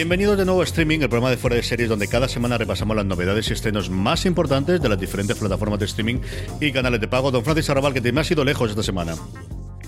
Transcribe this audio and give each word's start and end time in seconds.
Bienvenidos 0.00 0.38
de 0.38 0.46
nuevo 0.46 0.62
a 0.62 0.64
Streaming, 0.64 1.00
el 1.00 1.10
programa 1.10 1.28
de 1.28 1.36
fuera 1.36 1.56
de 1.56 1.62
series 1.62 1.90
donde 1.90 2.08
cada 2.08 2.26
semana 2.26 2.56
repasamos 2.56 2.96
las 2.96 3.04
novedades 3.04 3.50
y 3.50 3.52
estrenos 3.52 3.90
más 3.90 4.24
importantes 4.24 4.80
de 4.80 4.88
las 4.88 4.98
diferentes 4.98 5.38
plataformas 5.38 5.78
de 5.78 5.84
streaming 5.84 6.20
y 6.58 6.72
canales 6.72 7.02
de 7.02 7.06
pago. 7.06 7.30
Don 7.30 7.44
Francis 7.44 7.68
Arrabal, 7.68 7.92
que 7.92 8.00
te 8.00 8.10
me 8.10 8.22
has 8.22 8.30
ido 8.30 8.42
lejos 8.42 8.70
esta 8.70 8.82
semana. 8.82 9.12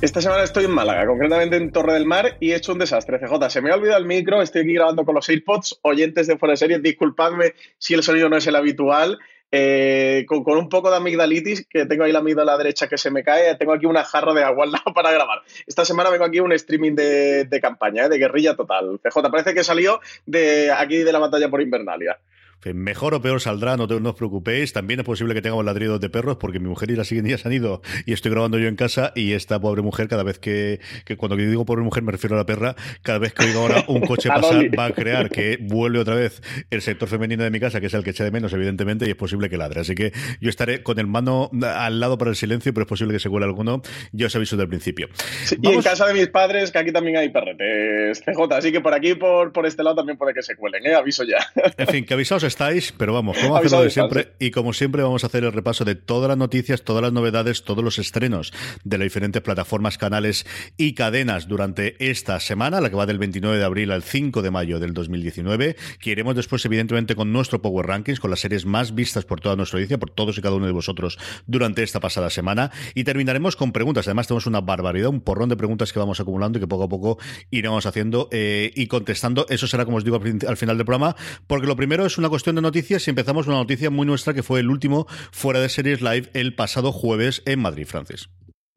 Esta 0.02 0.20
semana 0.20 0.42
estoy 0.44 0.66
en 0.66 0.72
Málaga, 0.72 1.06
concretamente 1.06 1.56
en 1.56 1.72
Torre 1.72 1.94
del 1.94 2.04
Mar, 2.04 2.36
y 2.40 2.50
he 2.50 2.56
hecho 2.56 2.72
un 2.72 2.80
desastre. 2.80 3.20
CJ, 3.20 3.48
se 3.48 3.62
me 3.62 3.70
ha 3.70 3.74
olvidado 3.74 4.00
el 4.00 4.04
micro, 4.04 4.42
estoy 4.42 4.60
aquí 4.60 4.74
grabando 4.74 5.06
con 5.06 5.14
los 5.14 5.26
AirPods. 5.30 5.78
Oyentes 5.80 6.26
de 6.26 6.36
fuera 6.36 6.52
de 6.52 6.56
series, 6.58 6.82
disculpadme 6.82 7.54
si 7.78 7.94
el 7.94 8.02
sonido 8.02 8.28
no 8.28 8.36
es 8.36 8.46
el 8.46 8.56
habitual. 8.56 9.18
Eh, 9.54 10.24
con, 10.26 10.56
un 10.56 10.70
poco 10.70 10.90
de 10.90 10.96
amigdalitis, 10.96 11.66
que 11.68 11.84
tengo 11.84 12.04
ahí 12.04 12.12
la 12.12 12.20
amígdala 12.20 12.56
derecha 12.56 12.88
que 12.88 12.96
se 12.96 13.10
me 13.10 13.22
cae, 13.22 13.54
tengo 13.56 13.74
aquí 13.74 13.84
una 13.84 14.02
jarra 14.02 14.32
de 14.32 14.42
agua 14.42 14.64
para 14.94 15.12
grabar. 15.12 15.42
Esta 15.66 15.84
semana 15.84 16.08
vengo 16.08 16.24
aquí 16.24 16.40
un 16.40 16.52
streaming 16.52 16.94
de, 16.94 17.44
de 17.44 17.60
campaña, 17.60 18.06
¿eh? 18.06 18.08
de 18.08 18.16
guerrilla 18.16 18.56
total. 18.56 18.98
CJ, 19.02 19.30
parece 19.30 19.52
que 19.52 19.62
salió 19.62 20.00
de 20.24 20.72
aquí 20.72 21.02
de 21.02 21.12
la 21.12 21.18
batalla 21.18 21.50
por 21.50 21.60
Invernalia. 21.60 22.18
Mejor 22.64 23.14
o 23.14 23.20
peor 23.20 23.40
saldrá, 23.40 23.76
no, 23.76 23.88
te, 23.88 23.98
no 24.00 24.10
os 24.10 24.14
preocupéis. 24.14 24.72
También 24.72 25.00
es 25.00 25.06
posible 25.06 25.34
que 25.34 25.42
tengamos 25.42 25.64
ladridos 25.64 26.00
de 26.00 26.08
perros, 26.08 26.36
porque 26.36 26.60
mi 26.60 26.68
mujer 26.68 26.90
y 26.90 26.96
la 26.96 27.04
siguiente 27.04 27.28
día 27.28 27.38
se 27.38 27.48
han 27.48 27.54
ido 27.54 27.82
y 28.06 28.12
estoy 28.12 28.30
grabando 28.30 28.58
yo 28.58 28.68
en 28.68 28.76
casa. 28.76 29.12
Y 29.16 29.32
esta 29.32 29.60
pobre 29.60 29.82
mujer, 29.82 30.08
cada 30.08 30.22
vez 30.22 30.38
que, 30.38 30.80
que 31.04 31.16
cuando 31.16 31.36
digo 31.36 31.64
pobre 31.64 31.82
mujer 31.82 32.02
me 32.02 32.12
refiero 32.12 32.36
a 32.36 32.38
la 32.38 32.46
perra, 32.46 32.76
cada 33.02 33.18
vez 33.18 33.32
que 33.34 33.46
oiga 33.46 33.60
ahora 33.60 33.84
un 33.88 34.00
coche 34.06 34.28
pasar, 34.28 34.78
va 34.78 34.86
a 34.86 34.92
crear 34.92 35.30
que 35.30 35.58
vuelve 35.60 35.98
otra 35.98 36.14
vez 36.14 36.40
el 36.70 36.82
sector 36.82 37.08
femenino 37.08 37.42
de 37.42 37.50
mi 37.50 37.58
casa, 37.58 37.80
que 37.80 37.86
es 37.86 37.94
el 37.94 38.04
que 38.04 38.10
echa 38.10 38.24
de 38.24 38.30
menos, 38.30 38.52
evidentemente, 38.52 39.06
y 39.06 39.10
es 39.10 39.16
posible 39.16 39.50
que 39.50 39.56
ladre. 39.56 39.80
Así 39.80 39.94
que 39.94 40.12
yo 40.40 40.48
estaré 40.48 40.82
con 40.82 40.98
el 40.98 41.06
mano 41.06 41.50
al 41.62 42.00
lado 42.00 42.18
para 42.18 42.30
el 42.30 42.36
silencio, 42.36 42.72
pero 42.72 42.84
es 42.84 42.88
posible 42.88 43.12
que 43.12 43.20
se 43.20 43.28
cuele 43.28 43.46
alguno. 43.46 43.82
Yo 44.12 44.26
os 44.28 44.36
aviso 44.36 44.56
desde 44.56 44.64
el 44.64 44.68
principio. 44.68 45.08
Sí, 45.44 45.56
y 45.60 45.68
en 45.68 45.82
casa 45.82 46.06
de 46.06 46.14
mis 46.14 46.28
padres, 46.28 46.70
que 46.70 46.78
aquí 46.78 46.92
también 46.92 47.16
hay 47.16 47.30
perretes, 47.30 48.22
CJ. 48.22 48.54
Así 48.54 48.70
que 48.70 48.80
por 48.80 48.94
aquí, 48.94 49.14
por, 49.14 49.52
por 49.52 49.66
este 49.66 49.82
lado, 49.82 49.96
también 49.96 50.16
puede 50.16 50.34
que 50.34 50.42
se 50.42 50.54
cuelen, 50.54 50.86
¿eh? 50.86 50.94
Aviso 50.94 51.24
ya. 51.24 51.38
En 51.76 51.86
fin, 51.88 52.04
que 52.04 52.14
avisados 52.14 52.44
estáis, 52.52 52.92
pero 52.92 53.14
vamos 53.14 53.38
como 53.38 53.58
de 53.60 53.90
siempre. 53.90 54.34
Y 54.38 54.50
como 54.50 54.72
siempre, 54.72 55.02
vamos 55.02 55.24
a 55.24 55.26
hacer 55.26 55.44
el 55.44 55.52
repaso 55.52 55.84
de 55.84 55.94
todas 55.94 56.28
las 56.28 56.36
noticias, 56.36 56.82
todas 56.82 57.02
las 57.02 57.12
novedades, 57.12 57.64
todos 57.64 57.82
los 57.82 57.98
estrenos 57.98 58.52
de 58.84 58.98
las 58.98 59.06
diferentes 59.06 59.42
plataformas, 59.42 59.96
canales 59.96 60.46
y 60.76 60.94
cadenas 60.94 61.48
durante 61.48 62.10
esta 62.10 62.38
semana, 62.40 62.80
la 62.80 62.90
que 62.90 62.96
va 62.96 63.06
del 63.06 63.18
29 63.18 63.56
de 63.56 63.64
abril 63.64 63.90
al 63.90 64.02
5 64.02 64.42
de 64.42 64.50
mayo 64.50 64.78
del 64.78 64.92
2019. 64.92 65.76
Que 65.98 66.10
iremos 66.10 66.36
después, 66.36 66.64
evidentemente, 66.66 67.16
con 67.16 67.32
nuestro 67.32 67.62
Power 67.62 67.86
Rankings, 67.86 68.20
con 68.20 68.30
las 68.30 68.40
series 68.40 68.66
más 68.66 68.94
vistas 68.94 69.24
por 69.24 69.40
toda 69.40 69.56
nuestra 69.56 69.78
audiencia, 69.78 69.98
por 69.98 70.10
todos 70.10 70.36
y 70.36 70.42
cada 70.42 70.54
uno 70.54 70.66
de 70.66 70.72
vosotros 70.72 71.18
durante 71.46 71.82
esta 71.82 72.00
pasada 72.00 72.28
semana. 72.28 72.70
Y 72.94 73.04
terminaremos 73.04 73.56
con 73.56 73.72
preguntas. 73.72 74.06
Además, 74.06 74.26
tenemos 74.26 74.46
una 74.46 74.60
barbaridad, 74.60 75.08
un 75.08 75.20
porrón 75.20 75.48
de 75.48 75.56
preguntas 75.56 75.92
que 75.92 75.98
vamos 75.98 76.20
acumulando 76.20 76.58
y 76.58 76.60
que 76.60 76.68
poco 76.68 76.84
a 76.84 76.88
poco 76.88 77.18
iremos 77.50 77.86
haciendo 77.86 78.28
eh, 78.30 78.70
y 78.74 78.86
contestando. 78.88 79.46
Eso 79.48 79.66
será, 79.66 79.84
como 79.86 79.96
os 79.96 80.04
digo, 80.04 80.20
al 80.46 80.56
final 80.56 80.76
del 80.76 80.84
programa, 80.84 81.16
porque 81.46 81.66
lo 81.66 81.76
primero 81.76 82.04
es 82.04 82.18
una 82.18 82.28
cuestión 82.28 82.41
de 82.44 82.60
noticias 82.60 83.06
y 83.06 83.10
empezamos 83.10 83.46
una 83.46 83.56
noticia 83.56 83.90
muy 83.90 84.06
nuestra 84.06 84.34
que 84.34 84.42
fue 84.42 84.60
el 84.60 84.70
último 84.70 85.06
fuera 85.30 85.60
de 85.60 85.68
series 85.68 86.00
live 86.00 86.28
el 86.34 86.54
pasado 86.54 86.92
jueves 86.92 87.42
en 87.46 87.60
Madrid, 87.60 87.86
Francis. 87.86 88.28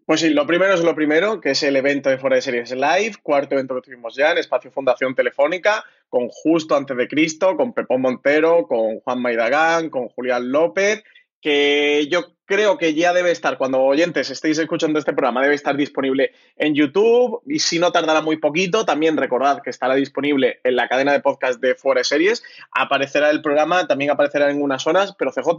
Pues 0.06 0.20
sí, 0.20 0.30
lo 0.30 0.46
primero 0.46 0.72
es 0.74 0.84
lo 0.84 0.94
primero, 0.94 1.42
que 1.42 1.52
es 1.52 1.64
el 1.64 1.76
evento 1.76 2.12
de 2.12 2.20
Fuera 2.20 2.36
de 2.36 2.44
Series 2.44 2.70
Live, 2.72 3.14
cuarto 3.24 3.56
evento 3.56 3.74
que 3.74 3.82
tuvimos 3.82 4.16
ya 4.16 4.34
en 4.34 4.38
Espacio 4.38 4.72
Fundación 4.72 5.16
Telefónica, 5.16 5.84
con 6.10 6.28
Justo 6.30 6.76
Antes 6.76 6.96
de 6.96 7.08
Cristo, 7.08 7.58
con 7.58 7.74
Pepón 7.74 8.02
Montero, 8.02 8.68
con 8.68 9.00
Juan 9.00 9.20
Maidagán, 9.20 9.90
con 9.90 10.10
Julián 10.10 10.52
López, 10.52 11.04
que 11.42 12.08
yo 12.08 12.35
creo 12.46 12.78
que 12.78 12.94
ya 12.94 13.14
debe 13.14 13.32
estar, 13.32 13.58
cuando 13.58 13.82
oyentes 13.82 14.30
estéis 14.30 14.58
escuchando 14.58 15.00
este 15.00 15.14
programa, 15.14 15.42
debe 15.42 15.56
estar 15.56 15.76
disponible 15.76 16.32
en 16.56 16.76
YouTube 16.76 17.42
y 17.46 17.60
si 17.60 17.80
no 17.80 17.92
tardará 17.92 18.22
muy 18.22 18.38
poquito, 18.38 18.86
también 18.86 19.18
recordad 19.18 19.62
que 19.62 19.70
estará 19.70 19.96
disponible 19.96 20.60
en 20.64 20.76
la 20.76 20.88
cadena 20.88 21.12
de 21.12 21.20
podcast 21.20 21.60
de 21.60 21.76
Fuera 21.76 22.04
Series, 22.04 22.44
aparecerá 22.72 23.30
el 23.30 23.42
programa, 23.42 23.88
también 23.88 24.12
aparecerá 24.12 24.50
en 24.50 24.62
unas 24.62 24.86
horas, 24.88 25.16
pero 25.18 25.32
CJ, 25.32 25.50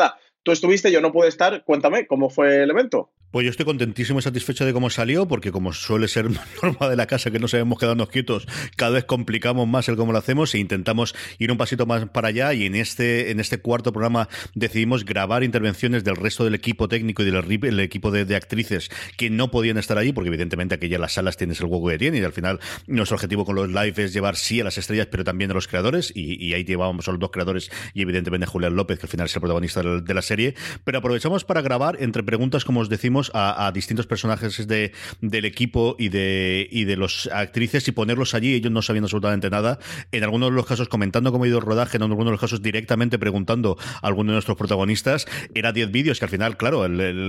tú 0.46 0.52
estuviste, 0.52 0.92
yo 0.92 1.00
no 1.00 1.10
pude 1.10 1.26
estar, 1.26 1.64
cuéntame, 1.64 2.06
¿cómo 2.06 2.30
fue 2.30 2.62
el 2.62 2.70
evento? 2.70 3.10
Pues 3.32 3.44
yo 3.44 3.50
estoy 3.50 3.66
contentísimo 3.66 4.20
y 4.20 4.22
satisfecho 4.22 4.64
de 4.64 4.72
cómo 4.72 4.88
salió, 4.88 5.26
porque 5.26 5.50
como 5.50 5.72
suele 5.72 6.06
ser 6.06 6.30
norma 6.62 6.88
de 6.88 6.94
la 6.94 7.06
casa 7.06 7.32
que 7.32 7.40
no 7.40 7.48
sabemos 7.48 7.80
quedarnos 7.80 8.08
quietos, 8.08 8.46
cada 8.76 8.92
vez 8.92 9.04
complicamos 9.04 9.66
más 9.66 9.88
el 9.88 9.96
cómo 9.96 10.12
lo 10.12 10.18
hacemos 10.18 10.54
e 10.54 10.58
intentamos 10.58 11.16
ir 11.38 11.50
un 11.50 11.58
pasito 11.58 11.84
más 11.84 12.08
para 12.10 12.28
allá 12.28 12.54
y 12.54 12.64
en 12.64 12.76
este, 12.76 13.32
en 13.32 13.40
este 13.40 13.58
cuarto 13.58 13.92
programa 13.92 14.28
decidimos 14.54 15.04
grabar 15.04 15.42
intervenciones 15.42 16.04
del 16.04 16.14
resto 16.14 16.44
del 16.44 16.54
equipo 16.54 16.86
técnico 16.86 17.22
y 17.22 17.26
del 17.26 17.36
el 17.64 17.80
equipo 17.80 18.12
de, 18.12 18.36
actrices 18.36 18.90
que 19.16 19.30
no 19.30 19.50
podían 19.50 19.78
estar 19.78 19.98
allí, 19.98 20.12
porque 20.12 20.28
evidentemente 20.28 20.76
aquí 20.76 20.88
ya 20.88 20.98
las 20.98 21.14
salas 21.14 21.36
tienes 21.36 21.58
el 21.60 21.66
hueco 21.66 21.88
que 21.88 21.98
tienen 21.98 22.22
y 22.22 22.24
al 22.24 22.32
final 22.32 22.60
nuestro 22.86 23.16
objetivo 23.16 23.44
con 23.44 23.56
los 23.56 23.68
live 23.68 24.04
es 24.04 24.12
llevar 24.12 24.36
sí 24.36 24.60
a 24.60 24.64
las 24.64 24.78
estrellas, 24.78 25.08
pero 25.10 25.24
también 25.24 25.50
a 25.50 25.54
los 25.54 25.66
creadores 25.66 26.12
y, 26.14 26.54
ahí 26.54 26.64
llevábamos 26.64 27.08
a 27.08 27.10
los 27.10 27.20
dos 27.20 27.30
creadores 27.32 27.70
y 27.92 28.02
evidentemente 28.02 28.46
Julián 28.46 28.76
López, 28.76 28.98
que 29.00 29.06
al 29.06 29.10
final 29.10 29.26
es 29.26 29.34
el 29.34 29.40
protagonista 29.40 29.82
de 29.82 30.14
la 30.14 30.22
serie, 30.22 30.35
pero 30.84 30.98
aprovechamos 30.98 31.44
para 31.44 31.62
grabar 31.62 31.96
entre 32.00 32.22
preguntas, 32.22 32.64
como 32.64 32.80
os 32.80 32.88
decimos, 32.88 33.30
a, 33.34 33.70
distintos 33.72 34.06
personajes 34.06 34.66
de, 34.66 34.92
del 35.20 35.44
equipo 35.44 35.96
y 35.98 36.08
de, 36.08 36.68
y 36.70 36.84
de 36.84 36.96
los 36.96 37.28
actrices 37.32 37.86
y 37.88 37.92
ponerlos 37.92 38.34
allí, 38.34 38.54
ellos 38.54 38.72
no 38.72 38.82
sabiendo 38.82 39.06
absolutamente 39.06 39.50
nada. 39.50 39.78
En 40.12 40.24
algunos 40.24 40.50
de 40.50 40.56
los 40.56 40.66
casos 40.66 40.88
comentando 40.88 41.32
cómo 41.32 41.44
ha 41.44 41.48
ido 41.48 41.58
el 41.58 41.64
rodaje, 41.64 41.96
en 41.96 42.02
algunos 42.02 42.26
de 42.26 42.30
los 42.32 42.40
casos 42.40 42.62
directamente 42.62 43.18
preguntando 43.18 43.76
a 44.02 44.06
alguno 44.06 44.32
de 44.32 44.36
nuestros 44.36 44.56
protagonistas. 44.56 45.26
Era 45.54 45.72
10 45.72 45.90
vídeos 45.90 46.18
que 46.18 46.24
al 46.24 46.30
final, 46.30 46.56
claro, 46.56 46.86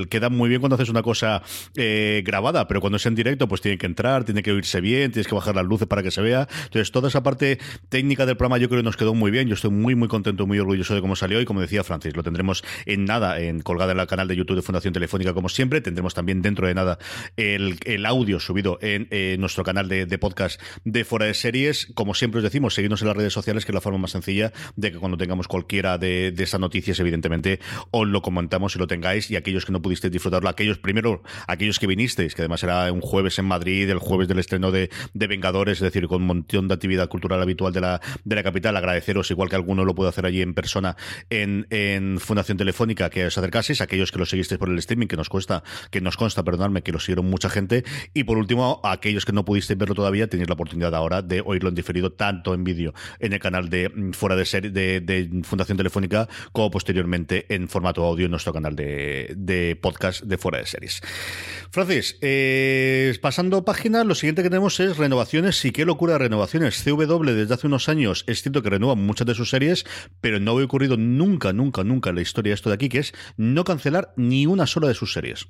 queda 0.09 0.29
muy 0.29 0.49
bien 0.49 0.61
cuando 0.61 0.75
haces 0.75 0.89
una 0.89 1.01
cosa 1.01 1.41
eh, 1.75 2.23
grabada, 2.25 2.67
pero 2.67 2.81
cuando 2.81 2.97
es 2.97 3.05
en 3.05 3.15
directo, 3.15 3.47
pues 3.47 3.61
tiene 3.61 3.77
que 3.77 3.85
entrar, 3.85 4.23
tiene 4.23 4.43
que 4.43 4.51
oírse 4.51 4.81
bien, 4.81 5.11
tienes 5.11 5.27
que 5.27 5.35
bajar 5.35 5.55
las 5.55 5.65
luces 5.65 5.87
para 5.87 6.03
que 6.03 6.11
se 6.11 6.21
vea. 6.21 6.47
Entonces, 6.65 6.91
toda 6.91 7.09
esa 7.09 7.23
parte 7.23 7.59
técnica 7.89 8.25
del 8.25 8.37
programa 8.37 8.57
yo 8.57 8.69
creo 8.69 8.79
que 8.79 8.85
nos 8.85 8.97
quedó 8.97 9.13
muy 9.13 9.31
bien. 9.31 9.47
Yo 9.47 9.55
estoy 9.55 9.71
muy, 9.71 9.95
muy 9.95 10.07
contento, 10.07 10.47
muy 10.47 10.59
orgulloso 10.59 10.95
de 10.95 11.01
cómo 11.01 11.15
salió 11.15 11.41
y 11.41 11.45
como 11.45 11.61
decía 11.61 11.83
Francis, 11.83 12.15
lo 12.15 12.23
tendremos 12.23 12.63
en 12.87 13.05
nada, 13.05 13.39
en 13.39 13.61
colgada 13.61 13.91
en 13.91 13.99
el 13.99 14.07
canal 14.07 14.27
de 14.27 14.35
YouTube 14.35 14.55
de 14.55 14.61
Fundación 14.61 14.93
Telefónica, 14.93 15.33
como 15.33 15.49
siempre. 15.49 15.81
Tendremos 15.81 16.13
también 16.13 16.41
dentro 16.41 16.67
de 16.67 16.73
nada 16.73 16.97
el, 17.35 18.05
audio 18.05 18.39
subido 18.39 18.79
en 18.81 19.07
nuestro 19.39 19.63
canal 19.63 19.89
de, 19.89 20.17
podcast 20.17 20.61
de 20.85 21.03
Fuera 21.03 21.25
de 21.25 21.33
Series. 21.33 21.91
Como 21.93 22.13
siempre 22.13 22.39
os 22.39 22.43
decimos, 22.43 22.73
seguidnos 22.73 23.01
en 23.01 23.09
las 23.09 23.17
redes 23.17 23.33
sociales, 23.33 23.65
que 23.65 23.71
es 23.71 23.73
la 23.73 23.81
forma 23.81 23.99
más 23.99 24.11
sencilla 24.11 24.53
de 24.75 24.93
que 24.93 24.97
cuando 24.97 25.17
tengamos 25.17 25.47
cualquiera 25.47 25.97
de, 25.97 26.31
de 26.31 26.43
esas 26.43 26.59
noticias, 26.59 26.99
evidentemente, 26.99 27.59
os 27.91 28.07
lo 28.07 28.21
comentamos 28.21 28.75
y 28.75 28.79
lo 28.79 28.87
tengáis. 28.87 29.29
Y 29.29 29.35
aquellos 29.35 29.65
que 29.65 29.73
no 29.73 29.81
pudisteis 29.81 30.11
disfrutarlo, 30.11 30.47
aquellos 30.47 30.77
primero, 30.77 31.21
aquellos 31.47 31.79
que 31.79 31.87
vinisteis, 31.87 32.33
que 32.33 32.41
además 32.41 32.63
era 32.63 32.91
un 32.91 33.01
jueves 33.01 33.37
en 33.39 33.45
Madrid, 33.45 33.89
el 33.89 33.99
jueves 33.99 34.29
del 34.29 34.39
estreno 34.39 34.71
de, 34.71 34.89
Vengadores, 35.13 35.79
es 35.79 35.83
decir, 35.83 36.07
con 36.07 36.21
un 36.21 36.27
montón 36.27 36.69
de 36.69 36.73
actividad 36.73 37.09
cultural 37.09 37.41
habitual 37.41 37.73
de 37.73 37.81
la, 37.81 37.99
capital, 38.43 38.77
agradeceros, 38.77 39.29
igual 39.29 39.49
que 39.49 39.57
alguno 39.57 39.83
lo 39.83 39.93
puede 39.93 40.09
hacer 40.09 40.25
allí 40.25 40.41
en 40.41 40.53
persona 40.53 40.95
en 41.29 42.19
Fundación 42.19 42.57
Telefónica, 42.57 42.76
que 43.09 43.25
os 43.25 43.37
acercaseis, 43.37 43.81
aquellos 43.81 44.11
que 44.11 44.19
lo 44.19 44.25
seguisteis 44.25 44.59
por 44.59 44.69
el 44.69 44.77
streaming, 44.79 45.07
que 45.07 45.17
nos 45.17 45.29
cuesta, 45.29 45.63
que 45.91 46.01
nos 46.01 46.17
consta, 46.17 46.43
perdonadme, 46.43 46.83
que 46.83 46.91
lo 46.91 46.99
siguieron 46.99 47.29
mucha 47.29 47.49
gente, 47.49 47.83
y 48.13 48.23
por 48.23 48.37
último, 48.37 48.79
aquellos 48.83 49.25
que 49.25 49.33
no 49.33 49.45
pudisteis 49.45 49.77
verlo 49.77 49.95
todavía, 49.95 50.27
tenéis 50.27 50.49
la 50.49 50.53
oportunidad 50.53 50.93
ahora 50.95 51.21
de 51.21 51.41
oírlo 51.45 51.69
en 51.69 51.75
diferido, 51.75 52.11
tanto 52.11 52.53
en 52.53 52.63
vídeo 52.63 52.93
en 53.19 53.33
el 53.33 53.39
canal 53.39 53.69
de 53.69 53.89
mm, 53.89 54.11
fuera 54.11 54.35
de 54.35 54.45
serie 54.45 54.71
de, 54.71 55.01
de 55.01 55.29
Fundación 55.43 55.77
Telefónica, 55.77 56.27
como 56.51 56.69
posteriormente 56.71 57.45
en 57.53 57.67
formato 57.67 58.03
audio 58.03 58.25
en 58.25 58.31
nuestro 58.31 58.53
canal 58.53 58.75
de, 58.75 59.33
de 59.35 59.75
podcast 59.75 60.23
de 60.23 60.37
fuera 60.37 60.59
de 60.59 60.65
series. 60.65 61.01
Francis, 61.71 62.17
eh, 62.21 63.13
pasando 63.21 63.65
página, 63.65 64.03
lo 64.03 64.15
siguiente 64.15 64.43
que 64.43 64.49
tenemos 64.49 64.79
es 64.79 64.97
renovaciones. 64.97 65.63
Y 65.65 65.71
qué 65.71 65.85
locura 65.85 66.13
de 66.13 66.19
renovaciones. 66.19 66.83
CW 66.83 67.31
desde 67.31 67.53
hace 67.53 67.67
unos 67.67 67.89
años 67.89 68.23
es 68.27 68.41
cierto 68.41 68.61
que 68.63 68.69
renueva 68.69 68.95
muchas 68.95 69.27
de 69.27 69.35
sus 69.35 69.49
series, 69.49 69.85
pero 70.21 70.39
no 70.39 70.51
había 70.51 70.65
ocurrido 70.65 70.97
nunca, 70.97 71.53
nunca, 71.53 71.83
nunca 71.83 72.09
en 72.09 72.15
la 72.15 72.21
historia 72.21 72.51
de 72.51 72.55
esto 72.55 72.69
de 72.69 72.75
aquí, 72.75 72.89
que 72.89 72.99
es 72.99 73.13
no 73.35 73.63
cancelar 73.63 74.13
ni 74.15 74.45
una 74.45 74.67
sola 74.67 74.87
de 74.87 74.93
sus 74.93 75.13
series. 75.13 75.47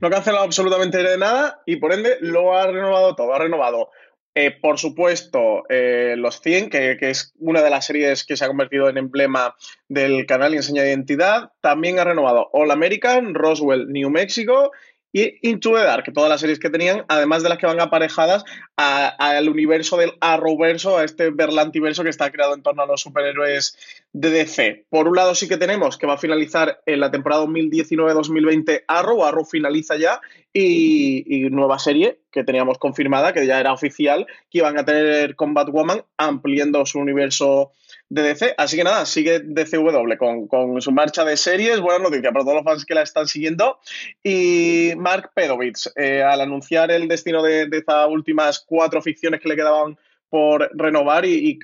No 0.00 0.08
ha 0.08 0.10
cancelado 0.10 0.44
absolutamente 0.44 1.16
nada 1.18 1.62
y 1.66 1.76
por 1.76 1.92
ende 1.92 2.18
lo 2.20 2.56
ha 2.56 2.66
renovado 2.66 3.14
todo. 3.14 3.34
Ha 3.34 3.38
renovado 3.38 3.90
eh, 4.34 4.50
por 4.50 4.78
supuesto, 4.78 5.64
eh, 5.68 6.14
Los 6.16 6.40
100, 6.40 6.70
que, 6.70 6.96
es 7.00 7.34
una 7.38 7.62
de 7.62 7.68
las 7.68 7.84
series 7.84 8.24
que 8.24 8.36
se 8.36 8.44
ha 8.44 8.48
convertido 8.48 8.88
en 8.88 8.96
emblema 8.96 9.54
del 9.88 10.24
canal 10.24 10.54
y 10.54 10.56
enseña 10.56 10.86
identidad. 10.86 11.52
También 11.60 11.98
ha 11.98 12.04
renovado 12.04 12.48
All 12.52 12.70
American, 12.70 13.34
Roswell, 13.34 13.88
New 13.88 14.08
Mexico 14.08 14.72
y 15.12 15.38
Into 15.48 15.74
the 15.74 15.84
Dark, 15.84 16.10
todas 16.14 16.30
las 16.30 16.40
series 16.40 16.58
que 16.58 16.70
tenían, 16.70 17.04
además 17.08 17.42
de 17.42 17.50
las 17.50 17.58
que 17.58 17.66
van 17.66 17.80
aparejadas 17.80 18.44
al 18.76 19.48
universo 19.48 19.98
del 19.98 20.14
Arrowverso, 20.20 20.96
a 20.96 21.04
este 21.04 21.30
Berlantiverso 21.30 22.02
que 22.02 22.08
está 22.08 22.30
creado 22.30 22.54
en 22.54 22.62
torno 22.62 22.82
a 22.82 22.86
los 22.86 23.02
superhéroes 23.02 23.76
de 24.12 24.30
DC. 24.30 24.86
Por 24.88 25.08
un 25.08 25.16
lado 25.16 25.34
sí 25.34 25.48
que 25.48 25.58
tenemos 25.58 25.98
que 25.98 26.06
va 26.06 26.14
a 26.14 26.18
finalizar 26.18 26.80
en 26.86 27.00
la 27.00 27.10
temporada 27.10 27.44
2019-2020 27.44 28.84
Arrow, 28.88 29.24
Arrow 29.24 29.44
finaliza 29.44 29.96
ya, 29.96 30.20
y, 30.54 31.24
y, 31.26 31.50
nueva 31.50 31.78
serie 31.78 32.20
que 32.30 32.44
teníamos 32.44 32.78
confirmada, 32.78 33.32
que 33.32 33.46
ya 33.46 33.58
era 33.58 33.72
oficial, 33.72 34.26
que 34.50 34.58
iban 34.58 34.78
a 34.78 34.84
tener 34.84 35.34
Combat 35.34 35.68
Woman 35.68 36.04
ampliando 36.18 36.84
su 36.84 36.98
universo 36.98 37.72
de 38.12 38.22
DC. 38.22 38.54
Así 38.58 38.76
que 38.76 38.84
nada, 38.84 39.06
sigue 39.06 39.40
DCW 39.40 40.16
con, 40.18 40.46
con 40.46 40.82
su 40.82 40.92
marcha 40.92 41.24
de 41.24 41.36
series. 41.36 41.80
Buena 41.80 42.04
noticia 42.04 42.30
para 42.30 42.44
todos 42.44 42.56
los 42.56 42.64
fans 42.64 42.84
que 42.84 42.94
la 42.94 43.02
están 43.02 43.26
siguiendo. 43.26 43.78
Y 44.22 44.92
Mark 44.96 45.30
Pedovitz, 45.34 45.90
eh, 45.96 46.22
al 46.22 46.42
anunciar 46.42 46.90
el 46.90 47.08
destino 47.08 47.42
de, 47.42 47.66
de 47.66 47.78
estas 47.78 48.08
últimas 48.08 48.60
cuatro 48.60 49.00
ficciones 49.00 49.40
que 49.40 49.48
le 49.48 49.56
quedaban 49.56 49.96
por 50.28 50.70
renovar 50.74 51.26
y, 51.26 51.58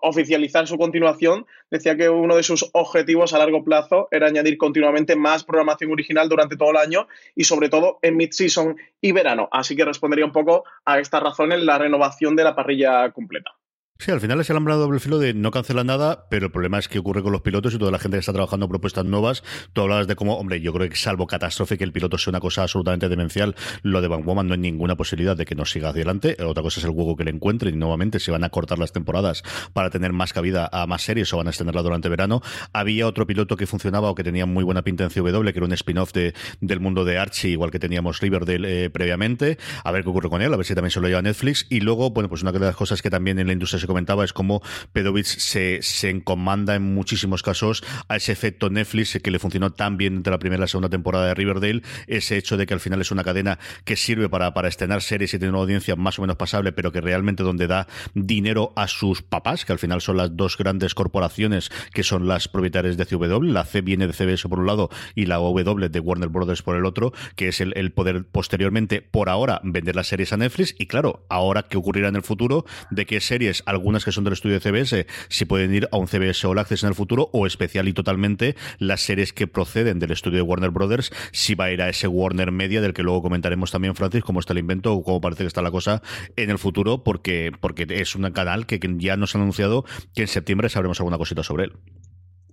oficializar 0.00 0.66
su 0.66 0.78
continuación, 0.78 1.46
decía 1.70 1.96
que 1.96 2.08
uno 2.08 2.36
de 2.36 2.42
sus 2.42 2.68
objetivos 2.72 3.34
a 3.34 3.38
largo 3.38 3.62
plazo 3.64 4.08
era 4.10 4.26
añadir 4.26 4.56
continuamente 4.56 5.14
más 5.14 5.44
programación 5.44 5.92
original 5.92 6.28
durante 6.28 6.56
todo 6.56 6.70
el 6.70 6.78
año 6.78 7.06
y 7.34 7.44
sobre 7.44 7.68
todo 7.68 7.98
en 8.00 8.16
mid-season 8.16 8.76
y 9.00 9.12
verano. 9.12 9.48
Así 9.52 9.76
que 9.76 9.84
respondería 9.84 10.24
un 10.24 10.32
poco 10.32 10.64
a 10.86 11.00
estas 11.00 11.22
razones 11.22 11.62
la 11.62 11.76
renovación 11.76 12.34
de 12.34 12.44
la 12.44 12.54
parrilla 12.54 13.10
completa. 13.12 13.52
Sí, 13.96 14.10
al 14.10 14.20
final 14.20 14.40
es 14.40 14.50
el 14.50 14.56
hambre 14.56 14.74
doble 14.74 14.98
filo 14.98 15.20
de 15.20 15.34
no 15.34 15.52
cancelar 15.52 15.86
nada, 15.86 16.26
pero 16.28 16.46
el 16.46 16.52
problema 16.52 16.80
es 16.80 16.88
que 16.88 16.98
ocurre 16.98 17.22
con 17.22 17.30
los 17.30 17.42
pilotos 17.42 17.74
y 17.74 17.78
toda 17.78 17.92
la 17.92 18.00
gente 18.00 18.16
que 18.16 18.20
está 18.20 18.32
trabajando 18.32 18.68
propuestas 18.68 19.04
nuevas. 19.04 19.44
Tú 19.72 19.82
hablabas 19.82 20.08
de 20.08 20.16
cómo, 20.16 20.36
hombre, 20.36 20.60
yo 20.60 20.72
creo 20.72 20.88
que 20.88 20.96
salvo 20.96 21.28
catástrofe 21.28 21.78
que 21.78 21.84
el 21.84 21.92
piloto 21.92 22.18
sea 22.18 22.32
una 22.32 22.40
cosa 22.40 22.62
absolutamente 22.62 23.08
demencial, 23.08 23.54
lo 23.82 24.00
de 24.00 24.08
Van 24.08 24.24
Woman 24.24 24.48
no 24.48 24.54
hay 24.54 24.58
ninguna 24.58 24.96
posibilidad 24.96 25.36
de 25.36 25.46
que 25.46 25.54
no 25.54 25.64
siga 25.64 25.90
adelante. 25.90 26.36
Otra 26.44 26.64
cosa 26.64 26.80
es 26.80 26.84
el 26.84 26.90
juego 26.90 27.14
que 27.14 27.22
le 27.22 27.30
encuentren 27.30 27.72
y 27.72 27.78
nuevamente 27.78 28.18
si 28.18 28.32
van 28.32 28.42
a 28.42 28.50
cortar 28.50 28.80
las 28.80 28.90
temporadas 28.90 29.44
para 29.72 29.90
tener 29.90 30.12
más 30.12 30.32
cabida 30.32 30.68
a 30.72 30.88
más 30.88 31.02
series 31.02 31.32
o 31.32 31.36
van 31.36 31.46
a 31.46 31.50
extenderla 31.50 31.82
durante 31.82 32.08
verano. 32.08 32.42
Había 32.72 33.06
otro 33.06 33.28
piloto 33.28 33.56
que 33.56 33.68
funcionaba 33.68 34.10
o 34.10 34.16
que 34.16 34.24
tenía 34.24 34.44
muy 34.44 34.64
buena 34.64 34.82
pinta 34.82 35.04
en 35.04 35.10
CW, 35.10 35.44
que 35.44 35.58
era 35.58 35.66
un 35.66 35.72
spin-off 35.72 36.12
de, 36.12 36.34
del 36.60 36.80
mundo 36.80 37.04
de 37.04 37.16
Archie, 37.16 37.52
igual 37.52 37.70
que 37.70 37.78
teníamos 37.78 38.20
Riverdale 38.20 38.86
eh, 38.86 38.90
previamente. 38.90 39.56
A 39.84 39.92
ver 39.92 40.02
qué 40.02 40.10
ocurre 40.10 40.28
con 40.28 40.42
él, 40.42 40.52
a 40.52 40.56
ver 40.56 40.66
si 40.66 40.74
también 40.74 40.90
se 40.90 41.00
lo 41.00 41.06
lleva 41.06 41.22
Netflix. 41.22 41.66
Y 41.70 41.78
luego, 41.78 42.10
bueno, 42.10 42.28
pues 42.28 42.42
una 42.42 42.50
de 42.50 42.58
las 42.58 42.74
cosas 42.74 43.00
que 43.00 43.08
también 43.08 43.38
en 43.38 43.46
la 43.46 43.52
industria 43.52 43.83
se 43.84 43.86
comentaba 43.86 44.24
es 44.24 44.32
cómo 44.32 44.62
Pedovich 44.92 45.26
se, 45.26 45.80
se 45.82 46.08
encomanda 46.08 46.74
en 46.74 46.94
muchísimos 46.94 47.42
casos 47.42 47.84
a 48.08 48.16
ese 48.16 48.32
efecto 48.32 48.70
Netflix 48.70 49.18
que 49.22 49.30
le 49.30 49.38
funcionó 49.38 49.72
tan 49.74 49.98
bien 49.98 50.16
entre 50.16 50.30
la 50.30 50.38
primera 50.38 50.60
y 50.60 50.62
la 50.62 50.68
segunda 50.68 50.88
temporada 50.88 51.26
de 51.26 51.34
Riverdale, 51.34 51.82
ese 52.06 52.38
hecho 52.38 52.56
de 52.56 52.64
que 52.64 52.72
al 52.72 52.80
final 52.80 53.02
es 53.02 53.10
una 53.10 53.24
cadena 53.24 53.58
que 53.84 53.96
sirve 53.96 54.30
para, 54.30 54.54
para 54.54 54.68
estrenar 54.68 55.02
series 55.02 55.34
y 55.34 55.38
tener 55.38 55.50
una 55.50 55.60
audiencia 55.60 55.96
más 55.96 56.18
o 56.18 56.22
menos 56.22 56.36
pasable, 56.36 56.72
pero 56.72 56.92
que 56.92 57.02
realmente 57.02 57.42
donde 57.42 57.66
da 57.66 57.86
dinero 58.14 58.72
a 58.74 58.88
sus 58.88 59.20
papás, 59.20 59.66
que 59.66 59.72
al 59.72 59.78
final 59.78 60.00
son 60.00 60.16
las 60.16 60.34
dos 60.34 60.56
grandes 60.56 60.94
corporaciones 60.94 61.70
que 61.92 62.04
son 62.04 62.26
las 62.26 62.48
propietarias 62.48 62.96
de 62.96 63.04
CW, 63.04 63.42
la 63.42 63.66
C 63.66 63.82
viene 63.82 64.06
de 64.06 64.14
CBS 64.14 64.48
por 64.48 64.60
un 64.60 64.66
lado 64.66 64.88
y 65.14 65.26
la 65.26 65.36
W 65.36 65.90
de 65.90 66.00
Warner 66.00 66.30
Brothers 66.30 66.62
por 66.62 66.76
el 66.76 66.86
otro, 66.86 67.12
que 67.36 67.48
es 67.48 67.60
el, 67.60 67.74
el 67.76 67.92
poder 67.92 68.24
posteriormente, 68.24 69.02
por 69.02 69.28
ahora, 69.28 69.60
vender 69.62 69.94
las 69.94 70.06
series 70.06 70.32
a 70.32 70.38
Netflix. 70.38 70.74
Y 70.78 70.86
claro, 70.86 71.26
ahora 71.28 71.64
qué 71.64 71.76
ocurrirá 71.76 72.08
en 72.08 72.16
el 72.16 72.22
futuro, 72.22 72.64
de 72.90 73.04
qué 73.04 73.20
series, 73.20 73.62
algunas 73.74 74.04
que 74.04 74.12
son 74.12 74.24
del 74.24 74.32
estudio 74.32 74.58
de 74.58 74.60
CBS, 74.60 75.06
si 75.28 75.44
pueden 75.44 75.74
ir 75.74 75.88
a 75.92 75.96
un 75.96 76.08
CBS 76.08 76.46
All 76.46 76.58
Access 76.58 76.82
en 76.82 76.90
el 76.90 76.94
futuro 76.94 77.30
o 77.32 77.46
especial 77.46 77.88
y 77.88 77.92
totalmente 77.92 78.56
las 78.78 79.02
series 79.02 79.32
que 79.32 79.46
proceden 79.46 79.98
del 79.98 80.10
estudio 80.10 80.36
de 80.36 80.42
Warner 80.42 80.70
Brothers, 80.70 81.12
si 81.32 81.54
va 81.54 81.66
a 81.66 81.72
ir 81.72 81.82
a 81.82 81.88
ese 81.88 82.08
Warner 82.08 82.52
Media 82.52 82.80
del 82.80 82.94
que 82.94 83.02
luego 83.02 83.22
comentaremos 83.22 83.70
también, 83.70 83.94
Francis, 83.94 84.22
cómo 84.22 84.40
está 84.40 84.52
el 84.52 84.60
invento 84.60 84.94
o 84.94 85.02
cómo 85.02 85.20
parece 85.20 85.44
que 85.44 85.48
está 85.48 85.62
la 85.62 85.70
cosa 85.70 86.02
en 86.36 86.50
el 86.50 86.58
futuro, 86.58 87.02
porque, 87.04 87.52
porque 87.60 87.86
es 87.88 88.14
un 88.14 88.30
canal 88.30 88.66
que 88.66 88.80
ya 88.98 89.16
nos 89.16 89.34
han 89.34 89.42
anunciado 89.42 89.84
que 90.14 90.22
en 90.22 90.28
septiembre 90.28 90.68
sabremos 90.68 91.00
alguna 91.00 91.18
cosita 91.18 91.42
sobre 91.42 91.64
él. 91.64 91.72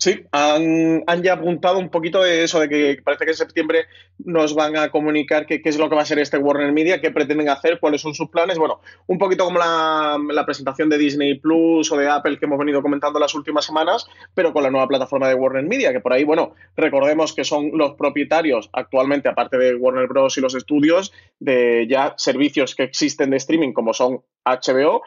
Sí, 0.01 0.25
han, 0.31 1.03
ya 1.21 1.33
apuntado 1.33 1.77
un 1.77 1.89
poquito 1.89 2.23
de 2.23 2.43
eso, 2.43 2.59
de 2.59 2.67
que 2.67 2.99
parece 3.03 3.23
que 3.23 3.31
en 3.31 3.37
septiembre 3.37 3.85
nos 4.17 4.55
van 4.55 4.75
a 4.75 4.89
comunicar 4.89 5.45
qué, 5.45 5.61
es 5.63 5.77
lo 5.77 5.89
que 5.89 5.95
va 5.95 6.01
a 6.01 6.05
ser 6.05 6.17
este 6.17 6.39
Warner 6.39 6.71
Media, 6.71 6.99
qué 6.99 7.11
pretenden 7.11 7.49
hacer, 7.49 7.79
cuáles 7.79 8.01
son 8.01 8.15
sus 8.15 8.27
planes. 8.27 8.57
Bueno, 8.57 8.81
un 9.05 9.19
poquito 9.19 9.45
como 9.45 9.59
la, 9.59 10.43
presentación 10.43 10.89
de 10.89 10.97
Disney 10.97 11.35
Plus 11.35 11.91
o 11.91 11.97
de 11.97 12.09
Apple 12.09 12.39
que 12.39 12.45
hemos 12.45 12.57
venido 12.57 12.81
comentando 12.81 13.19
las 13.19 13.35
últimas 13.35 13.63
semanas, 13.63 14.07
pero 14.33 14.51
con 14.53 14.63
la 14.63 14.71
nueva 14.71 14.87
plataforma 14.87 15.27
de 15.27 15.35
Warner 15.35 15.65
Media, 15.65 15.91
que 15.91 15.99
por 15.99 16.13
ahí, 16.13 16.23
bueno, 16.23 16.55
recordemos 16.75 17.33
que 17.33 17.43
son 17.43 17.69
los 17.75 17.93
propietarios 17.93 18.71
actualmente, 18.73 19.29
aparte 19.29 19.59
de 19.59 19.75
Warner 19.75 20.07
Bros. 20.07 20.35
y 20.35 20.41
los 20.41 20.55
estudios, 20.55 21.13
de 21.39 21.85
ya 21.87 22.15
servicios 22.17 22.73
que 22.73 22.81
existen 22.81 23.29
de 23.29 23.37
streaming 23.37 23.71
como 23.71 23.93
son 23.93 24.23
HBO, 24.45 25.03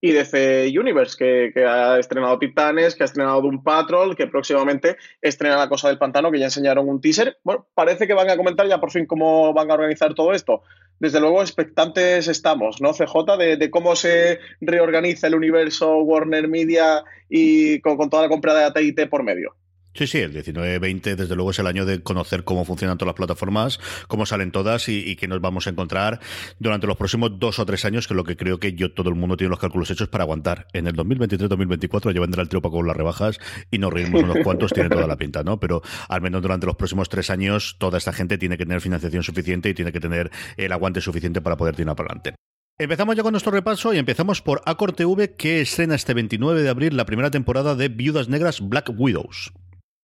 y 0.00 0.12
DC 0.12 0.72
Universe, 0.78 1.16
que, 1.52 1.64
ha 1.64 1.98
estrenado 1.98 2.38
Titanes, 2.38 2.94
que 2.94 3.02
ha 3.02 3.06
estrenado 3.06 3.42
Doom 3.42 3.62
Patrol, 3.62 4.14
que 4.14 4.26
próximamente 4.28 4.96
estrena 5.20 5.56
La 5.56 5.68
Cosa 5.68 5.88
del 5.88 5.98
Pantano, 5.98 6.30
que 6.30 6.38
ya 6.38 6.46
enseñaron 6.46 6.88
un 6.88 7.00
teaser. 7.00 7.38
Bueno, 7.42 7.66
parece 7.74 8.06
que 8.06 8.14
van 8.14 8.30
a 8.30 8.36
comentar 8.36 8.68
ya 8.68 8.78
por 8.78 8.92
fin 8.92 9.06
cómo 9.06 9.52
van 9.52 9.70
a 9.70 9.74
organizar 9.74 10.14
todo 10.14 10.32
esto. 10.32 10.62
Desde 11.00 11.20
luego, 11.20 11.42
expectantes 11.42 12.28
estamos, 12.28 12.80
¿no, 12.80 12.92
CJ? 12.92 13.36
De, 13.36 13.70
cómo 13.70 13.96
se 13.96 14.38
reorganiza 14.60 15.26
el 15.26 15.34
universo 15.34 15.98
Warner 15.98 16.48
Media 16.48 17.04
y 17.28 17.80
con, 17.80 17.96
con 17.96 18.10
toda 18.10 18.22
la 18.22 18.28
compra 18.28 18.54
de 18.54 18.64
AT&T 18.64 19.06
por 19.08 19.22
medio. 19.22 19.54
Sí, 19.94 20.06
sí, 20.06 20.18
el 20.18 20.32
19-20 20.32 21.16
desde 21.16 21.34
luego 21.34 21.50
es 21.50 21.58
el 21.58 21.66
año 21.66 21.84
de 21.84 22.02
conocer 22.02 22.44
cómo 22.44 22.64
funcionan 22.64 22.98
todas 22.98 23.08
las 23.08 23.16
plataformas, 23.16 23.80
cómo 24.06 24.26
salen 24.26 24.52
todas 24.52 24.88
y, 24.88 25.16
qué 25.16 25.26
nos 25.26 25.40
vamos 25.40 25.66
a 25.66 25.70
encontrar 25.70 26.20
durante 26.58 26.86
los 26.86 26.96
próximos 26.96 27.38
dos 27.38 27.58
o 27.58 27.66
tres 27.66 27.84
años, 27.84 28.06
que 28.06 28.14
es 28.14 28.16
lo 28.16 28.24
que 28.24 28.36
creo 28.36 28.60
que 28.60 28.74
yo 28.74 28.92
todo 28.92 29.08
el 29.08 29.16
mundo 29.16 29.36
tiene 29.36 29.50
los 29.50 29.58
cálculos 29.58 29.90
hechos 29.90 30.08
para 30.08 30.24
aguantar. 30.24 30.68
En 30.72 30.86
el 30.86 30.94
2023-2024 30.94 32.14
ya 32.14 32.20
vendrá 32.20 32.42
el 32.42 32.48
tiro 32.48 32.62
con 32.62 32.86
las 32.86 32.96
rebajas 32.96 33.40
y 33.70 33.78
nos 33.78 33.92
reímos 33.92 34.22
unos 34.22 34.38
cuantos, 34.44 34.72
tiene 34.72 34.88
toda 34.88 35.06
la 35.06 35.16
pinta, 35.16 35.42
¿no? 35.42 35.58
Pero 35.58 35.82
al 36.08 36.20
menos 36.20 36.42
durante 36.42 36.66
los 36.66 36.76
próximos 36.76 37.08
tres 37.08 37.30
años 37.30 37.76
toda 37.78 37.98
esta 37.98 38.12
gente 38.12 38.38
tiene 38.38 38.56
que 38.56 38.64
tener 38.64 38.80
financiación 38.80 39.22
suficiente 39.22 39.68
y 39.68 39.74
tiene 39.74 39.90
que 39.90 40.00
tener 40.00 40.30
el 40.56 40.72
aguante 40.72 41.00
suficiente 41.00 41.40
para 41.40 41.56
poder 41.56 41.74
tirar 41.74 41.96
para 41.96 42.08
adelante. 42.08 42.34
Empezamos 42.80 43.16
ya 43.16 43.24
con 43.24 43.32
nuestro 43.32 43.50
repaso 43.50 43.92
y 43.92 43.98
empezamos 43.98 44.40
por 44.40 44.62
Acor 44.64 44.92
TV 44.92 45.34
que 45.34 45.60
estrena 45.60 45.96
este 45.96 46.14
29 46.14 46.62
de 46.62 46.68
abril 46.68 46.96
la 46.96 47.06
primera 47.06 47.32
temporada 47.32 47.74
de 47.74 47.88
Viudas 47.88 48.28
Negras 48.28 48.60
Black 48.60 48.92
Widows. 48.96 49.52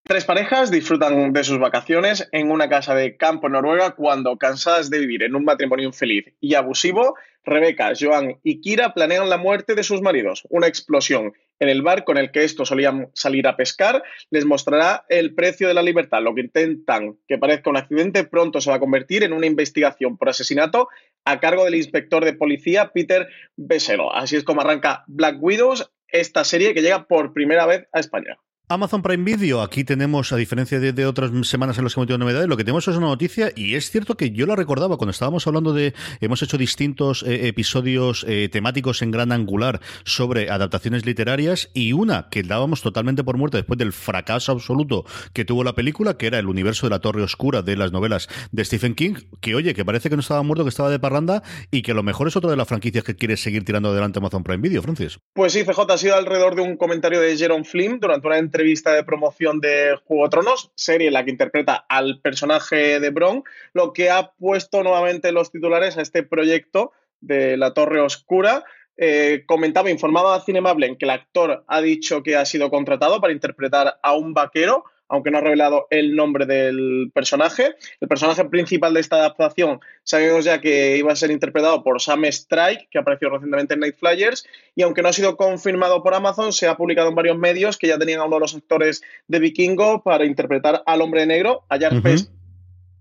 Tres 0.06 0.26
parejas 0.26 0.70
disfrutan 0.70 1.32
de 1.32 1.44
sus 1.44 1.58
vacaciones 1.58 2.28
en 2.30 2.50
una 2.50 2.68
casa 2.68 2.94
de 2.94 3.16
campo 3.16 3.46
en 3.46 3.54
Noruega 3.54 3.92
cuando, 3.92 4.36
cansadas 4.36 4.90
de 4.90 4.98
vivir 4.98 5.22
en 5.22 5.34
un 5.34 5.46
matrimonio 5.46 5.86
infeliz 5.86 6.26
y 6.42 6.56
abusivo, 6.56 7.16
Rebeca, 7.42 7.94
Joan 7.98 8.38
y 8.42 8.60
Kira 8.60 8.92
planean 8.92 9.30
la 9.30 9.38
muerte 9.38 9.74
de 9.74 9.82
sus 9.82 10.02
maridos. 10.02 10.46
Una 10.50 10.66
explosión 10.66 11.32
en 11.58 11.70
el 11.70 11.80
bar 11.80 12.04
con 12.04 12.18
el 12.18 12.30
que 12.32 12.44
estos 12.44 12.68
solían 12.68 13.08
salir 13.14 13.48
a 13.48 13.56
pescar, 13.56 14.02
les 14.28 14.44
mostrará 14.44 15.06
el 15.08 15.34
precio 15.34 15.68
de 15.68 15.74
la 15.74 15.82
libertad. 15.82 16.20
Lo 16.20 16.34
que 16.34 16.42
intentan 16.42 17.16
que 17.26 17.38
parezca 17.38 17.70
un 17.70 17.78
accidente 17.78 18.24
pronto 18.24 18.60
se 18.60 18.68
va 18.68 18.76
a 18.76 18.80
convertir 18.80 19.22
en 19.22 19.32
una 19.32 19.46
investigación 19.46 20.18
por 20.18 20.28
asesinato 20.28 20.88
a 21.24 21.40
cargo 21.40 21.64
del 21.64 21.76
inspector 21.76 22.26
de 22.26 22.34
policía 22.34 22.90
Peter 22.92 23.26
Besero. 23.56 24.14
Así 24.14 24.36
es 24.36 24.44
como 24.44 24.60
arranca 24.60 25.04
Black 25.06 25.38
Widows, 25.40 25.90
esta 26.08 26.44
serie 26.44 26.74
que 26.74 26.82
llega 26.82 27.06
por 27.06 27.32
primera 27.32 27.64
vez 27.64 27.88
a 27.90 28.00
España. 28.00 28.36
Amazon 28.66 29.02
Prime 29.02 29.24
Video, 29.24 29.60
aquí 29.60 29.84
tenemos, 29.84 30.32
a 30.32 30.36
diferencia 30.36 30.80
de, 30.80 31.04
otras 31.04 31.30
semanas 31.46 31.76
en 31.76 31.84
las 31.84 31.92
que 31.92 32.00
hemos 32.00 32.06
tenido 32.06 32.16
novedades, 32.16 32.48
lo 32.48 32.56
que 32.56 32.64
tenemos 32.64 32.88
es 32.88 32.96
una 32.96 33.08
noticia 33.08 33.52
y 33.54 33.74
es 33.74 33.90
cierto 33.90 34.16
que 34.16 34.30
yo 34.30 34.46
la 34.46 34.56
recordaba 34.56 34.96
cuando 34.96 35.10
estábamos 35.10 35.46
hablando 35.46 35.74
de, 35.74 35.92
hemos 36.22 36.42
hecho 36.42 36.56
distintos 36.56 37.24
eh, 37.24 37.46
episodios 37.46 38.24
eh, 38.26 38.48
temáticos 38.50 39.02
en 39.02 39.10
gran 39.10 39.32
angular 39.32 39.82
sobre 40.04 40.48
adaptaciones 40.48 41.04
literarias 41.04 41.68
y 41.74 41.92
una 41.92 42.30
que 42.30 42.42
dábamos 42.42 42.80
totalmente 42.80 43.22
por 43.22 43.36
muerta 43.36 43.58
después 43.58 43.76
del 43.76 43.92
fracaso 43.92 44.52
absoluto 44.52 45.04
que 45.34 45.44
tuvo 45.44 45.62
la 45.62 45.74
película, 45.74 46.16
que 46.16 46.26
era 46.26 46.38
el 46.38 46.46
universo 46.46 46.86
de 46.86 46.90
la 46.92 47.00
Torre 47.00 47.22
Oscura 47.22 47.60
de 47.60 47.76
las 47.76 47.92
novelas 47.92 48.28
de 48.50 48.64
Stephen 48.64 48.94
King, 48.94 49.16
que 49.42 49.54
oye, 49.54 49.74
que 49.74 49.84
parece 49.84 50.08
que 50.08 50.16
no 50.16 50.20
estaba 50.20 50.42
muerto, 50.42 50.64
que 50.64 50.70
estaba 50.70 50.88
de 50.88 50.98
parranda 50.98 51.42
y 51.70 51.82
que 51.82 51.90
a 51.90 51.94
lo 51.94 52.02
mejor 52.02 52.28
es 52.28 52.36
otra 52.36 52.48
de 52.48 52.56
las 52.56 52.66
franquicias 52.66 53.04
que 53.04 53.14
quiere 53.14 53.36
seguir 53.36 53.66
tirando 53.66 53.90
adelante 53.90 54.20
Amazon 54.20 54.42
Prime 54.42 54.62
Video, 54.62 54.80
Francis. 54.80 55.18
Pues 55.34 55.52
sí, 55.52 55.64
CJ 55.64 55.80
ha 55.86 55.98
sido 55.98 56.16
alrededor 56.16 56.54
de 56.54 56.62
un 56.62 56.78
comentario 56.78 57.20
de 57.20 57.36
Jerome 57.36 57.64
Flynn 57.64 58.00
durante 58.00 58.26
una 58.26 58.38
entrevista 58.54 58.92
de 58.92 59.02
promoción 59.02 59.60
de 59.60 59.98
Juego 60.04 60.24
de 60.24 60.30
Tronos, 60.30 60.70
serie 60.76 61.08
en 61.08 61.14
la 61.14 61.24
que 61.24 61.32
interpreta 61.32 61.84
al 61.88 62.20
personaje 62.20 63.00
de 63.00 63.10
Bron, 63.10 63.42
lo 63.72 63.92
que 63.92 64.10
ha 64.10 64.30
puesto 64.30 64.84
nuevamente 64.84 65.32
los 65.32 65.50
titulares 65.50 65.98
a 65.98 66.02
este 66.02 66.22
proyecto 66.22 66.92
de 67.20 67.56
la 67.56 67.74
Torre 67.74 68.00
Oscura. 68.00 68.62
Eh, 68.96 69.42
comentaba, 69.46 69.90
informaba 69.90 70.36
a 70.36 70.40
Cinemable 70.40 70.96
que 70.96 71.04
el 71.04 71.10
actor 71.10 71.64
ha 71.66 71.80
dicho 71.80 72.22
que 72.22 72.36
ha 72.36 72.44
sido 72.44 72.70
contratado 72.70 73.20
para 73.20 73.32
interpretar 73.32 73.98
a 74.00 74.14
un 74.14 74.34
vaquero 74.34 74.84
aunque 75.14 75.30
no 75.30 75.38
ha 75.38 75.42
revelado 75.42 75.86
el 75.90 76.16
nombre 76.16 76.44
del 76.44 77.10
personaje. 77.14 77.76
El 78.00 78.08
personaje 78.08 78.44
principal 78.46 78.92
de 78.94 79.00
esta 79.00 79.16
adaptación 79.16 79.80
sabemos 80.02 80.44
ya 80.44 80.60
que 80.60 80.96
iba 80.96 81.12
a 81.12 81.16
ser 81.16 81.30
interpretado 81.30 81.82
por 81.82 82.00
Sam 82.00 82.24
Strike, 82.24 82.88
que 82.90 82.98
apareció 82.98 83.30
recientemente 83.30 83.74
en 83.74 83.80
Night 83.80 83.96
Flyers, 83.96 84.44
y 84.74 84.82
aunque 84.82 85.02
no 85.02 85.08
ha 85.08 85.12
sido 85.12 85.36
confirmado 85.36 86.02
por 86.02 86.14
Amazon, 86.14 86.52
se 86.52 86.66
ha 86.66 86.76
publicado 86.76 87.08
en 87.08 87.14
varios 87.14 87.38
medios 87.38 87.78
que 87.78 87.86
ya 87.86 87.98
tenían 87.98 88.20
a 88.20 88.24
uno 88.24 88.36
de 88.36 88.40
los 88.40 88.54
actores 88.54 89.02
de 89.28 89.38
Vikingo 89.38 90.02
para 90.02 90.24
interpretar 90.24 90.82
al 90.84 91.00
hombre 91.00 91.26
negro, 91.26 91.64
a 91.68 91.76
Jack 91.76 92.02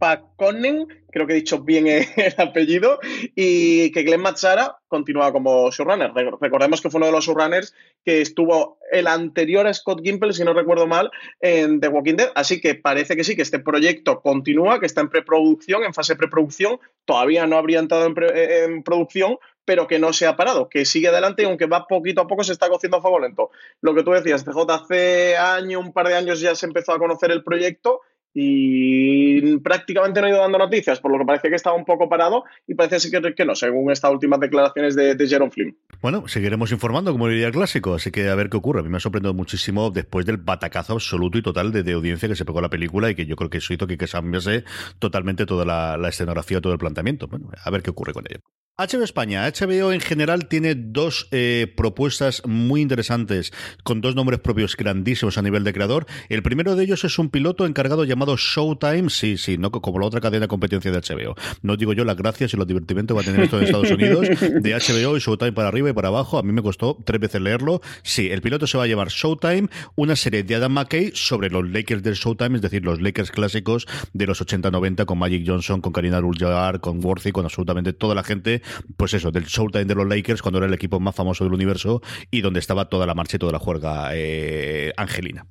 Paconen, 0.03 0.85
creo 1.11 1.25
que 1.25 1.31
he 1.31 1.37
dicho 1.37 1.59
bien 1.59 1.87
el 1.87 2.35
apellido, 2.37 2.99
y 3.35 3.89
que 3.93 4.03
Glenn 4.03 4.19
Mazzara 4.19 4.79
continúa 4.89 5.31
como 5.31 5.71
showrunner. 5.71 6.11
Recordemos 6.41 6.81
que 6.81 6.89
fue 6.89 6.97
uno 6.97 7.05
de 7.05 7.13
los 7.13 7.25
showrunners 7.25 7.73
que 8.03 8.19
estuvo 8.19 8.79
el 8.91 9.07
anterior 9.07 9.65
a 9.65 9.73
Scott 9.73 10.01
Gimple, 10.03 10.33
si 10.33 10.43
no 10.43 10.53
recuerdo 10.53 10.87
mal, 10.87 11.09
en 11.39 11.79
The 11.79 11.87
Walking 11.87 12.15
Dead. 12.15 12.31
Así 12.35 12.59
que 12.59 12.75
parece 12.75 13.15
que 13.15 13.23
sí, 13.23 13.37
que 13.37 13.43
este 13.43 13.59
proyecto 13.59 14.21
continúa, 14.21 14.81
que 14.81 14.87
está 14.87 14.99
en 14.99 15.09
preproducción, 15.09 15.85
en 15.85 15.93
fase 15.93 16.17
preproducción. 16.17 16.81
Todavía 17.05 17.47
no 17.47 17.55
habría 17.55 17.79
entrado 17.79 18.05
en, 18.05 18.15
en 18.35 18.83
producción, 18.83 19.37
pero 19.63 19.87
que 19.87 19.99
no 19.99 20.11
se 20.11 20.27
ha 20.27 20.35
parado, 20.35 20.67
que 20.67 20.83
sigue 20.83 21.07
adelante 21.07 21.43
y 21.43 21.45
aunque 21.45 21.65
va 21.65 21.87
poquito 21.87 22.19
a 22.19 22.27
poco 22.27 22.43
se 22.43 22.51
está 22.51 22.67
cociendo 22.67 22.97
a 22.97 23.01
fuego 23.01 23.19
lento. 23.19 23.51
Lo 23.79 23.95
que 23.95 24.03
tú 24.03 24.11
decías, 24.11 24.43
CJ 24.43 24.69
hace 24.69 25.37
año, 25.37 25.79
un 25.79 25.93
par 25.93 26.09
de 26.09 26.15
años 26.15 26.41
ya 26.41 26.55
se 26.55 26.65
empezó 26.65 26.91
a 26.91 26.99
conocer 26.99 27.31
el 27.31 27.41
proyecto 27.41 28.01
y 28.33 29.57
prácticamente 29.57 30.19
no 30.19 30.27
ha 30.27 30.29
ido 30.29 30.39
dando 30.39 30.57
noticias, 30.57 30.99
por 30.99 31.11
lo 31.11 31.19
que 31.19 31.25
parece 31.25 31.49
que 31.49 31.55
estaba 31.55 31.75
un 31.75 31.85
poco 31.85 32.09
parado 32.09 32.43
y 32.67 32.73
parece 32.73 33.09
que, 33.09 33.35
que 33.35 33.45
no, 33.45 33.55
según 33.55 33.91
estas 33.91 34.11
últimas 34.11 34.39
declaraciones 34.39 34.95
de, 34.95 35.15
de 35.15 35.27
Jerome 35.27 35.51
Flynn. 35.51 35.77
Bueno, 36.01 36.27
seguiremos 36.27 36.71
informando, 36.71 37.11
como 37.11 37.27
diría 37.27 37.47
el 37.47 37.53
clásico, 37.53 37.93
así 37.93 38.11
que 38.11 38.29
a 38.29 38.35
ver 38.35 38.49
qué 38.49 38.57
ocurre. 38.57 38.79
A 38.79 38.83
mí 38.83 38.89
me 38.89 38.97
ha 38.97 38.99
sorprendido 38.99 39.33
muchísimo 39.33 39.91
después 39.91 40.25
del 40.25 40.37
batacazo 40.37 40.93
absoluto 40.93 41.37
y 41.37 41.43
total 41.43 41.71
de, 41.71 41.93
audiencia 41.93 42.27
que 42.27 42.35
se 42.35 42.45
pegó 42.45 42.59
la 42.59 42.69
película 42.69 43.09
y 43.09 43.15
que 43.15 43.25
yo 43.25 43.35
creo 43.35 43.49
que 43.49 43.59
eso 43.59 43.73
hizo 43.73 43.87
que, 43.87 43.97
cambiase 43.97 44.63
totalmente 44.99 45.45
toda 45.45 45.65
la, 45.65 45.97
la 45.97 46.09
escenografía, 46.09 46.59
todo 46.59 46.73
el 46.73 46.79
planteamiento. 46.79 47.27
Bueno, 47.27 47.49
a 47.63 47.69
ver 47.69 47.81
qué 47.81 47.91
ocurre 47.91 48.13
con 48.13 48.25
ello. 48.27 48.41
HBO 48.75 49.03
España, 49.03 49.47
HBO 49.47 49.93
en 49.93 49.99
general 49.99 50.47
tiene 50.47 50.73
dos 50.73 51.27
eh, 51.29 51.71
propuestas 51.77 52.41
muy 52.47 52.81
interesantes 52.81 53.53
con 53.83 54.01
dos 54.01 54.15
nombres 54.15 54.39
propios 54.39 54.75
grandísimos 54.75 55.37
a 55.37 55.43
nivel 55.43 55.63
de 55.63 55.73
creador. 55.73 56.07
El 56.27 56.41
primero 56.41 56.75
de 56.75 56.83
ellos 56.83 57.03
es 57.03 57.19
un 57.19 57.29
piloto 57.29 57.67
encargado 57.67 58.03
llamado 58.03 58.35
Showtime, 58.35 59.11
sí, 59.11 59.37
sí, 59.37 59.59
no 59.59 59.69
como 59.69 59.99
la 59.99 60.07
otra 60.07 60.21
cadena 60.21 60.45
de 60.45 60.47
competencia 60.47 60.91
de 60.91 60.97
HBO. 60.97 61.35
No 61.61 61.77
digo 61.77 61.93
yo 61.93 62.03
las 62.03 62.17
gracias 62.17 62.55
y 62.55 62.57
los 62.57 62.65
divertimentos 62.65 63.15
va 63.15 63.21
a 63.21 63.23
tener 63.23 63.41
esto 63.41 63.59
en 63.59 63.65
Estados 63.65 63.91
Unidos, 63.91 64.27
de 64.39 64.73
HBO 64.73 65.17
y 65.17 65.19
Showtime 65.19 65.53
para 65.53 65.67
arriba 65.67 65.91
y 65.91 65.93
para 65.93 66.07
abajo. 66.07 66.39
A 66.39 66.41
mí 66.41 66.51
me 66.51 66.63
costó 66.63 66.97
tres 67.05 67.21
veces 67.21 67.41
leerlo. 67.41 67.79
Sí, 68.01 68.31
el 68.31 68.41
piloto 68.41 68.65
se 68.65 68.79
va 68.79 68.85
a 68.85 68.87
llamar 68.87 69.09
Showtime, 69.09 69.69
una 69.93 70.15
serie 70.15 70.41
de 70.41 70.55
Adam 70.55 70.73
McKay 70.73 71.11
sobre 71.13 71.51
los 71.51 71.69
Lakers 71.69 72.01
del 72.01 72.15
Showtime, 72.15 72.55
es 72.55 72.63
decir, 72.63 72.83
los 72.83 72.99
Lakers 72.99 73.29
clásicos 73.29 73.85
de 74.13 74.25
los 74.25 74.41
80-90 74.41 75.05
con 75.05 75.19
Magic 75.19 75.43
Johnson, 75.45 75.79
con 75.79 75.93
Karina 75.93 76.17
Abdul-Jabbar, 76.17 76.79
con 76.79 77.05
Worthy, 77.05 77.31
con 77.31 77.45
absolutamente 77.45 77.93
toda 77.93 78.15
la 78.15 78.23
gente 78.23 78.62
pues 78.97 79.13
eso, 79.13 79.31
del 79.31 79.45
Showtime 79.45 79.85
de 79.85 79.95
los 79.95 80.07
Lakers 80.07 80.41
cuando 80.41 80.59
era 80.59 80.67
el 80.67 80.73
equipo 80.73 80.99
más 80.99 81.15
famoso 81.15 81.43
del 81.43 81.53
universo 81.53 82.01
y 82.31 82.41
donde 82.41 82.59
estaba 82.59 82.89
toda 82.89 83.05
la 83.05 83.13
marcha 83.13 83.37
y 83.37 83.39
toda 83.39 83.51
la 83.51 83.59
juerga 83.59 84.09
eh, 84.13 84.93
angelina. 84.97 85.45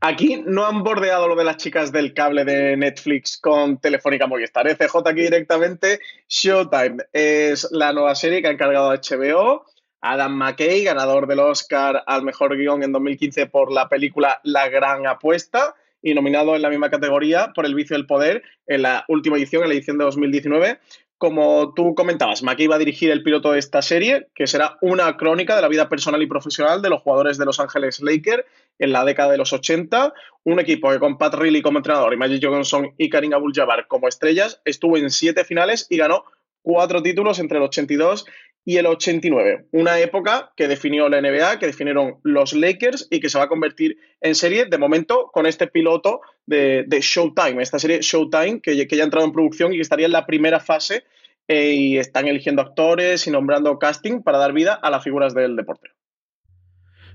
Aquí 0.00 0.42
no 0.46 0.66
han 0.66 0.82
bordeado 0.82 1.26
lo 1.26 1.36
de 1.36 1.44
las 1.44 1.56
chicas 1.56 1.90
del 1.90 2.12
cable 2.12 2.44
de 2.44 2.76
Netflix 2.76 3.38
con 3.38 3.78
Telefónica 3.78 4.26
Movistar. 4.26 4.68
¿eh? 4.68 4.76
CJ 4.76 5.08
aquí 5.08 5.22
directamente. 5.22 6.00
Showtime 6.28 6.98
es 7.12 7.66
la 7.72 7.92
nueva 7.92 8.14
serie 8.14 8.42
que 8.42 8.48
ha 8.48 8.52
encargado 8.52 8.92
HBO. 8.92 9.64
Adam 10.02 10.36
McKay, 10.36 10.84
ganador 10.84 11.26
del 11.26 11.40
Oscar 11.40 12.04
al 12.06 12.22
mejor 12.22 12.56
guion 12.56 12.82
en 12.82 12.92
2015 12.92 13.46
por 13.46 13.72
la 13.72 13.88
película 13.88 14.40
La 14.44 14.68
Gran 14.68 15.06
Apuesta 15.06 15.74
y 16.02 16.14
nominado 16.14 16.54
en 16.54 16.62
la 16.62 16.70
misma 16.70 16.90
categoría 16.90 17.52
por 17.54 17.66
El 17.66 17.74
vicio 17.74 17.96
del 17.96 18.06
poder 18.06 18.42
en 18.66 18.82
la 18.82 19.04
última 19.08 19.36
edición, 19.38 19.62
en 19.62 19.70
la 19.70 19.74
edición 19.74 19.98
de 19.98 20.04
2019 20.04 20.78
como 21.18 21.72
tú 21.74 21.94
comentabas, 21.94 22.42
Maki 22.42 22.66
va 22.66 22.76
a 22.76 22.78
dirigir 22.78 23.10
el 23.10 23.22
piloto 23.22 23.52
de 23.52 23.58
esta 23.58 23.80
serie, 23.80 24.28
que 24.34 24.46
será 24.46 24.76
una 24.82 25.16
crónica 25.16 25.56
de 25.56 25.62
la 25.62 25.68
vida 25.68 25.88
personal 25.88 26.22
y 26.22 26.26
profesional 26.26 26.82
de 26.82 26.90
los 26.90 27.00
jugadores 27.00 27.38
de 27.38 27.46
Los 27.46 27.58
Ángeles 27.58 28.00
Lakers 28.00 28.44
en 28.78 28.92
la 28.92 29.04
década 29.04 29.32
de 29.32 29.38
los 29.38 29.52
80. 29.52 30.12
Un 30.44 30.60
equipo 30.60 30.90
que 30.90 30.98
con 30.98 31.16
Pat 31.16 31.34
Riley 31.34 31.62
como 31.62 31.78
entrenador 31.78 32.12
y 32.12 32.18
Magic 32.18 32.44
Johnson 32.44 32.92
y 32.98 33.08
Karim 33.08 33.32
Abdul-Jabbar 33.32 33.86
como 33.88 34.08
estrellas 34.08 34.60
estuvo 34.66 34.98
en 34.98 35.10
siete 35.10 35.44
finales 35.44 35.86
y 35.88 35.96
ganó 35.96 36.24
cuatro 36.60 37.02
títulos 37.02 37.38
entre 37.38 37.58
el 37.58 37.64
82 37.64 38.26
y 38.66 38.78
el 38.78 38.86
89. 38.86 39.66
Una 39.70 40.00
época 40.00 40.52
que 40.56 40.66
definió 40.66 41.08
la 41.08 41.20
NBA, 41.20 41.60
que 41.60 41.66
definieron 41.66 42.16
los 42.24 42.52
Lakers 42.52 43.06
y 43.10 43.20
que 43.20 43.30
se 43.30 43.38
va 43.38 43.44
a 43.44 43.48
convertir 43.48 43.96
en 44.20 44.34
serie 44.34 44.64
de 44.64 44.76
momento 44.76 45.30
con 45.32 45.46
este 45.46 45.68
piloto 45.68 46.20
de, 46.46 46.84
Showtime, 47.00 47.62
esta 47.62 47.78
serie 47.78 48.00
Showtime 48.02 48.60
que, 48.60 48.76
ya 48.76 49.02
ha 49.02 49.04
entrado 49.04 49.24
en 49.24 49.32
producción 49.32 49.72
y 49.72 49.76
que 49.76 49.82
estaría 49.82 50.06
en 50.06 50.12
la 50.12 50.26
primera 50.26 50.58
fase 50.58 51.04
eh, 51.46 51.74
y 51.74 51.98
están 51.98 52.26
eligiendo 52.26 52.60
actores 52.60 53.28
y 53.28 53.30
nombrando 53.30 53.78
casting 53.78 54.20
para 54.22 54.38
dar 54.38 54.52
vida 54.52 54.74
a 54.74 54.90
las 54.90 55.04
figuras 55.04 55.32
del 55.32 55.54
deporte. 55.54 55.90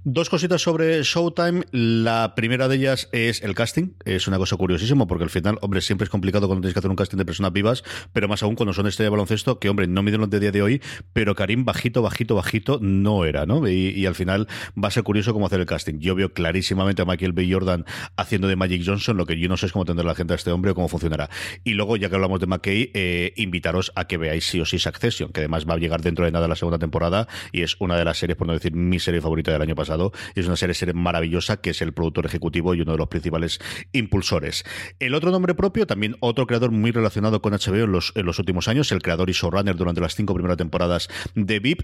Dos 0.04 0.32
cositas 0.32 0.64
sobre 0.64 1.04
Showtime. 1.04 1.62
La 1.72 2.34
primera 2.34 2.68
de 2.68 2.76
ellas 2.76 3.08
es 3.12 3.44
el 3.44 3.54
casting. 3.54 3.90
Es 4.04 4.28
una 4.28 4.40
cosa 4.40 4.58
curiosísima 4.58 5.06
porque 5.06 5.26
al 5.26 5.30
final, 5.30 5.60
hombre, 5.62 5.80
siempre 5.80 6.06
es 6.06 6.10
complicado 6.10 6.48
cuando 6.48 6.62
tienes 6.64 6.74
que 6.74 6.80
hacer 6.80 6.90
un 6.90 6.96
casting 6.96 7.20
de 7.20 7.26
personas 7.26 7.54
vivas, 7.54 7.84
pero 8.12 8.28
más 8.28 8.42
aún 8.42 8.56
cuando 8.56 8.74
son 8.74 8.88
estrella 8.88 9.06
de 9.06 9.12
baloncesto, 9.12 9.60
que 9.60 9.70
hombre, 9.70 9.86
no 9.86 10.02
miden 10.02 10.22
los 10.22 10.32
de 10.32 10.40
día 10.40 10.52
de 10.52 10.64
hoy, 10.64 10.82
pero 11.14 11.36
Karim 11.36 11.66
bajito, 11.66 12.02
bajito, 12.02 12.34
bajito 12.34 12.80
no 12.82 13.26
era, 13.26 13.46
¿no? 13.46 13.68
Y, 13.68 14.08
al 14.08 14.16
final 14.16 14.48
va 14.76 14.88
a 14.88 14.92
ser 14.92 15.04
curioso 15.04 15.34
cómo 15.34 15.46
hacer 15.46 15.60
el 15.60 15.68
casting. 15.68 16.00
Yo 16.00 16.16
veo 16.16 16.34
clarísimamente 16.34 17.04
a 17.04 17.06
Michael 17.06 17.34
B. 17.34 17.48
Jordan 17.52 17.86
haciendo 18.18 18.48
de 18.48 18.56
Magic 18.56 18.82
Johnson, 18.84 19.18
lo 19.18 19.28
que 19.28 19.38
yo 19.38 19.50
no 19.50 19.56
sé 19.56 19.68
es 19.68 19.72
cómo 19.72 19.86
tendrá 19.86 20.04
la 20.04 20.16
gente 20.16 20.34
a 20.34 20.36
este 20.36 20.52
hombre 20.52 20.72
o 20.72 20.76
cómo 20.76 20.88
funcionará. 20.88 21.30
Y 21.64 21.76
luego, 21.76 21.96
ya 21.96 22.10
que 22.10 22.16
hablamos 22.16 22.40
de 22.40 22.48
McKay, 22.48 22.90
eh, 22.96 23.34
invitaros 23.36 23.92
a 23.94 24.06
que 24.06 24.18
veáis 24.18 24.46
sí 24.48 24.60
o 24.60 24.66
sí 24.66 24.80
Succession, 24.80 25.32
que 25.32 25.42
además 25.42 25.70
va 25.70 25.76
a 25.76 25.78
llegar 25.78 26.02
dentro 26.02 26.26
de 26.26 26.32
nada 26.32 26.48
la 26.48 26.56
segunda 26.56 26.80
temporada 26.80 27.28
y 27.52 27.62
es 27.62 27.76
una 27.80 27.96
de 27.98 28.04
las 28.04 28.18
series, 28.18 28.36
por 28.36 28.48
no 28.48 28.54
decir 28.54 28.74
mi 28.74 29.00
serie 29.00 29.22
favorita 29.22 29.52
del 29.52 29.62
año 29.62 29.76
pasado 29.76 29.91
es 30.36 30.48
una 30.48 30.56
serie, 30.56 30.94
maravillosa 30.94 31.58
que 31.58 31.72
es 31.72 31.82
el 31.82 31.94
productor 31.94 32.26
ejecutivo 32.26 32.74
y 32.74 32.82
uno 32.82 32.94
de 32.94 32.98
los 32.98 33.08
principales 33.08 33.60
impulsores. 33.92 34.64
El 35.00 35.16
otro 35.16 35.32
nombre 35.32 35.56
propio, 35.56 35.88
también 35.88 36.16
otro 36.20 36.48
creador 36.48 36.72
muy 36.72 36.92
relacionado 36.92 37.42
con 37.42 37.54
HBO 37.54 37.84
en 37.84 38.26
los, 38.26 38.40
últimos 38.40 38.68
años, 38.68 38.92
el 38.92 39.02
creador 39.02 39.30
y 39.30 39.34
showrunner 39.34 39.76
durante 39.76 40.02
las 40.02 40.16
cinco 40.16 40.34
primeras 40.34 40.58
temporadas 40.58 41.10
de 41.36 41.60
VIP, 41.60 41.82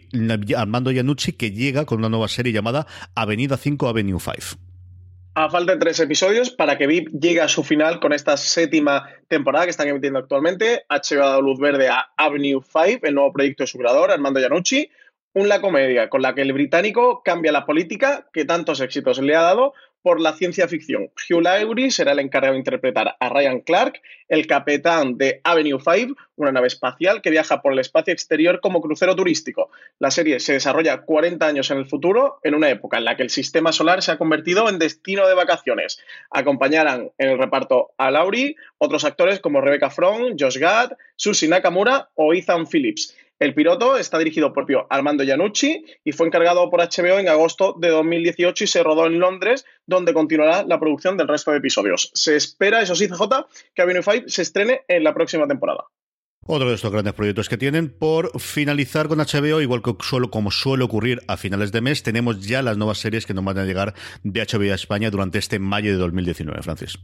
Armando 0.56 0.92
Iannucci, 0.92 1.34
que 1.34 1.52
llega 1.52 1.86
con 1.86 2.00
una 2.00 2.10
nueva 2.10 2.28
serie 2.28 2.54
llamada 2.54 2.88
Avenida 3.16 3.58
5, 3.58 3.88
Avenue 3.88 4.20
5. 4.20 4.60
A 5.36 5.52
falta 5.52 5.74
de 5.74 5.78
tres 5.78 6.00
episodios 6.00 6.50
para 6.50 6.80
que 6.80 6.88
VIP 6.88 7.10
llegue 7.10 7.42
a 7.42 7.48
su 7.48 7.64
final 7.64 8.00
con 8.00 8.12
esta 8.12 8.38
séptima 8.38 9.08
temporada 9.28 9.66
que 9.66 9.70
están 9.70 9.88
emitiendo 9.88 10.18
actualmente. 10.18 10.84
Ha 10.90 11.00
dado 11.16 11.44
luz 11.44 11.60
verde 11.60 11.90
a 11.90 12.10
Avenue 12.18 12.60
5, 12.64 13.06
el 13.06 13.14
nuevo 13.14 13.32
proyecto 13.34 13.62
de 13.62 13.68
su 13.68 13.78
creador, 13.78 14.10
Armando 14.10 14.40
Iannucci 14.40 14.90
la 15.34 15.62
comedia 15.62 16.10
con 16.10 16.22
la 16.22 16.34
que 16.34 16.42
el 16.42 16.54
británico 16.54 17.22
cambia 17.24 17.52
la 17.52 17.66
política 17.66 18.28
que 18.34 18.46
tantos 18.46 18.82
éxitos 18.82 19.20
le 19.20 19.36
ha 19.36 19.42
dado 19.42 19.74
por 20.02 20.22
la 20.22 20.34
ciencia 20.34 20.70
ficción. 20.70 21.10
Hugh 21.30 21.42
Laurie 21.42 21.92
será 21.92 22.14
el 22.14 22.20
encargado 22.20 22.54
de 22.54 22.60
interpretar 22.60 23.18
a 23.20 23.30
Ryan 23.30 23.60
Clark, 23.60 24.02
el 24.30 24.48
capitán 24.48 25.18
de 25.18 25.42
Avenue 25.44 25.80
5, 25.80 26.16
una 26.38 26.54
nave 26.54 26.68
espacial 26.68 27.22
que 27.22 27.30
viaja 27.30 27.62
por 27.62 27.74
el 27.74 27.80
espacio 27.80 28.14
exterior 28.14 28.62
como 28.62 28.82
crucero 28.82 29.18
turístico. 29.18 29.70
La 30.00 30.10
serie 30.10 30.40
se 30.40 30.54
desarrolla 30.54 31.02
40 31.02 31.46
años 31.46 31.72
en 31.72 31.80
el 31.80 31.88
futuro, 31.88 32.40
en 32.44 32.56
una 32.56 32.70
época 32.70 32.98
en 32.98 33.06
la 33.06 33.18
que 33.18 33.24
el 33.24 33.30
sistema 33.30 33.74
solar 33.74 34.02
se 34.02 34.14
ha 34.14 34.18
convertido 34.18 34.70
en 34.70 34.80
destino 34.80 35.28
de 35.28 35.34
vacaciones. 35.34 36.00
Acompañarán 36.32 37.12
en 37.18 37.30
el 37.32 37.38
reparto 37.38 37.92
a 37.98 38.10
Laurie 38.10 38.56
otros 38.78 39.04
actores 39.04 39.42
como 39.42 39.60
Rebecca 39.60 39.90
Fromm, 39.90 40.38
Josh 40.40 40.58
Gad, 40.58 40.92
Susie 41.18 41.50
Nakamura 41.50 42.10
o 42.16 42.34
Ethan 42.34 42.66
Phillips. 42.66 43.14
El 43.40 43.54
piloto 43.54 43.98
está 43.98 44.18
dirigido 44.18 44.52
por 44.52 44.66
Armando 44.90 45.24
Iannucci 45.24 45.86
y 46.04 46.12
fue 46.12 46.26
encargado 46.26 46.72
por 46.72 46.80
HBO 46.80 47.20
en 47.20 47.30
agosto 47.30 47.76
de 47.80 47.90
2018 47.90 48.64
y 48.64 48.68
se 48.68 48.82
rodó 48.82 49.06
en 49.06 49.20
Londres, 49.20 49.64
donde 49.86 50.12
continuará 50.14 50.64
la 50.64 50.80
producción 50.80 51.18
del 51.18 51.28
resto 51.28 51.52
de 51.52 51.58
episodios. 51.58 52.10
Se 52.16 52.36
espera, 52.36 52.82
eso 52.82 52.96
sí, 52.96 53.08
CJ, 53.08 53.46
que 53.76 53.84
Avenue 53.84 54.02
5 54.02 54.24
se 54.28 54.42
estrene 54.42 54.82
en 54.88 55.04
la 55.04 55.14
próxima 55.14 55.48
temporada. 55.48 55.86
Otro 56.48 56.70
de 56.70 56.76
estos 56.76 56.92
grandes 56.92 57.14
proyectos 57.14 57.48
que 57.48 57.58
tienen 57.58 57.90
por 57.90 58.40
finalizar 58.40 59.08
con 59.08 59.20
HBO, 59.20 59.62
igual 59.62 59.84
que 59.84 59.94
suelo, 60.00 60.32
como 60.32 60.50
suele 60.50 60.84
ocurrir 60.84 61.22
a 61.28 61.38
finales 61.38 61.72
de 61.72 61.82
mes, 61.82 62.02
tenemos 62.02 62.40
ya 62.48 62.64
las 62.64 62.78
nuevas 62.78 62.98
series 62.98 63.28
que 63.28 63.36
nos 63.36 63.46
van 63.46 63.60
a 63.60 63.66
llegar 63.66 63.94
de 64.24 64.42
HBO 64.42 64.72
a 64.72 64.76
España 64.76 65.12
durante 65.12 65.38
este 65.38 65.60
mayo 65.60 65.92
de 65.92 65.98
2019, 65.98 66.64
Francis. 66.64 66.98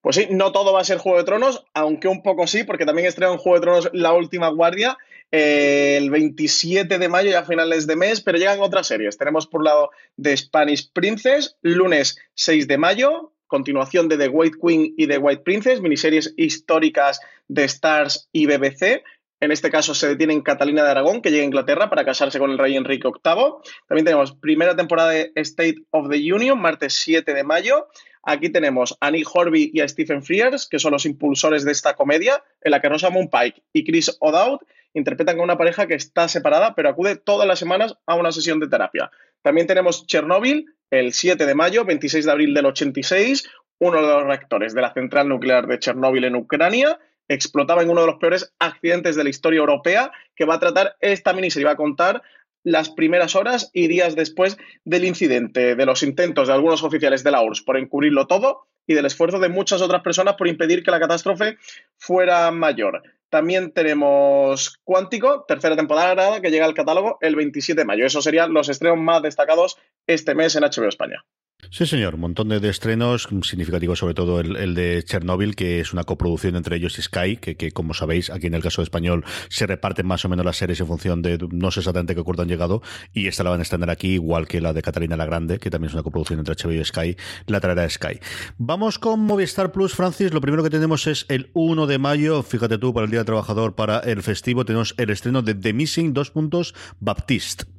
Pues 0.00 0.16
sí, 0.16 0.28
no 0.30 0.52
todo 0.52 0.72
va 0.72 0.80
a 0.80 0.84
ser 0.84 0.98
Juego 0.98 1.18
de 1.18 1.24
Tronos, 1.24 1.64
aunque 1.74 2.08
un 2.08 2.22
poco 2.22 2.46
sí, 2.46 2.64
porque 2.64 2.86
también 2.86 3.06
estrena 3.06 3.32
en 3.32 3.38
Juego 3.38 3.58
de 3.58 3.62
Tronos 3.62 3.90
La 3.92 4.12
Última 4.12 4.48
Guardia 4.48 4.96
el 5.30 6.10
27 6.10 6.98
de 6.98 7.08
mayo, 7.08 7.30
ya 7.30 7.40
a 7.40 7.44
finales 7.44 7.86
de 7.86 7.96
mes, 7.96 8.20
pero 8.20 8.38
llegan 8.38 8.60
otras 8.60 8.86
series. 8.86 9.18
Tenemos 9.18 9.46
por 9.46 9.60
un 9.60 9.66
lado 9.66 9.90
The 10.20 10.36
Spanish 10.36 10.90
Princess, 10.92 11.56
lunes 11.62 12.18
6 12.34 12.66
de 12.66 12.78
mayo, 12.78 13.32
continuación 13.46 14.08
de 14.08 14.16
The 14.16 14.28
White 14.28 14.58
Queen 14.62 14.94
y 14.96 15.06
The 15.06 15.18
White 15.18 15.42
Princess, 15.42 15.80
miniseries 15.80 16.34
históricas 16.36 17.20
de 17.48 17.64
Stars 17.64 18.28
y 18.32 18.46
BBC. 18.46 19.02
En 19.40 19.52
este 19.52 19.70
caso 19.70 19.94
se 19.94 20.08
detiene 20.08 20.32
en 20.32 20.42
Catalina 20.42 20.82
de 20.82 20.90
Aragón, 20.90 21.22
que 21.22 21.30
llega 21.30 21.42
a 21.42 21.46
Inglaterra 21.46 21.88
para 21.88 22.04
casarse 22.04 22.38
con 22.38 22.50
el 22.50 22.58
rey 22.58 22.76
Enrique 22.76 23.08
VIII. 23.08 23.54
También 23.86 24.04
tenemos 24.04 24.32
primera 24.32 24.74
temporada 24.74 25.10
de 25.10 25.32
State 25.36 25.76
of 25.90 26.08
the 26.08 26.32
Union, 26.32 26.60
martes 26.60 26.94
7 26.94 27.34
de 27.34 27.44
mayo. 27.44 27.86
Aquí 28.24 28.50
tenemos 28.50 28.96
a 29.00 29.10
Nick 29.10 29.28
Horby 29.32 29.70
y 29.72 29.80
a 29.80 29.88
Stephen 29.88 30.22
Frears, 30.22 30.66
que 30.68 30.78
son 30.78 30.92
los 30.92 31.06
impulsores 31.06 31.64
de 31.64 31.72
esta 31.72 31.94
comedia, 31.94 32.42
en 32.60 32.72
la 32.72 32.80
que 32.80 32.88
Rosamund 32.88 33.30
Pike 33.30 33.62
y 33.72 33.84
Chris 33.84 34.16
O'Dowd 34.20 34.60
interpretan 34.94 35.38
a 35.38 35.42
una 35.42 35.58
pareja 35.58 35.86
que 35.86 35.94
está 35.94 36.28
separada, 36.28 36.74
pero 36.74 36.88
acude 36.88 37.16
todas 37.16 37.46
las 37.46 37.58
semanas 37.58 37.96
a 38.06 38.14
una 38.14 38.32
sesión 38.32 38.60
de 38.60 38.68
terapia. 38.68 39.10
También 39.42 39.66
tenemos 39.66 40.06
Chernobyl, 40.06 40.66
el 40.90 41.12
7 41.12 41.46
de 41.46 41.54
mayo, 41.54 41.84
26 41.84 42.24
de 42.24 42.30
abril 42.30 42.54
del 42.54 42.66
86, 42.66 43.48
uno 43.78 44.00
de 44.00 44.08
los 44.08 44.24
reactores 44.24 44.74
de 44.74 44.82
la 44.82 44.92
central 44.92 45.28
nuclear 45.28 45.66
de 45.66 45.78
Chernóbil 45.78 46.24
en 46.24 46.36
Ucrania 46.36 46.98
explotaba 47.28 47.82
en 47.82 47.90
uno 47.90 48.00
de 48.00 48.06
los 48.06 48.16
peores 48.16 48.54
accidentes 48.58 49.14
de 49.14 49.24
la 49.24 49.30
historia 49.30 49.58
europea 49.58 50.10
que 50.34 50.44
va 50.44 50.54
a 50.54 50.60
tratar 50.60 50.96
esta 51.00 51.32
miniserie. 51.32 51.66
Va 51.66 51.72
a 51.72 51.76
contar 51.76 52.22
las 52.64 52.90
primeras 52.90 53.36
horas 53.36 53.70
y 53.72 53.86
días 53.86 54.16
después 54.16 54.56
del 54.84 55.04
incidente, 55.04 55.76
de 55.76 55.86
los 55.86 56.02
intentos 56.02 56.48
de 56.48 56.54
algunos 56.54 56.82
oficiales 56.82 57.22
de 57.22 57.30
la 57.30 57.42
URSS 57.42 57.62
por 57.62 57.76
encubrirlo 57.76 58.26
todo 58.26 58.66
y 58.86 58.94
del 58.94 59.06
esfuerzo 59.06 59.38
de 59.38 59.48
muchas 59.48 59.82
otras 59.82 60.02
personas 60.02 60.34
por 60.34 60.48
impedir 60.48 60.82
que 60.82 60.90
la 60.90 61.00
catástrofe 61.00 61.58
fuera 61.98 62.50
mayor. 62.50 63.02
También 63.30 63.72
tenemos 63.72 64.78
Cuántico, 64.84 65.44
tercera 65.46 65.76
temporada 65.76 66.40
que 66.40 66.50
llega 66.50 66.64
al 66.64 66.74
catálogo 66.74 67.18
el 67.20 67.36
27 67.36 67.80
de 67.80 67.84
mayo. 67.84 68.06
Esos 68.06 68.24
serían 68.24 68.52
los 68.52 68.68
estrenos 68.68 68.98
más 68.98 69.22
destacados 69.22 69.76
este 70.06 70.34
mes 70.34 70.56
en 70.56 70.64
HBO 70.64 70.88
España. 70.88 71.24
Sí, 71.70 71.86
señor. 71.86 72.14
Un 72.14 72.20
montón 72.22 72.48
de, 72.48 72.66
estrenos 72.68 73.28
significativos, 73.42 73.98
sobre 73.98 74.14
todo 74.14 74.40
el, 74.40 74.74
de 74.74 75.02
Chernobyl, 75.04 75.54
que 75.54 75.80
es 75.80 75.92
una 75.92 76.04
coproducción 76.04 76.56
entre 76.56 76.76
ellos 76.76 76.98
y 76.98 77.02
Sky, 77.02 77.36
que, 77.36 77.70
como 77.72 77.94
sabéis, 77.94 78.30
aquí 78.30 78.46
en 78.46 78.54
el 78.54 78.62
caso 78.62 78.80
español 78.80 79.24
se 79.48 79.66
reparten 79.66 80.06
más 80.06 80.24
o 80.24 80.28
menos 80.28 80.46
las 80.46 80.56
series 80.56 80.80
en 80.80 80.86
función 80.86 81.20
de 81.20 81.36
no 81.50 81.70
sé 81.70 81.80
exactamente 81.80 82.14
qué 82.14 82.20
acuerdo 82.20 82.42
han 82.42 82.48
llegado, 82.48 82.80
y 83.12 83.26
esta 83.26 83.44
la 83.44 83.50
van 83.50 83.60
a 83.60 83.64
estrenar 83.64 83.90
aquí, 83.90 84.14
igual 84.14 84.48
que 84.48 84.60
la 84.60 84.72
de 84.72 84.82
Catalina 84.82 85.16
la 85.16 85.26
Grande, 85.26 85.58
que 85.58 85.68
también 85.68 85.88
es 85.88 85.94
una 85.94 86.02
coproducción 86.02 86.38
entre 86.38 86.54
HBO 86.54 86.72
y 86.72 86.84
Sky, 86.84 87.16
la 87.46 87.60
traerá 87.60 87.88
Sky. 87.88 88.18
Vamos 88.56 88.98
con 88.98 89.20
Movistar 89.20 89.70
Plus, 89.70 89.94
Francis. 89.94 90.32
Lo 90.32 90.40
primero 90.40 90.62
que 90.62 90.70
tenemos 90.70 91.06
es 91.06 91.26
el 91.28 91.50
1 91.52 91.86
de 91.86 91.98
mayo, 91.98 92.42
fíjate 92.42 92.78
tú, 92.78 92.94
para 92.94 93.04
el 93.04 93.10
Día 93.10 93.24
Trabajador, 93.24 93.74
para 93.74 93.98
el 93.98 94.22
festivo, 94.22 94.64
tenemos 94.64 94.94
el 94.96 95.10
estreno 95.10 95.42
de 95.42 95.54
The 95.54 95.72
Missing, 95.74 96.14
dos 96.14 96.30
puntos, 96.30 96.74
Baptiste. 97.00 97.77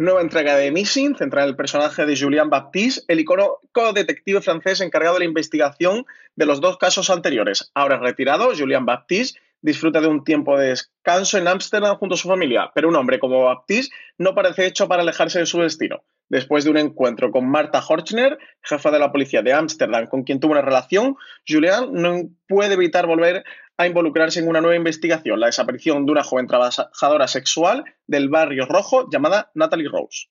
Nueva 0.00 0.22
entrega 0.22 0.56
de 0.56 0.70
Missing, 0.70 1.14
centrada 1.14 1.44
en 1.44 1.50
el 1.50 1.56
personaje 1.56 2.06
de 2.06 2.18
Julien 2.18 2.48
Baptiste, 2.48 3.02
el 3.06 3.20
icónico 3.20 3.92
detective 3.94 4.40
francés 4.40 4.80
encargado 4.80 5.16
de 5.16 5.18
la 5.18 5.24
investigación 5.26 6.06
de 6.36 6.46
los 6.46 6.62
dos 6.62 6.78
casos 6.78 7.10
anteriores. 7.10 7.70
Ahora 7.74 7.98
retirado, 7.98 8.50
Julien 8.56 8.86
Baptiste 8.86 9.38
disfruta 9.60 10.00
de 10.00 10.06
un 10.06 10.24
tiempo 10.24 10.56
de 10.56 10.68
descanso 10.68 11.36
en 11.36 11.48
Ámsterdam 11.48 11.98
junto 11.98 12.14
a 12.14 12.16
su 12.16 12.28
familia, 12.28 12.70
pero 12.74 12.88
un 12.88 12.96
hombre 12.96 13.18
como 13.18 13.44
Baptiste 13.44 13.94
no 14.16 14.34
parece 14.34 14.64
hecho 14.64 14.88
para 14.88 15.02
alejarse 15.02 15.38
de 15.38 15.44
su 15.44 15.60
destino. 15.60 16.02
Después 16.30 16.64
de 16.64 16.70
un 16.70 16.78
encuentro 16.78 17.30
con 17.30 17.46
Marta 17.46 17.84
Horchner, 17.86 18.38
jefa 18.62 18.90
de 18.90 19.00
la 19.00 19.12
policía 19.12 19.42
de 19.42 19.52
Ámsterdam, 19.52 20.06
con 20.06 20.22
quien 20.22 20.40
tuvo 20.40 20.52
una 20.52 20.62
relación, 20.62 21.16
Julian 21.46 21.92
no 21.92 22.22
puede 22.48 22.72
evitar 22.72 23.06
volver 23.06 23.44
a 23.80 23.86
involucrarse 23.86 24.40
en 24.40 24.48
una 24.48 24.60
nueva 24.60 24.76
investigación, 24.76 25.40
la 25.40 25.46
desaparición 25.46 26.04
de 26.04 26.12
una 26.12 26.22
joven 26.22 26.46
trabajadora 26.46 27.26
sexual 27.26 27.84
del 28.06 28.28
barrio 28.28 28.66
rojo 28.66 29.08
llamada 29.10 29.50
Natalie 29.54 29.88
Rose. 29.88 30.26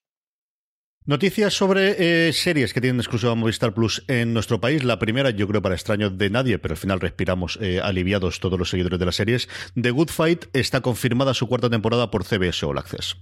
Noticias 1.06 1.56
sobre 1.56 2.28
eh, 2.28 2.32
series 2.32 2.74
que 2.74 2.82
tienen 2.82 3.00
exclusiva 3.00 3.34
Movistar 3.34 3.74
Plus 3.74 4.04
en 4.08 4.36
nuestro 4.36 4.62
país. 4.62 4.84
La 4.84 5.00
primera, 5.00 5.32
yo 5.32 5.48
creo 5.48 5.64
para 5.64 5.74
extraño 5.74 6.12
de 6.12 6.30
nadie, 6.30 6.60
pero 6.60 6.74
al 6.74 6.78
final 6.78 7.00
respiramos 7.00 7.58
eh, 7.60 7.82
aliviados 7.82 8.40
todos 8.40 8.60
los 8.60 8.70
seguidores 8.70 9.00
de 9.00 9.06
las 9.08 9.16
series. 9.16 9.50
The 9.74 9.90
Good 9.90 10.10
Fight 10.10 10.46
está 10.54 10.82
confirmada 10.82 11.34
su 11.34 11.48
cuarta 11.48 11.72
temporada 11.72 12.12
por 12.12 12.26
CBS 12.26 12.64
All 12.64 12.78
Access. 12.78 13.18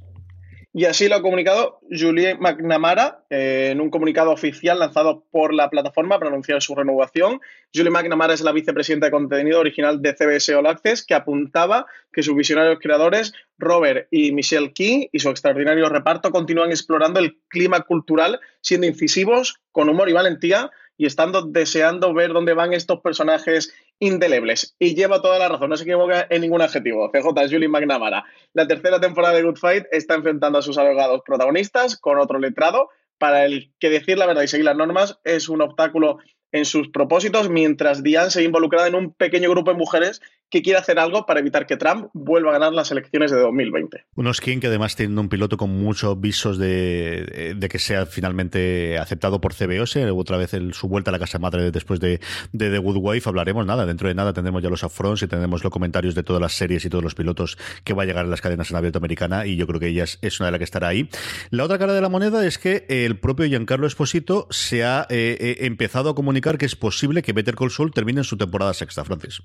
Y 0.74 0.86
así 0.86 1.08
lo 1.08 1.16
ha 1.16 1.22
comunicado 1.22 1.80
Julie 1.90 2.36
McNamara 2.36 3.24
eh, 3.30 3.70
en 3.72 3.82
un 3.82 3.90
comunicado 3.90 4.32
oficial 4.32 4.78
lanzado 4.78 5.24
por 5.32 5.54
la 5.54 5.70
plataforma 5.70 6.20
para 6.20 6.30
anunciar 6.30 6.62
su 6.62 6.76
renovación. 6.76 7.40
Julie 7.74 7.90
McNamara 7.90 8.34
es 8.34 8.42
la 8.42 8.52
vicepresidenta 8.52 9.08
de 9.08 9.12
contenido 9.12 9.60
original 9.60 10.02
de 10.02 10.14
CBS 10.14 10.54
All 10.54 10.68
Access 10.68 11.06
que 11.06 11.16
apuntaba 11.16 11.88
que 12.12 12.22
sus 12.22 12.36
visionarios 12.36 12.80
creadores, 12.82 13.34
Robert 13.58 14.08
y 14.12 14.32
Michelle 14.34 14.74
King, 14.74 15.08
y 15.12 15.20
su 15.20 15.30
extraordinario 15.30 15.90
reparto 15.90 16.32
continúan 16.32 16.70
explorando 16.70 17.20
el 17.20 17.40
clima 17.48 17.82
cultural, 17.82 18.40
siendo 18.62 18.88
incisivos, 18.88 19.60
con 19.72 19.90
humor 19.90 20.10
y 20.10 20.14
valentía, 20.14 20.70
y 20.98 21.06
estando 21.06 21.44
deseando 21.44 22.14
ver 22.14 22.34
dónde 22.34 22.54
van 22.54 22.74
estos 22.74 23.02
personajes 23.02 23.74
indelebles. 24.00 24.76
Y 24.80 24.96
lleva 24.96 25.22
toda 25.22 25.40
la 25.40 25.50
razón, 25.50 25.70
no 25.70 25.78
se 25.78 25.84
equivoca 25.84 26.28
en 26.30 26.42
ningún 26.42 26.62
adjetivo. 26.62 27.10
CJ 27.12 27.50
Julie 27.50 27.68
McNamara. 27.68 28.26
La 28.54 28.68
tercera 28.68 29.00
temporada 29.00 29.36
de 29.36 29.44
Good 29.44 29.58
Fight 29.58 29.86
está 29.92 30.16
enfrentando 30.16 30.60
a 30.60 30.62
sus 30.62 30.78
abogados 30.78 31.22
protagonistas 31.26 31.98
con 31.98 32.20
otro 32.20 32.40
letrado, 32.40 32.90
para 33.18 33.46
el 33.46 33.74
que 33.80 33.90
decir 33.90 34.18
la 34.18 34.28
verdad 34.28 34.44
y 34.44 34.48
seguir 34.48 34.66
las 34.66 34.78
normas 34.78 35.20
es 35.24 35.50
un 35.50 35.62
obstáculo 35.62 36.20
en 36.52 36.66
sus 36.66 36.90
propósitos, 36.90 37.50
mientras 37.50 38.04
Diane 38.04 38.30
se 38.30 38.44
involucrada 38.44 38.88
en 38.88 38.96
un 38.96 39.14
pequeño 39.14 39.50
grupo 39.50 39.72
de 39.72 39.78
mujeres 39.78 40.22
que 40.50 40.62
quiere 40.62 40.80
hacer 40.80 40.98
algo 40.98 41.26
para 41.26 41.42
evitar 41.42 41.66
que 41.66 41.76
Trump 41.76 42.10
vuelva 42.14 42.52
a 42.52 42.54
ganar 42.54 42.74
las 42.74 42.90
elecciones 42.92 43.32
de 43.32 43.38
2020. 43.38 44.06
Unos 44.16 44.38
skin 44.38 44.60
que 44.60 44.68
además 44.68 44.96
tienen 44.96 45.20
un 45.20 45.28
piloto 45.28 45.58
con 45.58 45.72
muchos 45.72 46.20
visos 46.20 46.58
de, 46.58 47.58
que 47.70 47.80
sea 47.80 48.06
finalmente 48.06 48.98
aceptado 48.98 49.42
por 49.42 49.54
CBS, 49.54 50.10
otra 50.12 50.38
vez 50.38 50.52
su 50.72 50.88
vuelta 50.88 51.12
a 51.12 51.14
la 51.14 51.20
casa 51.20 51.38
madre 51.38 51.72
después 51.72 52.00
de, 52.00 52.22
The 52.58 52.78
Good 52.78 52.98
Wife, 52.98 53.28
hablaremos 53.28 53.66
nada, 53.66 53.86
dentro 53.86 54.08
de 54.08 54.16
nada 54.16 54.32
tendremos 54.32 54.64
ya 54.64 54.70
los 54.70 54.84
upfronts 54.84 55.24
y 55.24 55.28
tendremos 55.28 55.64
los 55.64 55.72
comentarios 55.72 56.16
de 56.16 56.24
todas 56.24 56.42
las 56.42 56.54
series 56.54 56.86
y 56.86 56.90
todos 56.90 57.04
los 57.04 57.16
pilotos 57.16 57.58
que 57.84 57.94
va 57.94 58.04
a 58.04 58.06
llegar 58.06 58.24
en 58.24 58.32
las 58.32 58.42
cadenas 58.42 58.72
en 58.72 58.78
abierto 58.78 59.00
americana 59.00 59.46
y 59.46 59.58
yo 59.58 59.68
creo 59.68 59.80
que 59.80 59.88
ella 59.88 60.06
es, 60.06 60.40
una 60.40 60.48
de 60.48 60.52
las 60.52 60.60
que 60.60 60.64
estará 60.64 60.88
ahí. 60.88 61.10
La 61.50 61.66
otra 61.66 61.78
cara 61.78 61.94
de 61.94 62.02
la 62.02 62.10
moneda 62.10 62.46
es 62.46 62.58
que 62.58 62.86
el 62.88 63.20
propio 63.20 63.46
Giancarlo 63.48 63.86
Esposito 63.86 64.48
se 64.50 64.86
ha 64.86 65.06
eh, 65.10 65.38
eh, 65.40 65.58
empezado 65.66 66.10
a 66.10 66.16
comunicar 66.16 66.37
que 66.42 66.66
es 66.66 66.76
posible 66.76 67.22
que 67.22 67.34
Better 67.34 67.56
Call 67.56 67.72
Saul 67.72 67.92
termine 67.92 68.24
su 68.24 68.38
temporada 68.38 68.74
sexta, 68.74 69.04
Francis. 69.04 69.42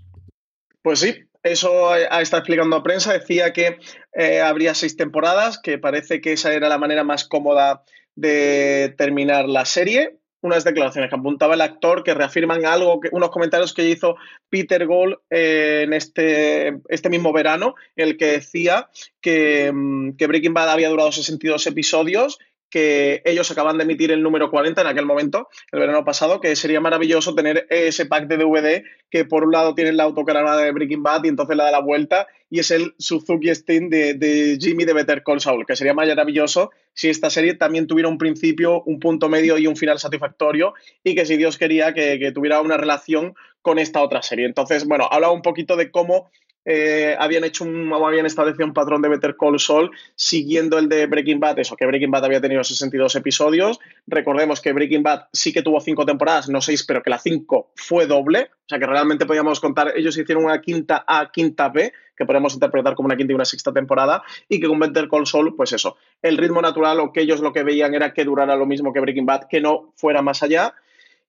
Pues 0.82 0.98
sí, 0.98 1.14
eso 1.42 1.94
está 1.94 2.38
explicando 2.38 2.76
a 2.76 2.82
prensa. 2.82 3.12
Decía 3.12 3.52
que 3.52 3.78
eh, 4.14 4.40
habría 4.40 4.74
seis 4.74 4.96
temporadas, 4.96 5.58
que 5.58 5.78
parece 5.78 6.20
que 6.20 6.32
esa 6.32 6.52
era 6.52 6.68
la 6.68 6.78
manera 6.78 7.04
más 7.04 7.24
cómoda 7.24 7.82
de 8.14 8.94
terminar 8.98 9.48
la 9.48 9.64
serie. 9.64 10.18
Unas 10.40 10.64
declaraciones 10.64 11.08
que 11.08 11.16
apuntaba 11.16 11.54
el 11.54 11.60
actor 11.60 12.02
que 12.02 12.14
reafirman 12.14 12.66
algo, 12.66 12.98
que, 12.98 13.10
unos 13.12 13.30
comentarios 13.30 13.72
que 13.72 13.88
hizo 13.88 14.16
Peter 14.48 14.86
Gold 14.86 15.18
eh, 15.30 15.82
en 15.84 15.92
este, 15.92 16.80
este 16.88 17.08
mismo 17.10 17.32
verano, 17.32 17.76
en 17.94 18.08
el 18.08 18.16
que 18.16 18.26
decía 18.26 18.88
que, 19.20 19.70
mm, 19.72 20.16
que 20.16 20.26
Breaking 20.26 20.52
Bad 20.52 20.70
había 20.70 20.88
durado 20.88 21.12
62 21.12 21.64
episodios 21.68 22.38
que 22.72 23.20
ellos 23.26 23.50
acaban 23.50 23.76
de 23.76 23.84
emitir 23.84 24.10
el 24.12 24.22
número 24.22 24.50
40 24.50 24.80
en 24.80 24.86
aquel 24.86 25.04
momento, 25.04 25.48
el 25.70 25.78
verano 25.78 26.06
pasado, 26.06 26.40
que 26.40 26.56
sería 26.56 26.80
maravilloso 26.80 27.34
tener 27.34 27.66
ese 27.68 28.06
pack 28.06 28.28
de 28.28 28.38
DVD 28.38 28.82
que 29.10 29.26
por 29.26 29.44
un 29.44 29.52
lado 29.52 29.74
tiene 29.74 29.92
la 29.92 30.04
autocaravana 30.04 30.56
de 30.56 30.72
Breaking 30.72 31.02
Bad 31.02 31.24
y 31.24 31.28
entonces 31.28 31.54
la 31.54 31.64
da 31.64 31.72
la 31.72 31.80
vuelta 31.80 32.26
y 32.48 32.60
es 32.60 32.70
el 32.70 32.94
Suzuki 32.98 33.54
Steam 33.54 33.90
de, 33.90 34.56
Jimmy 34.58 34.86
de 34.86 34.94
Better 34.94 35.22
Call 35.22 35.40
Saul, 35.40 35.66
que 35.66 35.76
sería 35.76 35.92
maravilloso 35.92 36.70
si 36.94 37.10
esta 37.10 37.28
serie 37.28 37.54
también 37.54 37.86
tuviera 37.86 38.08
un 38.08 38.16
principio, 38.16 38.82
un 38.84 38.98
punto 39.00 39.28
medio 39.28 39.58
y 39.58 39.66
un 39.66 39.76
final 39.76 39.98
satisfactorio 39.98 40.72
y 41.04 41.14
que 41.14 41.26
si 41.26 41.36
Dios 41.36 41.58
quería 41.58 41.92
que, 41.92 42.32
tuviera 42.32 42.62
una 42.62 42.78
relación 42.78 43.34
con 43.60 43.78
esta 43.78 44.02
otra 44.02 44.22
serie. 44.22 44.46
Entonces, 44.46 44.86
bueno, 44.86 45.08
hablaba 45.10 45.34
un 45.34 45.42
poquito 45.42 45.76
de 45.76 45.90
cómo 45.90 46.30
eh, 46.64 47.16
habían 47.18 47.44
hecho 47.44 47.64
un, 47.64 47.92
habían 47.92 48.26
establecido 48.26 48.66
un 48.66 48.72
patrón 48.72 49.02
de 49.02 49.08
Better 49.08 49.36
Call 49.36 49.58
Saul 49.58 49.90
siguiendo 50.14 50.78
el 50.78 50.88
de 50.88 51.06
Breaking 51.06 51.40
Bad, 51.40 51.58
eso, 51.58 51.76
que 51.76 51.86
Breaking 51.86 52.10
Bad 52.10 52.24
había 52.26 52.40
tenido 52.40 52.62
62 52.62 53.16
episodios. 53.16 53.80
Recordemos 54.06 54.60
que 54.60 54.72
Breaking 54.72 55.02
Bad 55.02 55.24
sí 55.32 55.52
que 55.52 55.62
tuvo 55.62 55.80
cinco 55.80 56.06
temporadas, 56.06 56.48
no 56.48 56.60
seis, 56.60 56.84
pero 56.84 57.02
que 57.02 57.10
la 57.10 57.18
cinco 57.18 57.72
fue 57.74 58.06
doble, 58.06 58.50
o 58.54 58.68
sea 58.68 58.78
que 58.78 58.86
realmente 58.86 59.26
podíamos 59.26 59.60
contar, 59.60 59.92
ellos 59.96 60.16
hicieron 60.16 60.44
una 60.44 60.60
quinta 60.60 61.04
A, 61.06 61.30
quinta 61.32 61.68
B, 61.68 61.92
que 62.16 62.24
podemos 62.24 62.54
interpretar 62.54 62.94
como 62.94 63.06
una 63.06 63.16
quinta 63.16 63.32
y 63.32 63.34
una 63.34 63.44
sexta 63.44 63.72
temporada, 63.72 64.22
y 64.48 64.60
que 64.60 64.68
con 64.68 64.78
Better 64.78 65.08
Call 65.08 65.26
Saul, 65.26 65.56
pues 65.56 65.72
eso, 65.72 65.96
el 66.20 66.38
ritmo 66.38 66.62
natural 66.62 67.00
o 67.00 67.12
que 67.12 67.22
ellos 67.22 67.40
lo 67.40 67.52
que 67.52 67.64
veían 67.64 67.94
era 67.94 68.12
que 68.12 68.24
durara 68.24 68.54
lo 68.54 68.66
mismo 68.66 68.92
que 68.92 69.00
Breaking 69.00 69.26
Bad, 69.26 69.48
que 69.48 69.60
no 69.60 69.92
fuera 69.96 70.22
más 70.22 70.42
allá. 70.42 70.74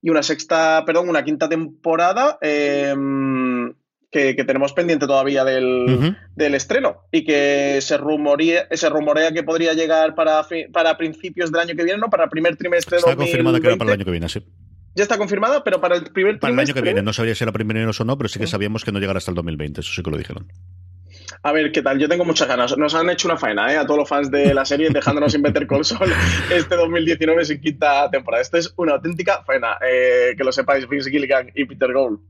Y 0.00 0.10
una 0.10 0.22
sexta, 0.22 0.84
perdón, 0.84 1.08
una 1.08 1.24
quinta 1.24 1.48
temporada. 1.48 2.38
Eh, 2.42 2.94
que, 4.14 4.44
tenemos 4.44 4.72
pendiente 4.72 5.06
todavía 5.06 5.44
del, 5.44 6.16
estreno 6.36 7.02
y 7.10 7.24
que 7.24 7.80
se 7.80 7.96
rumorea, 7.96 8.68
se 8.70 8.88
rumorea 8.88 9.32
que 9.32 9.42
podría 9.42 9.74
llegar 9.74 10.14
para, 10.14 10.46
para 10.72 10.96
principios 10.96 11.50
del 11.50 11.62
año 11.62 11.74
que 11.74 11.82
viene, 11.82 11.98
¿no? 11.98 12.10
Para 12.10 12.24
el 12.24 12.30
primer 12.30 12.56
trimestre 12.56 12.96
de 12.96 13.00
Está 13.00 13.16
confirmada 13.16 13.60
que 13.60 13.66
era 13.66 13.76
para 13.76 13.90
el 13.90 13.94
año 13.94 14.04
que 14.04 14.10
viene, 14.12 14.28
sí. 14.28 14.44
Ya 14.94 15.02
está 15.02 15.18
confirmada, 15.18 15.64
pero 15.64 15.80
para 15.80 15.96
el 15.96 16.04
primer 16.04 16.38
trimestre. 16.38 16.40
Para 16.40 16.52
el 16.52 16.58
año 16.60 16.74
que 16.74 16.82
viene, 16.82 17.02
no 17.02 17.12
sabía 17.12 17.34
si 17.34 17.42
era 17.42 17.52
primero 17.52 17.90
o 17.90 18.04
no, 18.04 18.16
pero 18.16 18.28
sí 18.28 18.38
que 18.38 18.46
sabíamos 18.46 18.84
que 18.84 18.92
no 18.92 19.00
llegará 19.00 19.18
hasta 19.18 19.32
el 19.32 19.34
2020, 19.34 19.80
eso 19.80 19.92
sí 19.92 20.02
que 20.02 20.10
lo 20.10 20.16
dijeron. 20.16 20.46
A 21.42 21.52
ver, 21.52 21.72
¿qué 21.72 21.82
tal? 21.82 21.98
Yo 21.98 22.08
tengo 22.08 22.24
muchas 22.24 22.46
ganas. 22.46 22.76
Nos 22.78 22.94
han 22.94 23.10
hecho 23.10 23.26
una 23.26 23.36
faena, 23.36 23.72
¿eh? 23.72 23.76
A 23.76 23.84
todos 23.84 23.98
los 23.98 24.08
fans 24.08 24.30
de 24.30 24.54
la 24.54 24.64
serie, 24.64 24.90
dejándonos 24.90 25.32
sin 25.32 25.42
Better 25.42 25.66
Call 25.66 25.84
Saul 25.84 26.10
este 26.50 26.76
2019 26.76 27.44
sin 27.44 27.60
quinta 27.60 28.08
temporada. 28.10 28.42
Esto 28.42 28.58
es 28.58 28.72
una 28.76 28.92
auténtica 28.92 29.42
faena. 29.44 29.76
Eh, 29.84 30.34
que 30.36 30.44
lo 30.44 30.52
sepáis, 30.52 30.88
Vince 30.88 31.10
Gilligan 31.10 31.50
y 31.54 31.64
Peter 31.64 31.92
Gould. 31.92 32.20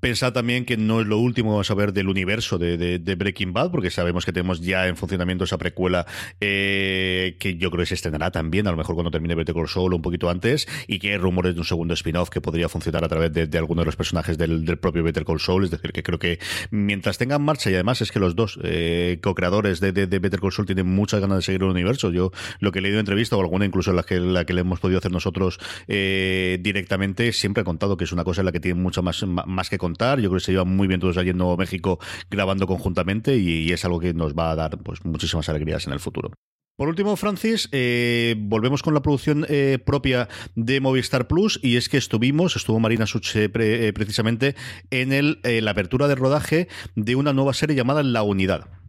Pensad 0.00 0.32
también 0.32 0.64
que 0.64 0.76
no 0.76 1.00
es 1.00 1.06
lo 1.06 1.18
último 1.18 1.52
vamos 1.52 1.70
a 1.70 1.74
ver 1.74 1.92
del 1.92 2.08
universo 2.08 2.58
de, 2.58 3.14
Breaking 3.16 3.52
Bad, 3.52 3.70
porque 3.70 3.90
sabemos 3.90 4.24
que 4.24 4.32
tenemos 4.32 4.60
ya 4.60 4.88
en 4.88 4.96
funcionamiento 4.96 5.44
esa 5.44 5.58
precuela 5.58 6.06
eh, 6.40 7.36
que 7.38 7.56
yo 7.56 7.70
creo 7.70 7.82
que 7.82 7.86
se 7.86 7.94
estrenará 7.94 8.30
también, 8.30 8.66
a 8.66 8.70
lo 8.70 8.76
mejor 8.76 8.94
cuando 8.94 9.10
termine 9.10 9.34
Better 9.34 9.54
Call 9.54 9.68
Saul 9.68 9.94
un 9.94 10.02
poquito 10.02 10.30
antes, 10.30 10.66
y 10.86 10.98
que 10.98 11.12
hay 11.12 11.18
rumores 11.18 11.54
de 11.54 11.60
un 11.60 11.66
segundo 11.66 11.94
spin-off 11.94 12.30
que 12.30 12.40
podría 12.40 12.68
funcionar 12.68 13.04
a 13.04 13.08
través 13.08 13.32
de, 13.32 13.46
de 13.46 13.58
alguno 13.58 13.82
de 13.82 13.86
los 13.86 13.96
personajes 13.96 14.38
del, 14.38 14.64
propio 14.78 15.02
Better 15.02 15.24
Call 15.24 15.40
Saul. 15.40 15.64
Es 15.64 15.70
decir, 15.70 15.92
que 15.92 16.02
creo 16.02 16.18
que 16.18 16.38
mientras 16.70 17.18
tengan 17.18 17.42
marcha, 17.42 17.70
y 17.70 17.74
además 17.74 18.00
es 18.00 18.10
que 18.10 18.18
los 18.18 18.34
dos 18.34 18.58
eh, 18.62 19.18
co-creadores 19.22 19.80
de, 19.80 19.92
Better 19.92 20.40
Call 20.40 20.52
Saul 20.52 20.66
tienen 20.66 20.86
muchas 20.86 21.20
ganas 21.20 21.38
de 21.38 21.42
seguir 21.42 21.62
el 21.62 21.68
universo. 21.68 22.10
Yo 22.10 22.32
lo 22.60 22.72
que 22.72 22.78
he 22.78 22.82
leído 22.82 22.96
en 22.96 23.00
entrevista, 23.00 23.36
o 23.36 23.40
alguna 23.40 23.64
incluso 23.64 23.92
la 23.92 24.02
que, 24.02 24.18
la 24.20 24.44
que 24.44 24.52
le 24.54 24.62
hemos 24.62 24.80
podido 24.80 24.98
hacer 24.98 25.12
nosotros 25.12 25.58
eh, 25.88 26.58
directamente, 26.60 27.32
siempre 27.32 27.62
he 27.62 27.64
contado 27.64 27.96
que 27.96 28.04
es 28.04 28.12
una 28.12 28.24
cosa 28.24 28.40
en 28.40 28.46
la 28.46 28.52
que 28.52 28.60
tienen 28.60 28.82
mucho 28.82 29.02
más, 29.02 29.24
más 29.24 29.70
que 29.70 29.78
contar. 29.84 30.18
Yo 30.20 30.30
creo 30.30 30.38
que 30.38 30.44
se 30.44 30.52
llevan 30.52 30.74
muy 30.74 30.88
bien 30.88 31.00
todos 31.00 31.16
allí 31.18 31.30
en 31.30 31.38
Nuevo 31.38 31.56
México 31.56 31.98
grabando 32.30 32.66
conjuntamente 32.66 33.36
y, 33.36 33.72
es 33.72 33.84
algo 33.84 34.00
que 34.00 34.14
nos 34.14 34.34
va 34.34 34.50
a 34.50 34.56
dar 34.56 34.78
pues 34.78 35.04
muchísimas 35.04 35.48
alegrías 35.48 35.86
en 35.86 35.92
el 35.92 36.00
futuro. 36.00 36.30
Por 36.76 36.88
último, 36.88 37.16
Francis, 37.16 37.68
eh, 37.70 38.34
volvemos 38.36 38.82
con 38.82 38.94
la 38.94 39.02
producción 39.02 39.46
eh, 39.48 39.78
propia 39.84 40.28
de 40.56 40.80
Movistar 40.80 41.28
Plus 41.28 41.60
y 41.62 41.76
es 41.76 41.88
que 41.88 41.98
estuvimos, 41.98 42.56
estuvo 42.56 42.80
Marina 42.80 43.06
Suche 43.06 43.44
eh, 43.44 43.92
precisamente 43.92 44.56
en 44.90 45.12
el, 45.12 45.40
la 45.42 45.70
apertura 45.70 46.08
de 46.08 46.16
rodaje 46.16 46.68
de 46.96 47.14
una 47.14 47.32
nueva 47.32 47.52
serie 47.52 47.76
llamada 47.76 48.02
La 48.02 48.22
Unidad. 48.22 48.83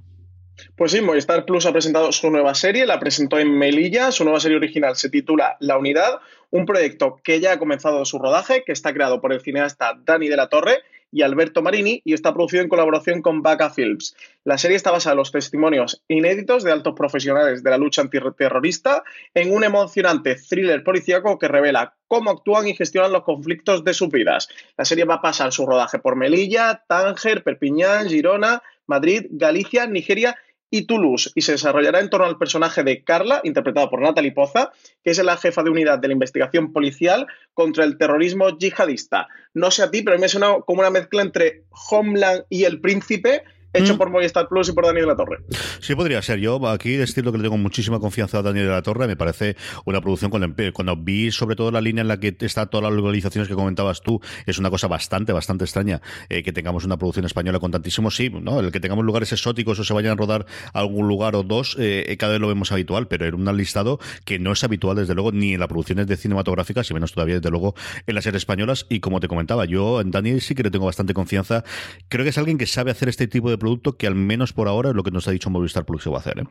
Pues 0.75 0.91
sí, 0.91 0.99
Movistar 0.99 1.45
Plus 1.45 1.65
ha 1.65 1.71
presentado 1.71 2.11
su 2.11 2.29
nueva 2.29 2.53
serie, 2.53 2.85
la 2.85 2.99
presentó 2.99 3.39
en 3.39 3.57
Melilla, 3.57 4.11
su 4.11 4.25
nueva 4.25 4.41
serie 4.41 4.57
original 4.57 4.97
se 4.97 5.09
titula 5.09 5.55
La 5.61 5.77
Unidad, 5.77 6.19
un 6.51 6.65
proyecto 6.65 7.17
que 7.23 7.39
ya 7.39 7.53
ha 7.53 7.59
comenzado 7.59 8.03
su 8.03 8.19
rodaje, 8.19 8.63
que 8.65 8.73
está 8.73 8.93
creado 8.93 9.21
por 9.21 9.31
el 9.31 9.39
cineasta 9.39 9.97
Dani 10.03 10.27
de 10.27 10.35
la 10.35 10.49
Torre 10.49 10.83
y 11.13 11.21
Alberto 11.21 11.61
Marini 11.61 12.01
y 12.03 12.13
está 12.13 12.33
producido 12.33 12.61
en 12.61 12.67
colaboración 12.67 13.21
con 13.21 13.41
Baca 13.41 13.69
Films. 13.69 14.17
La 14.43 14.57
serie 14.57 14.75
está 14.75 14.91
basada 14.91 15.13
en 15.13 15.19
los 15.19 15.31
testimonios 15.31 16.03
inéditos 16.09 16.65
de 16.65 16.73
altos 16.73 16.93
profesionales 16.93 17.63
de 17.63 17.69
la 17.69 17.77
lucha 17.77 18.01
antiterrorista 18.01 19.05
en 19.33 19.53
un 19.53 19.63
emocionante 19.63 20.35
thriller 20.35 20.83
policíaco 20.83 21.39
que 21.39 21.47
revela 21.47 21.93
cómo 22.09 22.31
actúan 22.31 22.67
y 22.67 22.75
gestionan 22.75 23.13
los 23.13 23.23
conflictos 23.23 23.85
de 23.85 23.93
sus 23.93 24.09
vidas. 24.09 24.49
La 24.77 24.83
serie 24.83 25.05
va 25.05 25.15
a 25.15 25.21
pasar 25.21 25.53
su 25.53 25.65
rodaje 25.65 25.99
por 25.99 26.17
Melilla, 26.17 26.83
Tánger, 26.85 27.43
Perpiñán, 27.43 28.09
Girona, 28.09 28.61
Madrid, 28.87 29.27
Galicia, 29.31 29.87
Nigeria 29.87 30.35
y 30.75 30.85
Toulouse 30.85 31.31
y 31.35 31.41
se 31.41 31.53
desarrollará 31.53 32.01
en 32.01 32.09
torno 32.09 32.27
al 32.27 32.37
personaje 32.37 32.83
de 32.83 33.01
Carla, 33.01 33.39
interpretada 33.45 33.89
por 33.89 34.01
Natalie 34.01 34.33
Poza, 34.33 34.73
que 35.05 35.11
es 35.11 35.23
la 35.23 35.37
jefa 35.37 35.63
de 35.63 35.69
unidad 35.69 35.99
de 35.99 36.09
la 36.09 36.13
investigación 36.13 36.73
policial 36.73 37.27
contra 37.53 37.85
el 37.85 37.97
terrorismo 37.97 38.49
yihadista. 38.57 39.29
No 39.53 39.71
sé 39.71 39.83
a 39.83 39.91
ti, 39.91 40.01
pero 40.01 40.19
me 40.19 40.27
suena 40.27 40.57
como 40.65 40.81
una 40.81 40.89
mezcla 40.89 41.21
entre 41.21 41.63
Homeland 41.89 42.43
y 42.49 42.65
El 42.65 42.81
Príncipe, 42.81 43.45
hecho 43.77 43.95
mm. 43.95 43.97
por 43.97 44.09
Movistar 44.09 44.47
Plus 44.47 44.69
y 44.69 44.73
por 44.73 44.85
Daniel 44.85 45.05
de 45.05 45.11
la 45.11 45.15
Torre. 45.15 45.37
Sí, 45.79 45.95
podría 45.95 46.21
ser. 46.21 46.39
Yo 46.39 46.65
aquí 46.67 46.95
estilo 46.95 47.31
que 47.31 47.37
le 47.37 47.43
tengo 47.43 47.57
muchísima 47.57 47.99
confianza 47.99 48.39
a 48.39 48.41
Daniel 48.41 48.65
de 48.65 48.71
la 48.71 48.81
Torre. 48.81 49.07
Me 49.07 49.15
parece 49.15 49.55
una 49.85 50.01
producción 50.01 50.31
con 50.31 50.55
Cuando 50.73 50.95
vi 50.97 51.31
sobre 51.31 51.55
todo 51.55 51.71
la 51.71 51.81
línea 51.81 52.01
en 52.01 52.07
la 52.07 52.19
que 52.19 52.35
está 52.39 52.65
todas 52.67 52.83
las 52.83 52.93
localizaciones 52.93 53.47
que 53.47 53.55
comentabas 53.55 54.01
tú, 54.01 54.21
es 54.45 54.57
una 54.57 54.69
cosa 54.69 54.87
bastante, 54.87 55.33
bastante 55.33 55.63
extraña 55.65 56.01
eh, 56.29 56.43
que 56.43 56.53
tengamos 56.53 56.85
una 56.85 56.97
producción 56.97 57.25
española 57.25 57.59
con 57.59 57.71
tantísimos, 57.71 58.15
sí, 58.15 58.29
¿no? 58.29 58.59
El 58.59 58.71
que 58.71 58.79
tengamos 58.79 59.05
lugares 59.05 59.31
exóticos 59.31 59.79
o 59.79 59.83
se 59.83 59.93
vayan 59.93 60.13
a 60.13 60.15
rodar 60.15 60.45
a 60.73 60.79
algún 60.79 61.07
lugar 61.07 61.35
o 61.35 61.43
dos, 61.43 61.75
eh, 61.79 62.05
eh, 62.07 62.17
cada 62.17 62.33
vez 62.33 62.41
lo 62.41 62.47
vemos 62.47 62.71
habitual, 62.71 63.07
pero 63.07 63.25
era 63.25 63.35
un 63.35 63.45
listado 63.57 63.99
que 64.25 64.39
no 64.39 64.51
es 64.51 64.63
habitual, 64.63 64.97
desde 64.97 65.13
luego, 65.13 65.31
ni 65.31 65.53
en 65.53 65.59
las 65.59 65.69
producciones 65.69 66.07
de 66.07 66.17
cinematográficas, 66.17 66.89
y 66.89 66.93
menos 66.93 67.13
todavía, 67.13 67.35
desde 67.35 67.49
luego, 67.49 67.75
en 68.05 68.15
las 68.15 68.23
series 68.23 68.41
españolas. 68.41 68.85
Y 68.89 68.99
como 68.99 69.19
te 69.19 69.27
comentaba, 69.27 69.65
yo 69.65 70.01
en 70.01 70.11
Daniel 70.11 70.41
sí 70.41 70.55
que 70.55 70.63
le 70.63 70.71
tengo 70.71 70.85
bastante 70.85 71.13
confianza. 71.13 71.63
Creo 72.09 72.23
que 72.23 72.29
es 72.29 72.37
alguien 72.37 72.57
que 72.57 72.65
sabe 72.65 72.91
hacer 72.91 73.09
este 73.09 73.27
tipo 73.27 73.49
de 73.49 73.57
producto 73.65 73.97
que 73.97 74.05
al 74.05 74.13
menos 74.13 74.53
por 74.53 74.67
ahora 74.67 74.89
es 74.89 74.95
lo 74.95 75.01
que 75.01 75.09
nos 75.09 75.27
ha 75.27 75.31
dicho 75.31 75.49
Movistar 75.49 75.85
Plus 75.85 76.03
que 76.03 76.11
va 76.11 76.17
a 76.17 76.19
hacer. 76.19 76.37
¿eh? 76.37 76.43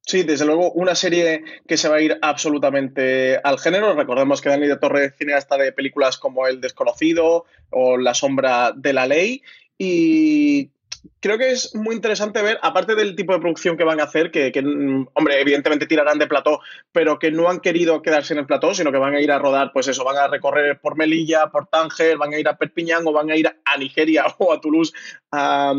Sí, 0.00 0.24
desde 0.24 0.44
luego, 0.44 0.72
una 0.72 0.96
serie 0.96 1.44
que 1.68 1.76
se 1.76 1.88
va 1.88 1.96
a 1.96 2.00
ir 2.00 2.18
absolutamente 2.20 3.38
al 3.44 3.60
género. 3.60 3.94
Recordemos 3.94 4.40
que 4.40 4.48
Dani 4.48 4.66
de 4.66 4.76
Torre 4.76 5.12
cineasta 5.12 5.56
de 5.56 5.70
películas 5.70 6.18
como 6.18 6.48
El 6.48 6.60
Desconocido 6.60 7.44
o 7.70 7.96
La 7.96 8.12
Sombra 8.12 8.72
de 8.74 8.92
la 8.92 9.06
Ley. 9.06 9.42
Y 9.78 10.70
creo 11.20 11.38
que 11.38 11.50
es 11.50 11.74
muy 11.74 11.94
interesante 11.94 12.42
ver, 12.42 12.58
aparte 12.62 12.94
del 12.94 13.16
tipo 13.16 13.32
de 13.32 13.40
producción 13.40 13.76
que 13.76 13.84
van 13.84 14.00
a 14.00 14.04
hacer, 14.04 14.30
que, 14.30 14.50
mm, 14.62 15.08
hombre, 15.14 15.40
evidentemente 15.40 15.86
tirarán 15.86 16.18
de 16.18 16.26
plató, 16.26 16.60
pero 16.92 17.18
que 17.18 17.30
no 17.30 17.48
han 17.48 17.60
querido 17.60 18.02
quedarse 18.02 18.34
en 18.34 18.40
el 18.40 18.46
plató, 18.46 18.74
sino 18.74 18.92
que 18.92 18.98
van 18.98 19.14
a 19.14 19.20
ir 19.20 19.30
a 19.30 19.38
rodar, 19.38 19.70
pues 19.72 19.88
eso, 19.88 20.04
van 20.04 20.16
a 20.16 20.28
recorrer 20.28 20.80
por 20.80 20.96
Melilla, 20.96 21.48
por 21.48 21.66
Tánger, 21.66 22.16
van 22.16 22.32
a 22.32 22.38
ir 22.38 22.48
a 22.48 22.56
Perpiñán 22.56 23.06
o 23.06 23.12
van 23.12 23.30
a 23.30 23.36
ir 23.36 23.46
a 23.48 23.76
Nigeria 23.76 24.24
o 24.38 24.52
a 24.52 24.60
Toulouse 24.60 24.92
a, 25.32 25.74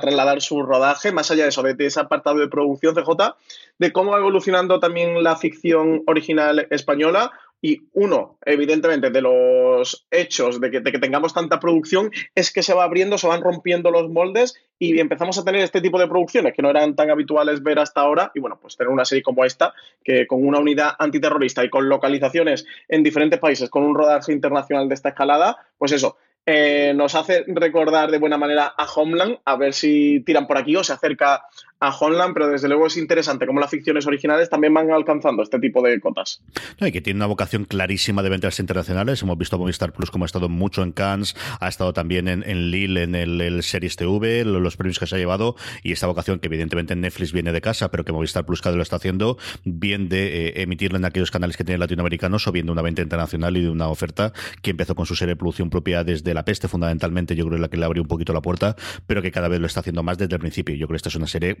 trasladar 0.00 0.40
su 0.40 0.62
rodaje. 0.62 1.12
Más 1.12 1.30
allá 1.30 1.44
de 1.44 1.48
eso, 1.50 1.62
de, 1.62 1.74
de 1.74 1.86
ese 1.86 2.00
apartado 2.00 2.38
de 2.38 2.48
producción, 2.48 2.94
CJ, 2.94 3.34
de 3.78 3.92
cómo 3.92 4.12
va 4.12 4.18
evolucionando 4.18 4.80
también 4.80 5.22
la 5.22 5.36
ficción 5.36 6.02
original 6.06 6.66
española, 6.70 7.32
y 7.62 7.82
uno, 7.92 8.38
evidentemente, 8.44 9.10
de 9.10 9.20
los 9.20 10.06
hechos 10.10 10.60
de 10.60 10.70
que, 10.70 10.80
tengamos 10.80 11.34
tanta 11.34 11.60
producción 11.60 12.10
es 12.34 12.52
que 12.52 12.62
se 12.62 12.72
va 12.72 12.84
abriendo, 12.84 13.18
se 13.18 13.26
van 13.26 13.42
rompiendo 13.42 13.90
los 13.90 14.08
moldes 14.10 14.54
y 14.78 14.98
empezamos 14.98 15.38
a 15.38 15.44
tener 15.44 15.60
este 15.62 15.80
tipo 15.80 15.98
de 15.98 16.08
producciones 16.08 16.54
que 16.54 16.62
no 16.62 16.70
eran 16.70 16.96
tan 16.96 17.10
habituales 17.10 17.62
ver 17.62 17.78
hasta 17.78 18.00
ahora. 18.00 18.32
Y 18.34 18.40
bueno, 18.40 18.58
pues 18.60 18.76
tener 18.76 18.90
una 18.90 19.04
serie 19.04 19.22
como 19.22 19.44
esta, 19.44 19.74
que 20.02 20.26
con 20.26 20.46
una 20.46 20.58
unidad 20.58 20.92
antiterrorista 20.98 21.62
y 21.64 21.70
con 21.70 21.88
localizaciones 21.88 22.64
en 22.88 23.02
diferentes 23.02 23.38
países, 23.38 23.68
con 23.68 23.82
un 23.82 23.94
rodaje 23.94 24.32
internacional 24.32 24.88
de 24.88 24.94
esta 24.94 25.10
escalada, 25.10 25.56
pues 25.76 25.92
eso, 25.92 26.16
eh, 26.46 26.92
nos 26.96 27.14
hace 27.14 27.44
recordar 27.46 28.10
de 28.10 28.18
buena 28.18 28.38
manera 28.38 28.74
a 28.76 28.86
Homeland, 28.86 29.38
a 29.44 29.56
ver 29.56 29.74
si 29.74 30.20
tiran 30.20 30.46
por 30.46 30.56
aquí 30.56 30.74
o 30.74 30.82
se 30.82 30.94
acerca 30.94 31.44
a 31.80 31.90
Homeland, 31.90 32.34
pero 32.34 32.48
desde 32.48 32.68
luego 32.68 32.86
es 32.86 32.96
interesante 32.96 33.46
cómo 33.46 33.60
las 33.60 33.70
ficciones 33.70 34.06
originales 34.06 34.48
también 34.48 34.72
van 34.72 34.90
alcanzando 34.90 35.42
este 35.42 35.58
tipo 35.58 35.82
de 35.82 35.98
cotas. 36.00 36.42
y 36.80 36.92
que 36.92 37.00
tiene 37.00 37.18
una 37.18 37.26
vocación 37.26 37.64
clarísima 37.64 38.22
de 38.22 38.28
ventas 38.28 38.58
internacionales. 38.60 39.22
Hemos 39.22 39.36
visto 39.36 39.56
a 39.56 39.58
Movistar 39.58 39.92
Plus 39.92 40.10
como 40.10 40.24
ha 40.24 40.26
estado 40.26 40.48
mucho 40.48 40.82
en 40.82 40.92
Cannes, 40.92 41.34
ha 41.58 41.68
estado 41.68 41.92
también 41.92 42.28
en, 42.28 42.70
Lille, 42.70 43.02
en 43.02 43.14
el, 43.14 43.62
Series 43.62 43.96
TV, 43.96 44.44
los 44.44 44.76
premios 44.76 44.98
que 44.98 45.06
se 45.06 45.16
ha 45.16 45.18
llevado, 45.18 45.56
y 45.82 45.92
esta 45.92 46.06
vocación 46.06 46.38
que 46.38 46.46
evidentemente 46.46 46.92
en 46.92 47.00
Netflix 47.00 47.32
viene 47.32 47.52
de 47.52 47.60
casa, 47.60 47.90
pero 47.90 48.04
que 48.04 48.12
Movistar 48.12 48.44
Plus 48.44 48.60
cada 48.60 48.72
vez 48.72 48.78
lo 48.78 48.82
está 48.82 48.96
haciendo, 48.96 49.38
bien 49.64 50.08
de 50.08 50.48
eh, 50.48 50.62
emitirlo 50.62 50.98
en 50.98 51.04
aquellos 51.04 51.30
canales 51.30 51.56
que 51.56 51.64
tienen 51.64 51.80
latinoamericanos 51.80 52.46
o 52.46 52.52
bien 52.52 52.66
de 52.66 52.72
una 52.72 52.82
venta 52.82 53.02
internacional 53.02 53.56
y 53.56 53.62
de 53.62 53.70
una 53.70 53.88
oferta 53.88 54.32
que 54.62 54.70
empezó 54.70 54.94
con 54.94 55.06
su 55.06 55.16
serie 55.16 55.34
de 55.34 55.36
producción 55.36 55.70
propia 55.70 56.04
desde 56.04 56.20
de 56.20 56.34
la 56.34 56.44
peste, 56.44 56.68
fundamentalmente, 56.68 57.34
yo 57.34 57.46
creo 57.46 57.58
la 57.58 57.68
que 57.68 57.76
le 57.76 57.84
abrió 57.84 58.02
un 58.02 58.08
poquito 58.08 58.32
la 58.32 58.40
puerta, 58.40 58.76
pero 59.06 59.22
que 59.22 59.30
cada 59.30 59.48
vez 59.48 59.60
lo 59.60 59.66
está 59.66 59.80
haciendo 59.80 60.02
más 60.02 60.18
desde 60.18 60.34
el 60.34 60.40
principio. 60.40 60.74
Yo 60.74 60.86
creo 60.86 60.94
que 60.94 60.98
esta 60.98 61.08
es 61.08 61.14
una 61.14 61.26
serie, 61.26 61.56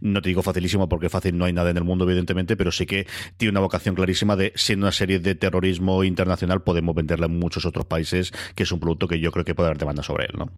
no 0.00 0.22
te 0.22 0.28
digo 0.28 0.42
facilísima 0.42 0.88
porque 0.88 1.08
fácil 1.08 1.36
no 1.36 1.44
hay 1.44 1.52
nada 1.52 1.70
en 1.70 1.76
el 1.76 1.84
mundo, 1.84 2.04
evidentemente, 2.04 2.56
pero 2.56 2.72
sí 2.72 2.86
que 2.86 3.06
tiene 3.36 3.50
una 3.50 3.60
vocación 3.60 3.94
clarísima 3.94 4.36
de, 4.36 4.52
siendo 4.56 4.86
una 4.86 4.92
serie 4.92 5.18
de 5.18 5.34
terrorismo 5.34 6.04
internacional, 6.04 6.62
podemos 6.62 6.94
venderla 6.94 7.26
en 7.26 7.38
muchos 7.38 7.66
otros 7.66 7.86
países, 7.86 8.32
que 8.54 8.62
es 8.62 8.72
un 8.72 8.80
producto 8.80 9.08
que 9.08 9.20
yo 9.20 9.32
creo 9.32 9.44
que 9.44 9.54
puede 9.54 9.68
haber 9.68 9.78
demanda 9.78 10.02
sobre 10.02 10.26
él, 10.26 10.32
¿no? 10.38 10.52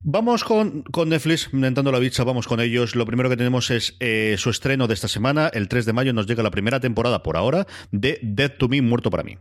Vamos 0.00 0.44
con, 0.44 0.82
con 0.82 1.08
Netflix, 1.08 1.48
inventando 1.52 1.90
la 1.90 1.98
bicha, 1.98 2.22
vamos 2.22 2.46
con 2.46 2.60
ellos. 2.60 2.94
Lo 2.94 3.06
primero 3.06 3.28
que 3.28 3.36
tenemos 3.36 3.70
es 3.70 3.96
eh, 3.98 4.36
su 4.38 4.50
estreno 4.50 4.86
de 4.86 4.94
esta 4.94 5.08
semana. 5.08 5.48
El 5.48 5.68
3 5.68 5.86
de 5.86 5.92
mayo 5.92 6.12
nos 6.12 6.26
llega 6.26 6.42
la 6.42 6.50
primera 6.50 6.80
temporada 6.80 7.22
por 7.22 7.36
ahora 7.36 7.66
de 7.90 8.20
Dead 8.22 8.52
to 8.58 8.68
Me, 8.68 8.82
Muerto 8.82 9.10
para 9.10 9.24
mí. 9.24 9.38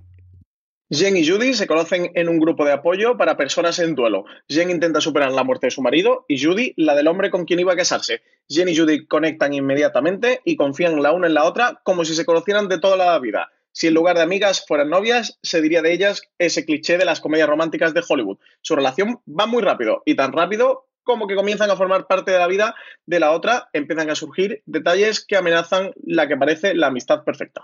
Jen 0.92 1.18
y 1.18 1.28
Judy 1.28 1.56
se 1.56 1.66
conocen 1.66 2.12
en 2.14 2.30
un 2.30 2.40
grupo 2.40 2.64
de 2.64 2.72
apoyo 2.72 3.18
para 3.18 3.36
personas 3.36 3.80
en 3.80 3.96
duelo. 3.96 4.26
Jen 4.48 4.70
intenta 4.70 5.02
superar 5.02 5.32
la 5.32 5.44
muerte 5.44 5.66
de 5.66 5.72
su 5.72 5.82
marido 5.82 6.26
y 6.28 6.40
Judy 6.40 6.76
la 6.78 6.94
del 6.94 7.08
hombre 7.08 7.32
con 7.32 7.46
quien 7.46 7.60
iba 7.60 7.74
a 7.74 7.76
casarse. 7.76 8.22
Jen 8.48 8.70
y 8.70 8.78
Judy 8.78 9.08
conectan 9.08 9.56
inmediatamente 9.56 10.42
y 10.46 10.56
confían 10.56 11.02
la 11.02 11.12
una 11.12 11.26
en 11.26 11.34
la 11.34 11.46
otra 11.46 11.82
como 11.84 12.06
si 12.06 12.14
se 12.14 12.24
conocieran 12.24 12.68
de 12.68 12.80
toda 12.80 12.98
la 12.98 13.18
vida. 13.18 13.50
Si 13.72 13.88
en 13.88 13.96
lugar 13.96 14.16
de 14.16 14.22
amigas 14.22 14.64
fueran 14.68 14.92
novias, 14.92 15.40
se 15.42 15.60
diría 15.60 15.82
de 15.82 15.92
ellas 15.92 16.22
ese 16.38 16.66
cliché 16.66 17.00
de 17.00 17.06
las 17.06 17.20
comedias 17.20 17.50
románticas 17.50 17.96
de 17.96 18.04
Hollywood. 18.08 18.38
Su 18.62 18.76
relación 18.76 19.22
va 19.28 19.48
muy 19.48 19.64
rápido 19.64 20.04
y 20.06 20.16
tan 20.16 20.34
rápido 20.34 20.86
como 21.02 21.26
que 21.26 21.36
comienzan 21.36 21.72
a 21.72 21.78
formar 21.78 22.06
parte 22.06 22.30
de 22.30 22.38
la 22.38 22.48
vida 22.48 22.76
de 23.08 23.20
la 23.20 23.32
otra, 23.32 23.70
empiezan 23.74 24.12
a 24.12 24.16
surgir 24.16 24.62
detalles 24.68 25.26
que 25.26 25.36
amenazan 25.36 25.94
la 26.04 26.28
que 26.28 26.38
parece 26.38 26.76
la 26.76 26.88
amistad 26.88 27.24
perfecta. 27.24 27.64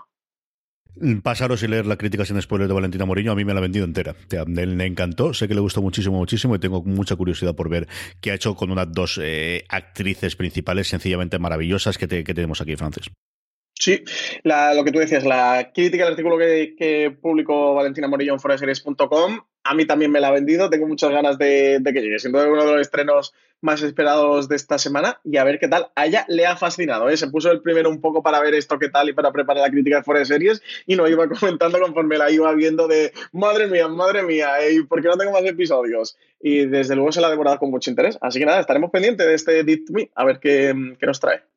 Pasaros 1.22 1.62
y 1.62 1.68
leer 1.68 1.86
la 1.86 1.96
crítica 1.96 2.24
sin 2.24 2.40
spoiler 2.40 2.68
de 2.68 2.74
Valentina 2.74 3.06
Moriño, 3.06 3.32
a 3.32 3.34
mí 3.34 3.44
me 3.44 3.54
la 3.54 3.60
ha 3.60 3.62
vendido 3.62 3.86
entera. 3.86 4.14
Le 4.46 4.86
encantó, 4.86 5.32
sé 5.32 5.48
que 5.48 5.54
le 5.54 5.60
gustó 5.60 5.80
muchísimo, 5.80 6.18
muchísimo 6.18 6.54
y 6.54 6.58
tengo 6.58 6.82
mucha 6.82 7.16
curiosidad 7.16 7.54
por 7.54 7.70
ver 7.70 7.88
qué 8.20 8.30
ha 8.30 8.34
hecho 8.34 8.54
con 8.54 8.70
unas 8.70 8.92
dos 8.92 9.18
eh, 9.22 9.64
actrices 9.68 10.36
principales 10.36 10.88
sencillamente 10.88 11.38
maravillosas 11.38 11.96
que, 11.96 12.06
tenemos 12.06 12.60
aquí, 12.60 12.76
Francis. 12.76 13.10
Sí, 13.74 14.04
lo 14.44 14.84
que 14.84 14.92
tú 14.92 14.98
decías, 14.98 15.24
la 15.24 15.70
crítica 15.74 16.04
del 16.04 16.12
artículo 16.12 16.36
que, 16.36 17.16
publicó 17.20 17.74
Valentina 17.74 18.06
Morillo 18.06 18.34
en 18.34 18.40
foreseries.com, 18.40 19.40
a 19.64 19.74
mí 19.74 19.86
también 19.86 20.10
me 20.10 20.20
la 20.20 20.28
ha 20.28 20.32
vendido, 20.32 20.70
tengo 20.70 20.86
muchas 20.86 21.10
ganas 21.10 21.38
de, 21.38 21.80
que 21.84 22.00
llegue, 22.00 22.18
siendo 22.18 22.38
uno 22.48 22.64
de 22.64 22.72
los 22.72 22.80
estrenos 22.80 23.34
más 23.60 23.80
esperados 23.82 24.48
de 24.48 24.56
esta 24.56 24.76
semana 24.76 25.20
y 25.24 25.36
a 25.36 25.44
ver 25.44 25.60
qué 25.60 25.68
tal. 25.68 25.88
A 25.94 26.06
ella 26.06 26.24
le 26.28 26.46
ha 26.46 26.56
fascinado, 26.56 27.08
¿eh? 27.08 27.16
se 27.16 27.28
puso 27.28 27.50
el 27.52 27.62
primero 27.62 27.88
un 27.88 28.00
poco 28.00 28.22
para 28.22 28.40
ver 28.40 28.54
esto 28.54 28.78
qué 28.78 28.88
tal 28.88 29.08
y 29.08 29.12
para 29.12 29.30
preparar 29.30 29.62
la 29.62 29.70
crítica 29.70 29.98
de 29.98 30.02
Forest 30.02 30.32
Series 30.32 30.62
y 30.86 30.96
nos 30.96 31.08
iba 31.08 31.28
comentando 31.40 31.78
conforme 31.78 32.18
la 32.18 32.30
iba 32.30 32.52
viendo 32.54 32.88
de 32.88 33.12
madre 33.30 33.68
mía, 33.68 33.86
madre 33.88 34.22
mía, 34.22 34.50
¿y 34.68 34.82
por 34.82 35.00
qué 35.00 35.08
no 35.08 35.16
tengo 35.16 35.32
más 35.32 35.44
episodios? 35.44 36.16
Y 36.40 36.66
desde 36.66 36.96
luego 36.96 37.12
se 37.12 37.20
la 37.20 37.28
ha 37.28 37.30
devorado 37.30 37.58
con 37.58 37.70
mucho 37.70 37.90
interés. 37.90 38.18
Así 38.20 38.40
que 38.40 38.46
nada, 38.46 38.60
estaremos 38.60 38.90
pendientes 38.90 39.26
de 39.26 39.34
este 39.34 39.62
Deep 39.62 39.90
Me, 39.90 40.10
a 40.14 40.24
ver 40.24 40.40
qué 40.40 40.74
nos 41.00 41.20
trae. 41.20 41.51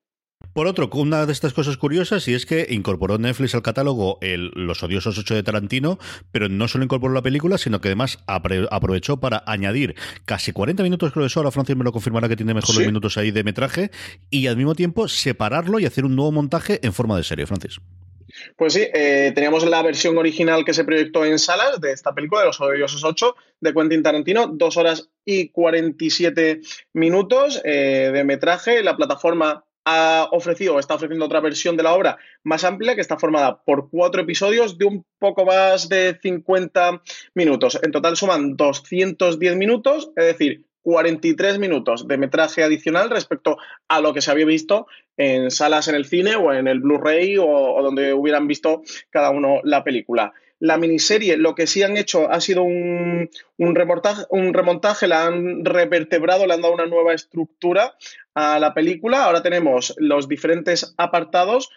Por 0.54 0.68
otro, 0.68 0.90
una 0.94 1.26
de 1.26 1.34
estas 1.34 1.54
cosas 1.54 1.76
curiosas 1.76 2.28
y 2.28 2.34
es 2.34 2.46
que 2.46 2.68
incorporó 2.70 3.18
Netflix 3.18 3.56
al 3.56 3.62
catálogo 3.62 4.18
el, 4.22 4.52
Los 4.56 4.84
odiosos 4.84 5.18
8 5.18 5.36
de 5.36 5.44
Tarantino, 5.44 6.00
pero 6.32 6.48
no 6.48 6.68
solo 6.70 6.86
incorporó 6.86 7.14
la 7.14 7.22
película, 7.22 7.58
sino 7.58 7.82
que 7.82 7.90
además 7.90 8.20
aprovechó 8.28 9.18
para 9.18 9.44
añadir 9.48 9.96
casi 10.24 10.54
40 10.54 10.82
minutos, 10.84 11.12
creo 11.12 11.24
que 11.24 11.28
eso, 11.28 11.42
ahora 11.42 11.52
Francis 11.52 11.76
me 11.76 11.84
lo 11.84 11.92
confirmará 11.92 12.30
que 12.30 12.38
tiene 12.38 12.54
mejor 12.54 12.74
los 12.74 12.86
minutos 12.86 13.18
ahí 13.18 13.32
de 13.32 13.44
metraje, 13.44 13.92
y 14.30 14.48
al 14.48 14.56
mismo 14.56 14.76
tiempo 14.76 15.08
separarlo 15.10 15.80
y 15.80 15.86
hacer 15.86 16.06
un 16.06 16.16
nuevo 16.16 16.32
montaje 16.32 16.80
en 16.84 16.94
forma 16.94 17.18
de 17.18 17.24
serie, 17.24 17.46
Francis. 17.46 17.80
Pues 18.56 18.74
sí, 18.74 18.88
eh, 18.94 19.32
teníamos 19.36 19.66
la 19.66 19.82
versión 19.82 20.18
original 20.18 20.66
que 20.66 20.74
se 20.74 20.84
proyectó 20.84 21.26
en 21.26 21.40
salas 21.40 21.80
de 21.80 21.92
esta 21.92 22.14
película, 22.14 22.42
de 22.42 22.48
Los 22.48 22.62
Odiosos 22.62 23.04
8, 23.04 23.36
de 23.62 23.74
Quentin 23.74 24.04
Tarantino, 24.04 24.48
dos 24.48 24.78
horas 24.78 25.10
y 25.24 25.50
47 25.50 26.62
minutos 26.94 27.62
eh, 27.64 28.12
de 28.14 28.24
metraje. 28.24 28.84
La 28.84 28.98
plataforma 28.98 29.66
ha 29.86 30.28
ofrecido 30.32 30.76
o 30.76 30.80
está 30.80 30.96
ofreciendo 30.96 31.26
otra 31.26 31.40
versión 31.40 31.78
de 31.78 31.84
la 31.84 31.94
obra 31.94 32.18
más 32.44 32.64
amplia 32.64 32.96
que 32.96 33.02
está 33.02 33.18
formada 33.18 33.62
por 33.64 33.90
cuatro 33.90 34.22
episodios 34.22 34.78
de 34.78 34.86
un 34.86 35.06
poco 35.20 35.46
más 35.46 35.88
de 35.88 36.20
50 36.22 37.02
minutos. 37.36 37.80
En 37.82 37.92
total 37.92 38.18
suman 38.18 38.58
210 38.58 39.56
minutos, 39.56 40.12
es 40.16 40.26
decir, 40.26 40.66
43 40.86 41.58
minutos 41.58 42.08
de 42.08 42.18
metraje 42.18 42.64
adicional 42.64 43.10
respecto 43.10 43.58
a 43.88 44.02
lo 44.02 44.14
que 44.14 44.22
se 44.22 44.30
había 44.30 44.46
visto 44.46 44.86
en 45.18 45.50
salas 45.50 45.88
en 45.88 45.96
el 45.96 46.06
cine 46.06 46.36
o 46.36 46.54
en 46.54 46.68
el 46.68 46.80
Blu-ray 46.80 47.38
o, 47.40 47.82
donde 47.82 48.14
hubieran 48.14 48.48
visto 48.48 48.84
cada 49.10 49.32
uno 49.32 49.62
la 49.64 49.84
película. 49.84 50.32
La 50.66 50.78
miniserie 50.78 51.38
lo 51.38 51.54
que 51.54 51.68
sí 51.68 51.84
han 51.84 51.96
hecho 51.96 52.32
ha 52.32 52.42
sido 52.42 52.64
un, 52.64 53.30
un, 53.58 53.78
un 54.30 54.54
remontaje, 54.54 55.08
la 55.08 55.26
han 55.26 55.64
revertebrado, 55.64 56.48
le 56.48 56.54
han 56.56 56.62
dado 56.62 56.74
una 56.74 56.88
nueva 56.88 57.14
estructura 57.14 57.96
a 58.34 58.60
la 58.60 58.74
película. 58.74 59.24
Ahora 59.24 59.44
tenemos 59.44 59.94
los 59.98 60.28
diferentes 60.28 60.96
apartados 60.98 61.70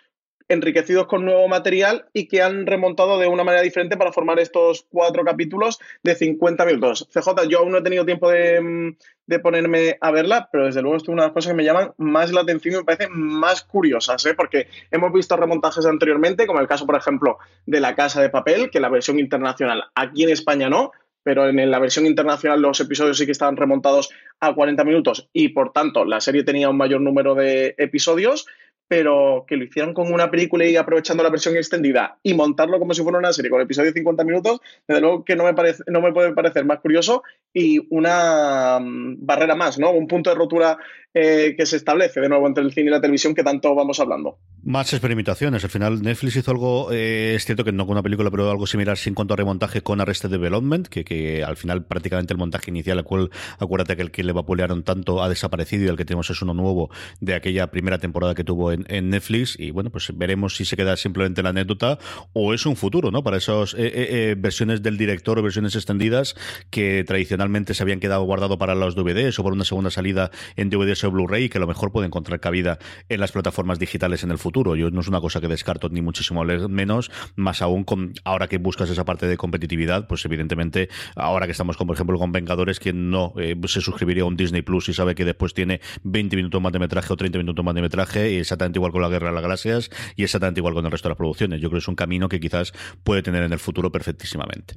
enriquecidos 0.48 1.06
con 1.06 1.24
nuevo 1.24 1.46
material 1.48 2.06
y 2.12 2.26
que 2.26 2.42
han 2.42 2.66
remontado 2.66 3.18
de 3.18 3.26
una 3.26 3.44
manera 3.44 3.62
diferente 3.62 3.96
para 3.96 4.12
formar 4.12 4.38
estos 4.38 4.86
cuatro 4.90 5.24
capítulos 5.24 5.78
de 6.02 6.14
50 6.14 6.64
minutos. 6.64 7.08
CJ, 7.12 7.48
yo 7.48 7.58
aún 7.58 7.72
no 7.72 7.78
he 7.78 7.82
tenido 7.82 8.06
tiempo 8.06 8.30
de, 8.30 8.96
ponerme 9.42 9.98
a 10.00 10.10
verla, 10.10 10.48
pero 10.50 10.66
desde 10.66 10.80
luego 10.80 10.96
es 10.96 11.06
una 11.08 11.22
de 11.22 11.28
las 11.28 11.34
cosas 11.34 11.52
que 11.52 11.56
me 11.56 11.64
llaman 11.64 11.92
más 11.98 12.32
la 12.32 12.40
atención 12.40 12.74
y 12.74 12.78
me 12.78 12.84
parecen 12.84 13.12
más 13.12 13.62
curiosas, 13.62 14.24
¿eh? 14.24 14.34
porque 14.34 14.68
hemos 14.90 15.12
visto 15.12 15.36
remontajes 15.36 15.84
anteriormente, 15.84 16.46
como 16.46 16.60
el 16.60 16.66
caso, 16.66 16.86
por 16.86 16.96
ejemplo, 16.96 17.38
de 17.66 17.80
La 17.80 17.94
Casa 17.94 18.22
de 18.22 18.30
Papel, 18.30 18.70
que 18.70 18.80
la 18.80 18.88
versión 18.88 19.18
internacional 19.18 19.84
aquí 19.94 20.24
en 20.24 20.30
España 20.30 20.70
no, 20.70 20.92
pero 21.22 21.46
en 21.46 21.70
la 21.70 21.78
versión 21.78 22.06
internacional 22.06 22.62
los 22.62 22.80
episodios 22.80 23.18
sí 23.18 23.26
que 23.26 23.32
estaban 23.32 23.58
remontados 23.58 24.08
a 24.40 24.54
40 24.54 24.82
minutos 24.84 25.28
y 25.34 25.48
por 25.48 25.72
tanto 25.72 26.06
la 26.06 26.22
serie 26.22 26.42
tenía 26.42 26.70
un 26.70 26.78
mayor 26.78 27.02
número 27.02 27.34
de 27.34 27.74
episodios 27.76 28.46
pero 28.88 29.44
que 29.46 29.56
lo 29.56 29.64
hicieran 29.64 29.92
con 29.92 30.12
una 30.12 30.30
película 30.30 30.64
y 30.64 30.76
aprovechando 30.76 31.22
la 31.22 31.30
versión 31.30 31.56
extendida 31.56 32.18
y 32.22 32.34
montarlo 32.34 32.78
como 32.78 32.94
si 32.94 33.02
fuera 33.02 33.18
una 33.18 33.32
serie 33.32 33.50
con 33.50 33.60
episodios 33.60 33.92
de 33.92 34.00
50 34.00 34.24
minutos, 34.24 34.60
desde 34.86 35.02
luego 35.02 35.24
que 35.24 35.36
no 35.36 35.44
me, 35.44 35.54
parece, 35.54 35.84
no 35.86 36.00
me 36.00 36.12
puede 36.12 36.32
parecer 36.32 36.64
más 36.64 36.80
curioso 36.80 37.22
y 37.52 37.86
una 37.90 38.78
mm, 38.80 39.18
barrera 39.24 39.54
más, 39.54 39.78
¿no? 39.78 39.90
Un 39.90 40.06
punto 40.06 40.30
de 40.30 40.36
rotura 40.36 40.78
eh, 41.14 41.54
que 41.56 41.64
se 41.64 41.76
establece 41.76 42.20
de 42.20 42.28
nuevo 42.28 42.46
entre 42.46 42.62
el 42.62 42.70
cine 42.70 42.88
y 42.88 42.90
la 42.90 43.00
televisión 43.00 43.34
que 43.34 43.42
tanto 43.42 43.74
vamos 43.74 43.98
hablando. 43.98 44.38
Más 44.62 44.92
experimentaciones. 44.92 45.64
Al 45.64 45.70
final 45.70 46.02
Netflix 46.02 46.36
hizo 46.36 46.50
algo, 46.50 46.92
eh, 46.92 47.32
es 47.34 47.46
cierto 47.46 47.64
que 47.64 47.72
no 47.72 47.86
con 47.86 47.92
una 47.92 48.02
película, 48.02 48.30
pero 48.30 48.50
algo 48.50 48.66
similar 48.66 48.98
en 49.06 49.14
cuanto 49.14 49.32
a 49.32 49.36
remontaje 49.38 49.80
con 49.80 50.02
Arrested 50.02 50.28
Development, 50.28 50.86
que, 50.86 51.04
que 51.04 51.42
al 51.42 51.56
final 51.56 51.86
prácticamente 51.86 52.34
el 52.34 52.38
montaje 52.38 52.70
inicial, 52.70 52.98
al 52.98 53.04
cual 53.04 53.30
acuérdate 53.58 53.96
que 53.96 54.02
el 54.02 54.10
que 54.10 54.22
le 54.22 54.32
vapulearon 54.32 54.82
tanto 54.82 55.22
ha 55.22 55.30
desaparecido 55.30 55.84
y 55.84 55.88
el 55.88 55.96
que 55.96 56.04
tenemos 56.04 56.28
es 56.28 56.42
uno 56.42 56.52
nuevo 56.52 56.90
de 57.20 57.34
aquella 57.34 57.68
primera 57.68 57.98
temporada 57.98 58.34
que 58.34 58.44
tuvo 58.44 58.72
en, 58.72 58.84
Netflix. 59.08 59.58
Y 59.58 59.70
bueno, 59.70 59.90
pues 59.90 60.12
veremos 60.14 60.56
si 60.56 60.66
se 60.66 60.76
queda 60.76 60.96
simplemente 60.98 61.42
la 61.42 61.50
anécdota 61.50 61.98
o 62.34 62.52
es 62.52 62.66
un 62.66 62.76
futuro, 62.76 63.10
¿no? 63.10 63.22
Para 63.22 63.38
esas 63.38 63.74
eh, 63.78 64.34
versiones 64.36 64.82
del 64.82 64.98
director 64.98 65.38
o 65.38 65.42
versiones 65.42 65.74
extendidas 65.74 66.34
que 66.68 67.02
tradicionalmente 67.06 67.72
se 67.72 67.82
habían 67.82 68.00
quedado 68.00 68.24
guardado 68.24 68.58
para 68.58 68.74
los 68.74 68.94
DVDs 68.94 69.38
o 69.38 69.42
por 69.42 69.54
una 69.54 69.64
segunda 69.64 69.90
salida 69.90 70.30
en 70.56 70.68
DVDs 70.68 70.97
Blu-ray 71.06 71.48
que 71.48 71.58
a 71.58 71.60
lo 71.60 71.66
mejor 71.66 71.92
puede 71.92 72.06
encontrar 72.06 72.40
cabida 72.40 72.78
en 73.08 73.20
las 73.20 73.32
plataformas 73.32 73.78
digitales 73.78 74.24
en 74.24 74.30
el 74.30 74.38
futuro. 74.38 74.76
Yo 74.76 74.90
no 74.90 75.00
es 75.00 75.08
una 75.08 75.20
cosa 75.20 75.40
que 75.40 75.48
descarto 75.48 75.88
ni 75.88 76.02
muchísimo 76.02 76.44
menos, 76.44 77.10
más 77.36 77.62
aún 77.62 77.84
con 77.84 78.12
ahora 78.24 78.48
que 78.48 78.58
buscas 78.58 78.90
esa 78.90 79.04
parte 79.04 79.26
de 79.26 79.36
competitividad, 79.36 80.06
pues 80.08 80.24
evidentemente 80.24 80.88
ahora 81.14 81.46
que 81.46 81.52
estamos 81.52 81.76
con 81.76 81.86
por 81.86 81.94
ejemplo 81.94 82.18
con 82.18 82.32
Vengadores, 82.32 82.80
quien 82.80 83.10
no 83.10 83.32
eh, 83.38 83.54
se 83.66 83.80
suscribiría 83.80 84.24
a 84.24 84.26
un 84.26 84.36
Disney 84.36 84.62
Plus 84.62 84.88
y 84.88 84.94
sabe 84.94 85.14
que 85.14 85.24
después 85.24 85.54
tiene 85.54 85.80
20 86.02 86.36
minutos 86.36 86.60
más 86.60 86.72
de 86.72 86.78
metraje 86.78 87.12
o 87.12 87.16
30 87.16 87.38
minutos 87.38 87.64
más 87.64 87.74
de 87.74 87.82
metraje, 87.82 88.32
y 88.32 88.36
exactamente 88.36 88.78
igual 88.78 88.92
con 88.92 89.02
la 89.02 89.08
Guerra 89.08 89.28
de 89.28 89.34
las 89.34 89.42
Galaxias 89.42 89.90
y 90.16 90.24
exactamente 90.24 90.60
igual 90.60 90.74
con 90.74 90.84
el 90.84 90.90
resto 90.90 91.08
de 91.08 91.10
las 91.10 91.18
producciones. 91.18 91.60
Yo 91.60 91.68
creo 91.68 91.78
que 91.78 91.84
es 91.84 91.88
un 91.88 91.96
camino 91.96 92.28
que 92.28 92.40
quizás 92.40 92.72
puede 93.04 93.22
tener 93.22 93.42
en 93.42 93.52
el 93.52 93.58
futuro 93.58 93.92
perfectísimamente. 93.92 94.74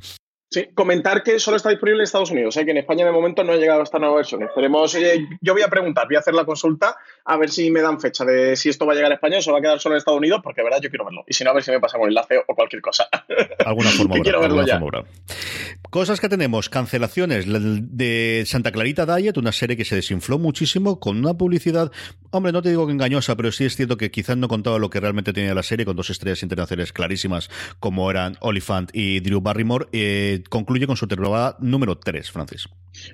Sí, 0.54 0.68
comentar 0.76 1.24
que 1.24 1.40
solo 1.40 1.56
está 1.56 1.70
disponible 1.70 2.02
en 2.02 2.04
Estados 2.04 2.30
Unidos, 2.30 2.58
¿eh? 2.58 2.66
que 2.66 2.72
en 2.72 2.78
España 2.78 3.06
de 3.06 3.12
momento 3.14 3.42
no 3.42 3.54
ha 3.54 3.56
llegado 3.56 3.84
esta 3.84 4.00
nueva 4.00 4.18
versión. 4.18 4.44
Esperemos, 4.44 4.94
eh, 4.96 5.26
yo 5.40 5.54
voy 5.54 5.62
a 5.62 5.70
preguntar, 5.70 6.08
voy 6.08 6.18
a 6.18 6.20
hacer 6.20 6.34
la 6.34 6.44
consulta 6.44 6.98
a 7.24 7.38
ver 7.38 7.50
si 7.50 7.72
me 7.72 7.82
dan 7.82 8.02
fecha 8.02 8.26
de 8.26 8.58
si 8.58 8.68
esto 8.68 8.86
va 8.86 8.92
a 8.92 8.96
llegar 8.98 9.14
a 9.14 9.16
España 9.16 9.38
o 9.38 9.42
se 9.42 9.50
va 9.50 9.60
a 9.60 9.62
quedar 9.62 9.80
solo 9.80 9.96
en 9.96 10.00
Estados 10.00 10.18
Unidos, 10.18 10.42
porque 10.44 10.60
de 10.60 10.66
verdad 10.66 10.80
yo 10.82 10.90
quiero 10.90 11.06
verlo. 11.06 11.24
Y 11.26 11.34
si 11.34 11.46
no, 11.46 11.52
a 11.52 11.54
ver 11.54 11.64
si 11.64 11.72
me 11.72 11.80
pasa 11.80 11.98
un 11.98 12.10
enlace 12.10 12.36
o 12.46 12.54
cualquier 12.54 12.82
cosa. 12.82 13.08
Alguna 13.66 13.92
forma 13.92 14.20
quiero 14.24 14.42
verlo 14.42 14.66
ya. 14.66 14.82
Cosas 15.90 16.20
que 16.20 16.28
tenemos, 16.28 16.68
cancelaciones 16.68 17.46
de 17.48 18.44
Santa 18.46 18.74
Clarita 18.74 19.06
Diet, 19.06 19.38
una 19.38 19.54
serie 19.54 19.78
que 19.78 19.86
se 19.86 19.96
desinfló 19.96 20.38
muchísimo 20.38 21.00
con 21.00 21.18
una 21.18 21.34
publicidad, 21.34 21.94
hombre, 22.32 22.52
no 22.52 22.62
te 22.62 22.70
digo 22.70 22.86
que 22.88 22.94
engañosa, 22.94 23.36
pero 23.36 23.52
sí 23.52 23.66
es 23.66 23.76
cierto 23.76 23.98
que 23.98 24.12
quizás 24.12 24.38
no 24.38 24.48
contaba 24.48 24.80
lo 24.80 24.90
que 24.90 25.00
realmente 25.00 25.34
tenía 25.34 25.54
la 25.54 25.64
serie, 25.64 25.86
con 25.86 25.96
dos 25.96 26.10
estrellas 26.10 26.44
internacionales 26.44 26.94
clarísimas 26.94 27.50
como 27.80 28.10
eran 28.10 28.38
Oliphant 28.40 28.90
y 28.94 29.20
Drew 29.20 29.42
Barrymore. 29.42 29.88
Eh, 29.92 30.44
concluye 30.50 30.88
con 30.88 30.98
su 30.98 31.08
temporada 31.08 31.58
número 31.60 31.98
3, 31.98 32.32
Francis. 32.32 32.68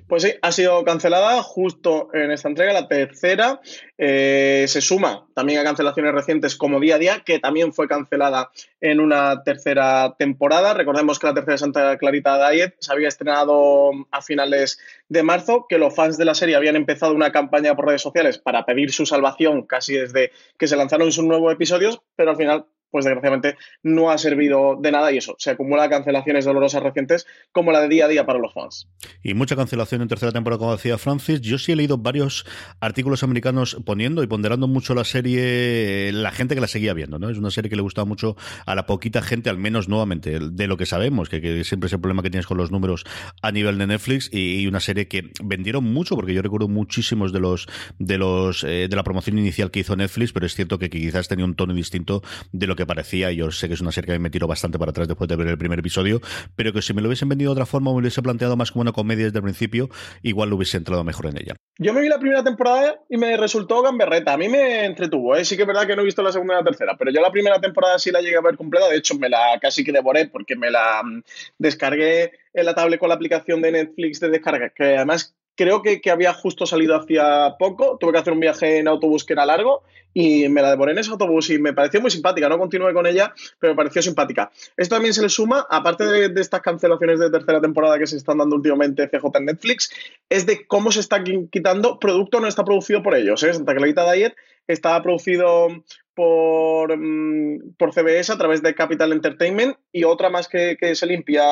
Pues 0.06 0.22
sí, 0.22 0.32
ha 0.42 0.52
sido 0.52 0.84
cancelada 0.84 1.42
justo 1.42 2.08
en 2.12 2.30
esta 2.30 2.48
entrega, 2.48 2.72
la 2.72 2.88
tercera. 2.88 3.60
Eh, 3.96 4.64
se 4.68 4.80
suma 4.80 5.26
también 5.34 5.60
a 5.60 5.64
cancelaciones 5.64 6.12
recientes 6.12 6.56
como 6.56 6.80
Día 6.80 6.96
a 6.96 6.98
Día, 6.98 7.22
que 7.24 7.38
también 7.38 7.72
fue 7.72 7.88
cancelada 7.88 8.50
en 8.80 9.00
una 9.00 9.42
tercera 9.42 10.14
temporada. 10.18 10.74
Recordemos 10.74 11.18
que 11.18 11.26
la 11.26 11.34
tercera 11.34 11.58
Santa 11.58 11.96
Clarita 11.98 12.50
Diet 12.50 12.76
se 12.80 12.92
había 12.92 13.08
estrenado 13.08 13.90
a 14.10 14.22
finales 14.22 14.78
de 15.08 15.22
marzo, 15.22 15.66
que 15.68 15.78
los 15.78 15.94
fans 15.94 16.18
de 16.18 16.24
la 16.24 16.34
serie 16.34 16.56
habían 16.56 16.76
empezado 16.76 17.14
una 17.14 17.32
campaña 17.32 17.74
por 17.74 17.86
redes 17.86 18.02
sociales 18.02 18.38
para 18.38 18.64
pedir 18.64 18.92
su 18.92 19.06
salvación 19.06 19.62
casi 19.62 19.94
desde 19.94 20.32
que 20.58 20.68
se 20.68 20.76
lanzaron 20.76 21.12
sus 21.12 21.24
nuevos 21.24 21.52
episodios, 21.52 22.00
pero 22.16 22.30
al 22.30 22.36
final 22.36 22.66
pues 22.90 23.04
desgraciadamente 23.04 23.56
no 23.82 24.10
ha 24.10 24.18
servido 24.18 24.76
de 24.80 24.92
nada 24.92 25.12
y 25.12 25.18
eso, 25.18 25.34
se 25.38 25.50
acumula 25.50 25.88
cancelaciones 25.88 26.44
dolorosas 26.44 26.82
recientes 26.82 27.26
como 27.52 27.72
la 27.72 27.80
de 27.80 27.88
día 27.88 28.06
a 28.06 28.08
día 28.08 28.26
para 28.26 28.38
los 28.38 28.52
fans. 28.52 28.88
Y 29.22 29.34
mucha 29.34 29.56
cancelación 29.56 30.02
en 30.02 30.08
tercera 30.08 30.32
temporada, 30.32 30.58
como 30.58 30.76
decía 30.76 30.98
Francis. 30.98 31.40
Yo 31.40 31.58
sí 31.58 31.72
he 31.72 31.76
leído 31.76 31.98
varios 31.98 32.46
artículos 32.80 33.22
americanos 33.22 33.76
poniendo 33.84 34.22
y 34.22 34.26
ponderando 34.26 34.68
mucho 34.68 34.94
la 34.94 35.04
serie, 35.04 36.10
la 36.12 36.30
gente 36.30 36.54
que 36.54 36.60
la 36.60 36.66
seguía 36.66 36.94
viendo, 36.94 37.18
¿no? 37.18 37.30
Es 37.30 37.38
una 37.38 37.50
serie 37.50 37.70
que 37.70 37.76
le 37.76 37.82
gustaba 37.82 38.04
mucho 38.04 38.36
a 38.66 38.74
la 38.74 38.86
poquita 38.86 39.22
gente, 39.22 39.50
al 39.50 39.58
menos 39.58 39.88
nuevamente, 39.88 40.38
de 40.40 40.66
lo 40.66 40.76
que 40.76 40.86
sabemos, 40.86 41.28
que, 41.28 41.64
siempre 41.64 41.86
es 41.86 41.92
el 41.92 42.00
problema 42.00 42.22
que 42.22 42.30
tienes 42.30 42.46
con 42.46 42.56
los 42.56 42.70
números 42.70 43.04
a 43.42 43.52
nivel 43.52 43.78
de 43.78 43.86
Netflix 43.86 44.30
y, 44.32 44.66
una 44.68 44.80
serie 44.80 45.08
que 45.08 45.30
vendieron 45.42 45.84
mucho, 45.84 46.14
porque 46.14 46.34
yo 46.34 46.42
recuerdo 46.42 46.68
muchísimos 46.68 47.32
de 47.32 47.40
los 47.40 47.66
de 47.98 48.18
los 48.18 48.64
eh, 48.64 48.86
de 48.88 48.96
la 48.96 49.02
promoción 49.02 49.38
inicial 49.38 49.70
que 49.70 49.80
hizo 49.80 49.96
Netflix, 49.96 50.32
pero 50.32 50.44
es 50.44 50.54
cierto 50.54 50.78
que, 50.78 50.90
que 50.90 50.98
quizás 50.98 51.26
tenía 51.26 51.46
un 51.46 51.54
tono 51.54 51.72
distinto 51.72 52.22
de 52.52 52.66
lo 52.66 52.76
que 52.78 52.86
parecía. 52.86 53.30
Yo 53.32 53.50
sé 53.50 53.68
que 53.68 53.74
es 53.74 53.80
una 53.80 53.92
serie 53.92 54.14
que 54.14 54.18
me 54.18 54.30
tiró 54.30 54.46
bastante 54.46 54.78
para 54.78 54.90
atrás 54.90 55.08
después 55.08 55.28
de 55.28 55.36
ver 55.36 55.48
el 55.48 55.58
primer 55.58 55.78
episodio, 55.78 56.20
pero 56.56 56.72
que 56.72 56.80
si 56.80 56.94
me 56.94 57.02
lo 57.02 57.08
hubiesen 57.08 57.28
vendido 57.28 57.50
de 57.50 57.52
otra 57.52 57.66
forma, 57.66 57.90
me 57.90 57.96
lo 57.96 58.00
hubiese 58.00 58.22
planteado 58.22 58.56
más 58.56 58.72
como 58.72 58.82
una 58.82 58.92
comedia 58.92 59.26
desde 59.26 59.38
el 59.38 59.42
principio, 59.42 59.90
igual 60.22 60.48
lo 60.50 60.56
hubiese 60.56 60.76
entrado 60.76 61.04
mejor 61.04 61.26
en 61.26 61.38
ella. 61.38 61.56
Yo 61.78 61.92
me 61.92 62.00
vi 62.00 62.08
la 62.08 62.18
primera 62.18 62.42
temporada 62.42 63.00
y 63.08 63.16
me 63.16 63.36
resultó 63.36 63.82
gamberreta. 63.82 64.32
A 64.32 64.38
mí 64.38 64.48
me 64.48 64.84
entretuvo, 64.84 65.36
¿eh? 65.36 65.44
sí 65.44 65.56
que 65.56 65.62
es 65.62 65.68
verdad 65.68 65.86
que 65.86 65.94
no 65.94 66.02
he 66.02 66.04
visto 66.04 66.22
la 66.22 66.32
segunda 66.32 66.54
y 66.54 66.58
la 66.58 66.64
tercera, 66.64 66.96
pero 66.98 67.10
yo 67.10 67.20
la 67.20 67.30
primera 67.30 67.60
temporada 67.60 67.98
sí 67.98 68.10
la 68.10 68.20
llegué 68.20 68.36
a 68.36 68.40
ver 68.40 68.56
completa. 68.56 68.88
De 68.88 68.96
hecho, 68.96 69.14
me 69.16 69.28
la 69.28 69.58
casi 69.60 69.84
que 69.84 69.92
devoré 69.92 70.28
porque 70.28 70.56
me 70.56 70.70
la 70.70 71.02
mm, 71.02 71.22
descargué 71.58 72.32
en 72.54 72.64
la 72.64 72.74
tablet 72.74 72.98
con 72.98 73.08
la 73.08 73.16
aplicación 73.16 73.60
de 73.60 73.72
Netflix 73.72 74.20
de 74.20 74.30
descarga, 74.30 74.70
que 74.70 74.96
además 74.96 75.34
creo 75.54 75.82
que, 75.82 76.00
que, 76.00 76.10
había 76.10 76.32
justo 76.32 76.66
salido 76.66 76.94
hacía 76.94 77.56
poco, 77.58 77.98
tuve 77.98 78.12
que 78.12 78.18
hacer 78.18 78.32
un 78.32 78.40
viaje 78.40 78.78
en 78.78 78.86
autobús 78.86 79.24
que 79.24 79.32
era 79.32 79.44
largo 79.44 79.82
y 80.20 80.48
me 80.48 80.62
la 80.62 80.70
devoré 80.70 80.90
en 80.90 80.98
ese 80.98 81.12
autobús 81.12 81.48
y 81.50 81.60
me 81.60 81.72
pareció 81.72 82.00
muy 82.00 82.10
simpática, 82.10 82.48
no 82.48 82.58
continué 82.58 82.92
con 82.92 83.06
ella, 83.06 83.32
pero 83.60 83.72
me 83.72 83.76
pareció 83.76 84.02
simpática. 84.02 84.50
Esto 84.76 84.96
también 84.96 85.14
se 85.14 85.22
le 85.22 85.28
suma, 85.28 85.64
aparte 85.70 86.04
de, 86.06 86.40
estas 86.40 86.60
cancelaciones 86.60 87.20
de 87.20 87.30
tercera 87.30 87.60
temporada 87.60 88.00
que 88.00 88.06
se 88.08 88.16
están 88.16 88.38
dando 88.38 88.56
últimamente 88.56 89.08
CJ 89.08 89.26
en 89.36 89.44
Netflix, 89.44 89.92
es 90.28 90.44
de 90.44 90.66
cómo 90.66 90.90
se 90.90 90.98
está 90.98 91.22
quitando 91.22 92.00
producto 92.00 92.40
no 92.40 92.48
está 92.48 92.64
producido 92.64 93.00
por 93.00 93.14
ellos. 93.14 93.44
¿eh? 93.44 93.54
Santa 93.54 93.76
Clarita 93.76 94.10
Diet 94.10 94.34
estaba 94.66 95.00
producido 95.04 95.68
por, 96.14 96.98
mm, 96.98 97.74
por 97.78 97.94
CBS 97.94 98.32
a 98.32 98.38
través 98.38 98.60
de 98.60 98.74
Capital 98.74 99.12
Entertainment 99.12 99.76
y 99.92 100.02
otra 100.02 100.30
más 100.30 100.48
que, 100.48 100.76
que 100.80 100.96
se 100.96 101.06
limpia 101.06 101.44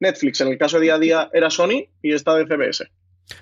Netflix. 0.00 0.42
En 0.42 0.48
el 0.48 0.58
caso 0.58 0.76
de 0.76 0.82
día 0.82 0.96
a 0.96 0.98
día 0.98 1.30
era 1.32 1.48
Sony 1.48 1.88
y 2.02 2.12
esta 2.12 2.34
de 2.34 2.44
CBS. 2.44 2.90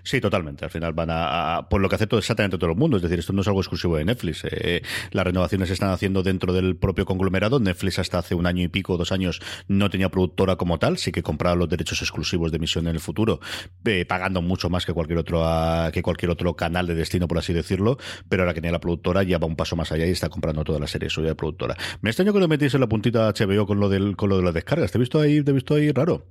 Sí, 0.03 0.21
totalmente. 0.21 0.65
Al 0.65 0.71
final 0.71 0.93
van 0.93 1.09
a, 1.11 1.67
por 1.69 1.81
lo 1.81 1.89
que 1.89 1.97
hace 1.97 2.07
todo, 2.07 2.19
exactamente 2.19 2.59
todo 2.59 2.71
el 2.71 2.77
mundo. 2.77 2.97
Es 2.97 3.03
decir, 3.03 3.19
esto 3.19 3.33
no 3.33 3.43
es 3.43 3.49
algo 3.49 3.61
exclusivo 3.61 3.97
de 3.97 4.05
Netflix. 4.05 4.45
Eh, 4.45 4.83
las 5.11 5.25
renovaciones 5.25 5.69
se 5.69 5.75
están 5.75 5.91
haciendo 5.91 6.23
dentro 6.23 6.53
del 6.53 6.77
propio 6.77 7.05
conglomerado. 7.05 7.61
Netflix 7.61 7.99
hasta 7.99 8.19
hace 8.19 8.35
un 8.35 8.47
año 8.47 8.63
y 8.63 8.69
pico, 8.69 8.97
dos 8.97 9.13
años, 9.13 9.41
no 9.69 9.91
tenía 9.91 10.09
productora 10.09 10.57
como 10.57 10.79
tal. 10.79 10.99
Sí 10.99 11.13
que 11.13 11.23
compraba 11.23 11.57
los 11.57 11.69
derechos 11.69 12.01
exclusivos 12.01 12.51
de 12.51 12.57
emisión 12.57 12.87
en 12.87 12.95
el 12.95 13.01
futuro, 13.01 13.41
eh, 13.85 14.05
pagando 14.07 14.41
mucho 14.43 14.71
más 14.71 14.87
que 14.87 14.93
cualquier 14.93 15.19
otro 15.19 15.45
que 15.93 16.03
cualquier 16.03 16.31
otro 16.31 16.55
canal 16.55 16.87
de 16.87 16.95
destino, 16.95 17.29
por 17.29 17.39
así 17.39 17.53
decirlo. 17.53 17.99
Pero 18.29 18.43
ahora 18.43 18.55
que 18.55 18.61
tiene 18.61 18.73
la 18.73 18.81
productora 18.81 19.23
ya 19.23 19.39
va 19.39 19.47
un 19.47 19.57
paso 19.57 19.77
más 19.77 19.93
allá 19.93 20.07
y 20.07 20.11
está 20.11 20.29
comprando 20.29 20.65
toda 20.65 20.79
la 20.79 20.87
serie 20.87 21.11
suya 21.11 21.29
de 21.29 21.35
productora. 21.35 21.77
Me 22.01 22.11
extraño 22.11 22.33
que 22.33 22.41
lo 22.41 22.49
metís 22.49 22.75
en 22.75 22.81
la 22.81 22.89
puntita 22.89 23.33
HBO 23.33 23.67
con 23.67 23.81
lo 23.81 23.89
del 23.89 24.17
con 24.17 24.29
lo 24.31 24.39
de 24.39 24.45
las 24.45 24.55
descargas. 24.55 24.93
Te 24.93 24.99
he 24.99 25.01
visto 25.01 25.21
ahí, 25.21 25.43
te 25.43 25.51
he 25.51 25.55
visto 25.55 25.75
ahí 25.75 25.93
raro. 25.93 26.25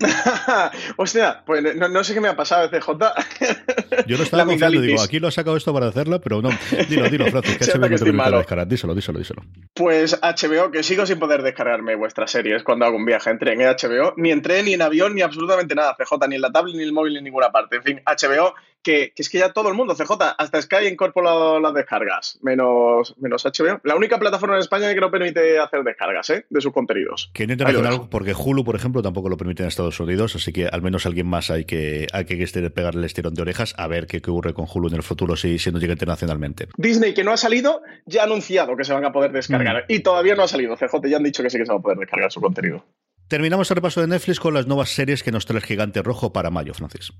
Hostia, 0.96 1.42
pues 1.44 1.76
no, 1.76 2.04
sé 2.04 2.14
qué 2.14 2.20
me 2.20 2.28
ha 2.28 2.36
pasado, 2.36 2.70
CJ. 2.70 2.88
Yo 4.06 4.16
no 4.16 4.22
estaba 4.22 4.46
confiando, 4.46 4.80
digo, 4.80 5.02
aquí 5.02 5.18
lo 5.18 5.28
ha 5.28 5.30
sacado 5.30 5.56
esto 5.56 5.72
para 5.72 5.88
hacerlo, 5.88 6.20
pero 6.20 6.40
no. 6.40 6.50
Dilo, 6.88 7.08
dilo, 7.08 7.26
Francis, 7.26 7.58
que 7.58 7.64
HBO 7.78 7.88
que 7.88 7.98
te 7.98 8.12
descargar. 8.12 8.66
Díselo, 8.66 8.94
díselo, 8.94 9.18
díselo. 9.18 9.42
Pues 9.74 10.18
HBO, 10.20 10.70
que 10.70 10.82
sigo 10.82 11.04
sin 11.06 11.18
poder 11.18 11.42
descargarme 11.42 11.94
vuestras 11.96 12.30
series 12.30 12.62
cuando 12.62 12.86
hago 12.86 12.96
un 12.96 13.04
viaje 13.04 13.30
en 13.30 13.38
tren 13.38 13.60
en 13.60 13.68
HBO, 13.68 14.14
ni 14.16 14.30
en 14.30 14.42
tren, 14.42 14.64
ni 14.64 14.74
en 14.74 14.82
avión, 14.82 15.14
ni 15.14 15.22
absolutamente 15.22 15.74
nada, 15.74 15.96
CJ, 15.96 16.28
ni 16.28 16.36
en 16.36 16.42
la 16.42 16.50
tablet, 16.50 16.74
ni 16.74 16.82
en 16.82 16.88
el 16.88 16.92
móvil, 16.92 17.12
ni 17.12 17.18
en 17.18 17.24
ninguna 17.24 17.50
parte. 17.50 17.76
En 17.76 17.82
fin, 17.82 18.02
HBO 18.06 18.54
que, 18.82 19.12
es 19.16 19.28
que 19.28 19.38
ya 19.38 19.52
todo 19.52 19.68
el 19.68 19.74
mundo, 19.74 19.94
CJ, 19.94 20.12
hasta 20.38 20.62
Sky 20.62 20.86
incorpora 20.90 21.60
las 21.60 21.74
descargas, 21.74 22.38
menos, 22.42 23.14
menos 23.18 23.44
HBO. 23.44 23.80
La 23.84 23.96
única 23.96 24.18
plataforma 24.18 24.56
en 24.56 24.60
España 24.60 24.92
que 24.94 25.00
no 25.00 25.10
permite 25.10 25.58
hacer 25.58 25.82
descargas 25.84 26.30
¿eh? 26.30 26.46
de 26.48 26.60
sus 26.60 26.72
contenidos. 26.72 27.30
Que 27.34 27.46
no 27.46 27.52
internacional, 27.52 28.08
porque 28.10 28.34
Hulu, 28.34 28.64
por 28.64 28.76
ejemplo, 28.76 29.02
tampoco 29.02 29.28
lo 29.28 29.36
permite 29.36 29.62
en 29.62 29.68
Estados 29.68 30.00
Unidos, 30.00 30.36
así 30.36 30.52
que 30.52 30.66
al 30.66 30.82
menos 30.82 31.06
alguien 31.06 31.26
más 31.26 31.50
hay 31.50 31.64
que, 31.64 32.06
hay 32.12 32.24
que 32.24 32.42
este, 32.42 32.68
pegarle 32.70 33.00
el 33.00 33.04
estirón 33.06 33.34
de 33.34 33.42
orejas 33.42 33.74
a 33.76 33.86
ver 33.86 34.06
qué, 34.06 34.18
ocurre 34.18 34.54
con 34.54 34.66
Hulu 34.72 34.88
en 34.88 34.94
el 34.94 35.02
futuro 35.02 35.36
si, 35.36 35.58
si 35.58 35.70
no 35.72 35.78
llega 35.78 35.92
internacionalmente. 35.92 36.68
Disney, 36.76 37.14
que 37.14 37.24
no 37.24 37.32
ha 37.32 37.36
salido, 37.36 37.82
ya 38.06 38.22
ha 38.22 38.24
anunciado 38.24 38.76
que 38.76 38.84
se 38.84 38.92
van 38.92 39.04
a 39.04 39.12
poder 39.12 39.32
descargar. 39.32 39.84
Mm. 39.88 39.92
Y 39.92 40.00
todavía 40.00 40.34
no 40.34 40.42
ha 40.42 40.48
salido, 40.48 40.76
CJ, 40.76 41.08
ya 41.08 41.16
han 41.16 41.22
dicho 41.22 41.42
que 41.42 41.50
sí 41.50 41.58
que 41.58 41.66
se 41.66 41.72
va 41.72 41.78
a 41.78 41.82
poder 41.82 41.98
descargar 41.98 42.30
su 42.30 42.40
contenido. 42.40 42.84
Terminamos 43.28 43.70
el 43.70 43.76
repaso 43.76 44.00
de 44.00 44.08
Netflix 44.08 44.40
con 44.40 44.54
las 44.54 44.66
nuevas 44.66 44.90
series 44.90 45.22
que 45.22 45.30
nos 45.30 45.46
trae 45.46 45.58
el 45.58 45.64
gigante 45.64 46.02
rojo 46.02 46.32
para 46.32 46.50
mayo, 46.50 46.74
Francis. 46.74 47.12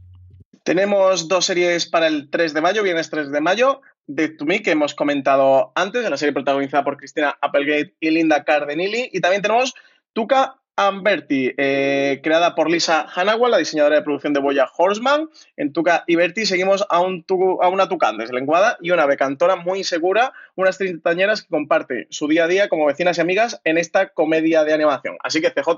Tenemos 0.62 1.28
dos 1.28 1.46
series 1.46 1.86
para 1.86 2.06
el 2.06 2.28
3 2.30 2.52
de 2.52 2.60
mayo, 2.60 2.82
viernes 2.82 3.08
3 3.08 3.30
de 3.30 3.40
mayo, 3.40 3.80
de 4.06 4.28
To 4.28 4.44
Me, 4.44 4.62
que 4.62 4.72
hemos 4.72 4.94
comentado 4.94 5.72
antes, 5.74 6.08
la 6.08 6.16
serie 6.16 6.34
protagonizada 6.34 6.84
por 6.84 6.96
Cristina 6.96 7.36
Applegate 7.40 7.94
y 7.98 8.10
Linda 8.10 8.44
Cardinelli. 8.44 9.08
Y 9.12 9.20
también 9.20 9.42
tenemos 9.42 9.74
Tuca 10.12 10.60
Bertie, 11.02 11.54
eh, 11.58 12.20
creada 12.22 12.54
por 12.54 12.70
Lisa 12.70 13.06
Hanaway, 13.14 13.50
la 13.50 13.58
diseñadora 13.58 13.96
de 13.96 14.02
producción 14.02 14.32
de 14.32 14.40
Boya 14.40 14.68
Horseman. 14.76 15.28
En 15.56 15.72
Tuca 15.72 16.04
y 16.06 16.16
Bertie 16.16 16.46
seguimos 16.46 16.86
a, 16.88 17.00
un 17.00 17.24
a 17.60 17.68
una 17.68 17.88
tucán 17.88 18.16
deslenguada 18.16 18.78
y 18.80 18.90
una 18.90 19.06
becantora 19.06 19.56
muy 19.56 19.80
insegura, 19.80 20.32
unas 20.60 20.78
treintañeras 20.78 21.42
que 21.42 21.48
comparte 21.48 22.06
su 22.10 22.28
día 22.28 22.44
a 22.44 22.48
día 22.48 22.68
como 22.68 22.86
vecinas 22.86 23.18
y 23.18 23.20
amigas 23.20 23.60
en 23.64 23.78
esta 23.78 24.08
comedia 24.08 24.64
de 24.64 24.72
animación. 24.72 25.16
Así 25.22 25.40
que 25.40 25.50
CJ, 25.50 25.70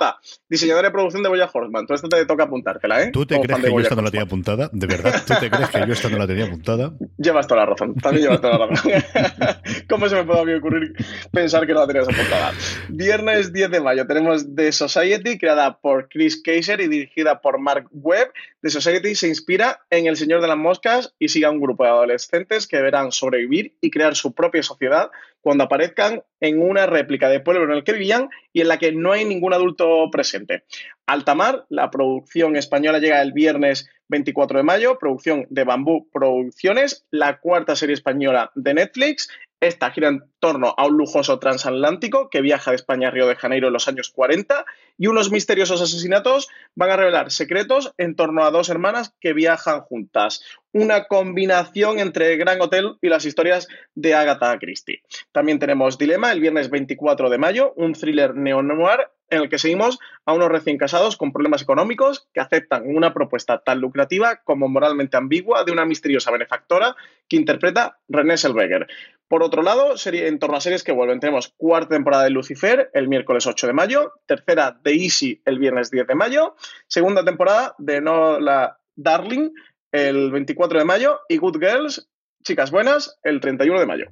diseñadora 0.49 0.88
de 0.88 0.92
producción 0.92 1.23
de 1.23 1.29
Boya 1.29 1.51
Horseman, 1.53 1.87
tú 1.87 1.95
esto 1.95 2.09
te 2.09 2.25
toca 2.27 2.45
apuntártela, 2.45 3.03
¿eh? 3.03 3.11
¿Tú 3.12 3.27
te 3.27 3.40
crees 3.40 3.61
que 3.61 3.71
yo 3.71 3.81
esta 3.81 3.95
no 3.95 4.03
la 4.03 4.11
tenía 4.11 4.25
apuntada? 4.25 4.71
¿De 4.73 4.87
verdad? 4.87 5.23
¿Tú 5.27 5.35
te 5.40 5.51
crees 5.51 5.71
que 5.71 5.87
yo 5.87 5.92
esta 5.92 6.09
no 6.09 6.18
la 6.18 6.27
tenía 6.27 6.45
apuntada? 6.47 6.92
Llevas 7.18 7.47
toda 7.47 7.61
la 7.61 7.66
razón, 7.66 7.95
también 7.97 8.25
llevas 8.25 8.40
toda 8.40 8.59
la 8.59 8.66
razón. 8.66 8.92
¿Cómo 9.88 10.09
se 10.09 10.16
me 10.16 10.25
puede 10.25 10.57
ocurrir 10.57 10.95
pensar 11.33 11.66
que 11.66 11.73
no 11.73 11.81
la 11.81 11.87
tenías 11.87 12.09
apuntada? 12.09 12.53
Viernes 12.88 13.53
10 13.53 13.71
de 13.71 13.81
mayo 13.81 14.07
tenemos 14.07 14.47
esos 14.57 14.92
Society, 14.92 15.38
creada 15.38 15.79
por 15.79 16.09
Chris 16.09 16.42
Kaiser 16.42 16.81
y 16.81 16.88
dirigida 16.88 17.40
por 17.40 17.59
Mark 17.59 17.87
Webb. 17.92 18.33
The 18.62 18.70
Society 18.70 19.16
se 19.16 19.27
inspira 19.27 19.81
en 19.90 20.07
El 20.07 20.16
Señor 20.16 20.40
de 20.40 20.46
las 20.46 20.57
Moscas 20.57 21.16
y 21.18 21.29
sigue 21.29 21.46
a 21.46 21.51
un 21.51 21.61
grupo 21.61 21.83
de 21.83 21.90
adolescentes 21.90 22.68
que 22.68 22.77
deberán 22.77 23.11
sobrevivir 23.11 23.77
y 23.81 23.90
crear 23.90 24.14
su 24.14 24.35
propia 24.35 24.62
sociedad 24.62 25.11
cuando 25.40 25.64
aparezcan 25.64 26.22
en 26.38 26.62
una 26.62 26.87
réplica 26.87 27.29
de 27.29 27.40
pueblo 27.40 27.64
en 27.64 27.72
el 27.72 27.83
que 27.83 27.94
vivían 27.94 28.29
y 28.53 28.61
en 28.61 28.68
la 28.68 28.79
que 28.79 28.92
no 28.92 29.11
hay 29.11 29.25
ningún 29.25 29.53
adulto 29.53 30.09
presente. 30.12 30.62
Altamar, 31.07 31.66
la 31.70 31.90
producción 31.90 32.55
española 32.55 33.01
llega 33.01 33.20
el 33.20 33.33
viernes 33.33 33.90
24 34.07 34.59
de 34.59 34.64
mayo, 34.64 34.96
producción 34.96 35.44
de 35.51 35.64
Bambú 35.64 36.09
Producciones, 36.12 37.05
la 37.11 37.40
cuarta 37.40 37.75
serie 37.75 37.94
española 37.94 38.53
de 38.55 38.75
Netflix. 38.75 39.29
Esta 39.62 39.92
gira 39.92 40.09
en 40.09 40.25
torno 40.40 40.75
a 40.77 40.87
un 40.87 40.96
lujoso 40.96 41.38
transatlántico 41.38 42.31
que 42.31 42.40
viaja 42.40 42.72
de 42.72 42.75
España 42.75 43.07
a 43.07 43.11
Río 43.12 43.29
de 43.29 43.37
Janeiro 43.37 43.68
en 43.68 43.72
los 43.72 43.87
años 43.87 44.11
40 44.11 44.64
y 44.98 45.07
unos 45.07 45.31
misteriosos 45.31 45.81
asesinatos 45.81 46.48
van 46.75 46.90
a 46.90 46.96
revelar 46.96 47.31
secretos 47.31 47.94
en 47.96 48.16
torno 48.16 48.42
a 48.42 48.51
dos 48.51 48.70
hermanas 48.70 49.14
que 49.20 49.35
viajan 49.35 49.83
juntas. 49.83 50.42
Una 50.72 51.05
combinación 51.05 52.01
entre 52.01 52.37
Gran 52.37 52.61
Hotel 52.61 52.96
y 53.01 53.09
las 53.09 53.25
historias 53.25 53.68
de 53.94 54.14
Agatha 54.14 54.59
Christie. 54.59 55.05
También 55.31 55.61
tenemos 55.61 55.96
Dilema 55.96 56.33
el 56.33 56.40
viernes 56.40 56.68
24 56.68 57.31
de 57.31 57.38
mayo, 57.38 57.72
un 57.77 57.92
thriller 57.92 58.35
neo-noir 58.35 59.11
en 59.33 59.42
el 59.42 59.48
que 59.48 59.59
seguimos 59.59 59.98
a 60.27 60.35
unos 60.35 60.51
recién 60.51 60.77
casados 60.77 61.16
con 61.16 61.33
problemas 61.33 61.62
económicos 61.62 62.29
que 62.35 62.40
aceptan 62.40 62.83
una 62.85 63.14
propuesta 63.14 63.62
tan 63.64 63.81
lucrativa 63.81 64.42
como 64.44 64.68
moralmente 64.68 65.16
ambigua 65.16 65.64
de 65.64 65.72
una 65.72 65.87
misteriosa 65.87 66.31
benefactora 66.31 66.94
que 67.29 67.37
interpreta 67.37 67.98
René 68.09 68.37
Selweger. 68.37 68.87
Por 69.33 69.42
otro 69.42 69.62
lado, 69.62 69.97
serie, 69.97 70.29
en 70.29 70.38
torno 70.38 70.59
a 70.59 70.61
series 70.61 70.85
que 70.85 70.92
vuelven, 70.92 71.18
tenemos 71.18 71.55
cuarta 71.57 71.95
temporada 71.95 72.25
de 72.25 72.29
Lucifer 72.29 72.90
el 72.92 73.09
miércoles 73.09 73.47
8 73.47 73.66
de 73.66 73.73
mayo, 73.73 74.12
tercera 74.27 74.79
de 74.85 74.92
Easy 74.92 75.40
el 75.47 75.59
viernes 75.59 75.90
10 75.90 76.07
de 76.07 76.14
mayo, 76.14 76.55
segunda 76.87 77.25
temporada 77.25 77.75
de 77.79 78.03
No 78.03 78.38
la 78.38 78.77
Darling 78.95 79.49
el 79.90 80.31
24 80.33 80.81
de 80.81 80.85
mayo 80.85 81.21
y 81.31 81.38
Good 81.38 81.57
Girls, 81.61 82.11
chicas 82.45 82.71
buenas, 82.71 83.18
el 83.23 83.40
31 83.40 83.81
de 83.81 83.87
mayo. 83.87 84.05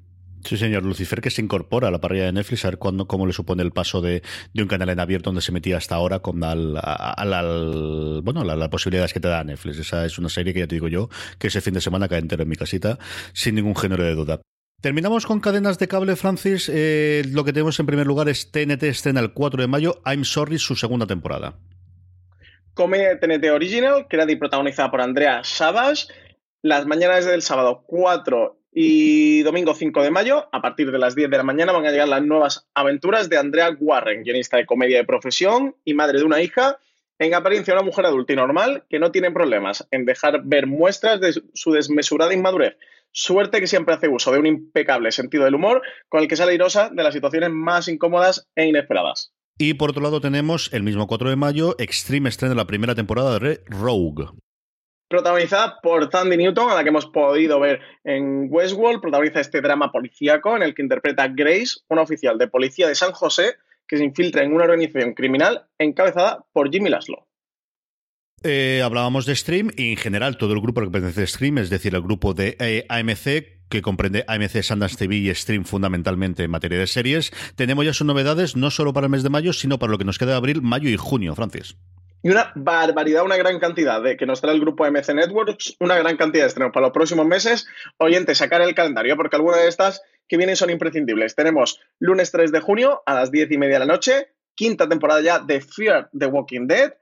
Sí, 0.42 0.56
señor. 0.56 0.84
Lucifer 0.86 1.20
que 1.20 1.28
se 1.28 1.42
incorpora 1.42 1.88
a 1.88 1.90
la 1.90 2.00
parrilla 2.00 2.24
de 2.24 2.32
Netflix, 2.32 2.64
a 2.64 2.68
ver 2.68 2.78
cuándo, 2.78 3.06
cómo 3.06 3.26
le 3.26 3.34
supone 3.34 3.62
el 3.62 3.72
paso 3.72 4.00
de, 4.00 4.22
un 4.56 4.68
canal 4.68 4.88
en 4.88 5.00
abierto 5.00 5.28
donde 5.28 5.42
se 5.42 5.52
metía 5.52 5.76
hasta 5.76 5.96
ahora 5.96 6.20
con 6.20 6.42
al, 6.42 8.22
bueno, 8.24 8.42
las 8.42 8.68
posibilidades 8.70 9.12
que 9.12 9.20
te 9.20 9.28
da 9.28 9.44
Netflix. 9.44 9.80
Esa 9.80 10.06
es 10.06 10.18
una 10.18 10.30
serie 10.30 10.54
que 10.54 10.60
ya 10.60 10.66
te 10.66 10.76
digo 10.76 10.88
yo, 10.88 11.10
que 11.38 11.48
ese 11.48 11.60
fin 11.60 11.74
de 11.74 11.82
semana 11.82 12.08
cae 12.08 12.20
entero 12.20 12.42
en 12.42 12.48
mi 12.48 12.56
casita, 12.56 12.98
sin 13.34 13.56
ningún 13.56 13.76
género 13.76 14.02
de 14.02 14.14
duda. 14.14 14.40
Terminamos 14.80 15.26
con 15.26 15.40
cadenas 15.40 15.78
de 15.78 15.88
cable, 15.88 16.16
Francis. 16.16 16.70
Eh, 16.72 17.22
lo 17.32 17.44
que 17.44 17.52
tenemos 17.52 17.78
en 17.78 17.86
primer 17.86 18.06
lugar 18.06 18.30
es 18.30 18.50
TNT 18.50 18.84
estrena 18.84 19.20
el 19.20 19.34
4 19.34 19.60
de 19.60 19.68
mayo, 19.68 20.00
I'm 20.06 20.24
Sorry, 20.24 20.58
su 20.58 20.74
segunda 20.74 21.06
temporada. 21.06 21.58
Comedia 22.72 23.20
TNT 23.20 23.50
Original, 23.50 24.06
creada 24.08 24.32
y 24.32 24.36
protagonizada 24.36 24.90
por 24.90 25.02
Andrea 25.02 25.44
Savas. 25.44 26.08
Las 26.62 26.86
mañanas 26.86 27.26
del 27.26 27.42
sábado 27.42 27.84
4 27.86 28.56
y 28.72 29.42
domingo 29.42 29.74
5 29.74 30.02
de 30.02 30.10
mayo, 30.10 30.48
a 30.50 30.62
partir 30.62 30.90
de 30.90 30.98
las 30.98 31.14
10 31.14 31.28
de 31.28 31.36
la 31.36 31.42
mañana, 31.42 31.72
van 31.72 31.84
a 31.84 31.90
llegar 31.90 32.08
las 32.08 32.22
nuevas 32.22 32.66
aventuras 32.72 33.28
de 33.28 33.36
Andrea 33.36 33.76
Warren, 33.78 34.22
guionista 34.22 34.56
de 34.56 34.64
comedia 34.64 34.96
de 34.96 35.04
profesión 35.04 35.76
y 35.84 35.92
madre 35.92 36.20
de 36.20 36.24
una 36.24 36.40
hija, 36.40 36.78
en 37.18 37.34
apariencia 37.34 37.74
una 37.74 37.82
mujer 37.82 38.06
adulta 38.06 38.32
y 38.32 38.36
normal 38.36 38.84
que 38.88 38.98
no 38.98 39.12
tiene 39.12 39.30
problemas 39.30 39.86
en 39.90 40.06
dejar 40.06 40.40
ver 40.44 40.66
muestras 40.66 41.20
de 41.20 41.34
su 41.52 41.72
desmesurada 41.72 42.32
inmadurez. 42.32 42.76
Suerte 43.12 43.60
que 43.60 43.66
siempre 43.66 43.94
hace 43.94 44.08
uso 44.08 44.32
de 44.32 44.38
un 44.38 44.46
impecable 44.46 45.12
sentido 45.12 45.44
del 45.44 45.54
humor 45.54 45.82
con 46.08 46.20
el 46.20 46.28
que 46.28 46.36
sale 46.36 46.54
irosa 46.54 46.90
de 46.90 47.02
las 47.02 47.14
situaciones 47.14 47.50
más 47.50 47.88
incómodas 47.88 48.48
e 48.54 48.66
inesperadas. 48.66 49.32
Y 49.58 49.74
por 49.74 49.90
otro 49.90 50.02
lado 50.02 50.20
tenemos 50.20 50.72
el 50.72 50.82
mismo 50.82 51.06
4 51.06 51.30
de 51.30 51.36
mayo, 51.36 51.76
Extreme 51.78 52.28
estrena 52.28 52.54
la 52.54 52.66
primera 52.66 52.94
temporada 52.94 53.38
de 53.38 53.60
Rogue 53.66 54.26
protagonizada 55.10 55.80
por 55.82 56.08
Tandy 56.08 56.36
Newton, 56.36 56.70
a 56.70 56.76
la 56.76 56.84
que 56.84 56.90
hemos 56.90 57.06
podido 57.06 57.58
ver 57.58 57.80
en 58.04 58.46
Westworld, 58.48 59.00
protagoniza 59.00 59.40
este 59.40 59.60
drama 59.60 59.90
policíaco 59.90 60.56
en 60.56 60.62
el 60.62 60.72
que 60.72 60.82
interpreta 60.82 61.26
Grace, 61.26 61.80
una 61.88 62.02
oficial 62.02 62.38
de 62.38 62.46
policía 62.46 62.86
de 62.86 62.94
San 62.94 63.10
José 63.10 63.56
que 63.88 63.96
se 63.96 64.04
infiltra 64.04 64.44
en 64.44 64.54
una 64.54 64.64
organización 64.64 65.14
criminal 65.14 65.66
encabezada 65.78 66.46
por 66.52 66.70
Jimmy 66.70 66.90
Laszlo. 66.90 67.26
Eh, 68.42 68.82
hablábamos 68.84 69.26
de 69.26 69.36
Stream 69.36 69.70
y 69.76 69.90
en 69.90 69.96
general 69.96 70.36
todo 70.36 70.52
el 70.54 70.60
grupo 70.60 70.80
que 70.80 70.90
pertenece 70.90 71.22
a 71.22 71.26
Stream, 71.26 71.58
es 71.58 71.70
decir, 71.70 71.94
el 71.94 72.02
grupo 72.02 72.34
de 72.34 72.56
eh, 72.58 72.86
AMC, 72.88 73.68
que 73.68 73.82
comprende 73.82 74.24
AMC, 74.26 74.62
Sundance 74.62 74.96
TV 74.96 75.16
y 75.16 75.34
Stream 75.34 75.64
fundamentalmente 75.64 76.42
en 76.42 76.50
materia 76.50 76.78
de 76.78 76.86
series. 76.86 77.32
Tenemos 77.56 77.84
ya 77.84 77.92
sus 77.92 78.06
novedades, 78.06 78.56
no 78.56 78.70
solo 78.70 78.92
para 78.92 79.06
el 79.06 79.10
mes 79.10 79.22
de 79.22 79.30
mayo, 79.30 79.52
sino 79.52 79.78
para 79.78 79.92
lo 79.92 79.98
que 79.98 80.04
nos 80.04 80.18
queda 80.18 80.30
de 80.30 80.36
abril, 80.36 80.62
mayo 80.62 80.88
y 80.88 80.96
junio, 80.96 81.34
Francis 81.34 81.76
y 82.22 82.28
una 82.28 82.52
barbaridad, 82.54 83.24
una 83.24 83.36
gran 83.36 83.58
cantidad 83.58 84.02
de 84.02 84.16
que 84.16 84.26
nos 84.26 84.40
trae 84.40 84.54
el 84.54 84.60
grupo 84.60 84.84
MC 84.84 85.14
Networks, 85.14 85.76
una 85.80 85.96
gran 85.96 86.16
cantidad 86.16 86.44
de 86.44 86.48
estrenos 86.48 86.72
para 86.72 86.86
los 86.86 86.92
próximos 86.92 87.26
meses. 87.26 87.66
Oyente, 87.98 88.34
sacar 88.34 88.60
el 88.60 88.74
calendario, 88.74 89.16
porque 89.16 89.36
algunas 89.36 89.60
de 89.60 89.68
estas 89.68 90.02
que 90.28 90.36
vienen 90.36 90.56
son 90.56 90.70
imprescindibles. 90.70 91.34
Tenemos 91.34 91.80
lunes 91.98 92.30
3 92.30 92.52
de 92.52 92.60
junio 92.60 93.02
a 93.06 93.14
las 93.14 93.30
10 93.30 93.52
y 93.52 93.58
media 93.58 93.74
de 93.76 93.86
la 93.86 93.92
noche, 93.92 94.28
quinta 94.54 94.88
temporada 94.88 95.20
ya 95.22 95.38
de 95.38 95.60
Fear 95.60 96.10
the 96.16 96.26
Walking 96.26 96.66
Dead. 96.66 96.92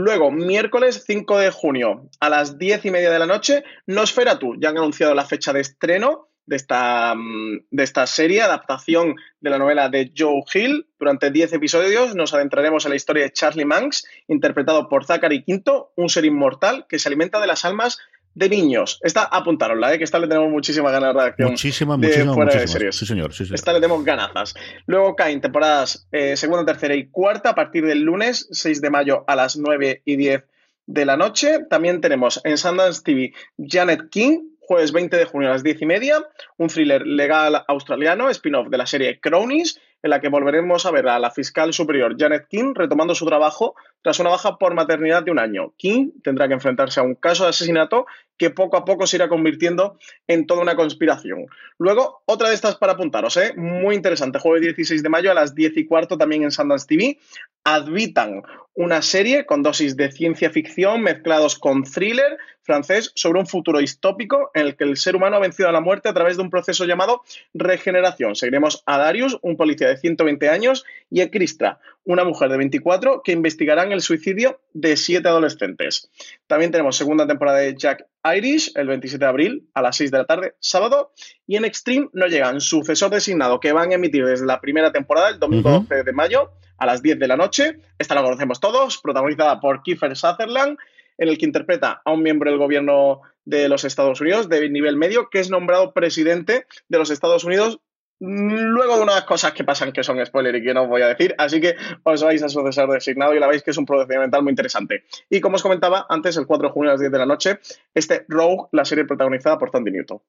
Luego, 0.00 0.30
miércoles 0.30 1.02
5 1.04 1.38
de 1.38 1.50
junio 1.50 2.08
a 2.20 2.28
las 2.28 2.56
10 2.56 2.84
y 2.84 2.90
media 2.92 3.10
de 3.10 3.18
la 3.18 3.26
noche, 3.26 3.64
Nosferatu. 3.88 4.54
Ya 4.60 4.68
han 4.68 4.78
anunciado 4.78 5.12
la 5.12 5.24
fecha 5.24 5.52
de 5.52 5.60
estreno 5.60 6.28
de 6.46 6.54
esta, 6.54 7.16
mm, 7.16 7.66
de 7.68 7.82
esta 7.82 8.06
serie, 8.06 8.42
adaptación 8.42 9.16
de 9.40 9.50
la 9.50 9.58
novela 9.58 9.88
de 9.88 10.12
Joe 10.16 10.44
Hill. 10.54 10.86
Durante 11.00 11.32
10 11.32 11.52
episodios 11.52 12.14
nos 12.14 12.32
adentraremos 12.32 12.84
en 12.84 12.90
la 12.90 12.96
historia 12.96 13.24
de 13.24 13.32
Charlie 13.32 13.64
Manx, 13.64 14.06
interpretado 14.28 14.88
por 14.88 15.04
Zachary 15.04 15.42
Quinto, 15.42 15.90
un 15.96 16.08
ser 16.08 16.24
inmortal 16.24 16.86
que 16.88 17.00
se 17.00 17.08
alimenta 17.08 17.40
de 17.40 17.48
las 17.48 17.64
almas 17.64 17.98
de 18.38 18.48
niños. 18.48 19.00
Esta 19.02 19.24
apuntaronla, 19.24 19.92
¿eh? 19.92 19.98
que 19.98 20.04
esta 20.04 20.18
le 20.20 20.28
tenemos 20.28 20.48
muchísimas 20.48 20.92
ganas 20.92 21.12
de 21.12 21.20
reacción. 21.20 21.50
Muchísimas, 21.50 21.98
muchísimas, 21.98 22.36
muchísimas. 22.36 22.96
Sí, 22.96 23.04
señor. 23.04 23.34
Sí, 23.34 23.44
Esta 23.52 23.72
le 23.72 23.80
tenemos 23.80 24.04
ganazas. 24.04 24.54
Luego 24.86 25.16
caen 25.16 25.40
temporadas 25.40 26.06
eh, 26.12 26.36
segunda, 26.36 26.64
tercera 26.64 26.94
y 26.94 27.08
cuarta 27.08 27.50
a 27.50 27.54
partir 27.56 27.84
del 27.84 28.02
lunes 28.02 28.48
6 28.52 28.80
de 28.80 28.90
mayo 28.90 29.24
a 29.26 29.34
las 29.34 29.56
9 29.56 30.02
y 30.04 30.16
10 30.16 30.44
de 30.86 31.04
la 31.04 31.16
noche. 31.16 31.64
También 31.68 32.00
tenemos 32.00 32.40
en 32.44 32.56
Sundance 32.58 33.02
TV 33.02 33.32
Janet 33.58 34.08
King, 34.08 34.50
jueves 34.60 34.92
20 34.92 35.16
de 35.16 35.24
junio 35.24 35.48
a 35.48 35.52
las 35.52 35.64
10 35.64 35.82
y 35.82 35.86
media, 35.86 36.24
un 36.58 36.68
thriller 36.68 37.04
legal 37.04 37.64
australiano, 37.66 38.30
spin-off 38.30 38.68
de 38.68 38.78
la 38.78 38.86
serie 38.86 39.18
Cronies, 39.18 39.80
en 40.00 40.10
la 40.10 40.20
que 40.20 40.28
volveremos 40.28 40.86
a 40.86 40.92
ver 40.92 41.08
a 41.08 41.18
la 41.18 41.32
fiscal 41.32 41.72
superior 41.72 42.14
Janet 42.16 42.46
King 42.48 42.74
retomando 42.74 43.16
su 43.16 43.26
trabajo 43.26 43.74
tras 44.02 44.18
una 44.20 44.30
baja 44.30 44.58
por 44.58 44.74
maternidad 44.74 45.22
de 45.22 45.30
un 45.30 45.38
año. 45.38 45.72
King 45.76 46.10
tendrá 46.22 46.48
que 46.48 46.54
enfrentarse 46.54 47.00
a 47.00 47.02
un 47.02 47.14
caso 47.14 47.44
de 47.44 47.50
asesinato 47.50 48.06
que 48.38 48.50
poco 48.50 48.76
a 48.76 48.84
poco 48.84 49.06
se 49.06 49.16
irá 49.16 49.28
convirtiendo 49.28 49.98
en 50.28 50.46
toda 50.46 50.62
una 50.62 50.76
conspiración. 50.76 51.46
Luego, 51.76 52.22
otra 52.24 52.48
de 52.48 52.54
estas 52.54 52.76
para 52.76 52.92
apuntaros, 52.92 53.36
¿eh? 53.36 53.52
muy 53.56 53.96
interesante, 53.96 54.38
jueves 54.38 54.62
16 54.62 55.02
de 55.02 55.08
mayo 55.08 55.30
a 55.30 55.34
las 55.34 55.54
10 55.54 55.76
y 55.76 55.86
cuarto 55.86 56.16
también 56.16 56.44
en 56.44 56.52
Sundance 56.52 56.86
TV, 56.86 57.18
Advitan, 57.64 58.42
una 58.74 59.02
serie 59.02 59.44
con 59.44 59.62
dosis 59.62 59.96
de 59.96 60.10
ciencia 60.12 60.50
ficción 60.50 61.02
mezclados 61.02 61.58
con 61.58 61.82
thriller 61.82 62.38
francés 62.62 63.12
sobre 63.14 63.40
un 63.40 63.46
futuro 63.46 63.78
distópico 63.80 64.50
en 64.54 64.66
el 64.66 64.76
que 64.76 64.84
el 64.84 64.96
ser 64.96 65.16
humano 65.16 65.36
ha 65.36 65.40
vencido 65.40 65.68
a 65.68 65.72
la 65.72 65.80
muerte 65.80 66.08
a 66.08 66.14
través 66.14 66.36
de 66.36 66.42
un 66.42 66.50
proceso 66.50 66.84
llamado 66.84 67.22
regeneración. 67.54 68.36
Seguiremos 68.36 68.82
a 68.86 68.98
Darius, 68.98 69.38
un 69.42 69.56
policía 69.56 69.88
de 69.88 69.96
120 69.96 70.48
años, 70.48 70.84
y 71.10 71.22
a 71.22 71.30
Cristra, 71.30 71.80
una 72.08 72.24
mujer 72.24 72.48
de 72.48 72.56
24 72.56 73.20
que 73.22 73.32
investigarán 73.32 73.92
el 73.92 74.00
suicidio 74.00 74.60
de 74.72 74.96
siete 74.96 75.28
adolescentes. 75.28 76.10
También 76.46 76.70
tenemos 76.70 76.96
segunda 76.96 77.26
temporada 77.26 77.58
de 77.58 77.76
Jack 77.76 78.06
Irish 78.34 78.72
el 78.76 78.86
27 78.86 79.22
de 79.22 79.28
abril 79.28 79.68
a 79.74 79.82
las 79.82 79.96
6 79.96 80.10
de 80.10 80.18
la 80.18 80.24
tarde, 80.24 80.54
sábado. 80.58 81.12
Y 81.46 81.56
en 81.56 81.66
Extreme 81.66 82.08
no 82.14 82.26
llegan 82.26 82.62
sucesor 82.62 83.10
designado 83.10 83.60
que 83.60 83.72
van 83.72 83.92
a 83.92 83.96
emitir 83.96 84.24
desde 84.24 84.46
la 84.46 84.58
primera 84.58 84.90
temporada, 84.90 85.28
el 85.28 85.38
domingo 85.38 85.70
12 85.70 86.02
de 86.02 86.12
mayo 86.14 86.50
a 86.78 86.86
las 86.86 87.02
10 87.02 87.18
de 87.18 87.28
la 87.28 87.36
noche. 87.36 87.78
Esta 87.98 88.14
la 88.14 88.22
conocemos 88.22 88.58
todos, 88.58 88.96
protagonizada 88.96 89.60
por 89.60 89.82
Kiefer 89.82 90.16
Sutherland, 90.16 90.78
en 91.18 91.28
el 91.28 91.36
que 91.36 91.44
interpreta 91.44 92.00
a 92.02 92.10
un 92.10 92.22
miembro 92.22 92.50
del 92.50 92.58
gobierno 92.58 93.20
de 93.44 93.68
los 93.68 93.84
Estados 93.84 94.22
Unidos 94.22 94.48
de 94.48 94.70
nivel 94.70 94.96
medio 94.96 95.28
que 95.28 95.40
es 95.40 95.50
nombrado 95.50 95.92
presidente 95.92 96.66
de 96.88 96.98
los 96.98 97.10
Estados 97.10 97.44
Unidos 97.44 97.80
luego 98.20 98.96
de 98.96 99.02
unas 99.02 99.24
cosas 99.24 99.52
que 99.52 99.64
pasan 99.64 99.92
que 99.92 100.02
son 100.02 100.24
spoiler 100.24 100.56
y 100.56 100.62
que 100.62 100.74
no 100.74 100.82
os 100.82 100.88
voy 100.88 101.02
a 101.02 101.08
decir, 101.08 101.34
así 101.38 101.60
que 101.60 101.76
os 102.02 102.22
vais 102.22 102.42
a 102.42 102.48
sucesor 102.48 102.90
designado 102.90 103.34
y 103.34 103.38
la 103.38 103.46
veis 103.46 103.62
que 103.62 103.70
es 103.70 103.76
un 103.76 103.86
procedimiental 103.86 104.42
muy 104.42 104.50
interesante. 104.50 105.04
Y 105.30 105.40
como 105.40 105.56
os 105.56 105.62
comentaba 105.62 106.06
antes, 106.08 106.36
el 106.36 106.46
4 106.46 106.68
de 106.68 106.72
junio 106.72 106.90
a 106.90 106.94
las 106.94 107.00
10 107.00 107.12
de 107.12 107.18
la 107.18 107.26
noche, 107.26 107.58
este 107.94 108.24
Rogue, 108.28 108.68
la 108.72 108.84
serie 108.84 109.04
protagonizada 109.04 109.58
por 109.58 109.70
Tandy 109.70 109.90
Newton. 109.90 110.20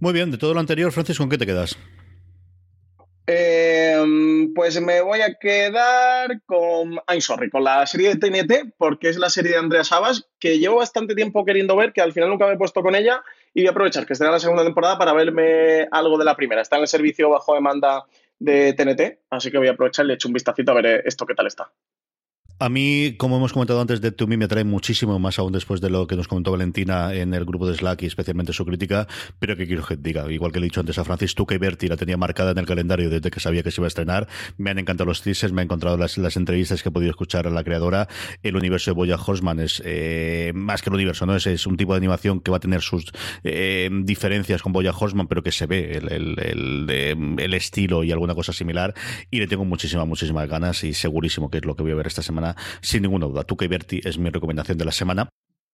Muy 0.00 0.12
bien, 0.12 0.30
de 0.30 0.38
todo 0.38 0.54
lo 0.54 0.60
anterior, 0.60 0.92
Francis, 0.92 1.18
¿con 1.18 1.28
qué 1.28 1.38
te 1.38 1.46
quedas? 1.46 1.76
Em, 3.30 4.54
pues 4.54 4.80
me 4.80 5.02
voy 5.02 5.20
a 5.20 5.34
quedar 5.34 6.40
con 6.46 6.92
I'm 7.08 7.20
sorry, 7.20 7.50
con 7.50 7.62
la 7.62 7.86
serie 7.86 8.14
de 8.14 8.16
TNT, 8.16 8.72
porque 8.78 9.10
es 9.10 9.18
la 9.18 9.28
serie 9.28 9.52
de 9.52 9.58
Andrea 9.58 9.84
Sabas, 9.84 10.30
que 10.38 10.58
llevo 10.58 10.76
bastante 10.76 11.14
tiempo 11.14 11.44
queriendo 11.44 11.76
ver, 11.76 11.92
que 11.92 12.00
al 12.00 12.14
final 12.14 12.30
nunca 12.30 12.46
me 12.46 12.54
he 12.54 12.56
puesto 12.56 12.80
con 12.80 12.94
ella, 12.94 13.22
y 13.54 13.62
voy 13.62 13.68
a 13.68 13.70
aprovechar 13.70 14.06
que 14.06 14.12
esté 14.12 14.24
en 14.24 14.32
la 14.32 14.40
segunda 14.40 14.64
temporada 14.64 14.98
para 14.98 15.12
verme 15.12 15.88
algo 15.90 16.18
de 16.18 16.24
la 16.24 16.36
primera. 16.36 16.62
Está 16.62 16.76
en 16.76 16.82
el 16.82 16.88
servicio 16.88 17.30
bajo 17.30 17.54
demanda 17.54 18.04
de 18.38 18.72
TNT, 18.72 19.20
así 19.30 19.50
que 19.50 19.58
voy 19.58 19.68
a 19.68 19.72
aprovechar 19.72 20.04
y 20.04 20.08
le 20.08 20.14
echo 20.14 20.28
un 20.28 20.34
vistacito 20.34 20.70
a 20.70 20.74
ver 20.74 21.02
esto 21.04 21.26
qué 21.26 21.34
tal 21.34 21.46
está. 21.46 21.70
A 22.60 22.68
mí, 22.68 23.14
como 23.18 23.36
hemos 23.36 23.52
comentado 23.52 23.80
antes, 23.80 24.00
de 24.00 24.10
To 24.10 24.26
Me 24.26 24.36
me 24.36 24.46
atrae 24.46 24.64
muchísimo, 24.64 25.16
más 25.20 25.38
aún 25.38 25.52
después 25.52 25.80
de 25.80 25.90
lo 25.90 26.08
que 26.08 26.16
nos 26.16 26.26
comentó 26.26 26.50
Valentina 26.50 27.14
en 27.14 27.32
el 27.32 27.44
grupo 27.44 27.68
de 27.68 27.76
Slack 27.76 28.02
y 28.02 28.06
especialmente 28.06 28.52
su 28.52 28.66
crítica, 28.66 29.06
pero 29.38 29.56
que 29.56 29.68
quiero 29.68 29.86
que 29.86 29.96
diga, 29.96 30.28
igual 30.28 30.50
que 30.50 30.58
he 30.58 30.62
dicho 30.62 30.80
antes 30.80 30.98
a 30.98 31.04
Francis, 31.04 31.36
tú 31.36 31.46
que 31.46 31.56
Berti 31.56 31.86
la 31.86 31.96
tenía 31.96 32.16
marcada 32.16 32.50
en 32.50 32.58
el 32.58 32.66
calendario 32.66 33.10
desde 33.10 33.30
que 33.30 33.38
sabía 33.38 33.62
que 33.62 33.70
se 33.70 33.80
iba 33.80 33.86
a 33.86 33.88
estrenar, 33.88 34.26
me 34.56 34.70
han 34.70 34.80
encantado 34.80 35.06
los 35.06 35.22
teasers, 35.22 35.52
me 35.52 35.60
han 35.60 35.66
encontrado 35.66 35.96
las, 35.96 36.18
las 36.18 36.36
entrevistas 36.36 36.82
que 36.82 36.88
he 36.88 36.92
podido 36.92 37.12
escuchar 37.12 37.46
a 37.46 37.50
la 37.50 37.62
creadora, 37.62 38.08
el 38.42 38.56
universo 38.56 38.90
de 38.90 38.96
Boya 38.96 39.14
Horseman 39.24 39.60
es 39.60 39.80
eh, 39.84 40.50
más 40.52 40.82
que 40.82 40.90
el 40.90 40.94
universo, 40.94 41.26
¿no? 41.26 41.36
Es, 41.36 41.64
un 41.64 41.76
tipo 41.76 41.92
de 41.92 41.98
animación 41.98 42.40
que 42.40 42.50
va 42.50 42.56
a 42.56 42.60
tener 42.60 42.82
sus 42.82 43.12
eh, 43.44 43.88
diferencias 44.02 44.62
con 44.62 44.72
Boya 44.72 44.90
Horseman, 44.90 45.28
pero 45.28 45.44
que 45.44 45.52
se 45.52 45.66
ve 45.66 45.92
el 45.92 47.54
estilo 47.54 48.02
y 48.02 48.10
alguna 48.10 48.34
cosa 48.34 48.52
similar, 48.52 48.94
y 49.30 49.38
le 49.38 49.46
tengo 49.46 49.64
muchísimas, 49.64 50.08
muchísimas 50.08 50.48
ganas 50.48 50.82
y 50.82 50.92
segurísimo 50.92 51.50
que 51.50 51.58
es 51.58 51.64
lo 51.64 51.76
que 51.76 51.84
voy 51.84 51.92
a 51.92 51.94
ver 51.94 52.08
esta 52.08 52.22
semana 52.22 52.47
sin 52.80 53.02
ninguna 53.02 53.26
duda. 53.26 53.44
Tuca 53.44 53.64
y 53.64 53.68
Berti 53.68 54.00
es 54.04 54.18
mi 54.18 54.30
recomendación 54.30 54.78
de 54.78 54.84
la 54.84 54.92
semana. 54.92 55.28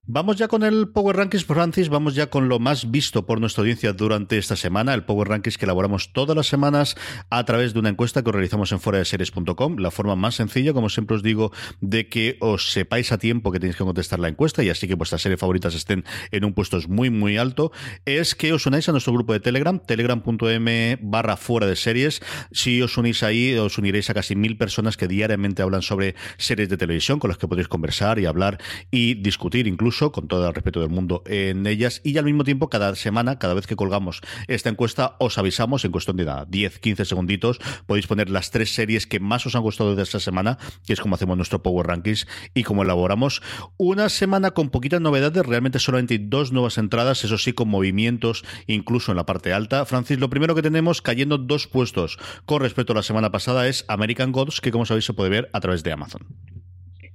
Vamos 0.06 0.36
ya 0.36 0.48
con 0.48 0.64
el 0.64 0.88
Power 0.88 1.16
Rankings, 1.16 1.46
Francis. 1.46 1.88
Vamos 1.88 2.14
ya 2.14 2.28
con 2.28 2.50
lo 2.50 2.58
más 2.58 2.90
visto 2.90 3.24
por 3.24 3.40
nuestra 3.40 3.62
audiencia 3.62 3.94
durante 3.94 4.36
esta 4.36 4.54
semana. 4.54 4.92
El 4.92 5.04
Power 5.04 5.28
Rankings 5.28 5.56
que 5.56 5.64
elaboramos 5.64 6.12
todas 6.12 6.36
las 6.36 6.46
semanas 6.46 6.94
a 7.30 7.42
través 7.46 7.72
de 7.72 7.78
una 7.78 7.88
encuesta 7.88 8.22
que 8.22 8.30
realizamos 8.30 8.70
en 8.72 8.80
fuera 8.80 8.98
de 8.98 9.06
series.com. 9.06 9.78
La 9.78 9.90
forma 9.90 10.14
más 10.14 10.34
sencilla, 10.34 10.74
como 10.74 10.90
siempre 10.90 11.16
os 11.16 11.22
digo, 11.22 11.52
de 11.80 12.10
que 12.10 12.36
os 12.40 12.70
sepáis 12.70 13.12
a 13.12 13.18
tiempo 13.18 13.50
que 13.50 13.58
tenéis 13.58 13.76
que 13.76 13.84
contestar 13.84 14.20
la 14.20 14.28
encuesta 14.28 14.62
y 14.62 14.68
así 14.68 14.86
que 14.86 14.94
vuestras 14.94 15.22
series 15.22 15.40
favoritas 15.40 15.74
estén 15.74 16.04
en 16.32 16.44
un 16.44 16.52
puesto 16.52 16.78
muy, 16.86 17.08
muy 17.08 17.38
alto, 17.38 17.72
es 18.04 18.34
que 18.34 18.52
os 18.52 18.66
unáis 18.66 18.86
a 18.90 18.92
nuestro 18.92 19.14
grupo 19.14 19.32
de 19.32 19.40
Telegram, 19.40 19.78
telegram.m 19.78 20.98
barra 21.00 21.38
fuera 21.38 21.66
de 21.66 21.76
series. 21.76 22.20
Si 22.52 22.82
os 22.82 22.98
unís 22.98 23.22
ahí, 23.22 23.56
os 23.56 23.78
uniréis 23.78 24.10
a 24.10 24.14
casi 24.14 24.36
mil 24.36 24.58
personas 24.58 24.98
que 24.98 25.08
diariamente 25.08 25.62
hablan 25.62 25.80
sobre 25.80 26.14
series 26.36 26.68
de 26.68 26.76
televisión 26.76 27.18
con 27.18 27.28
las 27.28 27.38
que 27.38 27.48
podéis 27.48 27.68
conversar 27.68 28.18
y 28.18 28.26
hablar 28.26 28.60
y 28.90 29.14
discutir 29.14 29.66
incluso 29.66 29.93
con 29.98 30.28
todo 30.28 30.48
el 30.48 30.54
respeto 30.54 30.80
del 30.80 30.90
mundo 30.90 31.22
en 31.26 31.66
ellas. 31.66 32.00
Y 32.04 32.18
al 32.18 32.24
mismo 32.24 32.44
tiempo, 32.44 32.68
cada 32.68 32.94
semana, 32.94 33.38
cada 33.38 33.54
vez 33.54 33.66
que 33.66 33.76
colgamos 33.76 34.20
esta 34.48 34.68
encuesta, 34.68 35.16
os 35.18 35.38
avisamos 35.38 35.84
en 35.84 35.92
cuestión 35.92 36.16
de 36.16 36.24
nada, 36.24 36.46
10, 36.48 36.80
15 36.80 37.04
segunditos, 37.04 37.60
podéis 37.86 38.06
poner 38.06 38.30
las 38.30 38.50
tres 38.50 38.74
series 38.74 39.06
que 39.06 39.20
más 39.20 39.46
os 39.46 39.54
han 39.54 39.62
gustado 39.62 39.94
de 39.94 40.02
esta 40.02 40.20
semana, 40.20 40.58
que 40.86 40.92
es 40.92 41.00
como 41.00 41.14
hacemos 41.14 41.36
nuestro 41.36 41.62
Power 41.62 41.86
Rankings 41.86 42.26
y 42.54 42.64
como 42.64 42.82
elaboramos. 42.82 43.42
Una 43.76 44.08
semana 44.08 44.50
con 44.50 44.70
poquitas 44.70 45.00
novedades, 45.00 45.46
realmente 45.46 45.78
solamente 45.78 46.18
dos 46.18 46.52
nuevas 46.52 46.78
entradas, 46.78 47.24
eso 47.24 47.38
sí, 47.38 47.52
con 47.52 47.68
movimientos 47.68 48.44
incluso 48.66 49.12
en 49.12 49.16
la 49.16 49.26
parte 49.26 49.52
alta. 49.52 49.84
Francis, 49.84 50.18
lo 50.18 50.30
primero 50.30 50.54
que 50.54 50.62
tenemos 50.62 51.02
cayendo 51.02 51.38
dos 51.38 51.66
puestos 51.66 52.18
con 52.46 52.60
respecto 52.60 52.92
a 52.92 52.96
la 52.96 53.02
semana 53.02 53.30
pasada 53.30 53.68
es 53.68 53.84
American 53.88 54.32
Gods, 54.32 54.60
que 54.60 54.70
como 54.70 54.86
sabéis 54.86 55.04
se 55.04 55.14
puede 55.14 55.30
ver 55.30 55.50
a 55.52 55.60
través 55.60 55.82
de 55.82 55.92
Amazon. 55.92 56.63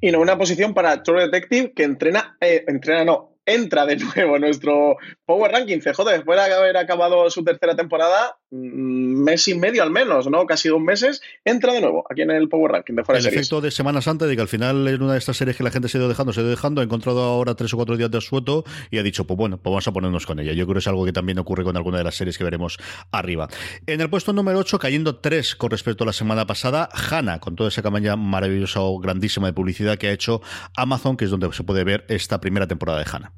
Y 0.01 0.11
no 0.11 0.21
una 0.21 0.37
posición 0.37 0.73
para 0.73 1.03
True 1.03 1.25
Detective 1.25 1.73
que 1.73 1.83
entrena, 1.83 2.37
eh, 2.39 2.63
entrena 2.67 3.03
no, 3.03 3.35
entra 3.45 3.85
de 3.85 3.97
nuevo 3.97 4.39
nuestro 4.39 4.97
Power 5.25 5.51
Ranking. 5.51 5.79
CJ, 5.79 6.03
después 6.11 6.39
de 6.39 6.53
haber 6.53 6.77
acabado 6.77 7.29
su 7.29 7.43
tercera 7.43 7.75
temporada, 7.75 8.38
mes 8.51 9.47
y 9.47 9.55
medio 9.55 9.83
al 9.83 9.91
menos, 9.91 10.27
¿no? 10.27 10.45
Casi 10.45 10.69
dos 10.69 10.81
meses, 10.81 11.21
entra 11.45 11.73
de 11.73 11.81
nuevo 11.81 12.05
aquí 12.09 12.21
en 12.21 12.31
el 12.31 12.49
Power 12.49 12.71
Ranking 12.71 12.95
de 12.95 13.03
El 13.07 13.25
efecto 13.27 13.61
de 13.61 13.71
Semana 13.71 14.01
Santa, 14.01 14.25
de 14.25 14.35
que 14.35 14.41
al 14.41 14.47
final 14.47 14.87
en 14.87 15.01
una 15.01 15.13
de 15.13 15.19
estas 15.19 15.37
series 15.37 15.55
que 15.55 15.63
la 15.63 15.71
gente 15.71 15.87
se 15.87 15.97
ha 15.97 15.99
ido 15.99 16.09
dejando, 16.09 16.33
se 16.33 16.39
ha 16.39 16.43
ido 16.43 16.49
dejando, 16.49 16.81
ha 16.81 16.83
encontrado 16.83 17.21
ahora 17.21 17.55
tres 17.55 17.73
o 17.73 17.77
cuatro 17.77 17.95
días 17.97 18.09
de 18.09 18.21
sueto 18.21 18.63
y 18.89 18.97
ha 18.97 19.03
dicho, 19.03 19.25
pues 19.25 19.37
bueno, 19.37 19.57
pues 19.57 19.71
vamos 19.71 19.87
a 19.87 19.93
ponernos 19.93 20.25
con 20.25 20.39
ella. 20.39 20.53
Yo 20.53 20.65
creo 20.65 20.75
que 20.75 20.79
es 20.79 20.87
algo 20.87 21.05
que 21.05 21.13
también 21.13 21.37
ocurre 21.39 21.63
con 21.63 21.77
alguna 21.77 21.99
de 21.99 22.03
las 22.03 22.15
series 22.15 22.37
que 22.37 22.43
veremos 22.43 22.77
arriba. 23.11 23.47
En 23.85 24.01
el 24.01 24.09
puesto 24.09 24.33
número 24.33 24.57
8, 24.59 24.79
cayendo 24.79 25.17
tres 25.17 25.55
con 25.55 25.69
respecto 25.69 26.03
a 26.03 26.07
la 26.07 26.13
semana 26.13 26.47
pasada, 26.47 26.89
Hanna, 26.91 27.39
con 27.39 27.55
toda 27.55 27.69
esa 27.69 27.81
campaña 27.81 28.15
maravillosa 28.15 28.81
o 28.81 28.99
grandísima 28.99 29.47
de 29.47 29.53
publicidad 29.53 29.97
que 29.97 30.07
ha 30.07 30.11
hecho 30.11 30.41
Amazon, 30.75 31.17
que 31.17 31.25
es 31.25 31.31
donde 31.31 31.51
se 31.53 31.63
puede 31.63 31.83
ver 31.83 32.05
esta 32.09 32.41
primera 32.41 32.67
temporada 32.67 32.99
de 32.99 33.05
Hanna. 33.11 33.33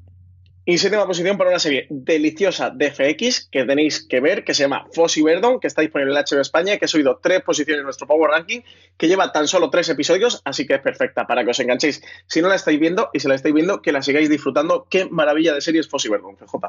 Y 0.64 0.78
séptima 0.78 1.08
posición 1.08 1.38
para 1.40 1.50
una 1.50 1.60
serie 1.60 1.88
deliciosa 1.90 2.70
de 2.70 2.92
FX 2.92 3.48
que 3.52 3.66
tenéis 3.66 4.06
que 4.08 4.20
ver, 4.20 4.44
que 4.44 4.54
se 4.54 4.64
llama 4.64 4.86
Fossi 4.94 5.24
Verdon, 5.24 5.60
que 5.60 5.66
está 5.66 5.82
disponible 5.82 6.14
en 6.14 6.24
HBO 6.24 6.40
España, 6.40 6.78
que 6.78 6.86
ha 6.86 6.88
subido 6.88 7.20
tres 7.22 7.42
posiciones 7.42 7.80
en 7.80 7.86
nuestro 7.86 8.06
Power 8.06 8.30
Ranking, 8.30 8.62
que 8.96 9.08
lleva 9.08 9.32
tan 9.32 9.48
solo 9.48 9.72
tres 9.72 9.90
episodios, 9.90 10.42
así 10.46 10.68
que 10.68 10.76
es 10.76 10.82
perfecta 10.82 11.26
para 11.26 11.44
que 11.44 11.50
os 11.50 11.60
enganchéis. 11.60 12.04
Si 12.28 12.42
no 12.44 12.48
la 12.48 12.56
estáis 12.56 12.80
viendo 12.80 13.10
y 13.12 13.20
si 13.20 13.28
la 13.28 13.34
estáis 13.34 13.56
viendo, 13.56 13.82
que 13.82 13.92
la 13.92 14.04
sigáis 14.04 14.30
disfrutando. 14.30 14.86
Qué 14.88 15.08
maravilla 15.10 15.56
de 15.56 15.62
serie 15.62 15.82
es 15.82 15.90
Fossi 15.90 16.10
Verdon, 16.10 16.36
CJ. 16.36 16.68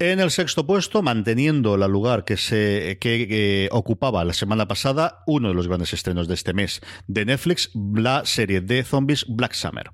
En 0.00 0.18
el 0.18 0.32
sexto 0.32 0.66
puesto, 0.66 1.00
manteniendo 1.02 1.76
el 1.76 1.92
lugar 1.92 2.24
que 2.24 2.36
se 2.36 2.98
que, 3.00 3.68
ocupaba 3.70 4.24
la 4.24 4.32
semana 4.32 4.66
pasada, 4.66 5.22
uno 5.28 5.48
de 5.48 5.54
los 5.54 5.68
grandes 5.68 5.92
estrenos 5.92 6.26
de 6.26 6.34
este 6.34 6.54
mes 6.54 6.80
de 7.06 7.24
Netflix, 7.24 7.70
la 7.74 8.24
serie 8.24 8.60
de 8.60 8.82
zombies 8.82 9.24
Black 9.28 9.52
Summer. 9.52 9.92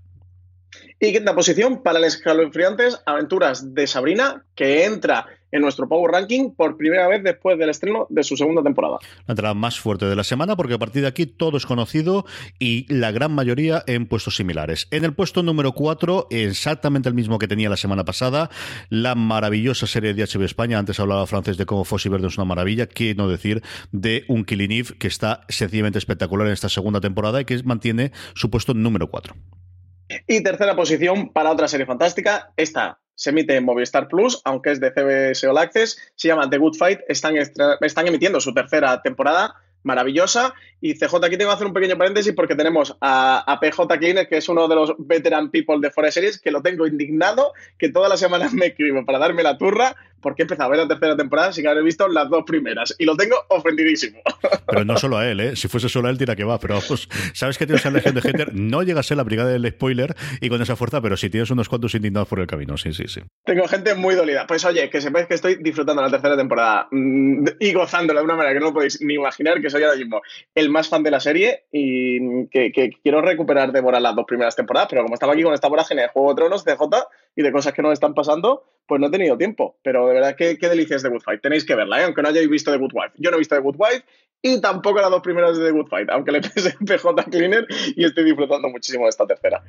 Y 1.00 1.12
quinta 1.12 1.32
posición 1.32 1.82
para 1.84 2.00
el 2.00 2.04
escalofriantes 2.04 3.00
Aventuras 3.06 3.72
de 3.72 3.86
Sabrina, 3.86 4.44
que 4.56 4.84
entra 4.84 5.26
en 5.52 5.62
nuestro 5.62 5.88
Power 5.88 6.10
Ranking 6.10 6.50
por 6.56 6.76
primera 6.76 7.06
vez 7.06 7.22
después 7.22 7.56
del 7.56 7.70
estreno 7.70 8.08
de 8.10 8.24
su 8.24 8.36
segunda 8.36 8.64
temporada. 8.64 8.98
La 9.28 9.32
entrada 9.32 9.54
más 9.54 9.78
fuerte 9.78 10.06
de 10.06 10.16
la 10.16 10.24
semana, 10.24 10.56
porque 10.56 10.74
a 10.74 10.78
partir 10.78 11.02
de 11.02 11.08
aquí 11.08 11.26
todo 11.26 11.56
es 11.56 11.66
conocido 11.66 12.26
y 12.58 12.92
la 12.92 13.12
gran 13.12 13.32
mayoría 13.32 13.84
en 13.86 14.06
puestos 14.06 14.34
similares. 14.34 14.88
En 14.90 15.04
el 15.04 15.14
puesto 15.14 15.44
número 15.44 15.72
4, 15.72 16.26
exactamente 16.30 17.08
el 17.08 17.14
mismo 17.14 17.38
que 17.38 17.46
tenía 17.46 17.70
la 17.70 17.76
semana 17.76 18.04
pasada, 18.04 18.50
la 18.90 19.14
maravillosa 19.14 19.86
serie 19.86 20.14
de 20.14 20.24
HBO 20.24 20.44
España. 20.44 20.80
Antes 20.80 20.98
hablaba 20.98 21.28
francés 21.28 21.56
de 21.56 21.64
cómo 21.64 21.84
Fossi 21.84 22.08
Verde 22.08 22.26
es 22.26 22.36
una 22.36 22.44
maravilla, 22.44 22.88
qué 22.88 23.14
no 23.14 23.28
decir 23.28 23.62
de 23.92 24.24
un 24.26 24.44
Killing 24.44 24.84
que 24.98 25.06
está 25.06 25.42
sencillamente 25.48 25.98
espectacular 25.98 26.48
en 26.48 26.54
esta 26.54 26.68
segunda 26.68 27.00
temporada 27.00 27.40
y 27.40 27.44
que 27.44 27.62
mantiene 27.62 28.10
su 28.34 28.50
puesto 28.50 28.74
número 28.74 29.08
4. 29.08 29.36
Y 30.26 30.42
tercera 30.42 30.74
posición 30.74 31.32
para 31.32 31.50
otra 31.50 31.68
serie 31.68 31.86
fantástica, 31.86 32.52
esta 32.56 32.98
se 33.14 33.30
emite 33.30 33.56
en 33.56 33.64
Movistar 33.64 34.06
Plus, 34.06 34.40
aunque 34.44 34.70
es 34.70 34.80
de 34.80 34.92
CBS 34.92 35.46
All 35.48 35.58
Access, 35.58 35.98
se 36.14 36.28
llama 36.28 36.48
The 36.48 36.58
Good 36.58 36.76
Fight, 36.76 37.00
están, 37.08 37.36
están 37.36 38.06
emitiendo 38.06 38.40
su 38.40 38.54
tercera 38.54 39.02
temporada, 39.02 39.54
maravillosa. 39.82 40.54
Y 40.80 40.94
CJ, 40.94 41.16
aquí 41.24 41.36
tengo 41.36 41.50
que 41.50 41.54
hacer 41.54 41.66
un 41.66 41.72
pequeño 41.72 41.98
paréntesis 41.98 42.32
porque 42.34 42.54
tenemos 42.54 42.96
a, 43.00 43.58
PJ 43.60 43.98
Cleaner, 43.98 44.28
que 44.28 44.36
es 44.36 44.48
uno 44.48 44.68
de 44.68 44.76
los 44.76 44.94
veteran 44.98 45.50
people 45.50 45.76
de 45.80 45.90
Forest 45.90 46.14
Series, 46.14 46.40
que 46.40 46.50
lo 46.50 46.62
tengo 46.62 46.86
indignado, 46.86 47.52
que 47.78 47.88
todas 47.88 48.08
las 48.08 48.20
semanas 48.20 48.52
me 48.54 48.66
escribo 48.66 49.04
para 49.04 49.18
darme 49.18 49.42
la 49.42 49.58
turra, 49.58 49.96
porque 50.20 50.42
he 50.42 50.44
empezado 50.44 50.68
a 50.68 50.70
ver 50.70 50.80
la 50.80 50.88
tercera 50.88 51.16
temporada 51.16 51.52
sin 51.52 51.66
haber 51.66 51.82
visto 51.82 52.06
las 52.08 52.28
dos 52.28 52.44
primeras. 52.46 52.94
Y 52.98 53.04
lo 53.04 53.16
tengo 53.16 53.36
ofendidísimo. 53.48 54.20
Pero 54.66 54.84
no 54.84 54.96
solo 54.96 55.18
a 55.18 55.28
él, 55.28 55.40
¿eh? 55.40 55.56
Si 55.56 55.68
fuese 55.68 55.88
solo 55.88 56.08
a 56.08 56.10
él, 56.10 56.18
tira 56.18 56.36
que 56.36 56.44
va. 56.44 56.58
Pero 56.58 56.80
sabes 57.34 57.58
que 57.58 57.66
tienes 57.66 57.84
a 57.86 57.90
Legión 57.90 58.14
de 58.14 58.20
Hater, 58.20 58.54
no 58.54 58.82
llega 58.82 59.00
a 59.00 59.02
ser 59.02 59.16
la 59.16 59.22
brigada 59.22 59.50
del 59.50 59.68
spoiler 59.68 60.14
y 60.40 60.48
con 60.48 60.60
esa 60.60 60.76
fuerza, 60.76 61.00
pero 61.00 61.16
sí 61.16 61.30
tienes 61.30 61.50
unos 61.50 61.68
cuantos 61.68 61.94
indignados 61.94 62.28
por 62.28 62.40
el 62.40 62.46
camino. 62.46 62.76
Sí, 62.76 62.92
sí, 62.92 63.04
sí. 63.08 63.20
Tengo 63.44 63.66
gente 63.66 63.94
muy 63.94 64.14
dolida. 64.14 64.46
Pues 64.46 64.64
oye, 64.64 64.90
que 64.90 65.00
sepáis 65.00 65.26
que 65.26 65.34
estoy 65.34 65.56
disfrutando 65.60 66.02
la 66.02 66.10
tercera 66.10 66.36
temporada 66.36 66.88
mm, 66.90 67.44
y 67.60 67.72
gozándola 67.72 68.20
de 68.20 68.24
una 68.24 68.36
manera 68.36 68.54
que 68.54 68.60
no 68.60 68.72
podéis 68.72 69.00
ni 69.00 69.14
imaginar, 69.14 69.60
que 69.60 69.67
soy 69.70 69.82
ahora 69.82 69.96
mismo 69.96 70.20
el 70.54 70.70
más 70.70 70.88
fan 70.88 71.02
de 71.02 71.10
la 71.10 71.20
serie 71.20 71.64
y 71.72 72.46
que, 72.48 72.92
quiero 73.02 73.20
recuperar 73.20 73.72
de 73.72 73.82
las 73.82 74.14
dos 74.14 74.24
primeras 74.26 74.56
temporadas, 74.56 74.88
pero 74.90 75.02
como 75.02 75.14
estaba 75.14 75.32
aquí 75.32 75.42
con 75.42 75.54
esta 75.54 75.68
vorágine 75.68 76.02
de 76.02 76.08
Juego 76.08 76.30
de 76.30 76.34
Tronos, 76.36 76.64
de 76.64 76.76
J 76.76 77.08
y 77.36 77.42
de 77.42 77.52
cosas 77.52 77.72
que 77.72 77.82
no 77.82 77.92
están 77.92 78.14
pasando, 78.14 78.64
pues 78.86 79.00
no 79.00 79.08
he 79.08 79.10
tenido 79.10 79.36
tiempo. 79.36 79.76
Pero 79.82 80.06
de 80.08 80.14
verdad, 80.14 80.34
qué, 80.36 80.58
qué 80.58 80.68
delicias 80.68 81.02
de 81.02 81.10
Good 81.10 81.22
Fight. 81.22 81.42
Tenéis 81.42 81.64
que 81.64 81.74
verla, 81.74 82.00
¿eh? 82.00 82.04
aunque 82.04 82.22
no 82.22 82.28
hayáis 82.28 82.48
visto 82.48 82.72
The 82.72 82.78
Good 82.78 82.92
Wife. 82.94 83.12
Yo 83.18 83.30
no 83.30 83.36
he 83.36 83.38
visto 83.38 83.54
The 83.54 83.62
Good 83.62 83.76
Wife 83.78 84.04
y 84.42 84.60
tampoco 84.60 85.00
las 85.00 85.10
dos 85.10 85.22
primeras 85.22 85.58
de 85.58 85.66
The 85.66 85.70
Good 85.72 85.88
Fight, 85.88 86.10
aunque 86.10 86.32
le 86.32 86.40
pese 86.40 86.76
PJ 86.78 87.24
Cleaner 87.30 87.66
y 87.96 88.04
estoy 88.04 88.24
disfrutando 88.24 88.68
muchísimo 88.68 89.04
de 89.04 89.10
esta 89.10 89.26
tercera. 89.26 89.62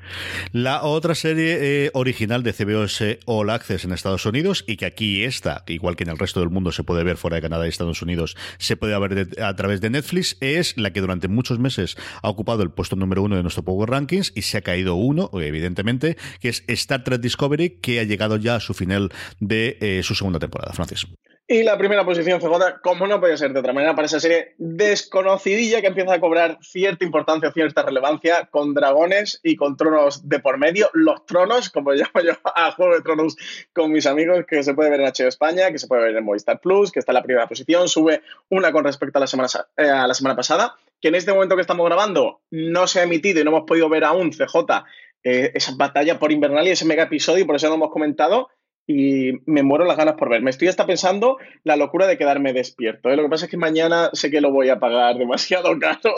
La 0.51 0.83
otra 0.83 1.15
serie 1.15 1.85
eh, 1.85 1.91
original 1.93 2.43
de 2.43 2.53
CBS 2.53 3.19
All 3.25 3.49
Access 3.49 3.85
en 3.85 3.93
Estados 3.93 4.25
Unidos 4.25 4.63
y 4.67 4.77
que 4.77 4.85
aquí 4.85 5.23
está, 5.23 5.63
igual 5.67 5.95
que 5.95 6.03
en 6.03 6.11
el 6.11 6.19
resto 6.19 6.39
del 6.39 6.49
mundo 6.49 6.71
se 6.71 6.83
puede 6.83 7.03
ver 7.03 7.17
fuera 7.17 7.35
de 7.35 7.41
Canadá 7.41 7.65
y 7.65 7.69
Estados 7.69 8.01
Unidos, 8.01 8.35
se 8.57 8.77
puede 8.77 8.97
ver 8.99 9.41
a 9.41 9.55
través 9.55 9.81
de 9.81 9.89
Netflix, 9.89 10.37
es 10.39 10.77
la 10.77 10.91
que 10.91 11.01
durante 11.01 11.27
muchos 11.27 11.59
meses 11.59 11.97
ha 12.21 12.29
ocupado 12.29 12.63
el 12.63 12.71
puesto 12.71 12.95
número 12.95 13.23
uno 13.23 13.35
de 13.35 13.41
nuestro 13.41 13.63
Power 13.63 13.89
Rankings 13.89 14.33
y 14.35 14.43
se 14.43 14.57
ha 14.57 14.61
caído 14.61 14.95
uno, 14.95 15.29
evidentemente, 15.33 16.17
que 16.39 16.49
es 16.49 16.63
Star 16.67 17.03
Trek 17.03 17.21
Discovery, 17.21 17.79
que 17.81 17.99
ha 17.99 18.03
llegado 18.03 18.37
ya 18.37 18.55
a 18.55 18.59
su 18.59 18.73
final 18.73 19.11
de 19.39 19.77
eh, 19.81 20.01
su 20.03 20.15
segunda 20.15 20.39
temporada. 20.39 20.73
Francis. 20.73 21.07
Y 21.51 21.63
la 21.63 21.79
primera 21.79 22.05
posición, 22.05 22.39
CJ, 22.39 22.79
como 22.83 23.07
no 23.07 23.19
podía 23.19 23.35
ser 23.35 23.53
de 23.53 23.59
otra 23.59 23.73
manera, 23.73 23.95
para 23.95 24.05
esa 24.05 24.19
serie 24.19 24.53
desconocidilla 24.59 25.81
que 25.81 25.87
empieza 25.87 26.13
a 26.13 26.19
cobrar 26.19 26.59
cierta 26.61 27.03
importancia, 27.03 27.51
cierta 27.51 27.81
relevancia, 27.81 28.47
con 28.51 28.75
dragones 28.75 29.39
y 29.41 29.55
con 29.55 29.75
tronos 29.75 30.29
de 30.29 30.37
por 30.37 30.59
medio. 30.59 30.91
Los 30.93 31.25
tronos, 31.25 31.71
como 31.71 31.91
llamo 31.93 32.21
yo 32.23 32.33
a 32.53 32.71
Juego 32.73 32.93
de 32.93 33.01
Tronos 33.01 33.35
con 33.73 33.91
mis 33.91 34.05
amigos, 34.05 34.45
que 34.47 34.61
se 34.61 34.75
puede 34.75 34.91
ver 34.91 35.01
en 35.01 35.07
HBO 35.07 35.27
España, 35.27 35.71
que 35.71 35.79
se 35.79 35.87
puede 35.87 36.03
ver 36.03 36.17
en 36.17 36.23
Movistar 36.23 36.59
Plus, 36.61 36.91
que 36.91 36.99
está 36.99 37.13
en 37.13 37.15
la 37.15 37.23
primera 37.23 37.47
posición, 37.47 37.89
sube 37.89 38.21
una 38.49 38.71
con 38.71 38.83
respecto 38.83 39.17
a 39.17 39.21
la 39.21 39.27
semana, 39.27 39.49
eh, 39.75 39.89
a 39.89 40.05
la 40.05 40.13
semana 40.13 40.35
pasada, 40.35 40.75
que 41.01 41.07
en 41.07 41.15
este 41.15 41.33
momento 41.33 41.55
que 41.55 41.61
estamos 41.61 41.87
grabando 41.87 42.41
no 42.51 42.85
se 42.85 42.99
ha 42.99 43.03
emitido 43.05 43.41
y 43.41 43.43
no 43.43 43.49
hemos 43.49 43.63
podido 43.65 43.89
ver 43.89 44.03
aún, 44.03 44.29
CJ, 44.29 44.83
eh, 45.23 45.51
esa 45.55 45.73
batalla 45.75 46.19
por 46.19 46.31
Invernal 46.31 46.67
y 46.67 46.71
ese 46.71 46.85
mega 46.85 47.05
episodio, 47.05 47.47
por 47.47 47.55
eso 47.55 47.69
no 47.69 47.73
hemos 47.73 47.89
comentado 47.89 48.49
y 48.91 49.33
me 49.45 49.61
muero 49.61 49.85
las 49.85 49.97
ganas 49.97 50.15
por 50.15 50.29
ver. 50.29 50.41
Me 50.41 50.49
estoy 50.49 50.67
hasta 50.67 50.87
pensando 50.87 51.37
la 51.63 51.75
locura 51.75 52.07
de 52.07 52.17
quedarme 52.17 52.53
despierto. 52.53 53.09
¿eh? 53.09 53.15
Lo 53.15 53.21
que 53.21 53.29
pasa 53.29 53.45
es 53.45 53.51
que 53.51 53.57
mañana 53.57 54.09
sé 54.13 54.31
que 54.31 54.41
lo 54.41 54.51
voy 54.51 54.69
a 54.69 54.79
pagar 54.79 55.15
demasiado 55.15 55.77
caro. 55.79 56.15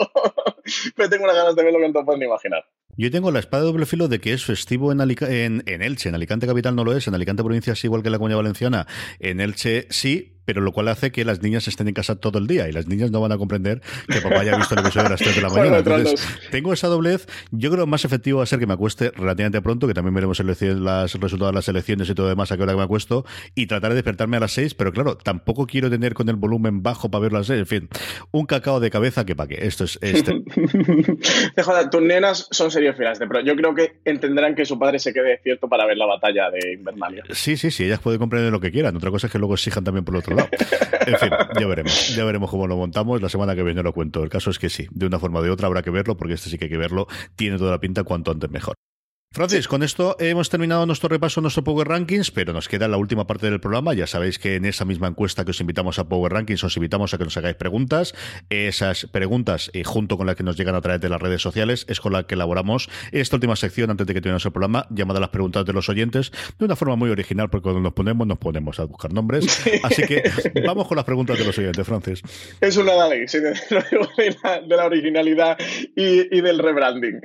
Me 0.96 1.06
tengo 1.10 1.24
unas 1.24 1.36
ganas 1.36 1.54
de 1.54 1.64
ver 1.64 1.74
lo 1.74 1.80
que 1.80 1.88
no 1.88 2.00
te 2.00 2.04
pueden 2.06 2.22
imaginar. 2.22 2.64
Yo 2.96 3.10
tengo 3.10 3.30
la 3.30 3.40
espada 3.40 3.64
de 3.64 3.72
doble 3.72 3.84
filo 3.84 4.08
de 4.08 4.20
que 4.20 4.32
es 4.32 4.46
festivo 4.46 4.90
en, 4.90 5.02
en, 5.02 5.62
en, 5.66 5.82
Elche. 5.82 6.08
En 6.08 6.14
Alicante 6.14 6.46
Capital 6.46 6.74
no 6.74 6.82
lo 6.82 6.96
es. 6.96 7.06
En 7.06 7.14
Alicante 7.14 7.42
Provincia 7.42 7.74
sí, 7.74 7.88
igual 7.88 8.00
que 8.00 8.08
en 8.08 8.12
la 8.12 8.18
Comunidad 8.18 8.38
Valenciana. 8.38 8.86
En 9.18 9.40
Elche 9.40 9.86
sí, 9.90 10.40
pero 10.44 10.60
lo 10.60 10.72
cual 10.72 10.88
hace 10.88 11.12
que 11.12 11.24
las 11.24 11.42
niñas 11.42 11.68
estén 11.68 11.88
en 11.88 11.94
casa 11.94 12.16
todo 12.16 12.38
el 12.38 12.46
día 12.46 12.68
y 12.68 12.72
las 12.72 12.86
niñas 12.86 13.10
no 13.10 13.20
van 13.20 13.32
a 13.32 13.38
comprender 13.38 13.82
que 14.08 14.20
papá 14.20 14.40
haya 14.40 14.56
visto 14.56 14.74
el 14.74 14.80
episodio 14.80 15.06
a 15.06 15.10
las 15.10 15.20
3 15.20 15.36
de 15.36 15.42
la 15.42 15.48
mañana. 15.48 15.78
Entonces, 15.78 16.26
tengo 16.50 16.72
esa 16.72 16.88
doblez. 16.88 17.26
Yo 17.50 17.70
creo 17.70 17.84
que 17.84 17.90
más 17.90 18.04
efectivo 18.04 18.38
va 18.38 18.44
a 18.44 18.46
ser 18.46 18.58
que 18.58 18.66
me 18.66 18.74
acueste 18.74 19.10
relativamente 19.10 19.60
pronto, 19.60 19.86
que 19.86 19.94
también 19.94 20.14
veremos 20.14 20.38
el 20.40 20.46
resultados 20.48 21.52
de 21.52 21.52
las 21.52 21.68
elecciones 21.68 22.08
y 22.08 22.14
todo 22.14 22.28
demás 22.28 22.52
a 22.52 22.56
qué 22.56 22.62
hora 22.62 22.72
que 22.72 22.78
me 22.78 22.84
acuesto, 22.84 23.24
y 23.54 23.66
tratar 23.66 23.90
de 23.90 23.96
despertarme 23.96 24.36
a 24.36 24.40
las 24.40 24.52
6, 24.52 24.74
pero 24.74 24.92
claro, 24.92 25.16
tampoco 25.16 25.66
quiero 25.66 25.90
tener 25.90 26.14
con 26.14 26.28
el 26.28 26.36
volumen 26.36 26.82
bajo 26.82 27.10
para 27.10 27.22
ver 27.22 27.32
las 27.32 27.46
6. 27.46 27.60
En 27.60 27.66
fin, 27.66 27.88
un 28.30 28.46
cacao 28.46 28.80
de 28.80 28.90
cabeza 28.90 29.24
que 29.24 29.34
para 29.34 29.48
qué. 29.48 29.66
Esto 29.66 29.84
es. 29.84 29.98
Este. 30.00 30.32
Joder, 31.62 31.90
tus 31.90 32.02
nenas 32.02 32.48
son 32.50 32.70
serios 32.70 32.96
filas 32.96 33.18
pero 33.18 33.40
yo 33.40 33.54
creo 33.56 33.74
que 33.74 34.00
entenderán 34.04 34.54
que 34.54 34.64
su 34.64 34.78
padre 34.78 34.98
se 34.98 35.12
quede 35.12 35.30
despierto 35.30 35.68
para 35.68 35.86
ver 35.86 35.96
la 35.96 36.06
batalla 36.06 36.50
de 36.50 36.74
Invernalia. 36.74 37.24
Sí, 37.30 37.56
sí, 37.56 37.70
sí, 37.70 37.84
ellas 37.84 38.00
pueden 38.00 38.18
comprender 38.18 38.52
lo 38.52 38.60
que 38.60 38.70
quieran. 38.70 38.96
Otra 38.96 39.10
cosa 39.10 39.26
es 39.26 39.32
que 39.32 39.38
luego 39.38 39.54
exijan 39.54 39.84
también 39.84 40.04
por 40.04 40.14
En 41.06 41.18
fin, 41.18 41.30
ya 41.58 41.66
veremos. 41.66 42.14
Ya 42.14 42.24
veremos 42.24 42.50
cómo 42.50 42.66
lo 42.66 42.76
montamos. 42.76 43.20
La 43.20 43.28
semana 43.28 43.54
que 43.54 43.62
viene 43.62 43.82
lo 43.82 43.92
cuento. 43.92 44.22
El 44.22 44.28
caso 44.28 44.50
es 44.50 44.58
que 44.58 44.68
sí, 44.68 44.86
de 44.90 45.06
una 45.06 45.18
forma 45.18 45.40
o 45.40 45.42
de 45.42 45.50
otra 45.50 45.66
habrá 45.66 45.82
que 45.82 45.90
verlo, 45.90 46.16
porque 46.16 46.34
este 46.34 46.50
sí 46.50 46.58
que 46.58 46.66
hay 46.66 46.70
que 46.70 46.78
verlo. 46.78 47.06
Tiene 47.36 47.58
toda 47.58 47.70
la 47.72 47.80
pinta 47.80 48.04
cuanto 48.04 48.30
antes 48.30 48.50
mejor. 48.50 48.74
Francis, 49.32 49.66
con 49.66 49.82
esto 49.82 50.14
hemos 50.20 50.50
terminado 50.50 50.84
nuestro 50.84 51.08
repaso, 51.08 51.40
nuestro 51.40 51.64
Power 51.64 51.88
Rankings, 51.88 52.30
pero 52.30 52.52
nos 52.52 52.68
queda 52.68 52.86
la 52.86 52.98
última 52.98 53.26
parte 53.26 53.48
del 53.48 53.60
programa. 53.60 53.94
Ya 53.94 54.06
sabéis 54.06 54.38
que 54.38 54.56
en 54.56 54.66
esa 54.66 54.84
misma 54.84 55.08
encuesta 55.08 55.46
que 55.46 55.52
os 55.52 55.60
invitamos 55.62 55.98
a 55.98 56.06
Power 56.06 56.32
Rankings, 56.34 56.62
os 56.64 56.76
invitamos 56.76 57.14
a 57.14 57.18
que 57.18 57.24
nos 57.24 57.34
hagáis 57.38 57.56
preguntas. 57.56 58.12
Esas 58.50 59.06
preguntas, 59.06 59.70
eh, 59.72 59.84
junto 59.84 60.18
con 60.18 60.26
las 60.26 60.36
que 60.36 60.42
nos 60.42 60.58
llegan 60.58 60.74
a 60.74 60.82
través 60.82 61.00
de 61.00 61.08
las 61.08 61.18
redes 61.18 61.40
sociales, 61.40 61.86
es 61.88 61.98
con 61.98 62.12
la 62.12 62.26
que 62.26 62.34
elaboramos 62.34 62.90
esta 63.10 63.36
última 63.36 63.56
sección 63.56 63.90
antes 63.90 64.06
de 64.06 64.12
que 64.12 64.20
terminemos 64.20 64.44
el 64.44 64.52
programa, 64.52 64.86
llamada 64.90 65.18
las 65.18 65.30
preguntas 65.30 65.64
de 65.64 65.72
los 65.72 65.88
oyentes, 65.88 66.30
de 66.58 66.66
una 66.66 66.76
forma 66.76 66.96
muy 66.96 67.08
original, 67.08 67.48
porque 67.48 67.62
cuando 67.62 67.80
nos 67.80 67.94
ponemos, 67.94 68.26
nos 68.26 68.36
ponemos 68.36 68.80
a 68.80 68.84
buscar 68.84 69.14
nombres. 69.14 69.64
Así 69.82 70.02
que 70.02 70.24
vamos 70.66 70.86
con 70.86 70.96
las 70.96 71.06
preguntas 71.06 71.38
de 71.38 71.46
los 71.46 71.56
oyentes, 71.56 71.86
Francis. 71.86 72.20
Es 72.60 72.76
una 72.76 73.08
ley, 73.08 73.26
sí, 73.26 73.38
de, 73.40 73.56
la 74.66 74.84
originalidad 74.84 75.56
y, 75.96 76.40
del 76.42 76.58
rebranding. 76.58 77.18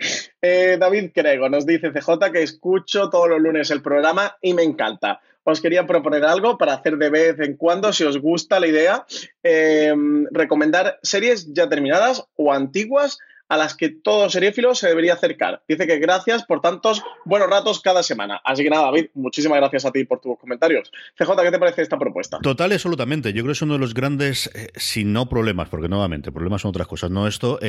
Eh, 0.49 0.77
David 0.79 1.11
Crego 1.13 1.49
nos 1.49 1.65
dice 1.65 1.91
CJ 1.91 2.31
que 2.31 2.41
escucho 2.41 3.09
todos 3.09 3.27
los 3.27 3.41
lunes 3.41 3.69
el 3.69 3.81
programa 3.81 4.37
y 4.41 4.53
me 4.53 4.63
encanta. 4.63 5.19
Os 5.43 5.59
quería 5.59 5.85
proponer 5.85 6.23
algo 6.23 6.57
para 6.57 6.73
hacer 6.73 6.97
de 6.97 7.09
vez 7.09 7.39
en 7.41 7.57
cuando, 7.57 7.91
si 7.91 8.05
os 8.05 8.17
gusta 8.17 8.61
la 8.61 8.67
idea, 8.67 9.05
em, 9.43 10.25
recomendar 10.31 10.99
series 11.03 11.53
ya 11.53 11.67
terminadas 11.67 12.25
o 12.37 12.53
antiguas 12.53 13.17
a 13.49 13.57
las 13.57 13.75
que 13.75 13.89
todo 13.89 14.29
seriéfilo 14.29 14.73
se 14.73 14.87
debería 14.87 15.15
acercar. 15.15 15.63
Dice 15.67 15.85
que 15.85 15.99
gracias 15.99 16.45
por 16.45 16.61
tantos 16.61 17.01
buenos 17.25 17.49
ratos 17.49 17.81
cada 17.81 18.03
semana. 18.03 18.39
Así 18.45 18.63
que 18.63 18.69
nada, 18.69 18.85
David, 18.85 19.07
muchísimas 19.15 19.57
gracias 19.57 19.85
a 19.85 19.91
ti 19.91 20.05
por 20.05 20.21
tus 20.21 20.37
comentarios. 20.39 20.91
CJ, 21.17 21.43
¿qué 21.43 21.51
te 21.51 21.59
parece 21.59 21.81
esta 21.81 21.99
propuesta? 21.99 22.39
Total, 22.41 22.71
absolutamente. 22.71 23.33
Yo 23.33 23.43
creo 23.43 23.47
que 23.47 23.51
es 23.57 23.61
uno 23.61 23.73
de 23.73 23.79
los 23.79 23.93
grandes, 23.93 24.49
eh, 24.53 24.69
si 24.75 25.03
no 25.03 25.27
problemas, 25.27 25.67
porque 25.67 25.89
nuevamente, 25.89 26.31
problemas 26.31 26.61
son 26.61 26.69
otras 26.69 26.87
cosas, 26.87 27.11
no 27.11 27.27
esto. 27.27 27.59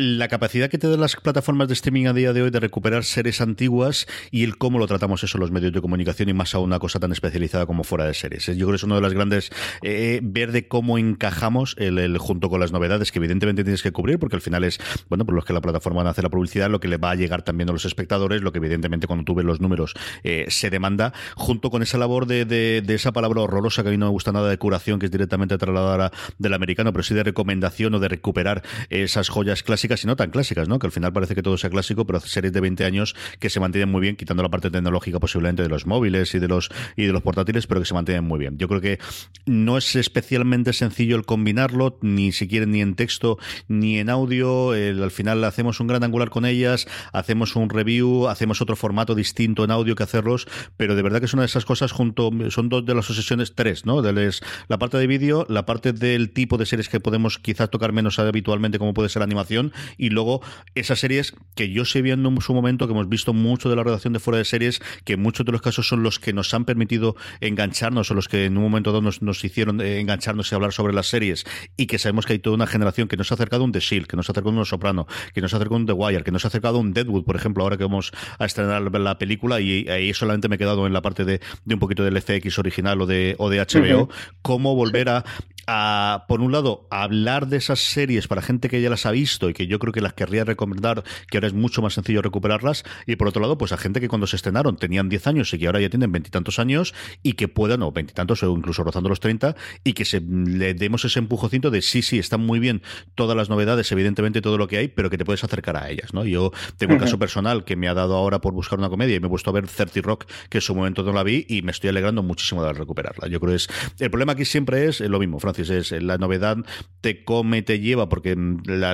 La 0.00 0.28
capacidad 0.28 0.70
que 0.70 0.78
te 0.78 0.88
dan 0.88 0.98
las 0.98 1.14
plataformas 1.16 1.68
de 1.68 1.74
streaming 1.74 2.06
a 2.06 2.14
día 2.14 2.32
de 2.32 2.40
hoy 2.40 2.50
de 2.50 2.58
recuperar 2.58 3.04
series 3.04 3.42
antiguas 3.42 4.06
y 4.30 4.44
el 4.44 4.56
cómo 4.56 4.78
lo 4.78 4.86
tratamos 4.86 5.22
eso 5.24 5.36
los 5.36 5.50
medios 5.50 5.74
de 5.74 5.82
comunicación 5.82 6.30
y 6.30 6.32
más 6.32 6.54
aún 6.54 6.70
una 6.70 6.78
cosa 6.78 6.98
tan 6.98 7.12
especializada 7.12 7.66
como 7.66 7.84
fuera 7.84 8.06
de 8.06 8.14
series. 8.14 8.46
Yo 8.46 8.54
creo 8.54 8.70
que 8.70 8.76
es 8.76 8.82
uno 8.82 8.94
de 8.94 9.02
las 9.02 9.12
grandes 9.12 9.50
eh, 9.82 10.20
ver 10.22 10.52
de 10.52 10.66
cómo 10.68 10.96
encajamos 10.96 11.76
el, 11.76 12.16
junto 12.16 12.48
con 12.48 12.60
las 12.60 12.72
novedades 12.72 13.12
que 13.12 13.18
evidentemente 13.18 13.62
tienes 13.62 13.82
que 13.82 13.92
cubrir 13.92 14.18
porque 14.18 14.36
al 14.36 14.40
final 14.40 14.64
es 14.64 14.80
bueno 15.10 15.26
por 15.26 15.34
los 15.34 15.44
que 15.44 15.52
la 15.52 15.60
plataforma 15.60 16.08
hace 16.08 16.22
la 16.22 16.30
publicidad 16.30 16.70
lo 16.70 16.80
que 16.80 16.88
le 16.88 16.96
va 16.96 17.10
a 17.10 17.14
llegar 17.14 17.42
también 17.42 17.68
a 17.68 17.72
los 17.72 17.84
espectadores 17.84 18.40
lo 18.40 18.52
que 18.52 18.58
evidentemente 18.58 19.06
cuando 19.06 19.26
tú 19.26 19.34
ves 19.34 19.44
los 19.44 19.60
números 19.60 19.92
eh, 20.24 20.46
se 20.48 20.70
demanda 20.70 21.12
junto 21.34 21.68
con 21.68 21.82
esa 21.82 21.98
labor 21.98 22.24
de, 22.24 22.46
de, 22.46 22.94
esa 22.94 23.12
palabra 23.12 23.42
horrorosa 23.42 23.82
que 23.82 23.90
a 23.90 23.92
mí 23.92 23.98
no 23.98 24.06
me 24.06 24.12
gusta 24.12 24.32
nada 24.32 24.48
de 24.48 24.56
curación 24.56 24.98
que 24.98 25.06
es 25.06 25.12
directamente 25.12 25.58
trasladada 25.58 26.10
del 26.38 26.54
americano 26.54 26.90
pero 26.94 27.02
sí 27.02 27.12
de 27.12 27.22
recomendación 27.22 27.94
o 27.94 27.98
de 27.98 28.08
recuperar 28.08 28.62
esas 28.88 29.28
joyas 29.28 29.62
clásicas 29.62 29.89
clásicas 29.90 30.04
y 30.04 30.06
no 30.06 30.16
tan 30.16 30.30
clásicas, 30.30 30.68
¿no? 30.68 30.78
Que 30.78 30.86
al 30.86 30.92
final 30.92 31.12
parece 31.12 31.34
que 31.34 31.42
todo 31.42 31.58
sea 31.58 31.70
clásico, 31.70 32.06
pero 32.06 32.20
series 32.20 32.52
de 32.52 32.60
20 32.60 32.84
años 32.84 33.16
que 33.38 33.50
se 33.50 33.58
mantienen 33.58 33.90
muy 33.90 34.00
bien, 34.00 34.16
quitando 34.16 34.42
la 34.42 34.48
parte 34.48 34.70
tecnológica 34.70 35.18
posiblemente 35.18 35.62
de 35.62 35.68
los 35.68 35.86
móviles 35.86 36.34
y 36.34 36.38
de 36.38 36.48
los 36.48 36.70
y 36.96 37.06
de 37.06 37.12
los 37.12 37.22
portátiles, 37.22 37.66
pero 37.66 37.80
que 37.80 37.86
se 37.86 37.94
mantienen 37.94 38.24
muy 38.24 38.38
bien. 38.38 38.56
Yo 38.58 38.68
creo 38.68 38.80
que 38.80 38.98
no 39.46 39.78
es 39.78 39.96
especialmente 39.96 40.72
sencillo 40.72 41.16
el 41.16 41.24
combinarlo, 41.24 41.98
ni 42.02 42.32
siquiera 42.32 42.66
ni 42.66 42.80
en 42.80 42.94
texto 42.94 43.38
ni 43.68 43.98
en 43.98 44.10
audio. 44.10 44.72
al 44.72 45.10
final 45.10 45.42
hacemos 45.44 45.80
un 45.80 45.88
gran 45.88 46.04
angular 46.04 46.30
con 46.30 46.44
ellas, 46.46 46.86
hacemos 47.12 47.56
un 47.56 47.68
review, 47.68 48.28
hacemos 48.28 48.60
otro 48.62 48.76
formato 48.76 49.14
distinto 49.14 49.64
en 49.64 49.70
audio 49.72 49.96
que 49.96 50.04
hacerlos, 50.04 50.46
pero 50.76 50.94
de 50.94 51.02
verdad 51.02 51.18
que 51.18 51.26
es 51.26 51.34
una 51.34 51.42
de 51.42 51.46
esas 51.46 51.64
cosas 51.64 51.92
junto, 51.92 52.30
son 52.50 52.68
dos 52.68 52.86
de 52.86 52.94
las 52.94 53.10
obsesiones, 53.10 53.54
tres, 53.54 53.86
¿no? 53.86 54.02
De 54.02 54.30
la 54.68 54.78
parte 54.78 54.98
de 54.98 55.06
vídeo, 55.06 55.46
la 55.48 55.66
parte 55.66 55.92
del 55.92 56.30
tipo 56.30 56.58
de 56.58 56.66
series 56.66 56.88
que 56.88 57.00
podemos 57.00 57.38
quizás 57.38 57.70
tocar 57.70 57.92
menos 57.92 58.18
habitualmente, 58.18 58.78
como 58.78 58.94
puede 58.94 59.08
ser 59.08 59.22
animación, 59.22 59.72
y 59.96 60.10
luego 60.10 60.42
esas 60.74 61.00
series 61.00 61.34
que 61.54 61.70
yo 61.70 61.84
sé 61.84 62.02
viendo 62.02 62.28
en 62.28 62.40
su 62.40 62.54
momento, 62.54 62.86
que 62.86 62.92
hemos 62.92 63.08
visto 63.08 63.32
mucho 63.32 63.68
de 63.68 63.76
la 63.76 63.82
redacción 63.82 64.12
de 64.12 64.20
fuera 64.20 64.38
de 64.38 64.44
series, 64.44 64.80
que 65.04 65.14
en 65.14 65.22
muchos 65.22 65.44
de 65.46 65.52
los 65.52 65.62
casos 65.62 65.86
son 65.86 66.02
los 66.02 66.18
que 66.18 66.32
nos 66.32 66.52
han 66.54 66.64
permitido 66.64 67.16
engancharnos 67.40 68.10
o 68.10 68.14
los 68.14 68.28
que 68.28 68.46
en 68.46 68.56
un 68.56 68.62
momento 68.62 68.92
dado 68.92 69.02
nos, 69.02 69.44
hicieron 69.44 69.80
eh, 69.80 70.00
engancharnos 70.00 70.50
y 70.50 70.54
hablar 70.54 70.72
sobre 70.72 70.92
las 70.92 71.08
series. 71.08 71.44
Y 71.76 71.86
que 71.86 71.98
sabemos 71.98 72.26
que 72.26 72.34
hay 72.34 72.38
toda 72.38 72.56
una 72.56 72.66
generación 72.66 73.08
que 73.08 73.16
nos 73.16 73.30
ha 73.30 73.34
acercado 73.34 73.62
a 73.62 73.66
un 73.66 73.72
The 73.72 73.80
Shield, 73.80 74.06
que 74.06 74.16
nos 74.16 74.28
ha 74.28 74.32
acercado 74.32 74.56
a 74.56 74.58
un 74.58 74.66
Soprano, 74.66 75.06
que 75.34 75.40
nos 75.40 75.52
ha 75.52 75.56
acercado 75.56 75.76
a 75.76 75.78
un 75.78 75.86
The 75.86 75.92
Wire, 75.92 76.22
que 76.22 76.30
nos 76.30 76.44
ha 76.44 76.48
acercado 76.48 76.78
a 76.78 76.80
un 76.80 76.92
Deadwood, 76.92 77.24
por 77.24 77.36
ejemplo, 77.36 77.64
ahora 77.64 77.76
que 77.76 77.84
vamos 77.84 78.12
a 78.38 78.44
estrenar 78.44 78.82
la 78.82 79.18
película 79.18 79.60
y 79.60 79.88
ahí 79.88 80.12
solamente 80.14 80.48
me 80.48 80.56
he 80.56 80.58
quedado 80.58 80.86
en 80.86 80.92
la 80.92 81.02
parte 81.02 81.24
de, 81.24 81.40
un 81.66 81.78
poquito 81.78 82.04
del 82.04 82.20
FX 82.20 82.58
original 82.58 83.00
o 83.00 83.06
de, 83.06 83.34
o 83.38 83.48
de 83.48 83.58
HBO, 83.60 84.08
cómo 84.42 84.74
volver 84.74 85.08
a, 85.08 85.24
a, 85.72 86.24
por 86.26 86.40
un 86.40 86.50
lado, 86.50 86.88
hablar 86.90 87.46
de 87.46 87.56
esas 87.56 87.78
series 87.78 88.26
para 88.26 88.42
gente 88.42 88.68
que 88.68 88.82
ya 88.82 88.90
las 88.90 89.06
ha 89.06 89.12
visto 89.12 89.48
y 89.48 89.54
que 89.54 89.68
yo 89.68 89.78
creo 89.78 89.92
que 89.92 90.00
las 90.00 90.14
querría 90.14 90.44
recomendar, 90.44 91.04
que 91.28 91.36
ahora 91.36 91.46
es 91.46 91.54
mucho 91.54 91.80
más 91.80 91.94
sencillo 91.94 92.22
recuperarlas, 92.22 92.82
y 93.06 93.14
por 93.14 93.28
otro 93.28 93.40
lado, 93.40 93.56
pues 93.56 93.70
a 93.70 93.76
gente 93.76 94.00
que 94.00 94.08
cuando 94.08 94.26
se 94.26 94.34
estrenaron 94.34 94.76
tenían 94.76 95.08
10 95.08 95.28
años 95.28 95.54
y 95.54 95.60
que 95.60 95.66
ahora 95.66 95.80
ya 95.80 95.88
tienen 95.88 96.10
veintitantos 96.10 96.58
años 96.58 96.92
y 97.22 97.34
que 97.34 97.46
puedan, 97.46 97.82
o 97.82 97.92
veintitantos 97.92 98.42
o 98.42 98.56
incluso 98.56 98.82
rozando 98.82 99.08
los 99.08 99.20
30, 99.20 99.54
y 99.84 99.92
que 99.92 100.04
se 100.04 100.20
le 100.20 100.74
demos 100.74 101.04
ese 101.04 101.20
empujocito 101.20 101.70
de 101.70 101.82
sí, 101.82 102.02
sí, 102.02 102.18
están 102.18 102.44
muy 102.44 102.58
bien 102.58 102.82
todas 103.14 103.36
las 103.36 103.48
novedades, 103.48 103.92
evidentemente 103.92 104.40
todo 104.40 104.58
lo 104.58 104.66
que 104.66 104.78
hay, 104.78 104.88
pero 104.88 105.08
que 105.08 105.18
te 105.18 105.24
puedes 105.24 105.44
acercar 105.44 105.76
a 105.76 105.88
ellas, 105.88 106.12
¿no? 106.12 106.24
Yo 106.24 106.50
tengo 106.78 106.94
un 106.94 106.98
caso 106.98 107.16
personal 107.20 107.64
que 107.64 107.76
me 107.76 107.86
ha 107.86 107.94
dado 107.94 108.16
ahora 108.16 108.40
por 108.40 108.54
buscar 108.54 108.80
una 108.80 108.88
comedia 108.88 109.14
y 109.14 109.20
me 109.20 109.28
he 109.28 109.30
puesto 109.30 109.50
a 109.50 109.52
ver 109.52 109.68
30 109.68 110.00
Rock, 110.00 110.24
que 110.48 110.58
en 110.58 110.62
su 110.62 110.74
momento 110.74 111.04
no 111.04 111.12
la 111.12 111.22
vi, 111.22 111.46
y 111.48 111.62
me 111.62 111.70
estoy 111.70 111.90
alegrando 111.90 112.24
muchísimo 112.24 112.64
de 112.64 112.72
recuperarla. 112.72 113.28
Yo 113.28 113.38
creo 113.38 113.52
que 113.52 113.56
es, 113.56 113.68
el 114.00 114.10
problema 114.10 114.32
aquí 114.32 114.44
siempre 114.44 114.88
es 114.88 114.98
lo 114.98 115.20
mismo, 115.20 115.38
Francis 115.38 115.59
es 115.68 115.92
la 115.92 116.16
novedad 116.16 116.58
te 117.00 117.24
come, 117.24 117.62
te 117.62 117.80
lleva, 117.80 118.08
porque 118.08 118.36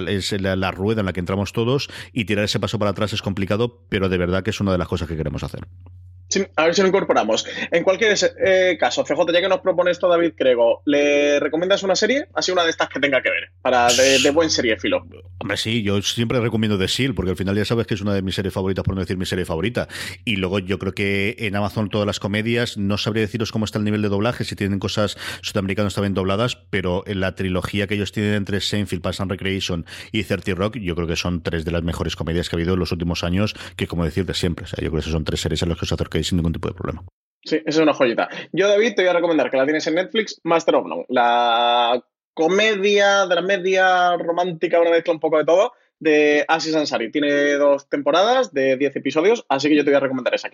es 0.08 0.32
la, 0.32 0.70
rueda 0.70 1.00
en 1.00 1.06
la 1.06 1.12
que 1.12 1.20
entramos 1.20 1.52
todos 1.52 1.88
y 2.12 2.24
tirar 2.24 2.44
ese 2.44 2.60
paso 2.60 2.78
para 2.78 2.92
atrás 2.92 3.12
es 3.12 3.22
complicado, 3.22 3.84
pero 3.88 4.08
de 4.08 4.18
verdad 4.18 4.42
que 4.42 4.50
es 4.50 4.60
una 4.60 4.72
de 4.72 4.78
las 4.78 4.88
cosas 4.88 5.08
que 5.08 5.16
queremos 5.16 5.42
hacer. 5.42 5.66
A 6.56 6.64
ver 6.64 6.74
si 6.74 6.82
lo 6.82 6.88
incorporamos. 6.88 7.46
En 7.70 7.84
cualquier 7.84 8.16
eh, 8.44 8.76
caso, 8.78 9.04
CJ, 9.04 9.32
ya 9.32 9.40
que 9.40 9.48
nos 9.48 9.60
propone 9.60 9.90
esto 9.90 10.08
David 10.08 10.32
Crego, 10.36 10.82
¿le 10.84 11.38
recomiendas 11.40 11.82
una 11.82 11.94
serie? 11.94 12.26
Así 12.34 12.50
una 12.50 12.64
de 12.64 12.70
estas 12.70 12.88
que 12.88 13.00
tenga 13.00 13.22
que 13.22 13.30
ver, 13.30 13.50
para 13.62 13.88
de, 13.88 14.30
buen 14.30 14.50
serie 14.50 14.76
filo. 14.78 15.06
Hombre, 15.38 15.56
sí, 15.56 15.82
yo 15.82 16.02
siempre 16.02 16.40
recomiendo 16.40 16.78
The 16.78 16.88
Seal, 16.88 17.14
porque 17.14 17.30
al 17.30 17.36
final 17.36 17.56
ya 17.56 17.64
sabes 17.64 17.86
que 17.86 17.94
es 17.94 18.00
una 18.00 18.12
de 18.12 18.22
mis 18.22 18.34
series 18.34 18.52
favoritas, 18.52 18.84
por 18.84 18.94
no 18.94 19.00
decir 19.00 19.16
mi 19.16 19.26
serie 19.26 19.44
favorita. 19.44 19.88
Y 20.24 20.36
luego 20.36 20.58
yo 20.58 20.78
creo 20.78 20.92
que 20.92 21.36
en 21.38 21.54
Amazon 21.54 21.88
todas 21.88 22.06
las 22.06 22.18
comedias, 22.18 22.76
no 22.76 22.98
sabría 22.98 23.22
deciros 23.22 23.52
cómo 23.52 23.64
está 23.64 23.78
el 23.78 23.84
nivel 23.84 24.02
de 24.02 24.08
doblaje, 24.08 24.44
si 24.44 24.56
tienen 24.56 24.78
cosas 24.78 25.16
sudamericanas 25.42 25.94
también 25.94 26.14
dobladas, 26.14 26.56
pero 26.70 27.04
en 27.06 27.20
la 27.20 27.34
trilogía 27.34 27.86
que 27.86 27.94
ellos 27.94 28.12
tienen 28.12 28.34
entre 28.34 28.60
Seinfeld, 28.60 29.02
Pass 29.02 29.20
and 29.20 29.30
Recreation 29.30 29.86
y 30.12 30.24
30 30.24 30.54
Rock, 30.54 30.78
yo 30.78 30.94
creo 30.94 31.06
que 31.06 31.16
son 31.16 31.42
tres 31.42 31.64
de 31.64 31.70
las 31.70 31.82
mejores 31.82 32.16
comedias 32.16 32.48
que 32.48 32.56
ha 32.56 32.58
habido 32.58 32.74
en 32.74 32.80
los 32.80 32.92
últimos 32.92 33.24
años, 33.24 33.54
que 33.76 33.86
como 33.86 34.04
decir 34.04 34.26
de 34.26 34.34
siempre. 34.34 34.64
O 34.64 34.68
sea, 34.68 34.82
yo 34.82 34.90
creo 34.90 35.02
que 35.02 35.10
son 35.10 35.24
tres 35.24 35.40
series 35.40 35.62
en 35.62 35.68
las 35.68 35.78
que 35.78 35.84
os 35.84 35.92
sin 36.24 36.36
ningún 36.36 36.52
tipo 36.52 36.68
de 36.68 36.74
problema. 36.74 37.04
Sí, 37.44 37.60
es 37.64 37.76
una 37.76 37.94
joyita. 37.94 38.28
Yo, 38.52 38.68
David, 38.68 38.94
te 38.94 39.02
voy 39.02 39.10
a 39.10 39.14
recomendar 39.14 39.50
que 39.50 39.56
la 39.56 39.64
tienes 39.64 39.86
en 39.86 39.94
Netflix, 39.94 40.40
Master 40.42 40.74
of 40.74 40.86
None. 40.86 41.06
La 41.08 42.02
comedia, 42.34 43.24
dramedia, 43.26 44.16
romántica, 44.16 44.80
una 44.80 44.90
mezcla 44.90 45.12
un 45.12 45.20
poco 45.20 45.38
de 45.38 45.44
todo, 45.44 45.72
de 45.98 46.44
Asis 46.48 46.74
Ansari. 46.74 47.10
Tiene 47.10 47.52
dos 47.52 47.88
temporadas 47.88 48.52
de 48.52 48.76
10 48.76 48.96
episodios, 48.96 49.46
así 49.48 49.68
que 49.68 49.76
yo 49.76 49.84
te 49.84 49.90
voy 49.90 49.96
a 49.96 50.00
recomendar 50.00 50.34
esa, 50.34 50.50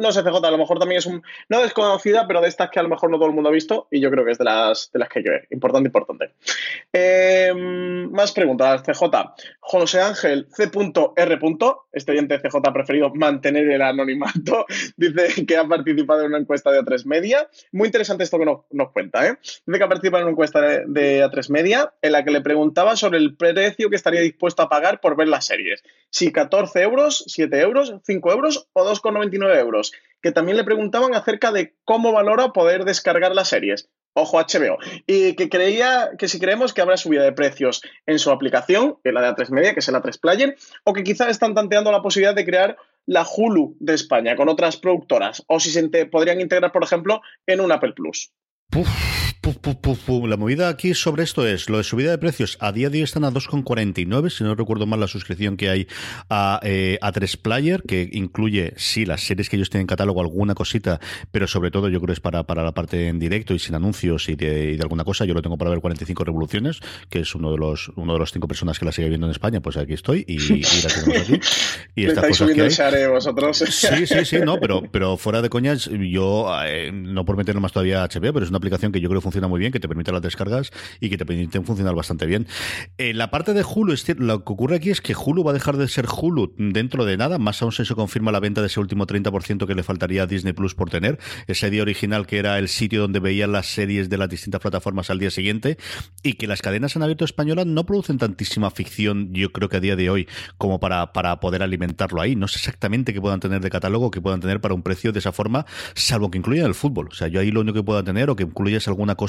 no 0.00 0.12
sé, 0.12 0.22
CJ, 0.22 0.44
a 0.44 0.50
lo 0.50 0.58
mejor 0.58 0.78
también 0.78 0.98
es 0.98 1.06
un, 1.06 1.22
no 1.48 1.60
desconocida, 1.60 2.26
pero 2.26 2.40
de 2.40 2.48
estas 2.48 2.70
que 2.70 2.80
a 2.80 2.82
lo 2.82 2.88
mejor 2.88 3.10
no 3.10 3.16
todo 3.16 3.28
el 3.28 3.34
mundo 3.34 3.48
ha 3.48 3.52
visto 3.52 3.88
y 3.90 4.00
yo 4.00 4.10
creo 4.10 4.24
que 4.24 4.32
es 4.32 4.38
de 4.38 4.44
las, 4.44 4.90
de 4.92 4.98
las 4.98 5.08
que 5.08 5.18
hay 5.18 5.24
que 5.24 5.30
ver. 5.30 5.48
Importante, 5.50 5.88
importante. 5.88 6.32
Em, 6.92 8.10
más 8.10 8.32
preguntas, 8.32 8.82
CJ. 8.82 9.02
José 9.60 10.00
Ángel 10.00 10.46
C.R. 10.54 11.38
Este 11.92 12.12
oyente 12.12 12.38
CJ 12.38 12.56
ha 12.64 12.72
preferido 12.72 13.10
mantener 13.14 13.70
el 13.70 13.82
anonimato. 13.82 14.66
Dice 14.96 15.46
que 15.46 15.56
ha 15.56 15.66
participado 15.66 16.20
en 16.22 16.28
una 16.28 16.38
encuesta 16.38 16.70
de 16.70 16.80
A3 16.80 17.04
Media. 17.06 17.48
Muy 17.72 17.86
interesante 17.86 18.24
esto 18.24 18.38
que 18.38 18.44
nos, 18.44 18.90
cuenta, 18.92 19.26
¿eh? 19.26 19.38
Dice 19.66 19.78
que 19.78 19.84
ha 19.84 19.88
participado 19.88 20.22
en 20.22 20.24
una 20.24 20.32
encuesta 20.32 20.60
de, 20.60 20.84
de 20.86 21.24
A3 21.24 21.50
Media 21.50 21.92
en 22.02 22.12
la 22.12 22.24
que 22.24 22.30
le 22.30 22.40
preguntaba 22.40 22.96
sobre 22.96 23.18
el 23.18 23.36
precio 23.36 23.90
que 23.90 23.96
estaría 23.96 24.20
dispuesto 24.20 24.62
a 24.62 24.68
pagar 24.68 25.00
por 25.00 25.16
ver 25.16 25.28
las 25.28 25.46
series. 25.46 25.82
Si 26.10 26.32
14 26.32 26.82
euros, 26.82 27.24
7 27.26 27.60
euros, 27.60 27.94
5 28.04 28.32
euros 28.32 28.68
o 28.72 28.84
2,99 28.84 29.53
euros. 29.60 29.92
Que 30.22 30.32
también 30.32 30.56
le 30.56 30.64
preguntaban 30.64 31.14
acerca 31.14 31.52
de 31.52 31.74
cómo 31.84 32.12
valora 32.12 32.52
poder 32.52 32.84
descargar 32.84 33.34
las 33.34 33.48
series. 33.48 33.88
Ojo 34.14 34.38
HBO. 34.38 34.78
Y 35.06 35.34
que 35.34 35.48
creía 35.48 36.10
que 36.18 36.28
si 36.28 36.38
creemos 36.38 36.72
que 36.72 36.80
habrá 36.80 36.96
subida 36.96 37.24
de 37.24 37.32
precios 37.32 37.82
en 38.06 38.18
su 38.18 38.30
aplicación, 38.30 38.98
es 39.04 39.12
la 39.12 39.20
de 39.20 39.28
A3 39.28 39.50
Media, 39.50 39.74
que 39.74 39.80
es 39.80 39.88
el 39.88 39.96
A3 39.96 40.20
Player, 40.20 40.56
o 40.84 40.92
que 40.92 41.02
quizás 41.02 41.28
están 41.28 41.54
tanteando 41.54 41.90
la 41.90 42.02
posibilidad 42.02 42.34
de 42.34 42.44
crear 42.44 42.76
la 43.06 43.26
Hulu 43.26 43.76
de 43.80 43.94
España 43.94 44.36
con 44.36 44.48
otras 44.48 44.76
productoras, 44.76 45.42
o 45.46 45.60
si 45.60 45.70
se 45.70 45.86
podrían 46.06 46.40
integrar, 46.40 46.72
por 46.72 46.84
ejemplo, 46.84 47.20
en 47.46 47.60
un 47.60 47.72
Apple 47.72 47.92
Plus. 47.92 48.32
La 50.26 50.36
movida 50.36 50.68
aquí 50.68 50.94
sobre 50.94 51.22
esto 51.22 51.46
es, 51.46 51.68
lo 51.68 51.76
de 51.76 51.84
subida 51.84 52.10
de 52.10 52.18
precios, 52.18 52.56
a 52.60 52.72
día 52.72 52.88
de 52.88 52.98
hoy 52.98 53.04
están 53.04 53.24
a 53.24 53.30
2,49, 53.30 54.30
si 54.30 54.42
no 54.42 54.54
recuerdo 54.54 54.86
mal 54.86 55.00
la 55.00 55.06
suscripción 55.06 55.56
que 55.58 55.68
hay 55.68 55.86
a, 56.30 56.60
eh, 56.62 56.98
a 57.02 57.12
3 57.12 57.36
Player, 57.36 57.82
que 57.82 58.08
incluye, 58.12 58.72
sí, 58.76 59.04
las 59.04 59.22
series 59.22 59.50
que 59.50 59.56
ellos 59.56 59.68
tienen 59.68 59.82
en 59.82 59.86
catálogo, 59.88 60.22
alguna 60.22 60.54
cosita, 60.54 60.98
pero 61.30 61.46
sobre 61.46 61.70
todo 61.70 61.90
yo 61.90 62.00
creo 62.00 62.14
es 62.14 62.20
para, 62.20 62.44
para 62.44 62.62
la 62.62 62.72
parte 62.72 63.08
en 63.08 63.18
directo 63.18 63.54
y 63.54 63.58
sin 63.58 63.74
anuncios 63.74 64.28
y 64.30 64.36
de, 64.36 64.78
alguna 64.80 65.04
cosa. 65.04 65.24
Yo 65.26 65.34
lo 65.34 65.42
tengo 65.42 65.58
para 65.58 65.70
ver 65.70 65.80
45 65.80 66.24
revoluciones, 66.24 66.80
que 67.10 67.20
es 67.20 67.34
uno 67.34 67.50
de 67.50 67.58
los 67.58 67.90
uno 67.96 68.14
de 68.14 68.18
los 68.18 68.32
cinco 68.32 68.48
personas 68.48 68.78
que 68.78 68.86
la 68.86 68.92
sigue 68.92 69.08
viendo 69.08 69.26
en 69.26 69.32
España, 69.32 69.60
pues 69.60 69.76
aquí 69.76 69.92
estoy 69.92 70.24
y, 70.26 70.40
y 70.40 70.62
la 70.62 70.88
tenemos 70.88 71.22
aquí. 71.22 71.40
Y 71.96 72.06
estas 72.06 72.26
cosas 72.26 72.50
que 72.50 72.62
hay. 72.62 73.06
vosotros. 73.08 73.58
Sí, 73.58 74.06
sí, 74.06 74.24
sí, 74.24 74.38
no, 74.44 74.58
pero, 74.58 74.82
pero 74.90 75.16
fuera 75.16 75.42
de 75.42 75.48
coñas, 75.48 75.88
yo, 75.88 76.48
eh, 76.64 76.90
no 76.92 77.24
por 77.24 77.36
meterlo 77.36 77.60
más 77.60 77.72
todavía 77.72 78.02
a 78.02 78.08
pero 78.08 78.42
es 78.42 78.48
una 78.48 78.58
aplicación 78.58 78.90
que 78.90 79.00
yo 79.00 79.08
creo 79.08 79.20
que 79.20 79.24
funciona 79.24 79.33
muy 79.42 79.60
bien, 79.60 79.72
que 79.72 79.80
te 79.80 79.88
permite 79.88 80.12
las 80.12 80.22
descargas 80.22 80.70
y 81.00 81.10
que 81.10 81.18
te 81.18 81.26
permite 81.26 81.60
funcionar 81.62 81.94
bastante 81.94 82.26
bien. 82.26 82.46
En 82.98 83.18
la 83.18 83.30
parte 83.30 83.54
de 83.54 83.64
Hulu, 83.64 83.92
es 83.92 84.08
lo 84.18 84.44
que 84.44 84.52
ocurre 84.52 84.76
aquí 84.76 84.90
es 84.90 85.00
que 85.00 85.14
Hulu 85.14 85.44
va 85.44 85.50
a 85.50 85.54
dejar 85.54 85.76
de 85.76 85.88
ser 85.88 86.06
Hulu 86.06 86.54
dentro 86.56 87.04
de 87.04 87.16
nada, 87.16 87.38
más 87.38 87.62
aún 87.62 87.72
se 87.72 87.84
confirma 87.94 88.32
la 88.32 88.40
venta 88.40 88.60
de 88.60 88.68
ese 88.68 88.80
último 88.80 89.06
30% 89.06 89.66
que 89.66 89.74
le 89.74 89.82
faltaría 89.82 90.22
a 90.22 90.26
Disney 90.26 90.52
Plus 90.52 90.74
por 90.74 90.90
tener, 90.90 91.18
ese 91.46 91.70
día 91.70 91.82
original 91.82 92.26
que 92.26 92.38
era 92.38 92.58
el 92.58 92.68
sitio 92.68 93.00
donde 93.00 93.20
veían 93.20 93.52
las 93.52 93.66
series 93.66 94.08
de 94.08 94.18
las 94.18 94.28
distintas 94.28 94.60
plataformas 94.60 95.10
al 95.10 95.18
día 95.18 95.30
siguiente, 95.30 95.78
y 96.22 96.34
que 96.34 96.46
las 96.46 96.62
cadenas 96.62 96.96
en 96.96 97.02
abierto 97.02 97.24
española 97.24 97.64
no 97.64 97.84
producen 97.84 98.18
tantísima 98.18 98.70
ficción, 98.70 99.32
yo 99.32 99.52
creo 99.52 99.68
que 99.68 99.76
a 99.76 99.80
día 99.80 99.96
de 99.96 100.10
hoy, 100.10 100.28
como 100.58 100.80
para, 100.80 101.12
para 101.12 101.40
poder 101.40 101.62
alimentarlo 101.62 102.20
ahí. 102.20 102.36
No 102.36 102.48
sé 102.48 102.58
exactamente 102.58 103.12
qué 103.12 103.20
puedan 103.20 103.40
tener 103.40 103.60
de 103.60 103.70
catálogo, 103.70 104.10
que 104.10 104.20
puedan 104.20 104.40
tener 104.40 104.60
para 104.60 104.74
un 104.74 104.82
precio 104.82 105.12
de 105.12 105.18
esa 105.18 105.32
forma, 105.32 105.66
salvo 105.94 106.30
que 106.30 106.38
incluyan 106.38 106.66
el 106.66 106.74
fútbol. 106.74 107.08
O 107.10 107.14
sea, 107.14 107.28
yo 107.28 107.40
ahí 107.40 107.50
lo 107.50 107.60
único 107.60 107.74
que 107.74 107.82
pueda 107.82 108.02
tener 108.02 108.30
o 108.30 108.36
que 108.36 108.44
incluyas 108.44 108.88
alguna 108.88 109.14
cosa 109.14 109.23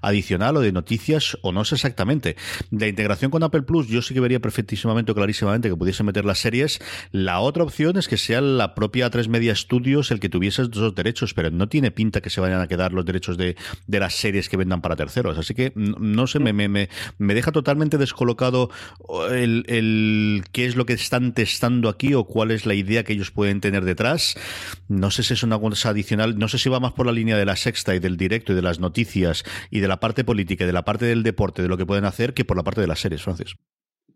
adicional 0.00 0.56
o 0.56 0.60
de 0.60 0.72
noticias 0.72 1.36
o 1.42 1.52
no 1.52 1.64
sé 1.64 1.74
exactamente. 1.76 2.36
La 2.70 2.88
integración 2.88 3.30
con 3.30 3.42
Apple 3.42 3.62
Plus 3.62 3.88
yo 3.88 4.02
sí 4.02 4.14
que 4.14 4.20
vería 4.20 4.40
perfectísimamente 4.40 5.12
o 5.12 5.14
clarísimamente 5.14 5.68
que 5.68 5.76
pudiese 5.76 6.02
meter 6.02 6.24
las 6.24 6.38
series. 6.38 6.80
La 7.10 7.40
otra 7.40 7.64
opción 7.64 7.96
es 7.96 8.08
que 8.08 8.16
sea 8.16 8.40
la 8.40 8.74
propia 8.74 9.10
A3 9.10 9.28
Media 9.28 9.54
Studios 9.54 10.10
el 10.10 10.20
que 10.20 10.28
tuviese 10.28 10.62
esos 10.62 10.94
derechos, 10.94 11.34
pero 11.34 11.50
no 11.50 11.68
tiene 11.68 11.90
pinta 11.90 12.20
que 12.20 12.30
se 12.30 12.40
vayan 12.40 12.60
a 12.60 12.68
quedar 12.68 12.92
los 12.92 13.04
derechos 13.04 13.36
de, 13.36 13.56
de 13.86 14.00
las 14.00 14.14
series 14.14 14.48
que 14.48 14.56
vendan 14.56 14.80
para 14.80 14.96
terceros. 14.96 15.38
Así 15.38 15.54
que 15.54 15.72
no 15.74 16.26
sé, 16.26 16.38
me, 16.38 16.52
me, 16.52 16.68
me, 16.68 17.34
deja 17.34 17.52
totalmente 17.52 17.98
descolocado 17.98 18.70
el 19.30 20.44
qué 20.52 20.66
es 20.66 20.76
lo 20.76 20.86
que 20.86 20.92
están 20.92 21.32
testando 21.32 21.88
aquí 21.88 22.14
o 22.14 22.24
cuál 22.24 22.50
es 22.50 22.66
la 22.66 22.74
idea 22.74 23.04
que 23.04 23.12
ellos 23.12 23.30
pueden 23.30 23.60
tener 23.60 23.84
detrás. 23.84 24.36
No 24.88 25.10
sé 25.10 25.22
si 25.22 25.34
es 25.34 25.42
una 25.42 25.58
cosa 25.58 25.90
adicional, 25.90 26.38
no 26.38 26.48
sé 26.48 26.58
si 26.58 26.68
va 26.68 26.80
más 26.80 26.92
por 26.92 27.06
la 27.06 27.12
línea 27.12 27.36
de 27.36 27.44
la 27.44 27.56
sexta 27.56 27.94
y 27.94 27.98
del 27.98 28.16
directo 28.16 28.52
y 28.52 28.56
de 28.56 28.62
las 28.62 28.80
noticias 28.80 29.31
y 29.70 29.80
de 29.80 29.88
la 29.88 30.00
parte 30.00 30.24
política 30.24 30.64
y 30.64 30.66
de 30.66 30.72
la 30.72 30.84
parte 30.84 31.06
del 31.06 31.22
deporte, 31.22 31.62
de 31.62 31.68
lo 31.68 31.76
que 31.76 31.86
pueden 31.86 32.04
hacer, 32.04 32.34
que 32.34 32.44
por 32.44 32.56
la 32.56 32.62
parte 32.62 32.80
de 32.80 32.86
las 32.86 33.00
series, 33.00 33.22
Francis. 33.22 33.56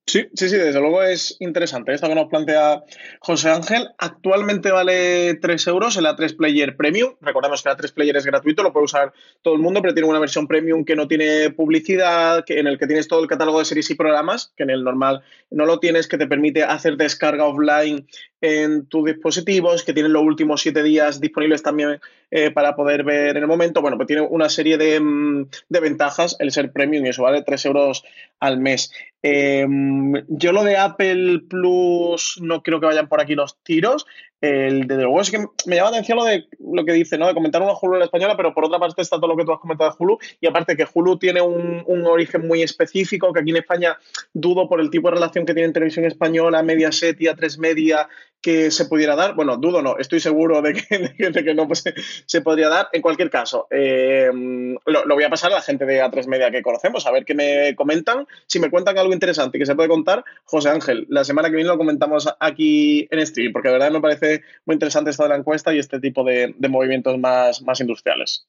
Sí, 0.08 0.24
sí, 0.34 0.48
sí, 0.48 0.56
desde 0.56 0.80
luego 0.80 1.02
es 1.02 1.36
interesante. 1.40 1.92
Esto 1.92 2.06
que 2.06 2.14
nos 2.14 2.28
plantea 2.28 2.84
José 3.18 3.50
Ángel. 3.50 3.88
Actualmente 3.98 4.70
vale 4.70 5.34
3 5.34 5.66
euros 5.66 5.96
el 5.96 6.04
A3 6.04 6.36
Player 6.36 6.76
Premium. 6.76 7.14
Recordemos 7.20 7.60
que 7.60 7.70
el 7.70 7.76
A3 7.76 7.92
Player 7.92 8.16
es 8.16 8.24
gratuito, 8.24 8.62
lo 8.62 8.72
puede 8.72 8.84
usar 8.84 9.12
todo 9.42 9.54
el 9.54 9.60
mundo, 9.60 9.82
pero 9.82 9.94
tiene 9.94 10.08
una 10.08 10.20
versión 10.20 10.46
premium 10.46 10.84
que 10.84 10.94
no 10.94 11.08
tiene 11.08 11.50
publicidad, 11.50 12.44
que, 12.44 12.60
en 12.60 12.68
el 12.68 12.78
que 12.78 12.86
tienes 12.86 13.08
todo 13.08 13.20
el 13.20 13.26
catálogo 13.26 13.58
de 13.58 13.64
series 13.64 13.90
y 13.90 13.96
programas, 13.96 14.52
que 14.56 14.62
en 14.62 14.70
el 14.70 14.84
normal 14.84 15.22
no 15.50 15.66
lo 15.66 15.80
tienes, 15.80 16.06
que 16.06 16.18
te 16.18 16.28
permite 16.28 16.62
hacer 16.62 16.96
descarga 16.96 17.44
offline 17.44 18.06
en 18.40 18.86
tus 18.86 19.06
dispositivos, 19.06 19.82
que 19.82 19.92
tienen 19.92 20.12
los 20.12 20.22
últimos 20.22 20.62
siete 20.62 20.84
días 20.84 21.20
disponibles 21.20 21.64
también 21.64 22.00
eh, 22.30 22.50
para 22.50 22.74
poder 22.74 23.04
ver 23.04 23.36
en 23.36 23.42
el 23.42 23.46
momento. 23.46 23.80
Bueno, 23.80 23.96
pues 23.96 24.06
tiene 24.06 24.22
una 24.22 24.48
serie 24.48 24.76
de, 24.78 25.00
mm, 25.00 25.48
de 25.68 25.80
ventajas 25.80 26.36
el 26.40 26.50
ser 26.50 26.72
premium 26.72 27.06
y 27.06 27.10
eso 27.10 27.22
vale 27.22 27.42
3 27.42 27.64
euros 27.66 28.04
al 28.40 28.58
mes. 28.58 28.92
Em, 29.22 30.12
yo 30.28 30.52
lo 30.52 30.64
de 30.64 30.76
Apple 30.76 31.40
Plus 31.48 32.38
no 32.42 32.62
creo 32.62 32.80
que 32.80 32.86
vayan 32.86 33.08
por 33.08 33.20
aquí 33.20 33.34
los 33.34 33.62
tiros. 33.62 34.06
El 34.40 34.86
de 34.86 34.96
luego 34.96 35.20
es 35.22 35.30
que 35.30 35.38
me 35.38 35.76
llama 35.76 35.90
la 35.90 35.96
atención 35.96 36.18
lo 36.18 36.24
de 36.24 36.46
lo 36.60 36.84
que 36.84 36.92
dice, 36.92 37.16
¿no? 37.16 37.26
De 37.26 37.32
comentar 37.32 37.62
una 37.62 37.72
Hulu 37.72 37.94
en 37.94 38.00
la 38.00 38.04
española, 38.04 38.36
pero 38.36 38.52
por 38.52 38.66
otra 38.66 38.78
parte 38.78 39.00
está 39.00 39.16
todo 39.16 39.28
lo 39.28 39.36
que 39.36 39.44
tú 39.44 39.52
has 39.52 39.60
comentado 39.60 39.90
de 39.90 39.96
Hulu. 39.98 40.18
Y 40.40 40.46
aparte 40.46 40.76
que 40.76 40.86
Hulu 40.92 41.18
tiene 41.18 41.40
un, 41.40 41.84
origen 42.06 42.46
muy 42.46 42.62
específico, 42.62 43.32
que 43.32 43.40
aquí 43.40 43.50
en 43.50 43.56
España 43.56 43.96
dudo 44.32 44.68
por 44.68 44.80
el 44.80 44.90
tipo 44.90 45.08
de 45.08 45.14
relación 45.14 45.46
que 45.46 45.54
tiene 45.54 45.68
en 45.68 45.72
televisión 45.72 46.04
española, 46.04 46.62
Mediaset 46.62 47.20
y 47.20 47.24
A3 47.24 47.58
Media, 47.58 48.08
que 48.40 48.70
se 48.70 48.84
pudiera 48.84 49.16
dar. 49.16 49.34
Bueno, 49.34 49.56
dudo 49.56 49.82
no, 49.82 49.96
estoy 49.98 50.20
seguro 50.20 50.60
de 50.62 50.74
que, 50.74 51.30
de 51.30 51.44
que 51.44 51.54
no 51.54 51.66
pues, 51.66 51.82
se 52.26 52.40
podría 52.42 52.68
dar. 52.68 52.88
En 52.92 53.00
cualquier 53.00 53.30
caso, 53.30 53.66
eh, 53.70 54.30
lo, 54.32 55.04
lo, 55.06 55.14
voy 55.14 55.24
a 55.24 55.30
pasar 55.30 55.50
a 55.52 55.56
la 55.56 55.62
gente 55.62 55.86
de 55.86 56.02
A3 56.02 56.26
Media 56.26 56.50
que 56.50 56.62
conocemos, 56.62 57.06
a 57.06 57.10
ver 57.10 57.24
qué 57.24 57.34
me 57.34 57.74
comentan. 57.74 58.26
Si 58.46 58.60
me 58.60 58.70
cuentan 58.70 58.98
algo 58.98 59.14
interesante 59.14 59.58
que 59.58 59.66
se 59.66 59.74
puede 59.74 59.88
contar, 59.88 60.24
José 60.44 60.68
Ángel, 60.68 61.06
la 61.08 61.24
semana 61.24 61.48
que 61.48 61.56
viene 61.56 61.70
lo 61.70 61.78
comentamos 61.78 62.28
aquí 62.38 63.08
en 63.10 63.26
stream, 63.26 63.52
porque 63.52 63.68
de 63.68 63.74
verdad 63.74 63.90
me 63.90 64.00
parece 64.00 64.25
muy 64.64 64.74
interesante 64.74 65.10
esta 65.10 65.24
de 65.24 65.30
la 65.30 65.36
encuesta 65.36 65.74
y 65.74 65.78
este 65.78 66.00
tipo 66.00 66.24
de, 66.24 66.54
de 66.56 66.68
movimientos 66.68 67.18
más, 67.18 67.62
más 67.62 67.80
industriales. 67.80 68.46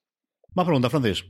Más 0.53 0.65
pregunta, 0.65 0.89
Francis. 0.89 1.23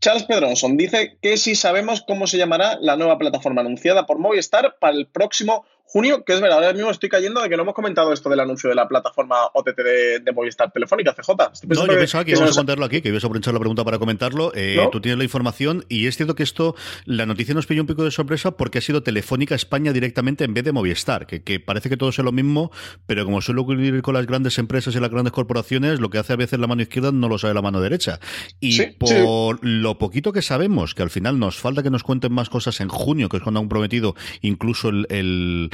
Charles 0.00 0.24
Pedronson 0.24 0.78
dice 0.78 1.18
que 1.20 1.36
si 1.36 1.54
sabemos 1.54 2.02
cómo 2.06 2.26
se 2.26 2.38
llamará 2.38 2.78
la 2.80 2.96
nueva 2.96 3.18
plataforma 3.18 3.60
anunciada 3.60 4.06
por 4.06 4.18
Movistar 4.18 4.76
para 4.80 4.96
el 4.96 5.06
próximo 5.06 5.66
junio, 5.92 6.24
que 6.24 6.34
es 6.34 6.40
verdad, 6.40 6.58
ahora 6.58 6.72
mismo 6.72 6.90
estoy 6.90 7.08
cayendo 7.08 7.42
de 7.42 7.48
que 7.48 7.56
no 7.56 7.62
hemos 7.62 7.74
comentado 7.74 8.12
esto 8.12 8.28
del 8.28 8.40
anuncio 8.40 8.68
de 8.70 8.76
la 8.76 8.86
plataforma 8.86 9.36
OTT 9.52 9.76
de, 10.22 10.32
Movistar 10.32 10.70
Telefónica, 10.70 11.12
CJ. 11.14 11.30
No, 11.66 11.86
yo 11.86 11.94
pensaba 11.94 12.24
que, 12.24 12.30
íbamos 12.30 12.52
a 12.52 12.60
contarlo 12.60 12.84
aquí, 12.84 13.00
que 13.00 13.08
ibas 13.08 13.24
a 13.24 13.26
aprovechar 13.26 13.52
la 13.52 13.60
pregunta 13.60 13.84
para 13.84 13.98
comentarlo. 13.98 14.52
Eh, 14.54 14.78
tú 14.92 15.00
tienes 15.00 15.18
la 15.18 15.24
información 15.24 15.84
y 15.88 16.06
es 16.06 16.16
cierto 16.16 16.34
que 16.36 16.44
esto, 16.44 16.76
la 17.04 17.26
noticia 17.26 17.54
nos 17.54 17.66
pilló 17.66 17.82
un 17.82 17.88
poco 17.88 18.04
de 18.04 18.12
sorpresa 18.12 18.52
porque 18.52 18.78
ha 18.78 18.80
sido 18.80 19.02
Telefónica 19.02 19.54
España 19.56 19.92
directamente 19.92 20.44
en 20.44 20.54
vez 20.54 20.64
de 20.64 20.72
Movistar, 20.72 21.26
que, 21.26 21.42
que 21.42 21.58
parece 21.58 21.88
que 21.88 21.96
todo 21.96 22.10
es 22.10 22.18
lo 22.18 22.32
mismo, 22.32 22.70
pero 23.06 23.24
como 23.24 23.40
suele 23.40 23.60
ocurrir 23.60 24.00
con 24.02 24.14
las 24.14 24.26
grandes 24.26 24.58
empresas 24.58 24.94
y 24.94 25.00
las 25.00 25.10
grandes 25.10 25.32
corporaciones, 25.32 25.98
lo 25.98 26.08
que 26.10 26.18
hace 26.18 26.32
a 26.32 26.36
veces 26.36 26.58
la 26.60 26.68
mano 26.68 26.82
izquierda 26.82 27.10
no 27.10 27.28
lo 27.28 27.38
sabe 27.38 27.54
la 27.54 27.62
mano 27.62 27.80
derecha. 27.80 28.20
Y 28.60 28.80
por 28.92 29.58
lo 29.62 29.98
poquito 29.98 30.32
que 30.32 30.42
sabemos, 30.42 30.94
que 30.94 31.02
al 31.02 31.10
final 31.10 31.38
nos 31.38 31.58
falta 31.58 31.82
que 31.82 31.90
nos 31.90 32.04
cuenten 32.04 32.32
más 32.32 32.48
cosas 32.48 32.80
en 32.80 32.88
junio, 32.88 33.28
que 33.28 33.38
es 33.38 33.42
cuando 33.42 33.58
han 33.58 33.68
prometido 33.68 34.14
incluso 34.40 34.88
el 34.88 35.06
el 35.08 35.70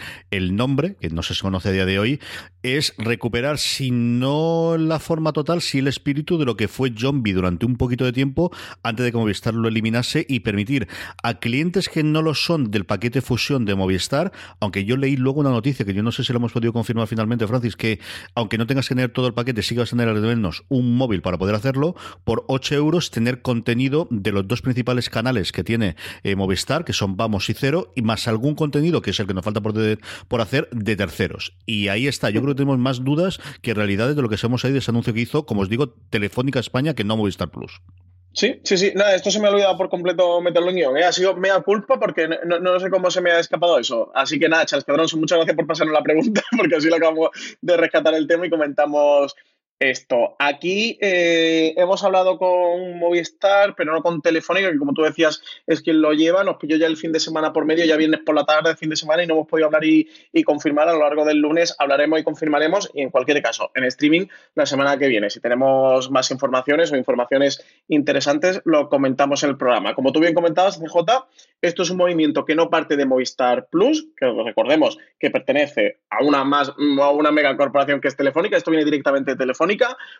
nombre, 0.56 0.96
que 1.00 1.10
no 1.10 1.22
se 1.22 1.34
conoce 1.40 1.68
a 1.68 1.72
día 1.72 1.86
de 1.86 1.98
hoy, 1.98 2.20
es 2.62 2.94
recuperar, 2.98 3.58
si 3.58 3.90
no 3.90 4.76
la 4.78 4.98
forma 4.98 5.32
total, 5.32 5.60
si 5.60 5.78
el 5.78 5.88
espíritu 5.88 6.38
de 6.38 6.44
lo 6.44 6.56
que 6.56 6.68
fue 6.68 6.92
Zombie 6.96 7.32
durante 7.32 7.66
un 7.66 7.76
poquito 7.76 8.04
de 8.04 8.12
tiempo 8.12 8.50
antes 8.82 9.04
de 9.04 9.12
que 9.12 9.18
Movistar 9.18 9.54
lo 9.54 9.68
eliminase 9.68 10.26
y 10.28 10.40
permitir 10.40 10.88
a 11.22 11.38
clientes 11.38 11.88
que 11.88 12.02
no 12.02 12.22
lo 12.22 12.34
son 12.34 12.70
del 12.70 12.84
paquete 12.84 13.20
fusión 13.20 13.64
de 13.64 13.74
Movistar, 13.74 14.32
aunque 14.60 14.84
yo 14.84 14.96
leí 14.96 15.16
luego 15.16 15.40
una 15.40 15.50
noticia 15.50 15.84
que 15.84 15.94
yo 15.94 16.02
no 16.02 16.12
sé 16.12 16.24
si 16.24 16.32
lo 16.32 16.38
hemos 16.38 16.52
podido 16.52 16.72
confirmar 16.72 17.06
finalmente, 17.06 17.46
Francis, 17.46 17.76
que 17.76 18.00
aunque 18.34 18.58
no 18.58 18.66
tengas 18.66 18.88
que 18.88 18.94
tener 18.94 19.10
todo 19.10 19.26
el 19.26 19.34
paquete, 19.34 19.62
sí 19.62 19.74
que 19.74 19.80
vas 19.80 19.92
a 19.92 19.96
tener 19.96 20.08
al 20.08 20.20
menos 20.20 20.64
un 20.68 20.96
móvil 20.96 21.22
para 21.22 21.38
poder 21.38 21.54
hacerlo, 21.54 21.94
por 22.24 22.44
8 22.48 22.74
euros 22.74 23.10
tener 23.10 23.42
contenido 23.42 24.08
de 24.10 24.32
los 24.32 24.46
dos 24.48 24.62
principales 24.62 25.10
canales 25.10 25.52
que 25.52 25.64
tiene 25.64 25.96
eh, 26.22 26.36
Movistar, 26.36 26.84
que 26.84 26.92
son 26.92 27.16
Vamos 27.16 27.48
y 27.50 27.54
Cero, 27.54 27.92
y 27.94 28.02
más 28.02 28.28
algún 28.28 28.54
contenido, 28.54 29.02
que 29.02 29.10
es 29.10 29.20
el 29.20 29.26
que 29.26 29.34
nos 29.34 29.44
falta 29.44 29.60
por, 29.60 29.74
por 30.28 30.40
hacer 30.40 30.68
de 30.70 30.96
terceros. 30.96 31.56
Y 31.66 31.88
ahí 31.88 32.06
está, 32.06 32.30
yo 32.30 32.40
creo 32.42 32.54
que 32.54 32.58
tenemos 32.58 32.78
más 32.78 33.04
dudas 33.04 33.38
que 33.62 33.74
realidades 33.74 34.16
de 34.16 34.22
lo 34.22 34.28
que 34.28 34.36
sabemos 34.36 34.64
ahí 34.64 34.72
de 34.72 34.78
ese 34.78 34.90
anuncio 34.90 35.14
que 35.14 35.20
hizo, 35.20 35.46
como 35.46 35.62
os 35.62 35.68
digo, 35.68 35.90
Telefónica 36.10 36.60
España, 36.60 36.94
que 36.94 37.04
no 37.04 37.16
Movistar 37.16 37.50
Plus. 37.50 37.80
Sí, 38.36 38.60
sí, 38.64 38.76
sí. 38.76 38.92
Nada, 38.94 39.14
esto 39.14 39.30
se 39.30 39.40
me 39.40 39.46
ha 39.46 39.50
olvidado 39.50 39.78
por 39.78 39.88
completo 39.88 40.42
meterlo 40.42 40.68
en 40.68 40.76
guion. 40.76 40.96
¿eh? 40.98 41.04
Ha 41.04 41.12
sido 41.12 41.34
mea 41.34 41.58
culpa 41.62 41.98
porque 41.98 42.28
no, 42.28 42.58
no, 42.58 42.78
sé 42.78 42.90
cómo 42.90 43.10
se 43.10 43.22
me 43.22 43.30
ha 43.30 43.40
escapado 43.40 43.78
eso. 43.78 44.12
Así 44.14 44.38
que 44.38 44.46
nada, 44.46 44.66
Charles 44.66 44.84
Pedrón, 44.84 45.06
muchas 45.16 45.38
gracias 45.38 45.56
por 45.56 45.66
pasarnos 45.66 45.94
la 45.94 46.02
pregunta 46.02 46.42
porque 46.56 46.76
así 46.76 46.90
lo 46.90 46.96
acabamos 46.96 47.30
de 47.62 47.76
rescatar 47.78 48.12
el 48.12 48.26
tema 48.26 48.46
y 48.46 48.50
comentamos 48.50 49.34
esto. 49.78 50.36
Aquí 50.38 50.98
eh, 51.00 51.74
hemos 51.76 52.02
hablado 52.02 52.38
con 52.38 52.98
Movistar, 52.98 53.74
pero 53.76 53.92
no 53.92 54.02
con 54.02 54.22
Telefónica, 54.22 54.70
que 54.70 54.78
como 54.78 54.94
tú 54.94 55.02
decías 55.02 55.42
es 55.66 55.82
quien 55.82 56.00
lo 56.00 56.12
lleva. 56.12 56.44
Nos 56.44 56.56
pilló 56.56 56.76
ya 56.76 56.86
el 56.86 56.96
fin 56.96 57.12
de 57.12 57.20
semana 57.20 57.52
por 57.52 57.66
medio, 57.66 57.84
ya 57.84 57.96
viernes 57.96 58.20
por 58.24 58.34
la 58.34 58.44
tarde, 58.44 58.76
fin 58.76 58.88
de 58.88 58.96
semana, 58.96 59.22
y 59.22 59.26
no 59.26 59.34
hemos 59.34 59.48
podido 59.48 59.66
hablar 59.66 59.84
y, 59.84 60.08
confirmar. 60.44 60.88
A 60.88 60.92
lo 60.92 61.00
largo 61.00 61.24
del 61.24 61.38
lunes 61.38 61.74
hablaremos 61.78 62.20
y 62.20 62.24
confirmaremos. 62.24 62.90
Y 62.94 63.02
en 63.02 63.10
cualquier 63.10 63.42
caso, 63.42 63.70
en 63.74 63.84
streaming 63.84 64.26
la 64.54 64.64
semana 64.64 64.98
que 64.98 65.08
viene. 65.08 65.28
Si 65.28 65.40
tenemos 65.40 66.10
más 66.10 66.30
informaciones 66.30 66.92
o 66.92 66.96
informaciones 66.96 67.62
interesantes, 67.88 68.62
lo 68.64 68.88
comentamos 68.88 69.42
en 69.42 69.50
el 69.50 69.56
programa. 69.56 69.94
Como 69.94 70.12
tú 70.12 70.20
bien 70.20 70.34
comentabas, 70.34 70.78
CJ, 70.78 71.26
esto 71.60 71.82
es 71.82 71.90
un 71.90 71.98
movimiento 71.98 72.44
que 72.44 72.54
no 72.54 72.70
parte 72.70 72.96
de 72.96 73.04
Movistar 73.04 73.68
Plus, 73.68 74.08
que 74.16 74.26
recordemos 74.44 74.98
que 75.18 75.30
pertenece 75.30 75.98
a 76.10 76.24
una 76.24 76.44
más 76.44 76.70
a 76.70 77.10
una 77.10 77.30
megacorporación 77.30 78.00
que 78.00 78.08
es 78.08 78.16
Telefónica. 78.16 78.56
Esto 78.56 78.70
viene 78.70 78.84
directamente 78.84 79.32
de 79.32 79.36
Telefónica 79.36 79.65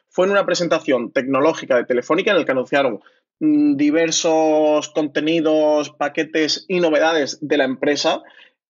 fue 0.09 0.27
en 0.27 0.33
una 0.33 0.47
presentación 0.47 1.13
tecnológica 1.13 1.77
de 1.77 1.85
Telefónica 1.85 2.31
en 2.31 2.39
la 2.39 2.45
que 2.45 2.53
anunciaron 2.53 3.01
mm, 3.41 3.77
diversos 3.77 4.89
contenidos, 4.91 5.91
paquetes 5.91 6.65
y 6.69 6.81
novedades 6.81 7.39
de 7.41 7.57
la 7.57 7.65
empresa 7.65 8.23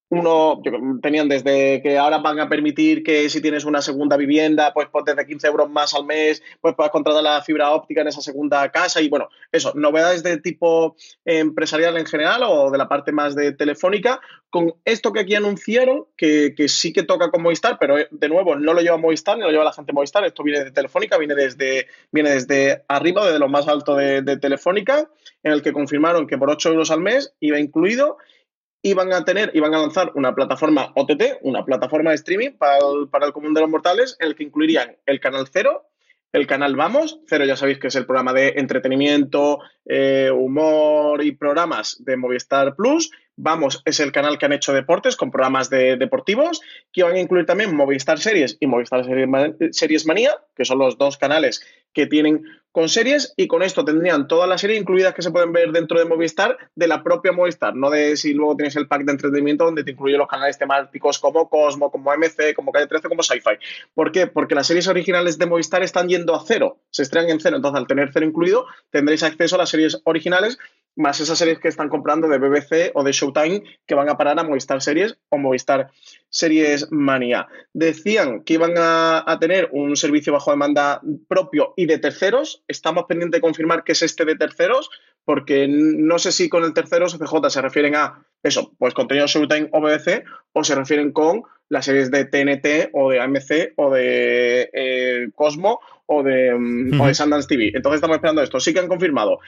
uno, 0.08 0.62
tenían 1.02 1.28
desde 1.28 1.82
que 1.82 1.98
ahora 1.98 2.18
van 2.18 2.38
a 2.38 2.48
permitir 2.48 3.02
que 3.02 3.28
si 3.28 3.40
tienes 3.40 3.64
una 3.64 3.82
segunda 3.82 4.16
vivienda, 4.16 4.72
pues, 4.72 4.88
pues 4.90 5.04
desde 5.04 5.26
15 5.26 5.46
euros 5.48 5.68
más 5.68 5.94
al 5.94 6.04
mes, 6.04 6.42
pues 6.60 6.74
puedas 6.76 6.92
contratar 6.92 7.24
la 7.24 7.42
fibra 7.42 7.70
óptica 7.70 8.02
en 8.02 8.08
esa 8.08 8.20
segunda 8.20 8.70
casa. 8.70 9.00
Y 9.00 9.08
bueno, 9.08 9.28
eso, 9.50 9.72
novedades 9.74 10.22
de 10.22 10.38
tipo 10.38 10.94
empresarial 11.24 11.96
en 11.96 12.06
general 12.06 12.42
o 12.44 12.70
de 12.70 12.78
la 12.78 12.88
parte 12.88 13.10
más 13.10 13.34
de 13.34 13.52
telefónica, 13.52 14.20
con 14.48 14.74
esto 14.84 15.12
que 15.12 15.20
aquí 15.20 15.34
anunciaron, 15.34 16.06
que, 16.16 16.54
sí 16.68 16.92
que 16.92 17.02
toca 17.02 17.30
con 17.30 17.42
Movistar, 17.42 17.76
pero 17.80 17.98
eh, 17.98 18.08
de 18.10 18.28
nuevo 18.28 18.54
no 18.54 18.74
lo 18.74 18.80
lleva 18.80 18.96
Movistar 18.96 19.36
ni 19.36 19.42
lo 19.42 19.50
lleva 19.50 19.64
la 19.64 19.72
gente 19.72 19.92
Movistar, 19.92 20.24
esto 20.24 20.44
viene 20.44 20.64
de 20.64 20.70
Telefónica, 20.70 21.18
viene 21.18 21.34
desde, 21.34 21.88
viene 22.12 22.30
desde 22.30 22.84
arriba, 22.86 23.26
desde 23.26 23.40
lo 23.40 23.48
más 23.48 23.66
alto 23.66 23.96
de, 23.96 24.22
de 24.22 24.36
Telefónica, 24.36 25.10
en 25.42 25.52
el 25.52 25.62
que 25.62 25.72
confirmaron 25.72 26.28
que 26.28 26.38
por 26.38 26.48
8 26.48 26.70
euros 26.70 26.92
al 26.92 27.00
mes 27.00 27.34
iba 27.40 27.58
incluido 27.58 28.18
iban 28.86 29.12
a 29.12 29.24
tener, 29.24 29.50
iban 29.54 29.74
a 29.74 29.78
lanzar 29.78 30.12
una 30.14 30.34
plataforma 30.34 30.92
OTT, 30.94 31.40
una 31.42 31.64
plataforma 31.64 32.10
de 32.10 32.16
streaming 32.16 32.52
para 32.52 32.78
el, 32.78 33.08
para 33.08 33.26
el 33.26 33.32
común 33.32 33.54
de 33.54 33.60
los 33.60 33.70
mortales, 33.70 34.16
en 34.20 34.28
el 34.28 34.34
que 34.34 34.44
incluirían 34.44 34.96
el 35.06 35.20
canal 35.20 35.48
Cero, 35.52 35.88
el 36.32 36.46
canal 36.46 36.76
Vamos, 36.76 37.20
Cero 37.26 37.44
ya 37.44 37.56
sabéis 37.56 37.78
que 37.78 37.88
es 37.88 37.96
el 37.96 38.06
programa 38.06 38.32
de 38.32 38.54
entretenimiento, 38.56 39.60
eh, 39.84 40.30
humor 40.30 41.24
y 41.24 41.32
programas 41.32 42.02
de 42.04 42.16
Movistar 42.16 42.76
Plus. 42.76 43.10
Vamos 43.36 43.82
es 43.84 44.00
el 44.00 44.12
canal 44.12 44.38
que 44.38 44.46
han 44.46 44.52
hecho 44.52 44.72
deportes 44.72 45.14
con 45.14 45.30
programas 45.30 45.68
de, 45.68 45.96
deportivos, 45.96 46.62
que 46.92 47.02
van 47.02 47.16
a 47.16 47.20
incluir 47.20 47.44
también 47.44 47.76
Movistar 47.76 48.18
Series 48.18 48.56
y 48.60 48.66
Movistar 48.66 49.04
Series 49.04 50.06
Manía, 50.06 50.38
que 50.54 50.64
son 50.64 50.78
los 50.78 50.96
dos 50.96 51.18
canales 51.18 51.62
que 51.92 52.06
tienen 52.06 52.44
con 52.72 52.90
series 52.90 53.32
y 53.38 53.46
con 53.46 53.62
esto 53.62 53.86
tendrían 53.86 54.28
todas 54.28 54.46
las 54.46 54.60
series 54.60 54.78
incluidas 54.78 55.14
que 55.14 55.22
se 55.22 55.30
pueden 55.30 55.50
ver 55.50 55.72
dentro 55.72 55.98
de 55.98 56.04
Movistar 56.04 56.58
de 56.74 56.86
la 56.86 57.02
propia 57.02 57.32
Movistar, 57.32 57.74
no 57.74 57.88
de 57.88 58.18
si 58.18 58.34
luego 58.34 58.54
tienes 58.54 58.76
el 58.76 58.86
pack 58.86 59.04
de 59.04 59.12
entretenimiento 59.12 59.64
donde 59.64 59.82
te 59.82 59.92
incluye 59.92 60.18
los 60.18 60.28
canales 60.28 60.58
temáticos 60.58 61.18
como 61.18 61.48
Cosmo, 61.48 61.90
como 61.90 62.10
AMC, 62.10 62.54
como 62.54 62.72
Calle 62.72 62.86
13, 62.86 63.08
como 63.08 63.22
Sci-Fi. 63.22 63.58
¿Por 63.94 64.12
qué? 64.12 64.26
Porque 64.26 64.54
las 64.54 64.66
series 64.66 64.88
originales 64.88 65.38
de 65.38 65.46
Movistar 65.46 65.82
están 65.82 66.06
yendo 66.08 66.34
a 66.34 66.44
cero, 66.46 66.78
se 66.90 67.02
estrenan 67.02 67.30
en 67.30 67.40
cero, 67.40 67.56
entonces 67.56 67.78
al 67.78 67.86
tener 67.86 68.10
cero 68.12 68.26
incluido 68.26 68.66
tendréis 68.90 69.22
acceso 69.22 69.54
a 69.54 69.58
las 69.60 69.70
series 69.70 70.02
originales 70.04 70.58
más 70.96 71.20
esas 71.20 71.38
series 71.38 71.58
que 71.58 71.68
están 71.68 71.88
comprando 71.88 72.26
de 72.26 72.38
BBC 72.38 72.90
o 72.94 73.04
de 73.04 73.12
Showtime 73.12 73.62
que 73.86 73.94
van 73.94 74.08
a 74.08 74.16
parar 74.16 74.38
a 74.38 74.44
Movistar 74.44 74.82
Series 74.82 75.16
o 75.28 75.38
Movistar 75.38 75.90
Series 76.30 76.90
Manía. 76.90 77.46
Decían 77.72 78.42
que 78.42 78.54
iban 78.54 78.74
a, 78.76 79.36
tener 79.38 79.68
un 79.72 79.96
servicio 79.96 80.32
bajo 80.32 80.50
demanda 80.50 81.00
propio 81.28 81.74
y 81.76 81.86
de 81.86 81.98
terceros. 81.98 82.64
Estamos 82.66 83.04
pendientes 83.04 83.38
de 83.38 83.42
confirmar 83.42 83.84
que 83.84 83.92
es 83.92 84.02
este 84.02 84.24
de 84.24 84.36
terceros, 84.36 84.90
porque 85.24 85.68
no 85.68 86.18
sé 86.18 86.32
si 86.32 86.48
con 86.48 86.64
el 86.64 86.72
terceros 86.72 87.16
CJ 87.18 87.50
se 87.50 87.62
refieren 87.62 87.94
a 87.94 88.26
eso, 88.42 88.72
pues 88.78 88.94
contenido 88.94 89.26
Showtime 89.26 89.68
o 89.72 89.80
BBC, 89.80 90.24
o 90.52 90.64
se 90.64 90.74
refieren 90.74 91.12
con 91.12 91.42
las 91.68 91.84
series 91.84 92.10
de 92.10 92.24
TNT 92.24 92.90
o 92.92 93.10
de 93.10 93.20
AMC 93.20 93.72
o 93.76 93.90
de 93.90 94.70
eh, 94.72 95.28
Cosmo 95.34 95.80
o 96.06 96.22
de, 96.22 96.54
mm, 96.54 97.00
o 97.00 97.06
de 97.06 97.14
Sundance 97.14 97.48
TV. 97.48 97.72
Entonces 97.74 97.96
estamos 97.96 98.16
esperando 98.16 98.42
esto. 98.42 98.60
Sí 98.60 98.72
que 98.72 98.80
han 98.80 98.88
confirmado 98.88 99.40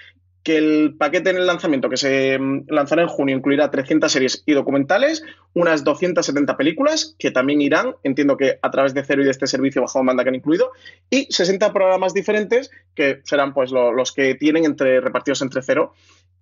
que 0.43 0.57
el 0.57 0.95
paquete 0.97 1.30
en 1.30 1.36
el 1.36 1.47
lanzamiento 1.47 1.89
que 1.89 1.97
se 1.97 2.39
mm, 2.39 2.66
lanzará 2.68 3.03
en 3.03 3.09
junio 3.09 3.36
incluirá 3.36 3.70
300 3.70 4.11
series 4.11 4.43
y 4.47 4.53
documentales, 4.53 5.22
unas 5.55 5.84
270 5.84 6.57
películas 6.57 7.16
que 7.18 7.30
también 7.30 7.61
irán, 7.61 7.95
entiendo 8.03 8.36
que 8.36 8.59
a 8.62 8.70
través 8.70 8.95
de 8.95 9.05
Cero 9.05 9.22
y 9.22 9.24
de 9.24 9.30
este 9.30 9.47
servicio 9.47 9.82
bajo 9.82 9.99
demanda 9.99 10.22
que 10.22 10.30
han 10.30 10.36
incluido, 10.36 10.70
y 11.11 11.26
60 11.30 11.72
programas 11.72 12.14
diferentes 12.14 12.70
que 12.95 13.20
serán 13.24 13.53
pues 13.53 13.70
los 13.72 14.12
que 14.12 14.34
tienen 14.34 14.64
entre 14.64 15.01
repartidos 15.01 15.43
entre 15.43 15.62
Cero 15.62 15.93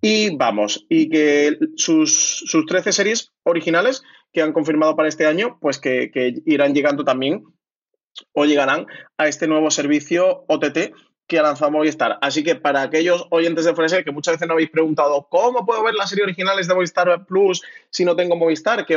y 0.01 0.35
Vamos, 0.35 0.85
y 0.89 1.09
que 1.09 1.57
sus, 1.75 2.43
sus 2.45 2.65
13 2.65 2.91
series 2.91 3.31
originales 3.43 4.03
que 4.31 4.41
han 4.41 4.53
confirmado 4.53 4.95
para 4.95 5.09
este 5.09 5.25
año, 5.25 5.57
pues 5.59 5.79
que, 5.79 6.11
que 6.11 6.35
irán 6.45 6.75
llegando 6.75 7.03
también 7.03 7.43
o 8.33 8.45
llegarán 8.45 8.85
a 9.17 9.27
este 9.27 9.47
nuevo 9.47 9.71
servicio 9.71 10.45
OTT 10.47 10.93
que 11.27 11.37
ha 11.37 11.43
lanzado 11.43 11.71
Movistar. 11.71 12.17
Así 12.21 12.43
que 12.43 12.55
para 12.55 12.81
aquellos 12.81 13.27
oyentes 13.29 13.65
de 13.65 13.75
Freser 13.75 14.03
que 14.03 14.11
muchas 14.11 14.35
veces 14.35 14.47
no 14.47 14.53
habéis 14.53 14.69
preguntado 14.69 15.27
cómo 15.29 15.65
puedo 15.65 15.83
ver 15.83 15.93
las 15.93 16.09
series 16.09 16.25
originales 16.25 16.67
de 16.67 16.73
Movistar 16.73 17.25
Plus 17.25 17.61
si 17.89 18.05
no 18.05 18.15
tengo 18.15 18.35
Movistar, 18.35 18.85
que, 18.85 18.95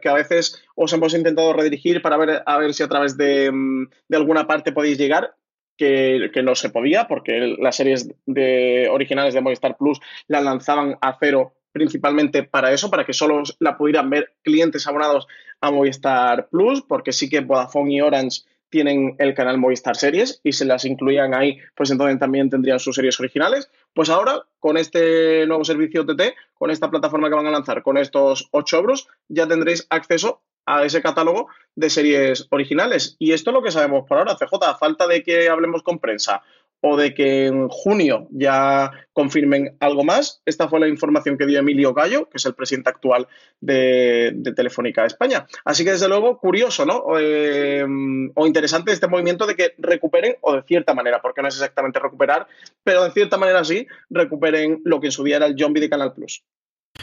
que, 0.00 0.08
a 0.08 0.14
veces 0.14 0.62
os 0.74 0.92
hemos 0.92 1.14
intentado 1.14 1.52
redirigir 1.52 2.00
para 2.00 2.16
ver 2.16 2.42
a 2.44 2.58
ver 2.58 2.72
si 2.72 2.82
a 2.82 2.88
través 2.88 3.16
de, 3.16 3.50
mm, 3.52 3.88
alguna 4.12 4.46
parte 4.46 4.72
podéis 4.72 4.98
llegar. 4.98 5.34
Que, 5.76 6.30
no 6.44 6.54
se 6.54 6.68
podía, 6.68 7.08
porque 7.08 7.56
las 7.58 7.74
series 7.74 8.06
de, 8.26 8.86
originales 8.90 9.32
de 9.32 9.40
Movistar 9.40 9.78
Plus 9.78 9.98
las 10.28 10.44
lanzaban 10.44 10.98
a 11.00 11.16
cero 11.18 11.54
principalmente 11.72 12.42
para 12.42 12.70
eso, 12.70 12.90
para 12.90 13.06
que 13.06 13.14
solo 13.14 13.42
la 13.60 13.78
pudieran 13.78 14.10
ver 14.10 14.34
clientes 14.42 14.86
abonados 14.86 15.26
a 15.62 15.70
Movistar 15.70 16.48
Plus, 16.50 16.82
porque 16.82 17.12
sí 17.12 17.30
que 17.30 17.40
Vodafone 17.40 17.94
y 17.94 18.00
Orange 18.02 18.42
tienen 18.70 19.16
el 19.18 19.34
canal 19.34 19.58
Movistar 19.58 19.96
Series 19.96 20.40
y 20.42 20.52
se 20.52 20.64
las 20.64 20.84
incluían 20.84 21.34
ahí, 21.34 21.58
pues 21.74 21.90
entonces 21.90 22.18
también 22.18 22.48
tendrían 22.48 22.78
sus 22.78 22.94
series 22.94 23.18
originales. 23.20 23.70
Pues 23.94 24.08
ahora, 24.08 24.46
con 24.58 24.76
este 24.76 25.46
nuevo 25.46 25.64
servicio 25.64 26.06
TT, 26.06 26.34
con 26.54 26.70
esta 26.70 26.90
plataforma 26.90 27.28
que 27.28 27.34
van 27.34 27.46
a 27.46 27.50
lanzar, 27.50 27.82
con 27.82 27.98
estos 27.98 28.48
8 28.52 28.76
euros, 28.78 29.08
ya 29.28 29.46
tendréis 29.46 29.86
acceso 29.90 30.42
a 30.66 30.84
ese 30.84 31.02
catálogo 31.02 31.48
de 31.74 31.90
series 31.90 32.46
originales. 32.50 33.16
Y 33.18 33.32
esto 33.32 33.50
es 33.50 33.54
lo 33.54 33.62
que 33.62 33.72
sabemos 33.72 34.06
por 34.06 34.18
ahora, 34.18 34.36
CJ, 34.36 34.54
a 34.62 34.76
falta 34.76 35.06
de 35.06 35.22
que 35.22 35.48
hablemos 35.48 35.82
con 35.82 35.98
prensa 35.98 36.42
o 36.80 36.96
de 36.96 37.14
que 37.14 37.46
en 37.46 37.68
junio 37.68 38.26
ya 38.30 38.90
confirmen 39.12 39.76
algo 39.80 40.04
más. 40.04 40.42
Esta 40.46 40.68
fue 40.68 40.80
la 40.80 40.88
información 40.88 41.36
que 41.36 41.46
dio 41.46 41.58
Emilio 41.58 41.92
Gallo, 41.92 42.28
que 42.28 42.38
es 42.38 42.46
el 42.46 42.54
presidente 42.54 42.90
actual 42.90 43.28
de, 43.60 44.34
Telefónica 44.56 45.04
España. 45.04 45.46
Así 45.64 45.84
que, 45.84 45.92
desde 45.92 46.08
luego, 46.08 46.38
curioso, 46.38 46.86
¿no? 46.86 46.98
O 46.98 48.46
interesante 48.46 48.92
este 48.92 49.08
movimiento 49.08 49.46
de 49.46 49.56
que 49.56 49.74
recuperen, 49.78 50.36
o 50.40 50.56
de 50.56 50.62
cierta 50.62 50.94
manera, 50.94 51.20
porque 51.20 51.42
no 51.42 51.48
es 51.48 51.54
exactamente 51.54 51.98
recuperar, 51.98 52.46
pero 52.82 53.04
de 53.04 53.10
cierta 53.10 53.36
manera 53.36 53.64
sí, 53.64 53.86
recuperen 54.08 54.80
lo 54.84 55.00
que 55.00 55.08
en 55.08 55.12
su 55.12 55.24
día 55.24 55.36
era 55.36 55.46
el 55.46 55.58
zombie 55.58 55.80
de 55.80 55.90
Canal 55.90 56.14
Plus. 56.14 56.42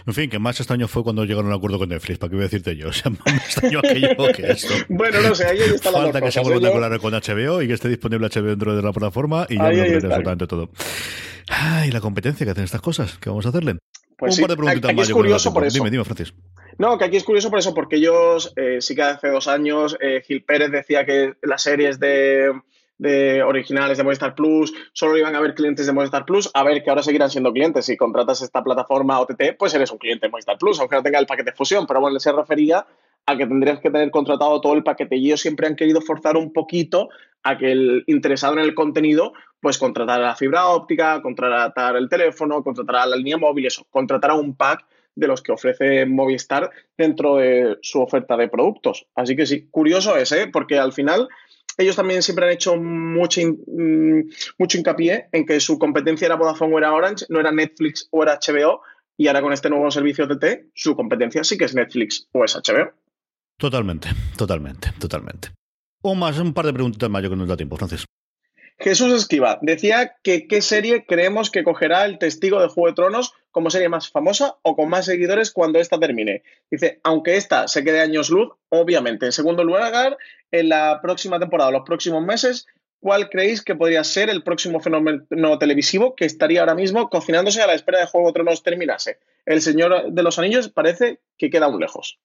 En 0.08 0.14
fin, 0.14 0.30
que 0.30 0.40
más 0.40 0.58
extraño 0.58 0.88
fue 0.88 1.04
cuando 1.04 1.26
llegaron 1.26 1.48
a 1.48 1.50
un 1.50 1.58
acuerdo 1.58 1.80
con 1.80 1.90
Netflix, 1.90 2.18
¿para 2.18 2.30
qué 2.30 2.36
voy 2.38 2.44
a 2.44 2.48
decirte 2.48 2.78
yo? 2.78 2.88
O 2.88 2.94
sea, 2.94 3.12
más 3.26 3.36
extraño 3.36 3.80
aquello 3.80 4.16
que 4.34 4.52
esto. 4.52 4.74
bueno, 4.88 5.22
no 5.22 5.36
sé, 5.36 5.46
ahí 5.48 5.60
está 5.60 5.92
la 5.92 6.00
Falta 6.00 6.22
que 6.22 6.32
se 6.32 6.40
vuelvan 6.40 6.66
a 6.66 6.72
colar 6.72 7.00
con 7.00 7.14
HBO 7.14 7.62
y 7.62 7.68
que 7.68 7.74
esté 7.74 7.90
disponible 7.90 8.30
HBO 8.30 8.44
dentro 8.44 8.74
de 8.74 8.82
la 8.82 8.94
plataforma 8.94 9.46
y 9.50 9.58
ya 9.58 9.70
lo 9.70 9.96
absolutamente 9.96 10.48
todo. 10.48 10.70
Ay, 11.50 11.92
la 11.92 12.00
competencia 12.00 12.46
que 12.46 12.52
hacen 12.52 12.64
estas 12.64 12.80
cosas, 12.80 13.18
¿qué 13.20 13.30
vamos 13.30 13.46
a 13.46 13.50
hacerle? 13.50 13.80
Pues 14.18 14.38
un 14.38 14.44
par 14.44 14.50
de 14.52 14.56
preguntitas 14.56 14.96
más. 14.96 15.10
es 15.10 15.14
curioso 15.14 15.54
por 15.54 15.66
eso. 15.66 15.76
Dime, 15.76 15.92
dime, 15.92 16.06
Francis. 16.06 16.34
No, 16.78 16.98
que 16.98 17.04
aquí 17.04 17.18
es 17.18 17.24
curioso 17.26 17.50
por 17.50 17.60
eso, 17.60 17.74
porque 17.74 17.98
ellos, 17.98 18.54
eh, 18.56 18.78
sí 18.80 18.96
que 18.96 19.02
hace 19.02 19.30
dos 19.30 19.48
años, 19.50 19.98
eh, 20.00 20.24
Gil 20.26 20.44
Pérez 20.44 20.72
decía 20.72 21.06
que 21.06 21.34
las 21.42 21.62
series 21.64 22.00
de 22.00 22.54
de 22.98 23.44
originales 23.44 23.98
de 23.98 24.04
Movistar 24.04 24.36
Plus, 24.36 24.74
solo 24.94 25.18
iban 25.18 25.36
a 25.36 25.38
haber 25.38 25.54
clientes 25.54 25.86
de 25.86 25.94
Movistar 25.94 26.26
Plus, 26.26 26.50
a 26.54 26.64
ver 26.64 26.84
que 26.84 26.90
ahora 26.90 27.04
seguirán 27.04 27.30
siendo 27.30 27.54
clientes. 27.54 27.86
Si 27.86 27.98
contratas 27.98 28.42
esta 28.42 28.64
plataforma 28.64 29.20
OTT, 29.20 29.58
pues 29.58 29.74
eres 29.74 29.92
un 29.92 29.98
cliente 29.98 30.28
de 30.28 30.32
Movistar 30.32 30.58
Plus, 30.58 30.80
aunque 30.80 30.96
no 30.96 31.04
tenga 31.04 31.20
el 31.20 31.26
paquete 31.26 31.52
de 31.52 31.56
fusión, 31.56 31.86
pero 31.86 32.02
bueno, 32.02 32.20
se 32.20 32.32
refería 32.32 32.86
a 33.26 33.38
que 33.38 33.46
tendrías 33.46 33.80
que 33.80 33.92
tener 33.92 34.10
contratado 34.10 34.62
todo 34.62 34.74
el 34.74 34.84
paquete 34.84 35.18
y 35.18 35.28
ellos 35.28 35.42
siempre 35.42 35.68
han 35.68 35.76
querido 35.76 36.02
forzar 36.02 36.38
un 36.38 36.54
poquito 36.54 37.10
a 37.44 37.58
que 37.58 37.72
el 37.72 38.04
interesado 38.08 38.54
en 38.54 38.60
el 38.60 38.74
contenido 38.74 39.34
pues 39.60 39.78
contratar 39.78 40.20
la 40.20 40.36
fibra 40.36 40.68
óptica, 40.68 41.22
contratar 41.22 41.96
el 41.96 42.10
teléfono, 42.10 42.64
contratar 42.64 43.08
la 43.08 43.16
línea 43.16 43.38
móvil, 43.38 43.66
eso, 43.66 43.86
contratar 43.90 44.32
a 44.32 44.36
un 44.36 44.56
pack 44.56 44.86
de 45.16 45.28
los 45.28 45.42
que 45.42 45.52
ofrece 45.52 46.06
Movistar 46.06 46.70
dentro 46.96 47.38
de 47.38 47.78
su 47.82 48.02
oferta 48.02 48.38
de 48.38 48.50
productos. 48.50 49.08
Así 49.16 49.36
que 49.36 49.48
sí, 49.48 49.68
curioso 49.72 50.16
es, 50.16 50.32
¿eh? 50.32 50.48
porque 50.52 50.78
al 50.78 50.94
final 50.94 51.28
ellos 51.78 51.96
también 51.96 52.22
siempre 52.24 52.46
han 52.46 52.52
hecho 52.52 52.76
mucho, 52.76 53.42
mm, 53.42 54.22
mucho 54.58 54.78
hincapié 54.78 55.30
en 55.32 55.46
que 55.46 55.60
su 55.60 55.78
competencia 55.78 56.26
era 56.26 56.36
Vodafone 56.36 56.74
o 56.74 56.78
era 56.78 56.94
Orange, 56.94 57.26
no 57.30 57.40
era 57.40 57.52
Netflix 57.52 58.08
o 58.12 58.24
era 58.24 58.40
HBO, 58.40 58.82
y 59.16 59.28
ahora 59.28 59.42
con 59.42 59.54
este 59.54 59.70
nuevo 59.70 59.90
servicio 59.92 60.28
TT, 60.28 60.72
su 60.74 60.96
competencia 60.96 61.44
sí 61.44 61.58
que 61.58 61.66
es 61.66 61.76
Netflix 61.76 62.28
o 62.32 62.44
es 62.44 62.56
HBO. 62.56 62.94
Totalmente, 63.58 64.10
totalmente, 64.38 64.92
totalmente. 65.00 65.50
O 66.04 66.14
más, 66.14 66.38
un 66.40 66.54
par 66.54 66.66
de 66.66 66.74
preguntas 66.74 67.10
más, 67.10 67.24
yo 67.24 67.30
que 67.30 67.36
nos 67.36 67.48
da 67.48 67.58
tiempo, 67.58 67.78
Francis. 67.78 68.06
Jesús 68.80 69.12
Esquiva 69.12 69.58
decía 69.62 70.16
que 70.22 70.48
qué 70.48 70.62
serie 70.62 71.06
creemos 71.06 71.50
que 71.50 71.64
cogerá 71.64 72.06
el 72.06 72.20
testigo 72.20 72.62
de 72.62 72.68
Juego 72.68 72.88
de 72.88 72.94
Tronos 72.94 73.34
como 73.50 73.72
serie 73.72 73.90
más 73.90 74.10
famosa 74.10 74.58
o 74.62 74.76
con 74.76 74.88
más 74.88 75.06
seguidores 75.06 75.52
cuando 75.52 75.80
esta 75.80 76.00
termine. 76.00 76.44
Dice, 76.70 77.00
aunque 77.04 77.38
esta 77.38 77.68
se 77.68 77.84
quede 77.84 78.02
años 78.02 78.30
luz, 78.30 78.50
obviamente. 78.70 79.26
En 79.26 79.32
segundo 79.32 79.64
lugar, 79.64 80.18
en 80.52 80.70
la 80.70 81.00
próxima 81.02 81.40
temporada, 81.40 81.72
los 81.72 81.86
próximos 81.86 82.24
meses, 82.24 82.68
¿cuál 83.00 83.30
creéis 83.30 83.64
que 83.64 83.74
podría 83.74 84.04
ser 84.04 84.30
el 84.30 84.44
próximo 84.44 84.80
fenómeno 84.80 85.58
televisivo 85.58 86.16
que 86.16 86.26
estaría 86.26 86.60
ahora 86.60 86.76
mismo 86.76 87.10
cocinándose 87.10 87.64
a 87.64 87.68
la 87.68 87.74
espera 87.74 88.00
de 88.00 88.06
Juego 88.06 88.28
de 88.28 88.34
Tronos 88.34 88.62
terminase? 88.62 89.18
El 89.48 89.64
Señor 89.64 90.12
de 90.12 90.24
los 90.24 90.38
Anillos 90.38 90.70
parece 90.70 91.20
que 91.40 91.50
queda 91.50 91.66
aún 91.66 91.80
lejos. 91.80 92.20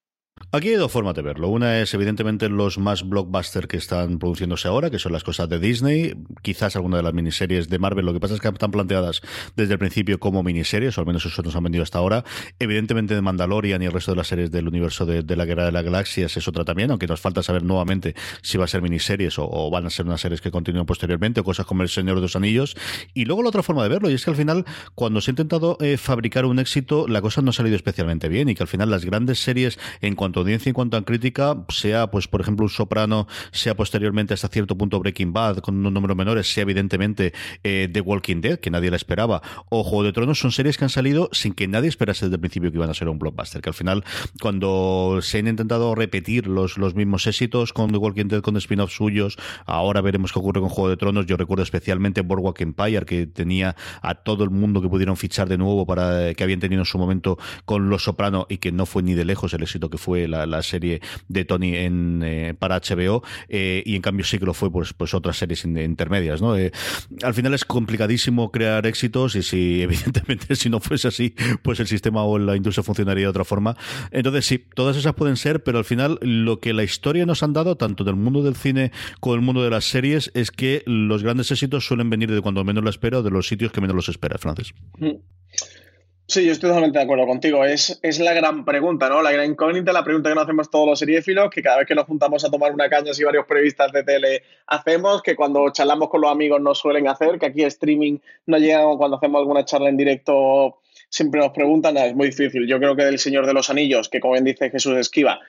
Aquí 0.54 0.68
hay 0.68 0.74
dos 0.74 0.92
formas 0.92 1.14
de 1.14 1.22
verlo. 1.22 1.48
Una 1.48 1.80
es, 1.80 1.94
evidentemente, 1.94 2.48
los 2.50 2.76
más 2.76 3.08
blockbuster 3.08 3.68
que 3.68 3.78
están 3.78 4.18
produciéndose 4.18 4.68
ahora, 4.68 4.90
que 4.90 4.98
son 4.98 5.12
las 5.12 5.24
cosas 5.24 5.48
de 5.48 5.58
Disney, 5.58 6.14
quizás 6.42 6.76
alguna 6.76 6.98
de 6.98 7.02
las 7.02 7.14
miniseries 7.14 7.70
de 7.70 7.78
Marvel. 7.78 8.04
Lo 8.04 8.12
que 8.12 8.20
pasa 8.20 8.34
es 8.34 8.40
que 8.40 8.48
están 8.48 8.70
planteadas 8.70 9.22
desde 9.56 9.72
el 9.72 9.78
principio 9.78 10.20
como 10.20 10.42
miniseries, 10.42 10.98
o 10.98 11.00
al 11.00 11.06
menos 11.06 11.24
eso 11.24 11.42
nos 11.42 11.56
han 11.56 11.62
vendido 11.62 11.82
hasta 11.82 11.98
ahora. 11.98 12.24
Evidentemente, 12.58 13.14
de 13.14 13.22
Mandalorian 13.22 13.80
y 13.82 13.86
el 13.86 13.92
resto 13.92 14.12
de 14.12 14.18
las 14.18 14.26
series 14.26 14.50
del 14.50 14.68
universo 14.68 15.06
de, 15.06 15.36
la 15.36 15.44
Guerra 15.46 15.64
de 15.64 15.72
las 15.72 15.84
Galaxias 15.84 16.36
es 16.36 16.48
otra 16.48 16.64
también, 16.64 16.90
aunque 16.90 17.06
nos 17.06 17.20
falta 17.20 17.42
saber 17.42 17.62
nuevamente 17.62 18.14
si 18.42 18.58
va 18.58 18.64
a 18.64 18.68
ser 18.68 18.82
miniseries 18.82 19.38
o, 19.38 19.70
van 19.70 19.86
a 19.86 19.90
ser 19.90 20.06
unas 20.06 20.20
series 20.20 20.40
que 20.40 20.50
continúen 20.50 20.84
posteriormente, 20.84 21.40
o 21.40 21.44
cosas 21.44 21.64
como 21.64 21.82
El 21.82 21.88
Señor 21.88 22.16
de 22.16 22.22
los 22.22 22.36
Anillos. 22.36 22.76
Y 23.14 23.24
luego 23.24 23.42
la 23.42 23.48
otra 23.48 23.62
forma 23.62 23.82
de 23.84 23.88
verlo, 23.88 24.10
y 24.10 24.14
es 24.14 24.24
que 24.24 24.30
al 24.30 24.36
final, 24.36 24.66
cuando 24.94 25.22
se 25.22 25.30
ha 25.30 25.32
intentado 25.32 25.78
eh, 25.80 25.96
fabricar 25.96 26.44
un 26.44 26.58
éxito, 26.58 27.08
la 27.08 27.22
cosa 27.22 27.40
no 27.40 27.50
ha 27.50 27.54
salido 27.54 27.76
especialmente 27.76 28.28
bien, 28.28 28.50
y 28.50 28.54
que 28.54 28.62
al 28.62 28.68
final 28.68 28.90
las 28.90 29.06
grandes 29.06 29.38
series, 29.38 29.78
en 30.02 30.14
cuanto 30.14 30.31
audiencia 30.40 30.68
y 30.68 30.70
en 30.70 30.74
cuanto 30.74 30.96
a 30.96 31.04
crítica, 31.04 31.64
sea 31.68 32.10
pues 32.10 32.28
por 32.28 32.40
ejemplo 32.40 32.64
un 32.64 32.70
Soprano, 32.70 33.26
sea 33.50 33.76
posteriormente 33.76 34.34
hasta 34.34 34.48
cierto 34.48 34.76
punto 34.76 34.98
Breaking 34.98 35.32
Bad 35.32 35.58
con 35.58 35.84
un 35.84 35.94
número 35.94 36.14
menores, 36.14 36.52
sea 36.52 36.62
evidentemente 36.62 37.32
eh, 37.62 37.88
The 37.92 38.00
Walking 38.00 38.40
Dead, 38.40 38.58
que 38.58 38.70
nadie 38.70 38.90
la 38.90 38.96
esperaba, 38.96 39.42
o 39.68 39.82
Juego 39.82 40.04
de 40.04 40.12
Tronos, 40.12 40.38
son 40.38 40.52
series 40.52 40.78
que 40.78 40.84
han 40.84 40.90
salido 40.90 41.28
sin 41.32 41.54
que 41.54 41.68
nadie 41.68 41.88
esperase 41.88 42.26
desde 42.26 42.36
el 42.36 42.40
principio 42.40 42.70
que 42.70 42.78
iban 42.78 42.90
a 42.90 42.94
ser 42.94 43.08
un 43.08 43.18
blockbuster, 43.18 43.60
que 43.60 43.70
al 43.70 43.74
final 43.74 44.04
cuando 44.40 45.18
se 45.22 45.38
han 45.38 45.48
intentado 45.48 45.94
repetir 45.94 46.46
los, 46.46 46.78
los 46.78 46.94
mismos 46.94 47.26
éxitos 47.26 47.72
con 47.72 47.90
The 47.90 47.98
Walking 47.98 48.26
Dead, 48.26 48.40
con 48.40 48.56
spin-offs 48.56 48.94
suyos, 48.94 49.36
ahora 49.66 50.00
veremos 50.00 50.32
qué 50.32 50.38
ocurre 50.38 50.60
con 50.60 50.68
Juego 50.68 50.88
de 50.88 50.96
Tronos, 50.96 51.26
yo 51.26 51.36
recuerdo 51.36 51.62
especialmente 51.62 52.22
Boardwalk 52.22 52.60
Empire, 52.60 53.04
que 53.04 53.26
tenía 53.26 53.76
a 54.00 54.14
todo 54.14 54.44
el 54.44 54.50
mundo 54.50 54.80
que 54.80 54.88
pudieron 54.88 55.16
fichar 55.16 55.48
de 55.48 55.58
nuevo 55.58 55.86
para 55.86 56.34
que 56.34 56.44
habían 56.44 56.60
tenido 56.60 56.82
en 56.82 56.86
su 56.86 56.98
momento 56.98 57.38
con 57.64 57.90
Los 57.90 58.04
Soprano 58.04 58.46
y 58.48 58.58
que 58.58 58.72
no 58.72 58.86
fue 58.86 59.02
ni 59.02 59.14
de 59.14 59.24
lejos 59.24 59.52
el 59.54 59.62
éxito 59.62 59.90
que 59.90 59.98
fue 59.98 60.11
la, 60.14 60.46
la 60.46 60.62
serie 60.62 61.00
de 61.28 61.44
Tony 61.44 61.76
en, 61.76 62.22
eh, 62.24 62.54
para 62.58 62.80
HBO 62.80 63.22
eh, 63.48 63.82
y 63.84 63.96
en 63.96 64.02
cambio 64.02 64.24
sí 64.24 64.38
que 64.38 64.44
lo 64.44 64.54
fue 64.54 64.70
pues, 64.70 64.92
pues 64.92 65.14
otras 65.14 65.36
series 65.36 65.64
intermedias. 65.64 66.40
¿no? 66.40 66.56
Eh, 66.56 66.72
al 67.22 67.34
final 67.34 67.54
es 67.54 67.64
complicadísimo 67.64 68.50
crear 68.50 68.86
éxitos 68.86 69.34
y 69.36 69.42
si 69.42 69.82
evidentemente 69.82 70.56
si 70.56 70.70
no 70.70 70.80
fuese 70.80 71.08
así 71.08 71.34
pues 71.62 71.80
el 71.80 71.86
sistema 71.86 72.24
o 72.24 72.38
la 72.38 72.56
industria 72.56 72.82
funcionaría 72.82 73.24
de 73.24 73.30
otra 73.30 73.44
forma. 73.44 73.76
Entonces 74.10 74.46
sí, 74.46 74.64
todas 74.74 74.96
esas 74.96 75.14
pueden 75.14 75.36
ser, 75.36 75.62
pero 75.62 75.78
al 75.78 75.84
final 75.84 76.18
lo 76.22 76.60
que 76.60 76.72
la 76.72 76.84
historia 76.84 77.26
nos 77.26 77.42
han 77.42 77.52
dado, 77.52 77.76
tanto 77.76 78.04
del 78.04 78.16
mundo 78.16 78.42
del 78.42 78.56
cine 78.56 78.92
como 79.20 79.34
del 79.34 79.42
mundo 79.42 79.62
de 79.62 79.70
las 79.70 79.84
series, 79.84 80.30
es 80.34 80.50
que 80.50 80.82
los 80.86 81.22
grandes 81.22 81.50
éxitos 81.50 81.86
suelen 81.86 82.10
venir 82.10 82.30
de 82.30 82.40
cuando 82.40 82.64
menos 82.64 82.84
lo 82.84 82.90
espera 82.90 83.18
o 83.18 83.22
de 83.22 83.30
los 83.30 83.46
sitios 83.46 83.72
que 83.72 83.80
menos 83.80 83.96
los 83.96 84.08
espera, 84.08 84.38
Francis. 84.38 84.74
Mm. 84.98 85.10
Sí, 86.26 86.46
yo 86.46 86.52
estoy 86.52 86.70
totalmente 86.70 86.98
de 86.98 87.04
acuerdo 87.04 87.26
contigo. 87.26 87.64
Es, 87.64 87.98
es 88.02 88.18
la 88.18 88.32
gran 88.32 88.64
pregunta, 88.64 89.08
¿no? 89.08 89.20
La 89.20 89.32
gran 89.32 89.50
incógnita, 89.50 89.92
la 89.92 90.04
pregunta 90.04 90.30
que 90.30 90.34
nos 90.34 90.44
hacemos 90.44 90.70
todos 90.70 90.86
los 90.88 90.98
seriéfilos, 90.98 91.50
que 91.50 91.62
cada 91.62 91.78
vez 91.78 91.86
que 91.86 91.94
nos 91.94 92.06
juntamos 92.06 92.44
a 92.44 92.50
tomar 92.50 92.72
una 92.72 92.88
caña, 92.88 93.12
y 93.16 93.22
varios 93.24 93.44
periodistas 93.44 93.92
de 93.92 94.02
tele 94.02 94.42
hacemos, 94.66 95.22
que 95.22 95.36
cuando 95.36 95.68
charlamos 95.70 96.08
con 96.08 96.22
los 96.22 96.30
amigos 96.30 96.60
nos 96.60 96.78
suelen 96.78 97.06
hacer, 97.08 97.38
que 97.38 97.46
aquí 97.46 97.64
streaming 97.64 98.18
no 98.46 98.56
llega 98.56 98.82
cuando 98.96 99.18
hacemos 99.18 99.40
alguna 99.40 99.64
charla 99.64 99.90
en 99.90 99.96
directo 99.96 100.78
siempre 101.12 101.40
nos 101.40 101.50
preguntan, 101.50 101.96
es 101.98 102.14
muy 102.14 102.28
difícil. 102.28 102.66
Yo 102.66 102.78
creo 102.78 102.96
que 102.96 103.04
del 103.04 103.18
Señor 103.18 103.46
de 103.46 103.52
los 103.52 103.68
Anillos, 103.68 104.08
que 104.08 104.18
como 104.18 104.32
bien 104.32 104.44
dice 104.44 104.70
Jesús 104.70 104.96
Esquiva, 104.96 105.40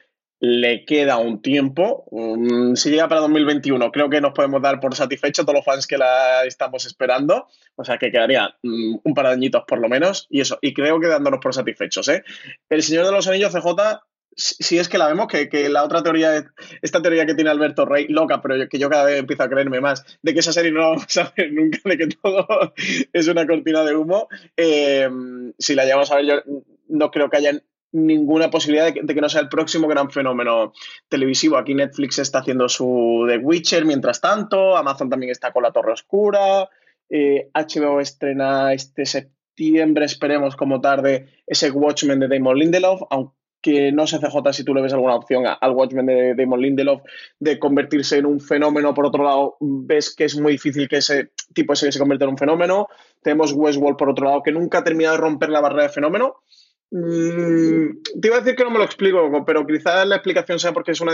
le 0.44 0.84
queda 0.84 1.20
un 1.20 1.42
tiempo. 1.42 2.04
Mm, 2.12 2.76
si 2.76 2.90
llega 2.90 3.08
para 3.08 3.22
2021, 3.22 3.94
creo 3.94 4.10
que 4.10 4.20
nos 4.20 4.34
podemos 4.34 4.62
dar 4.62 4.82
por 4.82 4.94
satisfechos 4.94 5.46
todos 5.46 5.56
los 5.56 5.64
fans 5.64 5.88
que 5.88 5.98
la 5.98 6.44
estamos 6.44 6.86
esperando. 6.86 7.48
O 7.78 7.86
sea 7.86 7.98
que 7.98 8.12
quedaría 8.12 8.54
mm, 8.62 8.96
un 9.04 9.14
par 9.14 9.28
de 9.28 9.32
añitos 9.32 9.64
por 9.66 9.80
lo 9.80 9.88
menos. 9.88 10.28
Y 10.30 10.42
eso, 10.42 10.60
y 10.62 10.74
creo 10.74 11.00
que 11.00 11.08
dándonos 11.08 11.40
por 11.40 11.54
satisfechos. 11.54 12.10
¿eh? 12.10 12.26
El 12.70 12.84
Señor 12.84 13.06
de 13.06 13.14
los 13.14 13.26
Anillos 13.26 13.54
CJ, 13.54 14.02
si 14.36 14.80
es 14.80 14.90
que 14.90 14.98
la 14.98 15.08
vemos, 15.08 15.28
que, 15.28 15.70
la 15.70 15.86
otra 15.86 16.04
teoría, 16.04 16.52
esta 16.82 17.02
teoría 17.02 17.26
que 17.26 17.36
tiene 17.36 17.50
Alberto 17.50 17.86
Rey, 17.86 18.08
loca, 18.10 18.42
pero 18.42 18.68
que 18.68 18.80
yo 18.80 18.90
cada 18.90 19.06
vez 19.06 19.20
empiezo 19.20 19.44
a 19.44 19.50
creerme 19.50 19.80
más, 19.80 20.04
de 20.24 20.34
que 20.34 20.42
esa 20.42 20.52
serie 20.52 20.72
no 20.72 20.80
la 20.80 20.88
vamos 20.88 21.18
a 21.18 21.34
ver 21.38 21.54
nunca, 21.54 21.80
de 21.86 21.98
que 21.98 22.08
todo 22.08 22.74
es 23.14 23.28
una 23.30 23.48
cortina 23.48 23.86
de 23.86 23.96
humo. 23.96 24.28
Eh, 24.58 25.10
si 25.58 25.74
la 25.74 25.86
llevamos 25.86 26.12
a 26.12 26.18
ver, 26.18 26.26
yo 26.26 26.42
no 26.90 27.12
creo 27.12 27.30
que 27.30 27.38
haya 27.38 27.52
ninguna 27.94 28.50
posibilidad 28.50 28.92
de 28.92 29.14
que, 29.14 29.22
no 29.22 29.30
sea 29.30 29.42
el 29.42 29.50
próximo 29.50 29.88
gran 29.88 30.10
fenómeno 30.10 30.74
televisivo. 31.08 31.58
Aquí 31.58 31.74
Netflix 31.74 32.20
está 32.20 32.40
haciendo 32.40 32.68
su 32.68 33.26
The 33.28 33.38
Witcher 33.38 33.86
mientras 33.86 34.20
tanto, 34.20 34.76
Amazon 34.76 35.10
también 35.10 35.32
está 35.32 35.54
con 35.54 35.64
La 35.64 35.72
Torre 35.72 35.94
Oscura, 35.94 36.70
HBO 37.10 38.00
eh, 38.00 38.02
estrena 38.02 38.74
este 38.74 39.06
septiembre, 39.06 40.06
esperemos 40.06 40.56
como 40.56 40.82
tarde, 40.82 41.28
ese 41.46 41.70
Watchmen 41.70 42.20
de 42.20 42.28
Damon 42.28 42.58
Lindelof, 42.58 43.02
aunque 43.12 43.92
no 43.94 44.08
sé 44.08 44.18
CJ 44.18 44.52
si 44.52 44.64
tú 44.64 44.74
le 44.74 44.82
ves 44.82 44.94
alguna 44.94 45.16
opción 45.16 45.46
al 45.46 45.72
Watchmen 45.72 46.08
de 46.08 46.34
Damon 46.34 46.62
Lindelof 46.62 47.04
de 47.40 47.60
convertirse 47.60 48.18
en 48.18 48.26
un 48.26 48.40
fenómeno, 48.40 48.96
por 48.96 49.06
otro 49.06 49.24
lado, 49.24 49.58
ves 49.60 50.16
que 50.16 50.26
es 50.26 50.36
muy 50.40 50.54
difícil 50.54 50.90
que 50.90 50.98
ese 50.98 51.30
tipo 51.54 51.76
se 51.76 51.98
convierta 52.00 52.26
en 52.26 52.32
un 52.32 52.38
fenómeno. 52.38 52.88
Tenemos 53.22 53.54
Westworld, 53.54 53.98
por 53.98 54.10
otro 54.10 54.26
lado, 54.26 54.42
que 54.42 54.52
nunca 54.52 54.80
ha 54.80 54.84
terminado 54.84 55.16
de 55.16 55.22
romper 55.22 55.50
la 55.50 55.62
barrera 55.62 55.84
de 55.84 55.90
fenómeno 55.90 56.38
Mm, 56.96 58.04
te 58.22 58.28
iba 58.28 58.38
a 58.38 58.42
decir 58.42 58.56
que 58.56 58.64
no 58.64 58.70
me 58.70 58.78
lo 58.78 58.84
explico, 58.84 59.44
pero 59.48 59.66
quizás 59.66 60.08
la 60.08 60.18
explicación 60.18 60.60
sea 60.60 60.74
porque 60.74 60.92
es 60.92 61.02
una 61.02 61.14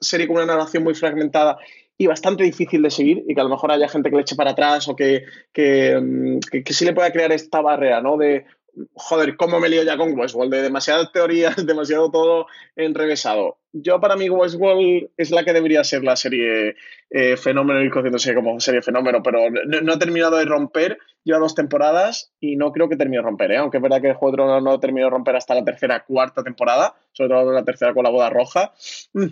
serie 0.00 0.28
con 0.28 0.36
una 0.36 0.46
narración 0.46 0.84
muy 0.84 0.94
fragmentada 0.94 1.58
y 1.98 2.06
bastante 2.06 2.44
difícil 2.44 2.80
de 2.82 2.90
seguir 2.90 3.24
y 3.26 3.34
que 3.34 3.40
a 3.40 3.44
lo 3.44 3.50
mejor 3.50 3.72
haya 3.72 3.88
gente 3.88 4.08
que 4.08 4.16
le 4.16 4.22
eche 4.22 4.36
para 4.36 4.52
atrás 4.52 4.86
o 4.86 4.94
que, 4.94 5.24
que, 5.52 5.98
mm, 6.00 6.38
que 6.62 6.72
sí 6.72 6.84
le 6.84 6.92
pueda 6.92 7.10
crear 7.10 7.32
esta 7.32 7.60
barrera, 7.60 8.00
¿no? 8.00 8.16
De, 8.16 8.46
joder, 8.94 9.36
¿cómo 9.36 9.58
me 9.58 9.68
lío 9.68 9.82
ya 9.82 9.96
con 9.96 10.16
Westworld? 10.16 10.52
De 10.52 10.62
demasiadas 10.62 11.10
teorías, 11.10 11.56
demasiado 11.66 12.08
todo 12.10 12.46
enrevesado. 12.76 13.58
Yo 13.82 14.00
para 14.00 14.16
mí 14.16 14.30
Westworld 14.30 15.10
es 15.16 15.30
la 15.30 15.44
que 15.44 15.52
debería 15.52 15.84
ser 15.84 16.02
la 16.02 16.16
serie 16.16 16.76
eh, 17.10 17.36
fenómeno, 17.36 17.82
y 17.84 17.90
conociéndose 17.90 18.34
como 18.34 18.58
serie 18.58 18.80
fenómeno, 18.80 19.22
pero 19.22 19.50
no, 19.50 19.92
ha 19.92 19.98
terminado 19.98 20.38
de 20.38 20.46
romper, 20.46 20.98
lleva 21.24 21.40
dos 21.40 21.54
temporadas 21.54 22.32
y 22.40 22.56
no 22.56 22.72
creo 22.72 22.88
que 22.88 22.96
termine 22.96 23.18
de 23.18 23.24
romper, 23.24 23.52
¿eh? 23.52 23.58
aunque 23.58 23.76
es 23.76 23.82
verdad 23.82 24.00
que 24.00 24.08
el 24.08 24.14
juego 24.14 24.36
no, 24.36 24.60
no 24.62 24.80
terminó 24.80 25.06
de 25.06 25.10
romper 25.10 25.36
hasta 25.36 25.54
la 25.54 25.64
tercera, 25.64 26.04
cuarta 26.04 26.42
temporada, 26.42 26.94
sobre 27.12 27.30
todo 27.30 27.52
la 27.52 27.64
tercera 27.64 27.92
con 27.92 28.04
la 28.04 28.10
boda 28.10 28.30
roja. 28.30 28.72
Mm, 29.12 29.26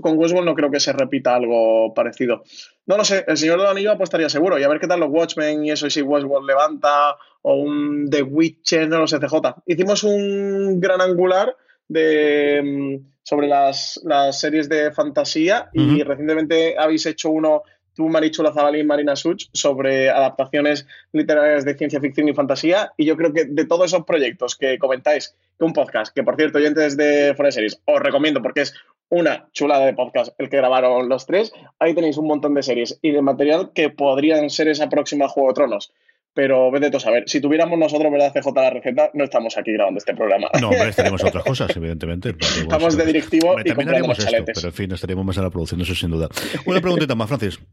con 0.00 0.18
Westworld 0.18 0.46
no 0.46 0.54
creo 0.54 0.70
que 0.70 0.80
se 0.80 0.92
repita 0.92 1.36
algo 1.36 1.94
parecido. 1.94 2.42
No 2.86 2.96
lo 2.96 3.04
sé, 3.04 3.24
el 3.28 3.36
Señor 3.36 3.60
de 3.60 3.68
Anillo 3.68 3.92
apostaría 3.92 4.28
seguro 4.28 4.58
y 4.58 4.64
a 4.64 4.68
ver 4.68 4.80
qué 4.80 4.88
tal 4.88 5.00
los 5.00 5.10
Watchmen 5.10 5.64
y 5.64 5.70
eso, 5.70 5.86
y 5.86 5.90
si 5.90 6.02
Westworld 6.02 6.48
levanta 6.48 7.16
o 7.42 7.54
un 7.54 8.08
The 8.10 8.22
Witcher, 8.22 8.88
no 8.88 8.98
lo 8.98 9.06
sé, 9.06 9.18
CJ. 9.20 9.62
Hicimos 9.66 10.02
un 10.02 10.80
gran 10.80 11.00
angular 11.00 11.56
de, 11.88 12.60
mm, 12.62 13.13
sobre 13.24 13.48
las, 13.48 14.00
series 14.30 14.68
de 14.68 14.92
fantasía 14.92 15.70
y 15.72 16.02
recientemente 16.02 16.76
habéis 16.78 17.06
hecho 17.06 17.30
uno, 17.30 17.62
tú, 17.94 18.08
Marichu 18.08 18.42
Lazabal 18.42 18.76
y 18.76 18.84
Marina 18.84 19.16
Such, 19.16 19.46
sobre 19.52 20.10
adaptaciones 20.10 20.86
literarias 21.12 21.64
de 21.64 21.74
ciencia 21.74 22.00
ficción 22.00 22.28
y 22.28 22.34
fantasía. 22.34 22.92
Y 22.96 23.06
yo 23.06 23.16
creo 23.16 23.32
que 23.32 23.46
de 23.46 23.64
todos 23.64 23.86
esos 23.86 24.04
proyectos 24.04 24.56
que 24.56 24.78
comentáis, 24.78 25.34
que 25.58 25.64
un 25.64 25.72
podcast, 25.72 26.14
que 26.14 26.22
por 26.22 26.36
cierto, 26.36 26.58
oyentes 26.58 26.96
de 26.96 27.34
Fuera 27.34 27.50
Series, 27.50 27.80
os 27.86 28.00
recomiendo 28.00 28.42
porque 28.42 28.60
es 28.60 28.74
una 29.08 29.48
chulada 29.52 29.86
de 29.86 29.94
podcast 29.94 30.34
el 30.38 30.48
que 30.50 30.58
grabaron 30.58 31.08
los 31.08 31.26
tres. 31.26 31.52
Ahí 31.78 31.94
tenéis 31.94 32.18
un 32.18 32.26
montón 32.26 32.54
de 32.54 32.62
series 32.62 32.98
y 33.00 33.10
de 33.10 33.22
material 33.22 33.70
que 33.74 33.90
podrían 33.90 34.50
ser 34.50 34.68
esa 34.68 34.88
próxima 34.88 35.28
Juego 35.28 35.48
de 35.48 35.54
Tronos 35.54 35.92
pero 36.34 36.70
vete 36.70 36.90
tú 36.90 36.96
a 36.96 37.00
saber. 37.00 37.24
Si 37.26 37.40
tuviéramos 37.40 37.78
nosotros, 37.78 38.10
¿verdad, 38.10 38.32
CJ 38.34 38.52
la 38.54 38.70
receta? 38.70 39.10
No 39.14 39.24
estamos 39.24 39.56
aquí 39.56 39.72
grabando 39.72 39.98
este 39.98 40.14
programa. 40.14 40.48
No, 40.60 40.68
hombre, 40.68 40.88
estaríamos 40.90 41.22
otras 41.22 41.44
cosas, 41.44 41.74
evidentemente. 41.76 42.34
Estamos 42.40 42.96
de 42.96 43.06
directivo 43.06 43.58
y 43.60 43.64
también 43.64 43.90
haríamos 43.90 44.18
esto, 44.18 44.44
pero 44.44 44.68
en 44.68 44.74
fin, 44.74 44.92
estaríamos 44.92 45.24
más 45.24 45.36
en 45.36 45.44
la 45.44 45.50
producción, 45.50 45.80
eso 45.80 45.94
sin 45.94 46.10
duda. 46.10 46.28
Una 46.66 46.80
preguntita 46.80 47.14
más, 47.14 47.28
Francis. 47.28 47.58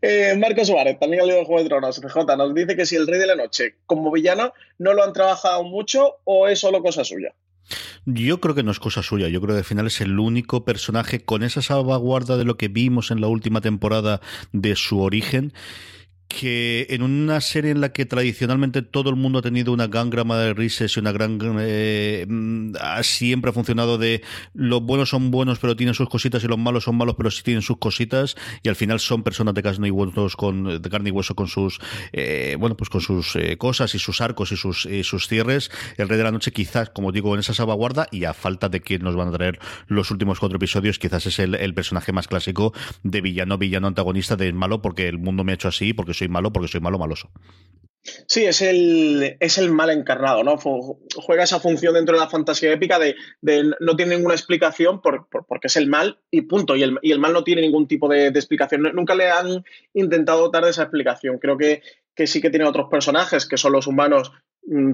Eh, 0.00 0.36
Marco 0.38 0.64
Suárez, 0.64 1.00
también 1.00 1.22
ha 1.22 1.26
leído 1.26 1.40
el 1.40 1.46
Juego 1.46 1.64
de 1.64 1.68
Tronos, 1.68 2.00
CJ, 2.00 2.36
nos 2.36 2.54
dice 2.54 2.76
que 2.76 2.86
si 2.86 2.94
el 2.94 3.08
Rey 3.08 3.18
de 3.18 3.26
la 3.26 3.34
Noche, 3.34 3.74
como 3.86 4.12
villano, 4.12 4.52
no 4.78 4.94
lo 4.94 5.02
han 5.02 5.12
trabajado 5.12 5.64
mucho 5.64 6.18
o 6.22 6.46
es 6.46 6.60
solo 6.60 6.80
cosa 6.80 7.02
suya. 7.02 7.34
Yo 8.04 8.40
creo 8.40 8.54
que 8.54 8.62
no 8.62 8.70
es 8.70 8.78
cosa 8.78 9.02
suya. 9.02 9.28
Yo 9.28 9.40
creo 9.40 9.54
que 9.54 9.60
al 9.60 9.64
final 9.64 9.88
es 9.88 10.00
el 10.00 10.18
único 10.18 10.64
personaje 10.64 11.24
con 11.24 11.42
esa 11.42 11.60
salvaguarda 11.60 12.36
de 12.36 12.44
lo 12.44 12.56
que 12.56 12.68
vimos 12.68 13.10
en 13.10 13.20
la 13.20 13.28
última 13.28 13.60
temporada 13.60 14.20
de 14.52 14.76
su 14.76 15.00
origen 15.00 15.52
que 16.32 16.86
en 16.90 17.02
una 17.02 17.40
serie 17.40 17.70
en 17.70 17.80
la 17.80 17.92
que 17.92 18.06
tradicionalmente 18.06 18.82
todo 18.82 19.10
el 19.10 19.16
mundo 19.16 19.40
ha 19.40 19.42
tenido 19.42 19.72
una 19.72 19.86
gran 19.86 20.10
grama 20.10 20.38
de 20.38 20.54
risas 20.54 20.96
y 20.96 21.00
una 21.00 21.12
gran 21.12 21.38
eh, 21.60 22.24
mm, 22.28 22.72
siempre 23.02 23.50
ha 23.50 23.52
funcionado 23.52 23.98
de 23.98 24.22
los 24.54 24.82
buenos 24.82 25.10
son 25.10 25.30
buenos 25.30 25.58
pero 25.58 25.76
tienen 25.76 25.94
sus 25.94 26.08
cositas 26.08 26.42
y 26.42 26.48
los 26.48 26.58
malos 26.58 26.84
son 26.84 26.96
malos 26.96 27.14
pero 27.16 27.30
sí 27.30 27.42
tienen 27.42 27.62
sus 27.62 27.76
cositas 27.76 28.34
y 28.62 28.68
al 28.68 28.76
final 28.76 28.98
son 28.98 29.22
personas 29.22 29.54
de 29.54 29.62
carne 29.62 29.88
y 29.88 29.90
hueso 29.90 30.28
con 30.36 30.80
de 30.80 30.90
carne 30.90 31.10
y 31.10 31.12
hueso 31.12 31.34
con 31.34 31.48
sus 31.48 31.78
eh, 32.12 32.56
bueno 32.58 32.76
pues 32.76 32.88
con 32.88 33.00
sus 33.00 33.36
eh, 33.36 33.58
cosas 33.58 33.94
y 33.94 33.98
sus 33.98 34.20
arcos 34.20 34.52
y 34.52 34.56
sus 34.56 34.88
sus 35.02 35.28
cierres. 35.28 35.70
El 35.96 36.08
rey 36.08 36.18
de 36.18 36.24
la 36.24 36.32
noche 36.32 36.52
quizás 36.52 36.90
como 36.90 37.12
digo 37.12 37.34
en 37.34 37.40
esa 37.40 37.54
salvaguarda 37.54 38.08
y 38.10 38.24
a 38.24 38.32
falta 38.32 38.68
de 38.68 38.80
que 38.80 38.98
nos 38.98 39.16
van 39.16 39.28
a 39.28 39.32
traer 39.32 39.58
los 39.86 40.10
últimos 40.10 40.40
cuatro 40.40 40.56
episodios 40.56 40.98
quizás 40.98 41.26
es 41.26 41.38
el, 41.38 41.54
el 41.54 41.74
personaje 41.74 42.12
más 42.12 42.28
clásico 42.28 42.72
de 43.02 43.20
villano 43.20 43.58
villano 43.58 43.86
antagonista 43.86 44.36
de 44.36 44.52
malo 44.52 44.80
porque 44.80 45.08
el 45.08 45.18
mundo 45.18 45.44
me 45.44 45.52
ha 45.52 45.54
hecho 45.56 45.68
así 45.68 45.92
porque 45.92 46.14
soy 46.14 46.21
malo 46.28 46.52
porque 46.52 46.68
soy 46.68 46.80
malo 46.80 46.98
maloso. 46.98 47.30
Sí, 48.26 48.44
es 48.44 48.62
el, 48.62 49.36
es 49.38 49.58
el 49.58 49.70
mal 49.70 49.90
encarnado, 49.90 50.42
¿no? 50.42 50.56
Juega 50.56 51.44
esa 51.44 51.60
función 51.60 51.94
dentro 51.94 52.16
de 52.16 52.20
la 52.20 52.28
fantasía 52.28 52.72
épica 52.72 52.98
de, 52.98 53.14
no 53.78 53.96
tiene 53.96 54.16
ninguna 54.16 54.34
explicación 54.34 55.00
por, 55.00 55.28
porque 55.28 55.68
es 55.68 55.76
el 55.76 55.88
mal 55.88 56.18
y 56.30 56.42
punto. 56.42 56.74
Y 56.74 56.82
el, 56.82 56.98
y 57.02 57.12
el 57.12 57.20
mal 57.20 57.32
no 57.32 57.44
tiene 57.44 57.62
ningún 57.62 57.86
tipo 57.86 58.08
de, 58.08 58.26
explicación. 58.28 58.82
Nunca 58.94 59.14
le 59.14 59.30
han 59.30 59.64
intentado 59.94 60.50
dar 60.50 60.64
esa 60.64 60.82
explicación. 60.82 61.38
Creo 61.38 61.56
que, 61.56 61.82
que 62.14 62.26
sí 62.26 62.40
que 62.40 62.50
tiene 62.50 62.66
otros 62.66 62.88
personajes, 62.90 63.46
que 63.46 63.56
son 63.56 63.72
los 63.72 63.86
humanos, 63.86 64.32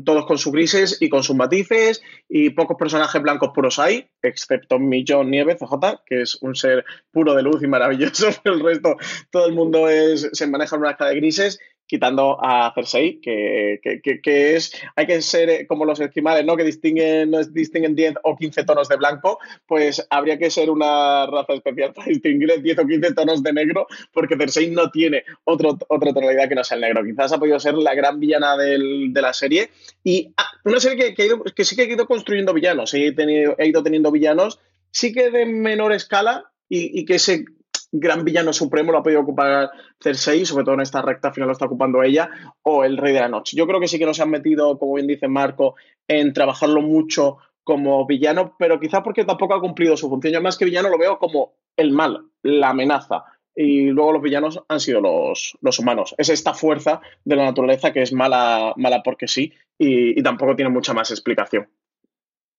todos 0.05 0.27
con 0.27 0.39
sus 0.39 0.53
grises 0.53 0.97
y 1.01 1.09
con 1.09 1.23
sus 1.23 1.37
matices, 1.37 2.03
y 2.29 2.51
pocos 2.51 2.77
personajes 2.79 3.21
blancos 3.21 3.51
puros 3.55 3.79
hay, 3.79 4.09
excepto 4.23 4.79
Millón 4.79 5.31
Nieve, 5.31 5.57
CJ, 5.57 6.03
que 6.07 6.23
es 6.23 6.37
un 6.43 6.55
ser 6.55 6.85
puro 7.11 7.35
de 7.35 7.43
luz 7.43 7.63
y 7.63 7.67
maravilloso, 7.67 8.29
el 8.45 8.61
resto, 8.61 8.97
todo 9.31 9.47
el 9.47 9.55
mundo 9.55 9.89
es, 9.89 10.29
se 10.33 10.47
maneja 10.47 10.77
en 10.77 10.83
una 10.83 10.93
escala 10.93 11.11
de 11.11 11.17
grises, 11.17 11.61
quitando 11.89 12.39
a 12.39 12.71
Cersei, 12.75 13.19
que, 13.21 13.81
que, 13.83 14.55
es, 14.55 14.73
hay 14.95 15.07
que 15.07 15.23
ser 15.23 15.49
eh, 15.49 15.67
como 15.67 15.87
los 15.87 15.99
esquimales, 15.99 16.45
¿no? 16.45 16.55
Que 16.55 16.63
distinguen, 16.63 17.33
distinguen 17.51 17.97
10 17.97 18.17
o 18.25 18.37
15 18.37 18.65
tonos 18.65 18.89
de 18.89 18.97
blanco, 18.97 19.39
pues 19.67 20.07
habría 20.11 20.39
que 20.39 20.51
ser 20.51 20.69
una 20.71 21.27
raza 21.27 21.55
especial 21.55 21.95
para 21.95 22.09
distinguir 22.09 22.61
10 22.61 22.79
o 22.79 22.87
15 22.87 23.15
tonos 23.15 23.43
de 23.43 23.53
negro, 23.55 23.87
porque 24.13 24.37
Cersei 24.37 24.71
no 24.71 24.91
tiene 24.91 25.25
otro, 25.45 25.79
otra 25.89 26.13
tonalidad 26.13 26.49
que 26.49 26.55
no 26.55 26.63
sea 26.63 26.77
el 26.77 26.83
negro. 26.83 27.03
Quizás 27.03 27.33
ha 27.33 27.39
podido 27.39 27.59
ser 27.59 27.75
la 27.75 27.95
gran 27.95 28.21
villana 28.21 28.57
del, 28.59 29.13
de 29.13 29.23
la 29.23 29.33
serie 29.33 29.71
y 30.05 30.33
ah, 30.37 30.47
una 30.65 30.81
serie 30.81 31.15
que, 31.15 31.35
que, 31.55 31.65
sí 31.65 31.75
que 31.75 31.83
ha 31.83 31.87
ido 31.87 32.07
construyendo 32.07 32.53
villanos, 32.53 32.93
he, 32.93 33.13
tenido, 33.13 33.55
he 33.59 33.67
ido 33.67 33.83
teniendo 33.83 34.13
villanos, 34.13 34.61
sí 34.91 35.13
que 35.13 35.31
de 35.31 35.47
menor 35.47 35.93
escala 35.93 36.53
y, 36.69 37.01
y 37.01 37.07
que 37.07 37.19
se 37.19 37.47
gran 37.91 38.25
villano 38.25 38.53
supremo 38.53 38.93
lo 38.93 38.99
ha 38.99 39.03
podido 39.03 39.21
ocupar 39.21 39.71
Cersei, 40.01 40.45
sobre 40.45 40.65
todo 40.65 40.75
en 40.75 40.83
esta 40.83 41.03
recta 41.03 41.33
final 41.33 41.49
lo 41.49 41.53
está 41.53 41.67
ocupando 41.67 42.03
ella, 42.03 42.31
o 42.63 42.85
el 42.85 42.97
Rey 42.97 43.13
de 43.13 43.21
la 43.21 43.29
Noche. 43.29 43.57
Yo 43.57 43.67
creo 43.67 43.81
que 43.81 43.89
sí 43.89 43.99
que 43.99 44.07
no 44.07 44.15
se 44.15 44.23
han 44.23 44.31
metido, 44.31 44.79
como 44.79 44.95
bien 44.95 45.07
dice 45.07 45.29
Marco, 45.29 45.77
en 46.07 46.33
trabajarlo 46.33 46.83
mucho 46.83 47.39
como 47.65 48.07
villano, 48.07 48.55
pero 48.59 48.81
quizás 48.81 49.03
porque 49.03 49.25
tampoco 49.25 49.55
ha 49.55 49.61
cumplido 49.61 49.97
su 49.97 50.09
función. 50.09 50.33
Yo 50.33 50.41
más 50.41 50.57
que 50.57 50.65
villano 50.65 50.89
lo 50.89 50.99
veo 50.99 51.19
como 51.19 51.53
el 51.77 51.93
mal, 51.93 52.25
la 52.43 52.71
amenaza. 52.71 53.25
Y 53.55 53.91
luego 53.91 54.13
los 54.13 54.23
villanos 54.23 54.63
han 54.69 54.81
sido 54.81 55.01
los, 55.01 55.59
los 55.61 55.79
humanos. 55.79 56.15
Es 56.17 56.29
esta 56.29 56.55
fuerza 56.55 57.01
de 57.25 57.37
la 57.37 57.45
naturaleza 57.45 57.93
que 57.93 58.03
es 58.03 58.13
mala, 58.13 58.73
mala 58.77 59.03
porque 59.03 59.27
sí 59.27 59.53
y 59.77 60.23
tampoco 60.23 60.57
tiene 60.57 60.71
mucha 60.71 60.95
más 60.95 61.11
explicación. 61.11 61.69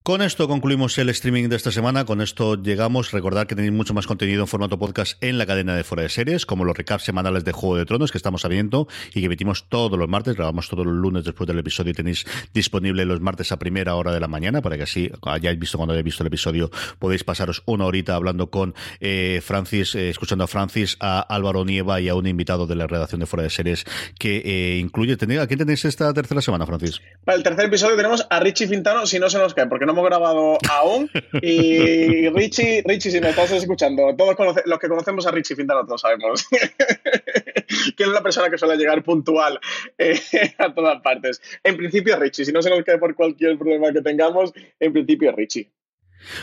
Con 0.10 0.24
esto 0.24 0.47
concluimos 0.47 0.97
el 0.97 1.10
streaming 1.10 1.49
de 1.49 1.55
esta 1.55 1.70
semana. 1.70 2.03
Con 2.03 2.20
esto 2.20 2.55
llegamos. 2.55 3.12
Recordad 3.12 3.45
que 3.45 3.53
tenéis 3.53 3.72
mucho 3.72 3.93
más 3.93 4.07
contenido 4.07 4.41
en 4.41 4.47
formato 4.47 4.80
podcast 4.80 5.24
en 5.24 5.38
la 5.38 5.45
cadena 5.45 5.76
de 5.76 5.84
Fuera 5.84 6.01
de 6.01 6.10
Series, 6.10 6.47
como 6.47 6.66
los 6.66 6.76
recaps 6.76 7.03
semanales 7.03 7.45
de 7.45 7.51
Juego 7.51 7.78
de 7.78 7.86
Tronos 7.86 8.12
que 8.12 8.18
estamos 8.18 8.43
abriendo 8.43 8.88
y 9.14 9.20
que 9.20 9.28
emitimos 9.28 9.70
todos 9.70 9.99
los 9.99 10.10
martes. 10.10 10.36
Grabamos 10.36 10.68
todos 10.68 10.84
los 10.84 10.95
lunes 10.95 11.26
después 11.26 11.47
del 11.47 11.60
episodio 11.60 11.91
y 11.91 11.93
tenéis 11.93 12.26
disponible 12.55 13.05
los 13.05 13.22
martes 13.22 13.51
a 13.51 13.60
primera 13.60 13.93
hora 13.93 14.12
de 14.12 14.20
la 14.20 14.28
mañana 14.28 14.64
para 14.64 14.78
que 14.78 14.82
así 14.82 15.12
hayáis 15.22 15.60
visto 15.60 15.78
cuando 15.78 15.93
hayáis 15.93 16.05
visto 16.05 16.24
el 16.24 16.28
episodio 16.28 16.72
podéis 16.97 17.24
pasaros 17.24 17.62
una 17.68 17.86
horita 17.86 18.16
hablando 18.16 18.49
con 18.49 18.74
eh, 19.01 19.41
Francis, 19.43 19.93
eh, 19.93 20.10
escuchando 20.10 20.43
a 20.43 20.47
Francis, 20.47 20.97
a 20.99 21.20
Álvaro 21.20 21.64
Nieva 21.66 22.01
y 22.01 22.10
a 22.10 22.16
un 22.16 22.26
invitado 22.26 22.66
de 22.66 22.76
la 22.76 22.88
redacción 22.88 23.20
de 23.20 23.28
Fuera 23.28 23.43
de 23.43 23.51
Series 23.51 23.86
que 24.18 24.38
eh, 24.43 24.78
incluye. 24.80 25.14
¿A 25.39 25.45
quién 25.45 25.60
tenéis 25.60 25.86
esta 25.86 26.12
tercera 26.16 26.41
semana, 26.41 26.66
Francis? 26.66 26.99
Para 27.24 27.38
el 27.38 27.43
tercer 27.43 27.66
episodio 27.66 27.95
tenemos 27.95 28.26
a 28.28 28.39
Richie 28.39 28.68
Fintano, 28.68 29.05
si 29.05 29.20
no 29.20 29.30
se 29.30 29.38
nos 29.38 29.53
cae, 29.53 29.68
porque 29.68 29.86
no 29.86 29.99
hemos 30.00 30.10
grabado 30.10 30.58
aún. 30.70 31.10
Y 31.41 32.30
Richie, 32.34 32.84
Richie, 32.86 33.12
si 33.12 33.22
me 33.22 33.30
estás 33.30 33.52
escuchando, 33.52 34.16
todos 34.16 34.36
los 34.66 34.80
que 34.80 34.88
conocemos 34.88 35.26
a 35.28 35.32
Richie 35.32 35.56
Fintano, 35.56 35.86
todos 35.86 36.02
sabemos 36.02 36.47
que 37.97 38.04
es 38.04 38.10
la 38.10 38.24
persona 38.24 38.50
que 38.50 38.58
suele 38.58 38.78
llegar 38.78 39.04
puntual 39.04 39.60
eh, 39.97 40.20
a 40.58 40.74
todas 40.74 41.02
partes. 41.02 41.41
En 41.64 41.78
principio 41.78 42.18
Richie, 42.18 42.45
si 42.45 42.52
no 42.52 42.62
se 42.62 42.70
nos 42.70 42.84
cae 42.84 42.97
por 42.97 43.16
cualquier 43.16 43.58
problema 43.58 43.91
que 43.91 44.02
tengamos, 44.02 44.54
en 44.80 44.93
principio 44.93 45.32
Richie. 45.32 45.72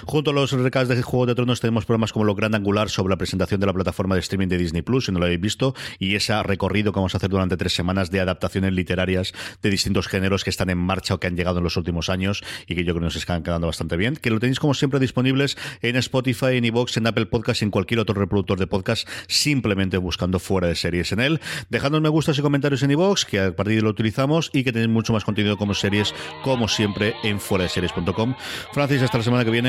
Junto 0.05 0.31
a 0.31 0.35
los 0.35 0.53
recados 0.53 0.89
de 0.89 1.03
Juego 1.03 1.27
de 1.27 1.35
Tronos 1.35 1.61
tenemos 1.61 1.85
programas 1.85 2.12
como 2.12 2.24
Lo 2.24 2.35
Gran 2.35 2.55
Angular 2.55 2.91
sobre 2.91 3.11
la 3.11 3.16
presentación 3.16 3.61
de 3.61 3.66
la 3.66 3.72
plataforma 3.72 4.14
de 4.14 4.20
streaming 4.20 4.49
de 4.49 4.59
Disney 4.59 4.83
Plus, 4.83 5.07
si 5.07 5.12
no 5.12 5.18
lo 5.18 5.27
habéis 5.27 5.41
visto, 5.41 5.74
y 5.99 6.14
ese 6.14 6.43
recorrido 6.43 6.93
que 6.93 6.99
vamos 6.99 7.14
a 7.14 7.18
hacer 7.18 7.31
durante 7.31 7.57
tres 7.57 7.74
semanas 7.74 8.11
de 8.11 8.20
adaptaciones 8.20 8.72
literarias 8.72 9.33
de 9.62 9.70
distintos 9.70 10.09
géneros 10.09 10.45
que 10.45 10.51
están 10.51 10.70
en 10.70 10.79
marcha 10.79 11.14
o 11.14 11.20
que 11.20 11.27
han 11.27 11.37
llegado 11.37 11.59
en 11.59 11.64
los 11.64 11.77
últimos 11.77 12.09
años 12.09 12.43
y 12.66 12.74
que 12.74 12.85
yo 12.85 12.93
creo 12.93 12.97
que 12.97 13.05
nos 13.05 13.16
están 13.16 13.43
quedando 13.43 13.66
bastante 13.66 13.97
bien. 13.97 14.16
Que 14.16 14.31
lo 14.31 14.41
tenéis 14.41 14.61
como 14.61 14.74
siempre 14.74 15.01
disponibles 15.01 15.57
en 15.83 15.97
Spotify, 15.97 16.57
en 16.57 16.64
iVoox, 16.64 16.97
en 16.97 17.07
Apple 17.07 17.27
Podcast 17.27 17.62
en 17.62 17.70
cualquier 17.70 18.01
otro 18.01 18.14
reproductor 18.14 18.59
de 18.59 18.66
podcast, 18.66 19.09
simplemente 19.29 19.99
buscando 19.99 20.39
fuera 20.39 20.68
de 20.68 20.74
series 20.74 21.12
en 21.12 21.20
él. 21.20 21.41
Dejadnos 21.68 22.01
me 22.01 22.09
gustas 22.09 22.39
y 22.39 22.43
comentarios 22.43 22.83
en 22.83 22.91
iVoox, 22.93 23.24
que 23.24 23.41
a 23.41 23.57
partir 23.57 23.77
de 23.77 23.83
lo 23.83 23.91
utilizamos 23.91 24.51
y 24.53 24.64
que 24.64 24.72
tenéis 24.72 24.91
mucho 24.91 25.12
más 25.12 25.24
contenido 25.24 25.57
como 25.57 25.74
series, 25.74 26.14
como 26.43 26.68
siempre, 26.68 27.14
en 27.22 27.41
fuera 27.41 27.64
de 27.64 27.70
series.com. 27.70 28.35
Francis, 28.72 29.03
hasta 29.03 29.18
la 29.18 29.24
semana 29.24 29.45
que 29.45 29.51
viene. 29.51 29.66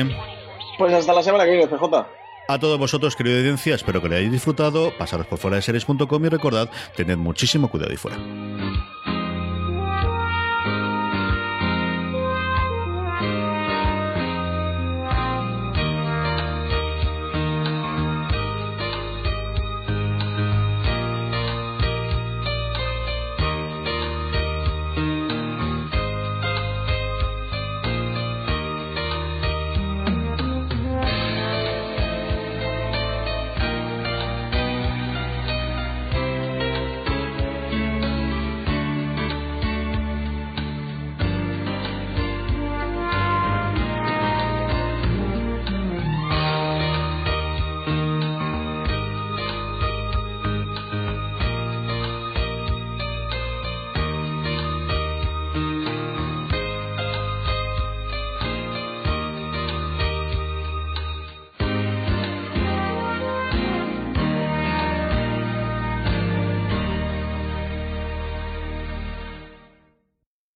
Pues 0.78 0.94
hasta 0.94 1.12
la 1.12 1.22
semana 1.22 1.44
que 1.44 1.52
viene, 1.52 1.66
CJ. 1.66 2.06
A 2.50 2.58
todos 2.58 2.78
vosotros, 2.78 3.14
querida 3.14 3.36
audiencia, 3.38 3.74
espero 3.74 4.00
que 4.00 4.08
lo 4.08 4.14
hayáis 4.14 4.32
disfrutado. 4.32 4.96
Pasaros 4.96 5.26
por 5.26 5.38
fuera 5.38 5.56
de 5.56 5.62
series.com 5.62 6.24
y 6.24 6.28
recordad, 6.28 6.70
tened 6.96 7.18
muchísimo 7.18 7.68
cuidado 7.68 7.90
ahí 7.90 7.98
fuera. 7.98 8.16